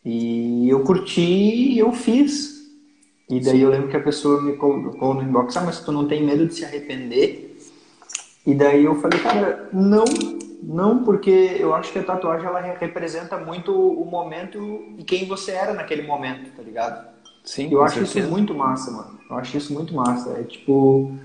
e 0.03 0.69
eu 0.69 0.83
curti 0.83 1.21
e 1.21 1.79
eu 1.79 1.91
fiz. 1.91 2.57
E 3.29 3.41
daí 3.41 3.61
eu 3.61 3.69
lembro 3.69 3.89
que 3.89 3.97
a 3.97 4.03
pessoa 4.03 4.41
me 4.41 4.55
colocou 4.55 5.13
no 5.13 5.21
inbox, 5.21 5.57
ah, 5.57 5.61
mas 5.61 5.81
tu 5.81 5.91
não 5.91 6.07
tem 6.07 6.23
medo 6.23 6.45
de 6.45 6.53
se 6.53 6.63
arrepender? 6.63 7.57
E 8.45 8.55
daí 8.55 8.85
eu 8.85 8.95
falei, 8.95 9.19
cara, 9.19 9.69
não, 9.73 10.05
não, 10.63 11.03
porque 11.03 11.57
eu 11.59 11.75
acho 11.75 11.91
que 11.91 11.99
a 11.99 12.03
tatuagem 12.03 12.47
ela 12.47 12.61
representa 12.61 13.37
muito 13.37 13.73
o 13.73 14.05
momento 14.05 14.81
e 14.97 15.03
quem 15.03 15.25
você 15.25 15.51
era 15.51 15.73
naquele 15.73 16.03
momento, 16.03 16.55
tá 16.55 16.63
ligado? 16.63 17.05
Sim, 17.43 17.69
eu 17.71 17.83
acho 17.83 17.95
certeza. 17.95 18.19
isso 18.19 18.29
muito 18.29 18.53
massa, 18.53 18.91
mano. 18.91 19.19
Eu 19.29 19.35
acho 19.37 19.57
isso 19.57 19.73
muito 19.73 19.93
massa. 19.93 20.31
É 20.39 20.43
tipo, 20.43 21.17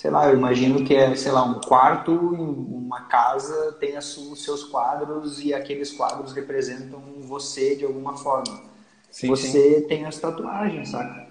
sei 0.00 0.10
lá, 0.10 0.28
eu 0.28 0.34
imagino 0.34 0.82
que 0.82 0.94
é, 0.94 1.14
sei 1.14 1.30
lá, 1.30 1.44
um 1.44 1.60
quarto 1.60 2.10
em 2.34 2.40
uma 2.40 3.02
casa 3.02 3.76
tem 3.78 3.98
os 3.98 4.42
seus 4.42 4.64
quadros 4.64 5.44
e 5.44 5.52
aqueles 5.52 5.92
quadros 5.92 6.32
representam 6.32 7.02
você 7.18 7.76
de 7.76 7.84
alguma 7.84 8.16
forma. 8.16 8.62
Sim, 9.10 9.28
você 9.28 9.80
sim. 9.80 9.86
tem 9.88 10.06
as 10.06 10.18
tatuagens, 10.18 10.88
saca? 10.88 11.26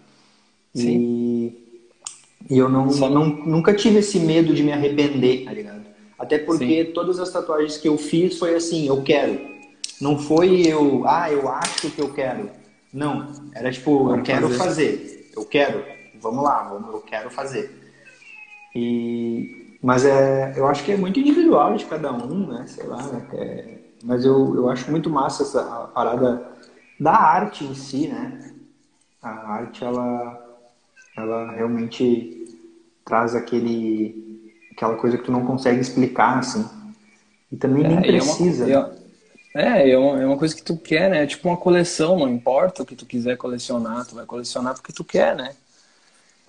Sim. 0.75 0.87
E, 0.87 1.79
e 2.47 2.57
eu 2.59 2.69
não, 2.69 2.85
não, 2.85 3.25
nunca 3.25 3.73
tive 3.73 3.97
esse 3.97 4.19
medo 4.19 4.53
de 4.53 4.61
me 4.61 4.71
arrepender, 4.71 5.45
tá 5.45 5.51
ligado? 5.51 5.85
Até 6.19 6.37
porque 6.37 6.85
sim. 6.85 6.91
todas 6.91 7.19
as 7.19 7.31
tatuagens 7.31 7.75
que 7.75 7.87
eu 7.87 7.97
fiz 7.97 8.37
foi 8.37 8.53
assim, 8.53 8.87
eu 8.87 9.01
quero. 9.01 9.49
Não 9.99 10.19
foi 10.19 10.61
eu, 10.61 11.07
ah, 11.07 11.31
eu 11.31 11.49
acho 11.49 11.89
que 11.89 11.99
eu 11.99 12.13
quero. 12.13 12.51
Não, 12.93 13.33
era 13.55 13.71
tipo, 13.71 14.03
Vamos 14.03 14.19
eu 14.19 14.23
quero 14.23 14.49
fazer. 14.49 14.97
fazer. 14.97 15.31
Eu 15.35 15.45
quero. 15.45 15.83
Vamos 16.21 16.43
lá, 16.43 16.69
vamos, 16.69 16.93
eu 16.93 17.01
quero 17.01 17.31
fazer. 17.31 17.78
E, 18.75 19.77
mas 19.81 20.05
é, 20.05 20.53
eu 20.57 20.67
acho 20.67 20.83
que 20.83 20.91
é 20.91 20.97
muito 20.97 21.19
individual 21.19 21.75
de 21.75 21.85
cada 21.85 22.11
um, 22.11 22.47
né? 22.47 22.65
Sei 22.67 22.85
lá, 22.85 23.01
né? 23.07 23.25
É, 23.33 23.77
mas 24.03 24.25
eu, 24.25 24.55
eu 24.55 24.69
acho 24.69 24.89
muito 24.91 25.09
massa 25.09 25.43
essa 25.43 25.63
parada 25.93 26.47
da 26.99 27.13
arte 27.13 27.63
em 27.65 27.73
si, 27.73 28.07
né? 28.07 28.53
A 29.21 29.29
arte, 29.29 29.83
ela, 29.83 30.59
ela 31.17 31.51
realmente 31.51 32.45
traz 33.05 33.35
aquele, 33.35 34.53
aquela 34.71 34.95
coisa 34.95 35.17
que 35.17 35.23
tu 35.23 35.31
não 35.31 35.45
consegue 35.45 35.79
explicar, 35.81 36.39
assim. 36.39 36.65
E 37.51 37.57
também 37.57 37.83
nem 37.83 37.97
É, 37.97 38.01
e 38.01 38.17
é 38.17 38.23
uma- 38.23 38.23
precisa. 38.23 38.67
e 38.67 38.73
é- 38.73 38.99
É, 39.55 39.91
é 39.91 39.97
uma, 39.97 40.21
é 40.21 40.25
uma 40.27 40.37
coisa 40.37 40.55
que 40.55 40.61
tu 40.63 40.77
quer, 40.77 41.09
né? 41.09 41.23
É 41.23 41.27
tipo 41.27 41.47
uma 41.47 41.57
coleção, 41.57 42.17
não 42.19 42.29
importa 42.29 42.83
o 42.83 42.85
que 42.85 42.95
tu 42.95 43.05
quiser 43.05 43.35
colecionar, 43.37 44.05
tu 44.05 44.15
vai 44.15 44.25
colecionar 44.25 44.75
porque 44.75 44.93
tu 44.93 45.03
quer, 45.03 45.35
né? 45.35 45.55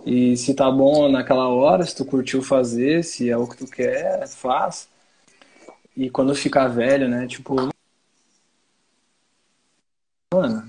E 0.04 0.36
se 0.36 0.54
tá 0.54 0.70
bom 0.70 1.10
naquela 1.10 1.48
hora, 1.48 1.84
se 1.84 1.94
tu 1.94 2.04
curtiu 2.04 2.42
fazer, 2.42 3.04
se 3.04 3.28
é 3.28 3.36
o 3.36 3.46
que 3.46 3.56
tu 3.56 3.66
quer, 3.66 4.26
faz. 4.28 4.88
E 5.96 6.08
quando 6.08 6.34
ficar 6.34 6.68
velho, 6.68 7.08
né? 7.08 7.26
Tipo, 7.26 7.68
mano, 10.32 10.66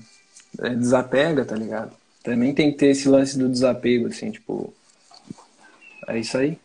é, 0.60 0.70
desapega, 0.74 1.44
tá 1.44 1.56
ligado? 1.56 1.92
Também 2.22 2.54
tem 2.54 2.70
que 2.70 2.78
ter 2.78 2.88
esse 2.88 3.08
lance 3.08 3.38
do 3.38 3.48
desapego, 3.48 4.06
assim, 4.06 4.30
tipo, 4.30 4.72
é 6.06 6.18
isso 6.18 6.36
aí. 6.36 6.58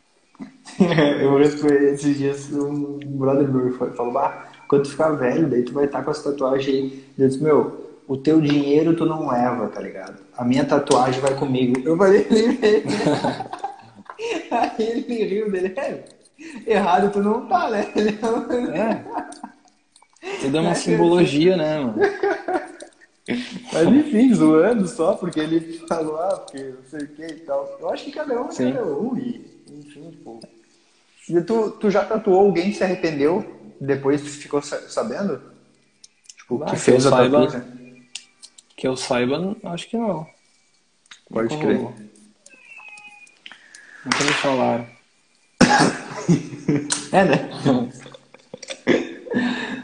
Eu 1.22 1.42
esses 1.42 2.18
dias 2.18 2.52
um 2.52 3.00
brother 3.00 3.48
meu 3.48 3.72
falou, 3.96 4.14
bah, 4.14 4.52
quando 4.68 4.84
tu 4.84 4.92
ficar 4.92 5.12
velho, 5.12 5.50
daí 5.50 5.64
tu 5.64 5.74
vai 5.74 5.86
estar 5.86 6.04
com 6.04 6.12
essa 6.12 6.32
tatuagem 6.32 6.74
aí. 6.74 7.06
Eu 7.18 7.28
disse, 7.28 7.42
meu, 7.42 7.87
o 8.08 8.18
teu 8.18 8.40
dinheiro 8.42 8.96
tu 8.96 9.06
não 9.06 9.28
leva, 9.30 9.68
tá 9.68 9.82
ligado? 9.82 10.16
A 10.38 10.44
minha 10.46 10.66
tatuagem 10.66 11.20
vai 11.22 11.36
comigo. 11.36 11.80
Eu 11.84 11.98
falei, 11.98 12.26
aí 14.52 14.72
ele 14.80 15.24
riu 15.26 15.52
dele, 15.52 15.74
é, 15.78 16.04
errado 16.66 17.12
tu 17.12 17.20
não 17.22 17.46
tá, 17.48 17.70
né? 17.70 17.86
É. 18.74 19.04
Tudo 20.42 20.58
é 20.58 20.62
uma 20.62 20.76
simbologia, 20.88 21.56
né, 21.58 21.80
mano? 21.80 21.96
Mas 23.74 23.88
enfim, 23.90 24.34
zoando 24.34 24.88
só, 24.88 25.14
porque 25.14 25.40
ele 25.42 25.80
falou, 25.88 26.16
ah, 26.18 26.38
porque 26.38 26.64
não 26.64 26.84
sei 26.90 27.00
o 27.02 27.08
que 27.10 27.26
e 27.26 27.40
tal. 27.42 27.78
Eu 27.82 27.90
acho 27.90 28.06
que 28.06 28.12
cada 28.14 28.42
um 28.42 28.48
é 28.50 28.56
cada 28.72 28.86
um, 28.86 29.18
e 29.18 29.46
enfim, 29.70 30.10
tipo. 30.12 30.40
E 31.30 31.42
tu, 31.42 31.72
tu 31.72 31.92
já 31.92 32.06
tatuou 32.06 32.40
alguém 32.40 32.72
que 32.72 32.78
se 32.78 32.86
arrependeu 32.86 33.46
depois 33.82 34.22
tu 34.22 34.30
ficou 34.30 34.62
sa- 34.62 34.80
sabendo? 34.88 35.42
Tipo, 36.38 36.64
Ah, 36.64 36.68
que 36.68 36.78
fez 36.78 37.06
a 37.06 37.10
tatuagem? 37.12 37.62
Que 38.78 38.88
eu 38.88 38.96
saiba, 38.96 39.58
acho 39.66 39.90
que 39.90 39.98
não. 39.98 40.26
Pode 41.30 41.54
Nunca 41.54 41.66
crer. 41.66 41.78
rolou. 41.78 41.94
Nunca 44.06 44.24
me 44.24 44.34
falaram. 44.34 44.88
É, 47.14 47.24
né? 47.24 47.50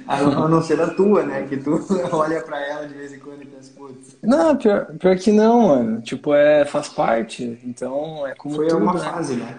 A 0.06 0.22
não, 0.22 0.62
ser 0.62 0.80
a 0.82 0.94
tua, 0.94 1.24
né? 1.24 1.44
Que 1.48 1.56
tu 1.58 1.80
olha 2.12 2.42
pra 2.42 2.60
ela 2.60 2.86
de 2.86 2.94
vez 2.94 3.14
em 3.14 3.20
quando 3.20 3.42
e 3.42 3.46
pensa, 3.46 3.72
putz. 3.76 4.18
Não, 4.22 4.56
pior, 4.58 4.86
pior 5.00 5.18
que 5.18 5.32
não, 5.32 5.70
mano. 5.70 6.02
Tipo, 6.02 6.34
é, 6.34 6.66
faz 6.66 6.90
parte. 6.90 7.58
Então, 7.64 8.28
é 8.28 8.36
como 8.36 8.56
Foi 8.56 8.68
tudo, 8.68 8.84
uma 8.84 8.94
né? 8.94 9.00
fase, 9.00 9.36
né? 9.38 9.58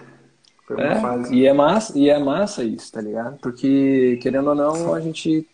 Foi 0.67 0.75
uma 0.77 0.85
É, 0.85 1.01
fase. 1.01 1.33
e 1.33 1.45
é 1.47 1.53
massa, 1.53 1.97
e 1.97 2.09
é 2.09 2.19
massa 2.19 2.63
isso, 2.63 2.91
tá 2.91 3.01
ligado? 3.01 3.37
Porque, 3.39 4.19
querendo 4.21 4.49
ou 4.49 4.55
não, 4.55 4.93
a 4.93 5.01
gente 5.01 5.47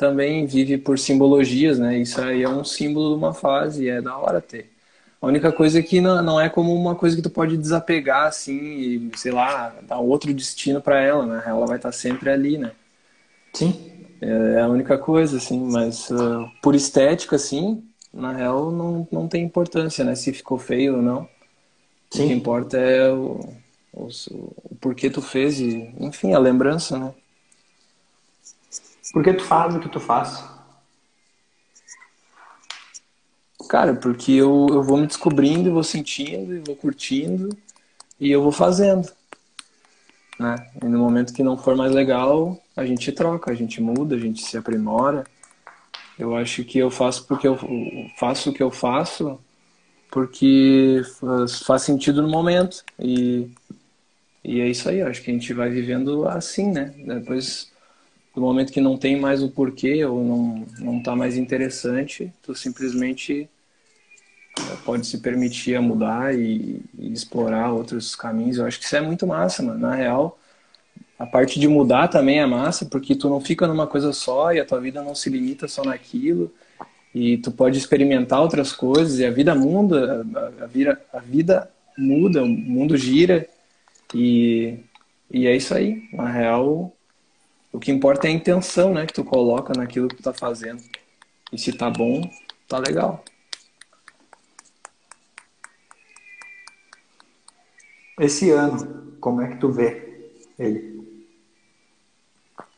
também 0.00 0.46
vive 0.46 0.78
por 0.78 0.98
simbologias, 0.98 1.78
né? 1.78 1.98
Isso 1.98 2.18
aí 2.22 2.42
é 2.42 2.48
um 2.48 2.64
símbolo 2.64 3.10
de 3.10 3.18
uma 3.18 3.34
fase 3.34 3.84
e 3.84 3.90
é 3.90 4.00
da 4.00 4.16
hora 4.16 4.40
ter. 4.40 4.72
A 5.20 5.26
única 5.26 5.52
coisa 5.52 5.78
é 5.78 5.82
que 5.82 6.00
não, 6.00 6.22
não 6.22 6.40
é 6.40 6.48
como 6.48 6.74
uma 6.74 6.94
coisa 6.94 7.14
que 7.14 7.20
tu 7.20 7.28
pode 7.28 7.54
desapegar, 7.58 8.26
assim, 8.26 8.56
e, 8.58 9.10
sei 9.16 9.30
lá, 9.30 9.74
dar 9.82 9.98
outro 9.98 10.32
destino 10.32 10.80
pra 10.80 11.02
ela, 11.02 11.26
né? 11.26 11.42
Ela 11.44 11.66
vai 11.66 11.76
estar 11.76 11.92
sempre 11.92 12.30
ali, 12.30 12.56
né? 12.56 12.72
Sim. 13.52 13.78
É 14.22 14.62
a 14.62 14.68
única 14.68 14.96
coisa, 14.96 15.36
assim, 15.36 15.60
mas 15.60 16.10
ah, 16.10 16.50
por 16.62 16.74
estética, 16.74 17.36
assim, 17.36 17.84
na 18.10 18.32
real 18.32 18.70
não, 18.70 19.06
não 19.12 19.28
tem 19.28 19.44
importância, 19.44 20.02
né? 20.02 20.14
Se 20.14 20.32
ficou 20.32 20.56
feio 20.56 20.96
ou 20.96 21.02
não. 21.02 21.24
O 21.24 21.28
que 22.10 22.16
Sim. 22.16 22.32
importa 22.32 22.78
é 22.78 23.12
o, 23.12 23.38
o, 23.92 24.08
o 24.30 24.74
porquê 24.80 25.10
tu 25.10 25.20
fez 25.20 25.60
e, 25.60 25.94
enfim, 26.00 26.32
a 26.32 26.38
lembrança, 26.38 26.98
né? 26.98 27.12
Por 29.12 29.24
que 29.24 29.32
tu 29.32 29.44
faz 29.44 29.74
o 29.74 29.80
que 29.80 29.88
tu 29.88 30.00
faz? 30.00 30.44
Cara, 33.68 33.94
porque 33.94 34.32
eu, 34.32 34.66
eu 34.70 34.82
vou 34.82 34.96
me 34.96 35.06
descobrindo, 35.06 35.68
e 35.68 35.72
vou 35.72 35.84
sentindo, 35.84 36.54
e 36.54 36.58
vou 36.60 36.74
curtindo, 36.74 37.56
e 38.18 38.30
eu 38.30 38.42
vou 38.42 38.52
fazendo, 38.52 39.08
né? 40.38 40.56
E 40.82 40.86
no 40.86 40.98
momento 40.98 41.32
que 41.32 41.42
não 41.42 41.56
for 41.56 41.76
mais 41.76 41.92
legal, 41.92 42.60
a 42.76 42.84
gente 42.84 43.12
troca, 43.12 43.50
a 43.50 43.54
gente 43.54 43.80
muda, 43.80 44.16
a 44.16 44.18
gente 44.18 44.42
se 44.42 44.56
aprimora. 44.56 45.24
Eu 46.18 46.36
acho 46.36 46.64
que 46.64 46.78
eu 46.78 46.90
faço 46.90 47.26
porque 47.26 47.46
eu 47.46 47.58
faço 48.18 48.50
o 48.50 48.52
que 48.52 48.62
eu 48.62 48.70
faço 48.70 49.38
porque 50.10 51.02
faz, 51.20 51.62
faz 51.62 51.82
sentido 51.82 52.22
no 52.22 52.28
momento. 52.28 52.84
E, 52.98 53.48
e 54.44 54.60
é 54.60 54.68
isso 54.68 54.88
aí, 54.88 54.98
eu 54.98 55.06
acho 55.06 55.22
que 55.22 55.30
a 55.30 55.34
gente 55.34 55.54
vai 55.54 55.70
vivendo 55.70 56.26
assim, 56.28 56.70
né? 56.72 56.92
Depois 57.06 57.69
do 58.34 58.40
momento 58.40 58.72
que 58.72 58.80
não 58.80 58.96
tem 58.96 59.18
mais 59.18 59.42
o 59.42 59.50
porquê 59.50 60.04
ou 60.04 60.24
não, 60.24 60.66
não 60.78 61.02
tá 61.02 61.16
mais 61.16 61.36
interessante, 61.36 62.32
tu 62.42 62.54
simplesmente 62.54 63.48
eh, 64.58 64.76
pode 64.84 65.06
se 65.06 65.18
permitir 65.18 65.74
a 65.74 65.82
mudar 65.82 66.34
e, 66.34 66.82
e 66.98 67.12
explorar 67.12 67.72
outros 67.72 68.14
caminhos. 68.14 68.58
Eu 68.58 68.66
acho 68.66 68.78
que 68.78 68.84
isso 68.84 68.96
é 68.96 69.00
muito 69.00 69.26
massa, 69.26 69.62
mano. 69.62 69.80
Na 69.80 69.94
real, 69.94 70.38
a 71.18 71.26
parte 71.26 71.60
de 71.60 71.68
mudar 71.68 72.08
também 72.08 72.40
é 72.40 72.46
massa, 72.46 72.86
porque 72.86 73.14
tu 73.14 73.28
não 73.28 73.40
fica 73.40 73.66
numa 73.66 73.86
coisa 73.86 74.12
só 74.12 74.52
e 74.52 74.60
a 74.60 74.64
tua 74.64 74.80
vida 74.80 75.02
não 75.02 75.14
se 75.14 75.28
limita 75.28 75.68
só 75.68 75.84
naquilo. 75.84 76.52
E 77.14 77.38
tu 77.38 77.50
pode 77.50 77.76
experimentar 77.76 78.40
outras 78.40 78.72
coisas 78.72 79.18
e 79.18 79.26
a 79.26 79.30
vida 79.30 79.54
muda, 79.54 80.24
a, 80.34 80.64
a, 80.64 80.66
vira, 80.66 81.00
a 81.12 81.18
vida 81.18 81.68
muda, 81.98 82.42
o 82.42 82.48
mundo 82.48 82.96
gira 82.96 83.46
e, 84.14 84.78
e 85.30 85.46
é 85.46 85.56
isso 85.56 85.74
aí. 85.74 86.08
Na 86.12 86.30
real, 86.30 86.94
o 87.72 87.78
que 87.78 87.92
importa 87.92 88.26
é 88.26 88.30
a 88.30 88.34
intenção, 88.34 88.92
né, 88.92 89.06
que 89.06 89.12
tu 89.12 89.24
coloca 89.24 89.72
naquilo 89.76 90.08
que 90.08 90.16
tu 90.16 90.22
tá 90.22 90.32
fazendo. 90.32 90.82
E 91.52 91.58
se 91.58 91.72
tá 91.72 91.90
bom, 91.90 92.28
tá 92.68 92.78
legal. 92.78 93.24
Esse 98.18 98.50
ano, 98.50 99.16
como 99.20 99.40
é 99.40 99.48
que 99.48 99.56
tu 99.56 99.70
vê 99.70 100.32
ele? 100.58 101.00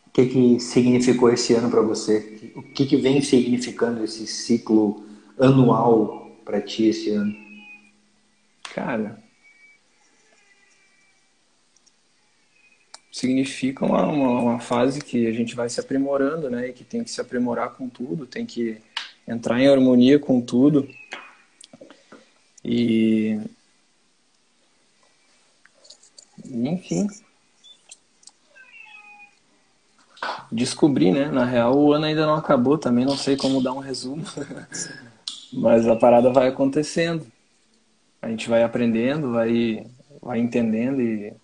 O 0.07 0.11
que 0.13 0.27
que 0.27 0.61
significou 0.61 1.31
esse 1.31 1.55
ano 1.55 1.71
para 1.71 1.81
você? 1.81 2.53
O 2.55 2.63
que 2.63 2.85
que 2.87 2.97
vem 2.97 3.23
significando 3.23 4.05
esse 4.05 4.27
ciclo 4.27 5.05
anual 5.39 6.37
para 6.45 6.61
ti 6.61 6.85
esse 6.85 7.11
ano? 7.11 7.35
Cara, 8.75 9.22
significa 13.13 13.85
uma, 13.85 14.07
uma, 14.07 14.41
uma 14.41 14.59
fase 14.59 15.03
que 15.03 15.27
a 15.27 15.33
gente 15.33 15.55
vai 15.55 15.69
se 15.69 15.79
aprimorando, 15.79 16.49
né? 16.49 16.71
E 16.71 16.73
que 16.73 16.83
tem 16.83 17.05
que 17.05 17.11
se 17.11 17.21
aprimorar 17.21 17.75
com 17.75 17.87
tudo, 17.87 18.27
tem 18.27 18.47
que 18.47 18.81
entrar 19.29 19.61
em 19.61 19.69
harmonia 19.69 20.19
com 20.19 20.41
tudo. 20.41 20.89
E. 22.65 23.39
Enfim. 26.45 27.07
Descobrir, 30.51 31.13
né? 31.13 31.27
Na 31.31 31.45
real, 31.45 31.77
o 31.77 31.93
ano 31.93 32.07
ainda 32.07 32.27
não 32.27 32.35
acabou, 32.35 32.79
também 32.79 33.05
não 33.05 33.17
sei 33.17 33.37
como 33.37 33.63
dar 33.63 33.73
um 33.75 33.79
resumo. 33.79 34.25
Mas 35.53 35.87
a 35.87 35.97
parada 35.97 36.33
vai 36.33 36.49
acontecendo. 36.49 37.27
A 38.23 38.29
gente 38.29 38.49
vai 38.49 38.63
aprendendo, 38.63 39.33
vai, 39.33 39.87
vai 40.23 40.39
entendendo 40.39 41.03
e, 41.03 41.35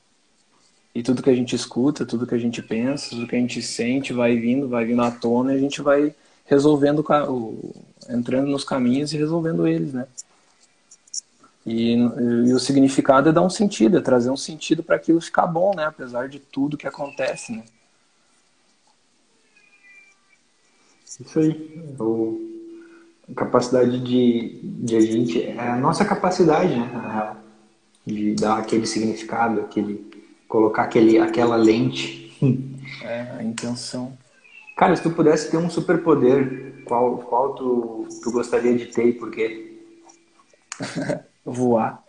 e 0.98 1.02
tudo 1.04 1.22
que 1.22 1.30
a 1.30 1.34
gente 1.34 1.54
escuta, 1.54 2.04
tudo 2.04 2.26
que 2.26 2.34
a 2.34 2.38
gente 2.38 2.60
pensa, 2.60 3.10
tudo 3.10 3.28
que 3.28 3.36
a 3.36 3.38
gente 3.38 3.62
sente 3.62 4.12
vai 4.12 4.36
vindo, 4.36 4.68
vai 4.68 4.84
vindo 4.84 5.00
à 5.00 5.12
tona 5.12 5.52
e 5.52 5.56
a 5.56 5.60
gente 5.60 5.80
vai 5.80 6.12
resolvendo, 6.44 7.06
entrando 8.10 8.48
nos 8.48 8.64
caminhos 8.64 9.12
e 9.12 9.16
resolvendo 9.16 9.68
eles, 9.68 9.92
né? 9.92 10.08
E, 11.64 11.92
e 11.92 12.52
o 12.52 12.58
significado 12.58 13.28
é 13.28 13.32
dar 13.32 13.42
um 13.42 13.50
sentido, 13.50 13.96
é 13.96 14.00
trazer 14.00 14.28
um 14.28 14.36
sentido 14.36 14.82
para 14.82 14.96
aquilo 14.96 15.20
ficar 15.20 15.46
bom, 15.46 15.72
né? 15.72 15.84
Apesar 15.84 16.28
de 16.28 16.40
tudo 16.40 16.76
que 16.76 16.88
acontece, 16.88 17.52
né? 17.52 17.62
Isso 21.20 21.38
aí. 21.38 21.94
O, 22.00 22.40
a 23.30 23.34
capacidade 23.36 24.00
de, 24.00 24.60
de 24.64 24.96
a 24.96 25.00
gente. 25.00 25.42
É 25.44 25.60
a 25.60 25.76
nossa 25.76 26.04
capacidade, 26.04 26.74
né? 26.74 27.36
De 28.04 28.34
dar 28.34 28.58
aquele 28.58 28.84
significado, 28.84 29.60
aquele, 29.60 30.07
colocar 30.48 30.82
aquele, 30.84 31.18
aquela 31.18 31.56
lente. 31.56 32.26
É, 33.02 33.36
a 33.38 33.42
intenção. 33.42 34.12
Cara, 34.76 34.94
se 34.96 35.02
tu 35.02 35.10
pudesse 35.10 35.50
ter 35.50 35.56
um 35.56 35.70
superpoder, 35.70 36.82
qual, 36.84 37.18
qual 37.18 37.54
tu, 37.54 38.06
tu 38.22 38.30
gostaria 38.32 38.76
de 38.76 38.86
ter 38.86 39.08
e 39.08 39.12
por 39.12 39.30
quê? 39.30 39.78
Voar. 41.44 42.02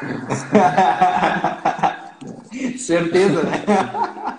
Certeza, 2.78 3.42
né? 3.42 3.64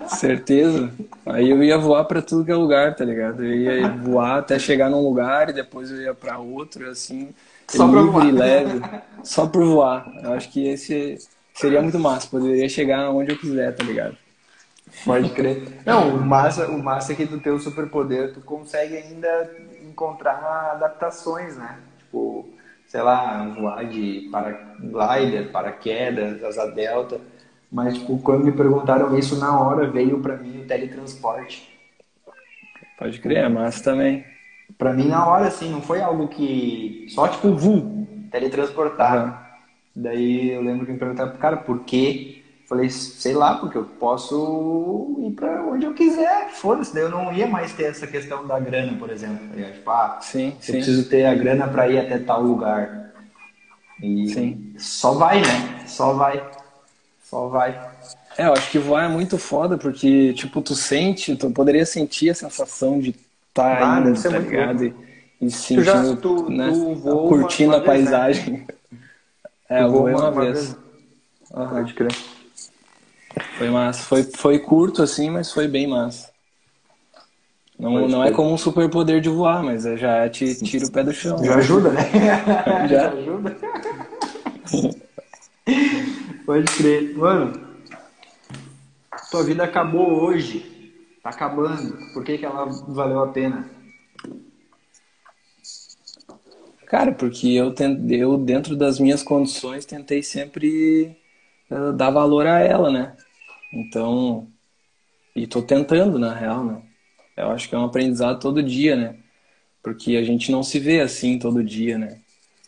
Certeza. 0.07 0.91
Aí 1.25 1.49
eu 1.49 1.63
ia 1.63 1.77
voar 1.77 2.05
para 2.05 2.21
tudo 2.21 2.45
que 2.45 2.51
é 2.51 2.55
lugar, 2.55 2.95
tá 2.95 3.03
ligado? 3.03 3.43
Eu 3.43 3.53
ia 3.53 3.89
voar 3.89 4.39
até 4.39 4.57
chegar 4.59 4.89
num 4.89 5.01
lugar 5.01 5.49
e 5.49 5.53
depois 5.53 5.91
eu 5.91 6.01
ia 6.01 6.13
para 6.13 6.37
outro, 6.37 6.89
assim, 6.89 7.33
Só 7.67 7.87
pra 7.87 8.01
voar. 8.01 8.31
leve, 8.31 8.81
só 9.23 9.47
por 9.47 9.65
voar. 9.65 10.05
Eu 10.23 10.33
acho 10.33 10.49
que 10.51 10.67
esse 10.67 11.17
seria 11.55 11.81
muito 11.81 11.97
massa, 11.97 12.27
poderia 12.27 12.69
chegar 12.69 13.09
onde 13.09 13.31
eu 13.31 13.37
quiser, 13.37 13.73
tá 13.73 13.83
ligado? 13.83 14.15
Pode 15.03 15.29
crer. 15.29 15.81
Não, 15.85 16.15
o 16.15 16.25
massa, 16.25 16.67
o 16.67 16.81
massa 16.81 17.13
é 17.13 17.15
que 17.15 17.25
do 17.25 17.39
teu 17.39 17.59
superpoder 17.59 18.33
tu 18.33 18.41
consegue 18.41 18.95
ainda 18.95 19.51
encontrar 19.83 20.71
adaptações, 20.73 21.57
né? 21.57 21.79
Tipo, 21.97 22.47
sei 22.87 23.01
lá, 23.01 23.47
voar 23.47 23.85
de 23.85 24.29
paraglider, 24.31 25.51
paraquedas, 25.51 26.43
asa 26.43 26.67
delta. 26.71 27.19
Mas, 27.71 27.97
tipo, 27.97 28.17
quando 28.19 28.45
me 28.45 28.51
perguntaram 28.51 29.17
isso, 29.17 29.37
na 29.37 29.59
hora 29.59 29.89
veio 29.89 30.19
para 30.21 30.37
mim 30.37 30.61
o 30.61 30.67
teletransporte. 30.67 31.73
Pode 32.97 33.19
crer, 33.19 33.39
é 33.39 33.49
massa 33.49 33.83
também. 33.83 34.23
Pra 34.77 34.93
mim, 34.93 35.07
na 35.07 35.27
hora, 35.27 35.47
assim, 35.47 35.69
não 35.69 35.81
foi 35.81 36.01
algo 36.01 36.27
que. 36.27 37.05
Só, 37.09 37.27
tipo, 37.27 37.53
vum, 37.53 38.27
teletransportar. 38.31 39.41
Uhum. 39.41 39.44
Daí 39.95 40.51
eu 40.51 40.61
lembro 40.61 40.85
que 40.85 40.91
me 40.91 40.97
perguntaram, 40.97 41.37
cara, 41.37 41.57
por 41.57 41.79
quê? 41.85 42.43
Falei, 42.67 42.89
sei 42.89 43.33
lá, 43.33 43.57
porque 43.57 43.77
eu 43.77 43.85
posso 43.85 45.15
ir 45.19 45.31
para 45.31 45.63
onde 45.63 45.85
eu 45.85 45.93
quiser, 45.93 46.49
foda-se. 46.49 46.93
Daí 46.93 47.03
eu 47.03 47.09
não 47.09 47.31
ia 47.31 47.47
mais 47.47 47.73
ter 47.73 47.83
essa 47.83 48.07
questão 48.07 48.45
da 48.45 48.59
grana, 48.59 48.97
por 48.97 49.09
exemplo. 49.09 49.47
Tá 49.55 49.71
tipo, 49.71 49.89
ah, 49.89 50.19
sim, 50.21 50.47
eu 50.47 50.61
sim. 50.61 50.71
preciso 50.73 51.07
ter 51.07 51.25
a 51.25 51.35
grana 51.35 51.67
para 51.67 51.87
ir 51.87 51.99
até 51.99 52.17
tal 52.17 52.41
lugar. 52.41 53.13
E 54.01 54.27
sim. 54.27 54.73
só 54.77 55.13
vai, 55.13 55.41
né? 55.41 55.83
Só 55.87 56.13
vai. 56.13 56.43
Só 57.23 57.47
vai. 57.47 57.79
É, 58.37 58.47
eu 58.47 58.53
acho 58.53 58.69
que 58.69 58.79
voar 58.79 59.05
é 59.05 59.07
muito 59.07 59.37
foda, 59.37 59.77
porque, 59.77 60.33
tipo, 60.33 60.61
tu 60.61 60.75
sente, 60.75 61.35
tu 61.35 61.49
poderia 61.51 61.85
sentir 61.85 62.31
a 62.31 62.35
sensação 62.35 62.99
de 62.99 63.11
estar 63.11 63.77
tá 63.77 63.95
ah, 63.95 63.99
indo, 64.01 64.21
tá 64.21 64.37
ligado? 64.37 64.85
E, 64.85 64.93
e 65.39 65.51
sentindo, 65.51 65.81
tu 65.81 65.85
já, 65.85 66.15
tu, 66.17 66.49
né? 66.49 66.69
Tu 66.71 67.27
curtindo 67.29 67.71
uma, 67.71 67.77
uma 67.77 67.83
a 67.83 67.85
paisagem. 67.85 68.43
Vez, 68.43 68.67
né? 68.67 68.75
É, 69.69 69.83
eu 69.83 69.91
voei 69.91 70.13
uma, 70.13 70.29
uma 70.29 70.41
vez. 70.41 70.53
vez. 70.53 70.77
Uhum. 71.51 71.67
Pode 71.69 71.93
crer. 71.93 72.15
Foi 73.57 73.69
massa. 73.69 74.03
Foi, 74.03 74.23
foi 74.23 74.59
curto 74.59 75.01
assim, 75.01 75.29
mas 75.29 75.51
foi 75.51 75.67
bem 75.67 75.87
massa. 75.87 76.33
Não, 77.77 78.07
não 78.07 78.23
é 78.23 78.31
como 78.31 78.53
um 78.53 78.57
super 78.57 78.89
poder 78.89 79.19
de 79.19 79.27
voar, 79.27 79.61
mas 79.61 79.85
é, 79.85 79.97
já 79.97 80.29
te 80.29 80.55
tira 80.63 80.85
o 80.85 80.91
pé 80.91 81.03
do 81.03 81.11
chão. 81.11 81.43
Já 81.43 81.55
ajuda, 81.55 81.89
né? 81.91 82.01
Já, 82.87 82.87
já 82.87 83.11
ajuda. 83.11 83.57
Pode 86.45 86.65
crer. 86.77 87.17
Mano, 87.17 87.59
tua 89.29 89.43
vida 89.43 89.63
acabou 89.63 90.23
hoje. 90.23 90.93
Tá 91.21 91.31
acabando. 91.31 91.97
Por 92.13 92.23
que, 92.23 92.37
que 92.37 92.45
ela 92.45 92.65
valeu 92.87 93.23
a 93.23 93.27
pena? 93.27 93.69
Cara, 96.95 97.11
porque 97.11 97.49
eu, 97.49 97.75
eu, 98.09 98.37
dentro 98.37 98.73
das 98.73 99.01
minhas 99.01 99.21
condições, 99.21 99.85
tentei 99.85 100.23
sempre 100.23 101.13
uh, 101.69 101.91
dar 101.91 102.09
valor 102.09 102.47
a 102.47 102.61
ela, 102.61 102.89
né? 102.89 103.17
Então, 103.73 104.47
e 105.35 105.45
tô 105.45 105.61
tentando, 105.61 106.17
na 106.17 106.33
real, 106.33 106.63
né? 106.63 106.81
Eu 107.35 107.51
acho 107.51 107.67
que 107.67 107.75
é 107.75 107.77
um 107.77 107.83
aprendizado 107.83 108.39
todo 108.39 108.63
dia, 108.63 108.95
né? 108.95 109.17
Porque 109.83 110.15
a 110.15 110.23
gente 110.23 110.49
não 110.53 110.63
se 110.63 110.79
vê 110.79 111.01
assim 111.01 111.37
todo 111.37 111.61
dia, 111.61 111.97
né? 111.97 112.21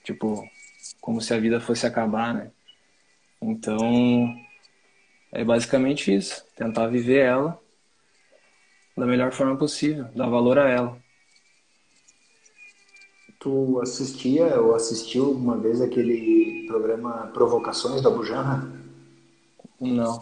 Tipo, 0.04 0.44
como 1.00 1.22
se 1.22 1.34
a 1.34 1.40
vida 1.40 1.62
fosse 1.62 1.88
acabar, 1.88 2.34
né? 2.34 2.52
Então, 3.42 4.36
é 5.32 5.42
basicamente 5.42 6.14
isso. 6.14 6.44
Tentar 6.54 6.88
viver 6.88 7.20
ela 7.20 7.58
da 8.98 9.06
melhor 9.06 9.32
forma 9.32 9.56
possível, 9.56 10.10
dar 10.14 10.28
valor 10.28 10.60
a 10.60 10.68
ela. 10.68 11.07
Tu 13.40 13.80
assistia 13.82 14.60
ou 14.60 14.74
assistiu 14.74 15.26
alguma 15.26 15.58
vez 15.58 15.80
aquele 15.82 16.66
programa 16.68 17.30
Provocações 17.34 18.02
da 18.02 18.10
Bujanra? 18.10 18.68
Não. 19.80 20.22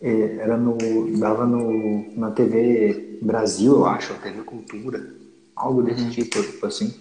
É, 0.00 0.36
era 0.36 0.58
no 0.58 0.76
dava 1.18 1.46
no 1.46 2.14
na 2.14 2.30
TV 2.30 3.18
Brasil 3.22 3.76
eu 3.76 3.86
acho 3.86 4.12
a 4.12 4.16
TV 4.16 4.42
Cultura 4.42 5.14
algo 5.54 5.82
desse 5.82 6.02
uhum. 6.02 6.10
tipo, 6.10 6.42
tipo 6.42 6.66
assim 6.66 6.94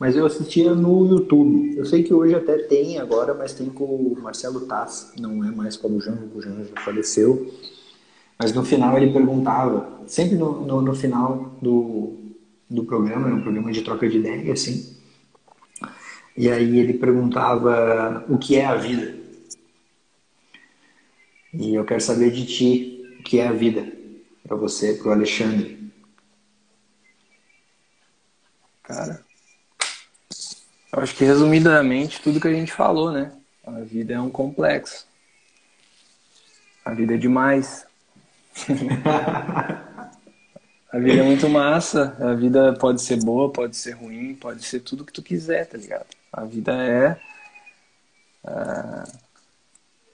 mas 0.00 0.16
eu 0.16 0.24
assistia 0.24 0.74
no 0.74 1.06
YouTube 1.06 1.76
eu 1.76 1.84
sei 1.84 2.02
que 2.02 2.14
hoje 2.14 2.34
até 2.34 2.56
tem 2.56 2.98
agora 2.98 3.34
mas 3.34 3.52
tem 3.52 3.68
com 3.68 3.84
o 3.84 4.18
Marcelo 4.18 4.60
Taz 4.62 5.12
não 5.20 5.44
é 5.44 5.50
mais 5.50 5.76
com 5.76 5.88
o 5.88 5.90
Bujan 5.90 6.14
o 6.14 6.26
Bujan 6.28 6.64
já 6.64 6.80
faleceu 6.80 7.52
mas 8.38 8.50
no 8.54 8.64
final 8.64 8.96
ele 8.96 9.12
perguntava 9.12 9.86
sempre 10.06 10.36
no, 10.36 10.64
no, 10.64 10.80
no 10.80 10.94
final 10.94 11.52
do, 11.60 12.14
do 12.68 12.84
programa 12.84 13.26
era 13.26 13.36
um 13.36 13.42
programa 13.42 13.72
de 13.72 13.82
troca 13.82 14.08
de 14.08 14.18
ideia 14.18 14.52
assim 14.52 14.96
e 16.36 16.50
aí 16.50 16.78
ele 16.78 16.94
perguntava 16.94 18.24
o 18.28 18.38
que 18.38 18.56
é 18.56 18.64
a 18.64 18.74
vida 18.74 19.18
e 21.52 21.74
eu 21.74 21.84
quero 21.84 22.00
saber 22.00 22.30
de 22.30 22.46
ti 22.46 23.16
o 23.20 23.22
que 23.22 23.40
é 23.40 23.48
a 23.48 23.52
vida 23.52 23.90
para 24.48 24.56
você, 24.56 24.94
para 24.94 25.08
o 25.08 25.12
Alexandre. 25.12 25.78
Cara, 28.82 29.22
eu 30.92 31.02
acho 31.02 31.14
que 31.14 31.24
resumidamente 31.24 32.22
tudo 32.22 32.40
que 32.40 32.48
a 32.48 32.52
gente 32.52 32.72
falou, 32.72 33.12
né? 33.12 33.32
A 33.66 33.80
vida 33.80 34.14
é 34.14 34.20
um 34.20 34.30
complexo. 34.30 35.06
A 36.82 36.94
vida 36.94 37.14
é 37.14 37.18
demais. 37.18 37.86
a 40.90 40.98
vida 40.98 41.20
é 41.20 41.22
muito 41.22 41.48
massa. 41.48 42.16
A 42.18 42.34
vida 42.34 42.72
pode 42.74 43.02
ser 43.02 43.22
boa, 43.22 43.50
pode 43.52 43.76
ser 43.76 43.92
ruim, 43.92 44.34
pode 44.34 44.64
ser 44.64 44.80
tudo 44.80 45.04
que 45.04 45.12
tu 45.12 45.22
quiser, 45.22 45.66
tá 45.66 45.76
ligado? 45.76 46.06
A 46.32 46.44
vida 46.44 46.72
é. 46.72 47.20
Uh, 48.44 49.18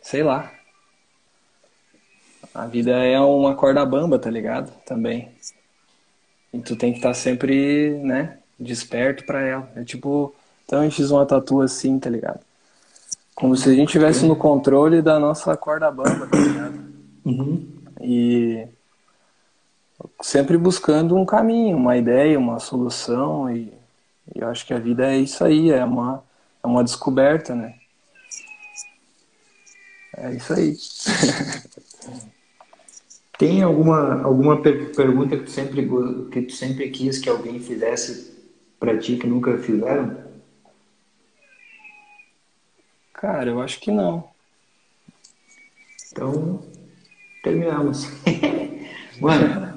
sei 0.03 0.23
lá. 0.23 0.53
A 2.53 2.67
vida 2.67 2.93
é 2.93 3.19
uma 3.21 3.55
corda 3.55 3.85
bamba, 3.85 4.19
tá 4.19 4.31
ligado? 4.31 4.73
Também. 4.85 5.33
E 6.53 6.59
tu 6.61 6.77
tem 6.77 6.93
que 6.93 6.99
estar 6.99 7.09
tá 7.09 7.15
sempre, 7.15 7.99
né, 7.99 8.39
desperto 8.59 9.25
para 9.25 9.41
ela. 9.43 9.73
É 9.75 9.85
tipo, 9.85 10.35
então 10.65 10.81
a 10.81 10.85
gente 10.85 10.97
fiz 10.97 11.11
uma 11.11 11.27
tatu 11.27 11.61
assim, 11.61 11.99
tá 11.99 12.09
ligado? 12.09 12.41
Como 13.35 13.57
se 13.57 13.69
a 13.69 13.73
gente 13.73 13.87
estivesse 13.87 14.25
no 14.25 14.37
controle 14.37 15.03
da 15.03 15.19
nossa 15.19 15.57
corda 15.57 15.91
bamba, 15.91 16.29
tá 16.29 16.39
ligado? 16.39 16.85
Uhum. 17.25 17.69
E 18.01 18.69
sempre 20.21 20.57
buscando 20.57 21.17
um 21.17 21.25
caminho, 21.25 21.77
uma 21.77 21.97
ideia, 21.97 22.39
uma 22.39 22.59
solução. 22.59 23.51
E, 23.51 23.73
e 24.35 24.41
eu 24.41 24.49
acho 24.49 24.67
que 24.67 24.75
a 24.75 24.79
vida 24.79 25.07
é 25.07 25.19
isso 25.19 25.45
aí, 25.45 25.71
é 25.71 25.85
uma, 25.85 26.23
é 26.63 26.67
uma 26.67 26.85
descoberta, 26.85 27.55
né? 27.55 27.75
É 30.17 30.33
isso 30.35 30.53
aí. 30.53 30.77
Tem 33.37 33.63
alguma, 33.63 34.23
alguma 34.23 34.63
per 34.63 34.95
pergunta 34.95 35.37
que 35.37 35.45
tu, 35.45 35.51
sempre, 35.51 35.89
que 36.31 36.43
tu 36.43 36.53
sempre 36.53 36.89
quis 36.91 37.19
que 37.19 37.29
alguém 37.29 37.59
fizesse 37.59 38.33
para 38.79 38.97
ti 38.97 39.17
que 39.17 39.27
nunca 39.27 39.59
fizeram? 39.59 40.23
Cara, 43.13 43.51
eu 43.51 43.61
acho 43.61 43.81
que 43.81 43.91
não. 43.91 44.29
Então, 46.13 46.63
terminamos. 47.43 48.07
Mano, 49.21 49.73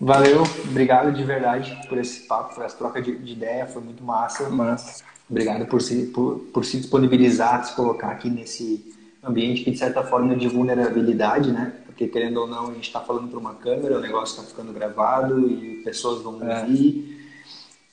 valeu, 0.00 0.42
obrigado 0.68 1.12
de 1.12 1.22
verdade 1.24 1.78
por 1.88 1.98
esse 1.98 2.20
papo, 2.26 2.54
por 2.54 2.64
essa 2.64 2.76
troca 2.76 3.00
de, 3.00 3.16
de 3.16 3.32
ideia, 3.32 3.66
foi 3.66 3.82
muito 3.82 4.02
massa. 4.02 4.48
Massa. 4.48 5.04
Obrigado 5.28 5.66
por 5.66 5.80
se, 5.80 6.06
por, 6.06 6.38
por 6.52 6.64
se 6.64 6.78
disponibilizar, 6.78 7.64
se 7.64 7.74
colocar 7.74 8.08
aqui 8.08 8.28
nesse 8.28 8.92
ambiente 9.22 9.64
que, 9.64 9.70
de 9.70 9.78
certa 9.78 10.02
forma, 10.02 10.32
é 10.34 10.36
de 10.36 10.48
vulnerabilidade, 10.48 11.50
né? 11.52 11.72
porque 12.02 12.08
querendo 12.08 12.38
ou 12.38 12.46
não, 12.46 12.70
a 12.70 12.74
gente 12.74 12.86
está 12.86 13.00
falando 13.00 13.28
para 13.28 13.38
uma 13.38 13.54
câmera, 13.54 13.98
o 13.98 14.00
negócio 14.00 14.34
está 14.34 14.48
ficando 14.48 14.72
gravado 14.72 15.48
e 15.48 15.82
pessoas 15.84 16.22
vão 16.22 16.42
é. 16.42 16.60
ouvir. 16.60 17.20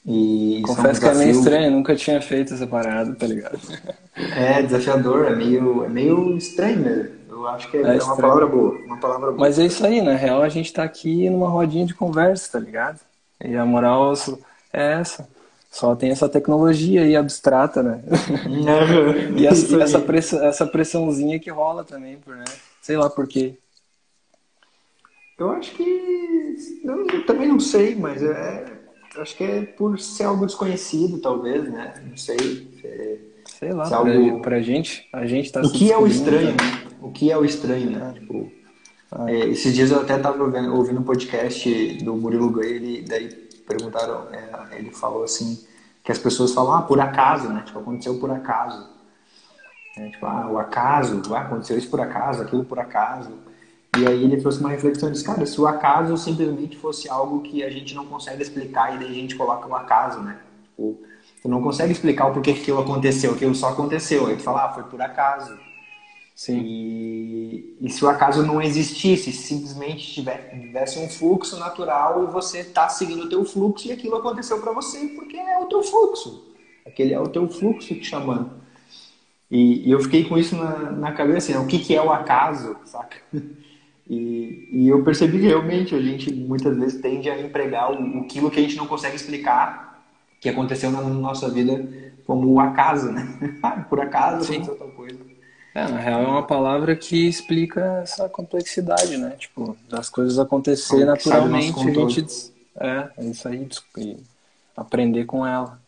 E 0.05 0.57
é 0.57 0.61
Confesso 0.61 1.01
que 1.01 1.07
é 1.07 1.13
meio 1.13 1.31
estranho, 1.31 1.71
nunca 1.71 1.95
tinha 1.95 2.21
feito 2.21 2.53
essa 2.53 2.65
parada, 2.65 3.13
tá 3.13 3.27
ligado? 3.27 3.59
É 4.15 4.61
desafiador, 4.61 5.25
é 5.25 5.35
meio, 5.35 5.83
é 5.83 5.89
meio 5.89 6.37
estranho 6.37 6.79
mesmo. 6.79 7.18
Eu 7.39 7.47
acho 7.47 7.71
que 7.71 7.77
é, 7.77 7.81
é, 7.81 7.97
é 7.97 8.03
uma 8.03 8.17
palavra 8.17 8.45
boa, 8.45 8.75
uma 8.79 8.97
palavra 8.99 9.27
boa. 9.27 9.39
Mas 9.39 9.57
é 9.57 9.65
isso 9.65 9.85
aí, 9.85 10.01
na 10.01 10.13
real 10.13 10.41
a 10.41 10.49
gente 10.49 10.73
tá 10.73 10.83
aqui 10.83 11.29
numa 11.29 11.47
rodinha 11.47 11.85
de 11.85 11.93
conversa, 11.93 12.51
tá 12.51 12.59
ligado? 12.59 12.99
E 13.41 13.55
a 13.55 13.65
moral 13.65 14.13
é 14.73 14.93
essa. 14.93 15.27
Só 15.71 15.95
tem 15.95 16.09
essa 16.09 16.27
tecnologia 16.27 17.03
aí 17.03 17.15
abstrata, 17.15 17.81
né? 17.81 18.03
e, 19.37 19.47
essa, 19.47 19.77
e 19.77 19.81
essa, 19.81 19.99
pressão, 19.99 20.43
essa 20.43 20.67
pressãozinha 20.67 21.39
que 21.39 21.49
rola 21.49 21.85
também, 21.85 22.17
por, 22.17 22.35
né? 22.35 22.43
Sei 22.81 22.97
lá 22.97 23.09
por 23.09 23.25
quê. 23.25 23.55
Eu 25.37 25.51
acho 25.51 25.71
que. 25.75 26.57
Eu 26.83 27.25
também 27.25 27.47
não 27.47 27.59
sei, 27.59 27.95
mas 27.95 28.21
é, 28.21 28.65
acho 29.15 29.37
que 29.37 29.43
é 29.45 29.61
por 29.61 29.97
ser 29.97 30.25
algo 30.25 30.45
desconhecido, 30.45 31.21
talvez, 31.21 31.71
né? 31.71 31.93
Não 32.05 32.17
sei. 32.17 32.67
É, 32.83 33.28
sei 33.59 33.73
lá, 33.73 33.93
algo... 33.93 34.41
pra, 34.41 34.61
gente, 34.61 35.07
a 35.11 35.25
gente 35.25 35.51
tá 35.51 35.61
O 35.61 35.69
que 35.69 35.91
é 35.91 35.97
o 35.97 36.07
estranho, 36.07 36.51
né? 36.51 36.95
O 37.01 37.11
que 37.11 37.29
é 37.29 37.37
o 37.37 37.43
estranho, 37.43 37.91
né? 37.91 38.13
Tipo, 38.13 38.49
ah. 39.11 39.29
é, 39.29 39.49
esses 39.49 39.75
dias 39.75 39.91
eu 39.91 39.99
até 39.99 40.15
estava 40.15 40.41
ouvindo, 40.41 40.73
ouvindo 40.73 41.01
um 41.01 41.03
podcast 41.03 41.97
do 42.03 42.15
Murilo 42.15 42.49
Gay, 42.51 42.71
ele 42.71 43.01
daí 43.01 43.27
perguntaram, 43.67 44.27
é, 44.31 44.79
ele 44.79 44.91
falou 44.91 45.25
assim, 45.25 45.61
que 46.01 46.11
as 46.11 46.17
pessoas 46.17 46.53
falam, 46.53 46.73
ah, 46.73 46.81
por 46.83 47.01
acaso, 47.01 47.49
né? 47.49 47.61
Tipo, 47.65 47.79
aconteceu 47.79 48.17
por 48.17 48.31
acaso. 48.31 48.87
É, 49.97 50.09
tipo, 50.09 50.25
ah, 50.25 50.49
o 50.49 50.57
acaso, 50.57 51.21
ah, 51.35 51.41
aconteceu 51.41 51.77
isso 51.77 51.89
por 51.89 51.99
acaso, 51.99 52.41
aquilo 52.41 52.63
por 52.63 52.79
acaso. 52.79 53.33
E 53.97 54.07
aí 54.07 54.23
ele 54.23 54.37
trouxe 54.37 54.61
uma 54.61 54.69
reflexão 54.69 55.09
e 55.09 55.11
disse, 55.11 55.25
cara, 55.25 55.45
se 55.45 55.59
o 55.59 55.67
acaso 55.67 56.15
simplesmente 56.15 56.77
fosse 56.77 57.09
algo 57.09 57.41
que 57.41 57.61
a 57.61 57.69
gente 57.69 57.93
não 57.93 58.05
consegue 58.05 58.41
explicar 58.41 58.95
e 58.95 58.99
daí 58.99 59.09
a 59.09 59.13
gente 59.13 59.35
coloca 59.35 59.67
o 59.67 59.75
acaso, 59.75 60.21
né? 60.21 60.39
Tipo, 60.63 60.97
tu 61.41 61.49
não 61.49 61.61
consegue 61.61 61.91
explicar 61.91 62.27
o 62.27 62.33
porquê 62.33 62.53
que 62.53 62.61
aquilo 62.61 62.79
aconteceu, 62.79 63.33
aquilo 63.33 63.55
só 63.55 63.69
aconteceu. 63.69 64.27
Aí 64.27 64.35
tu 64.35 64.43
fala, 64.43 64.65
ah, 64.65 64.73
foi 64.73 64.83
por 64.83 65.01
acaso. 65.01 65.57
Sim. 66.35 66.61
E, 66.61 67.77
e 67.81 67.89
se 67.89 68.03
o 68.03 68.09
acaso 68.09 68.45
não 68.45 68.61
existisse, 68.61 69.31
simplesmente 69.33 70.13
tivesse 70.13 70.97
um 70.99 71.09
fluxo 71.09 71.57
natural 71.57 72.23
e 72.23 72.27
você 72.27 72.59
está 72.59 72.87
seguindo 72.87 73.23
o 73.23 73.29
teu 73.29 73.43
fluxo 73.43 73.87
e 73.87 73.91
aquilo 73.91 74.15
aconteceu 74.15 74.59
para 74.61 74.71
você 74.71 74.99
porque 75.09 75.35
é 75.35 75.59
o 75.59 75.65
teu 75.65 75.83
fluxo. 75.83 76.47
Aquele 76.85 77.13
é 77.13 77.19
o 77.19 77.27
teu 77.27 77.47
fluxo 77.49 77.93
te 77.93 78.03
chamando. 78.03 78.51
E, 79.51 79.87
e 79.87 79.91
eu 79.91 79.99
fiquei 79.99 80.23
com 80.25 80.37
isso 80.37 80.55
na, 80.55 80.91
na 80.91 81.11
cabeça, 81.11 81.51
assim, 81.51 81.61
o 81.61 81.67
que, 81.67 81.79
que 81.79 81.95
é 81.95 82.01
o 82.01 82.11
acaso, 82.11 82.75
saca? 82.85 83.17
E, 84.11 84.67
e, 84.71 84.87
eu 84.87 85.03
percebi 85.03 85.37
que 85.37 85.45
realmente 85.45 85.93
a 85.93 86.01
gente 86.01 86.33
muitas 86.33 86.75
vezes 86.75 86.99
tende 86.99 87.29
a 87.29 87.39
empregar 87.39 87.91
o, 87.91 88.21
aquilo 88.21 88.49
que 88.49 88.57
a 88.57 88.61
gente 88.63 88.75
não 88.75 88.87
consegue 88.87 89.15
explicar 89.15 89.88
que 90.39 90.49
aconteceu 90.49 90.91
na 90.91 91.01
nossa 91.01 91.49
vida 91.49 91.87
como 92.25 92.47
o 92.51 92.59
acaso, 92.59 93.11
né? 93.11 93.27
Por 93.89 93.99
acaso 93.99 94.45
Sim. 94.45 94.55
aconteceu 94.55 94.75
tal 94.77 94.89
coisa. 94.89 95.19
É, 95.75 95.87
na 95.87 95.97
real 95.97 96.21
é 96.23 96.27
uma 96.27 96.43
palavra 96.43 96.95
que 96.95 97.27
explica 97.27 98.01
essa 98.03 98.27
complexidade, 98.27 99.17
né? 99.17 99.35
Tipo, 99.37 99.77
das 99.87 100.09
coisas 100.09 100.39
acontecer 100.39 101.05
naturalmente, 101.05 101.79
a 101.79 101.91
gente 101.91 102.53
é, 102.79 103.09
é 103.17 103.25
isso 103.25 103.47
aí, 103.47 103.67
aprender 104.75 105.25
com 105.25 105.45
ela. 105.45 105.79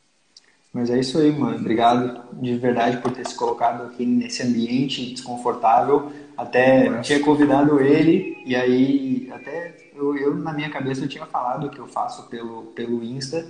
Mas 0.73 0.89
é 0.89 0.99
isso 0.99 1.17
aí, 1.17 1.31
mano. 1.31 1.57
Obrigado 1.57 2.21
de 2.33 2.57
verdade 2.57 2.97
por 2.97 3.11
ter 3.11 3.27
se 3.27 3.35
colocado 3.35 3.83
aqui 3.87 4.05
nesse 4.05 4.41
ambiente 4.43 5.11
desconfortável. 5.11 6.11
Até 6.37 6.89
Nossa. 6.89 7.01
tinha 7.01 7.19
convidado 7.19 7.79
ele 7.79 8.41
e 8.45 8.55
aí 8.55 9.29
até 9.31 9.75
eu, 9.93 10.15
eu, 10.15 10.35
na 10.35 10.53
minha 10.53 10.69
cabeça 10.69 11.03
eu 11.03 11.09
tinha 11.09 11.25
falado 11.25 11.69
que 11.69 11.77
eu 11.77 11.87
faço 11.87 12.23
pelo 12.29 12.63
pelo 12.67 13.03
Insta, 13.03 13.45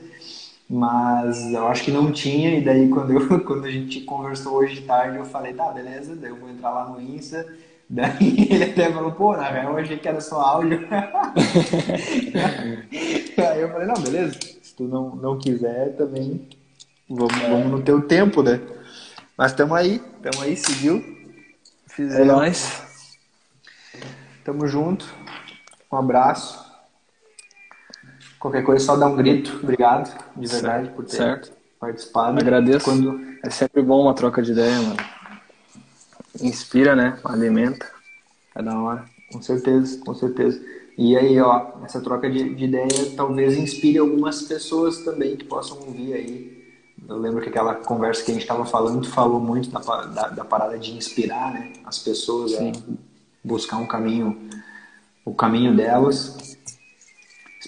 mas 0.73 1.52
eu 1.52 1.68
acho 1.68 1.84
que 1.84 1.91
não 1.91 2.14
tinha 2.14 2.57
e 2.57 2.64
daí 2.64 2.88
quando 2.88 3.11
eu 3.11 3.39
quando 3.43 3.65
a 3.65 3.72
gente 3.72 3.99
conversou 4.02 4.53
hoje 4.53 4.76
de 4.76 4.81
tarde 4.84 5.18
eu 5.18 5.26
falei 5.26 5.53
tá 5.53 5.69
beleza, 5.72 6.15
daí 6.15 6.30
eu 6.30 6.38
vou 6.38 6.49
entrar 6.49 6.69
lá 6.72 6.88
no 6.89 7.02
Insta. 7.02 7.45
Daí 7.93 8.48
ele 8.49 8.64
até 8.64 8.89
falou, 8.89 9.11
pô, 9.11 9.35
na 9.35 9.49
real 9.49 9.73
eu 9.73 9.80
achei 9.80 9.98
que 9.98 10.07
era 10.07 10.22
só 10.22 10.39
áudio. 10.39 10.88
aí 13.38 13.60
eu 13.60 13.69
falei, 13.69 13.85
não, 13.85 14.02
beleza, 14.02 14.39
se 14.61 14.73
tu 14.73 14.84
não, 14.84 15.14
não 15.18 15.38
quiser 15.38 15.98
também 15.98 16.48
Vamos, 17.14 17.41
é. 17.41 17.49
vamos 17.49 17.72
no 17.72 17.81
teu 17.81 18.02
tempo, 18.02 18.41
né? 18.41 18.61
Mas 19.38 19.52
estamos 19.52 19.77
aí, 19.77 20.02
estamos 20.15 20.41
aí, 20.41 20.56
seguiu. 20.56 21.03
Fizemos. 21.88 22.22
É 22.22 22.23
nóis. 22.23 23.18
Tamo 24.45 24.65
junto. 24.65 25.14
Um 25.91 25.98
abraço. 25.98 26.70
Qualquer 28.41 28.63
coisa, 28.63 28.84
só 28.84 28.95
dá 28.97 29.05
um 29.07 29.15
grito. 29.15 29.59
Obrigado, 29.63 30.13
de 30.35 30.47
verdade, 30.47 30.85
certo. 30.85 30.95
por 30.95 31.05
ter 31.05 31.15
certo. 31.15 31.51
participado. 31.80 32.39
Agradeço. 32.39 32.84
Quando... 32.84 33.22
É 33.43 33.49
sempre 33.49 33.81
bom 33.81 34.01
uma 34.01 34.13
troca 34.13 34.41
de 34.41 34.51
ideia, 34.51 34.81
mano. 34.81 34.97
Inspira, 36.41 36.95
né? 36.95 37.18
Alimenta. 37.23 37.88
É 38.55 38.61
da 38.61 38.77
hora. 38.80 39.05
Com 39.31 39.41
certeza, 39.41 39.97
com 40.03 40.13
certeza. 40.13 40.61
E 40.97 41.15
aí, 41.15 41.39
ó, 41.39 41.68
essa 41.85 42.01
troca 42.01 42.30
de, 42.30 42.53
de 42.53 42.65
ideia 42.65 42.88
talvez 43.15 43.57
inspire 43.57 43.99
algumas 43.99 44.41
pessoas 44.41 44.97
também 45.05 45.38
que 45.38 45.45
possam 45.45 45.77
ouvir 45.77 46.13
aí 46.13 46.61
eu 47.07 47.18
lembro 47.18 47.41
que 47.41 47.49
aquela 47.49 47.76
conversa 47.76 48.23
que 48.23 48.31
a 48.31 48.34
gente 48.34 48.43
estava 48.43 48.65
falando, 48.65 49.01
tu 49.01 49.09
falou 49.09 49.39
muito 49.39 49.69
da, 49.69 49.80
da, 49.80 50.27
da, 50.30 50.45
parada 50.45 50.77
de 50.77 50.91
inspirar 50.95 51.53
né, 51.53 51.73
as 51.84 51.99
pessoas 51.99 52.51
Sim. 52.51 52.72
a 52.72 52.93
buscar 53.43 53.77
um 53.77 53.88
caminho, 53.88 54.49
o 55.26 55.34
caminho 55.34 55.76
delas. 55.76 56.51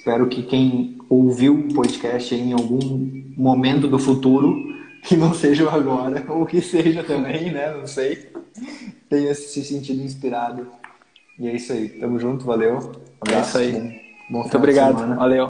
Espero 0.04 0.28
que 0.28 0.44
quem 0.44 0.98
ouviu 1.10 1.56
o 1.56 1.74
podcast 1.74 2.36
em 2.36 2.52
algum 2.52 3.24
momento 3.38 3.88
do 3.88 3.98
futuro, 3.98 4.54
que 5.02 5.16
não 5.16 5.34
seja 5.34 5.72
agora, 5.72 6.22
ou 6.28 6.46
que 6.46 6.60
seja 6.60 7.02
também, 7.06 7.54
né? 7.54 7.74
Não 7.74 7.88
sei, 7.88 8.28
tenha 9.10 9.34
se 9.34 9.64
sentido 9.64 10.04
inspirado. 10.04 10.68
E 11.40 11.48
é 11.48 11.56
isso 11.56 11.72
aí. 11.72 11.88
Tamo 11.88 12.20
junto, 12.20 12.44
valeu. 12.44 12.80
Um 12.80 13.30
abraço, 13.30 13.58
é 13.60 13.66
isso 13.66 13.78
aí. 13.78 14.02
Bom, 14.30 14.40
Muito 14.40 14.58
obrigado. 14.58 15.16
Valeu. 15.16 15.42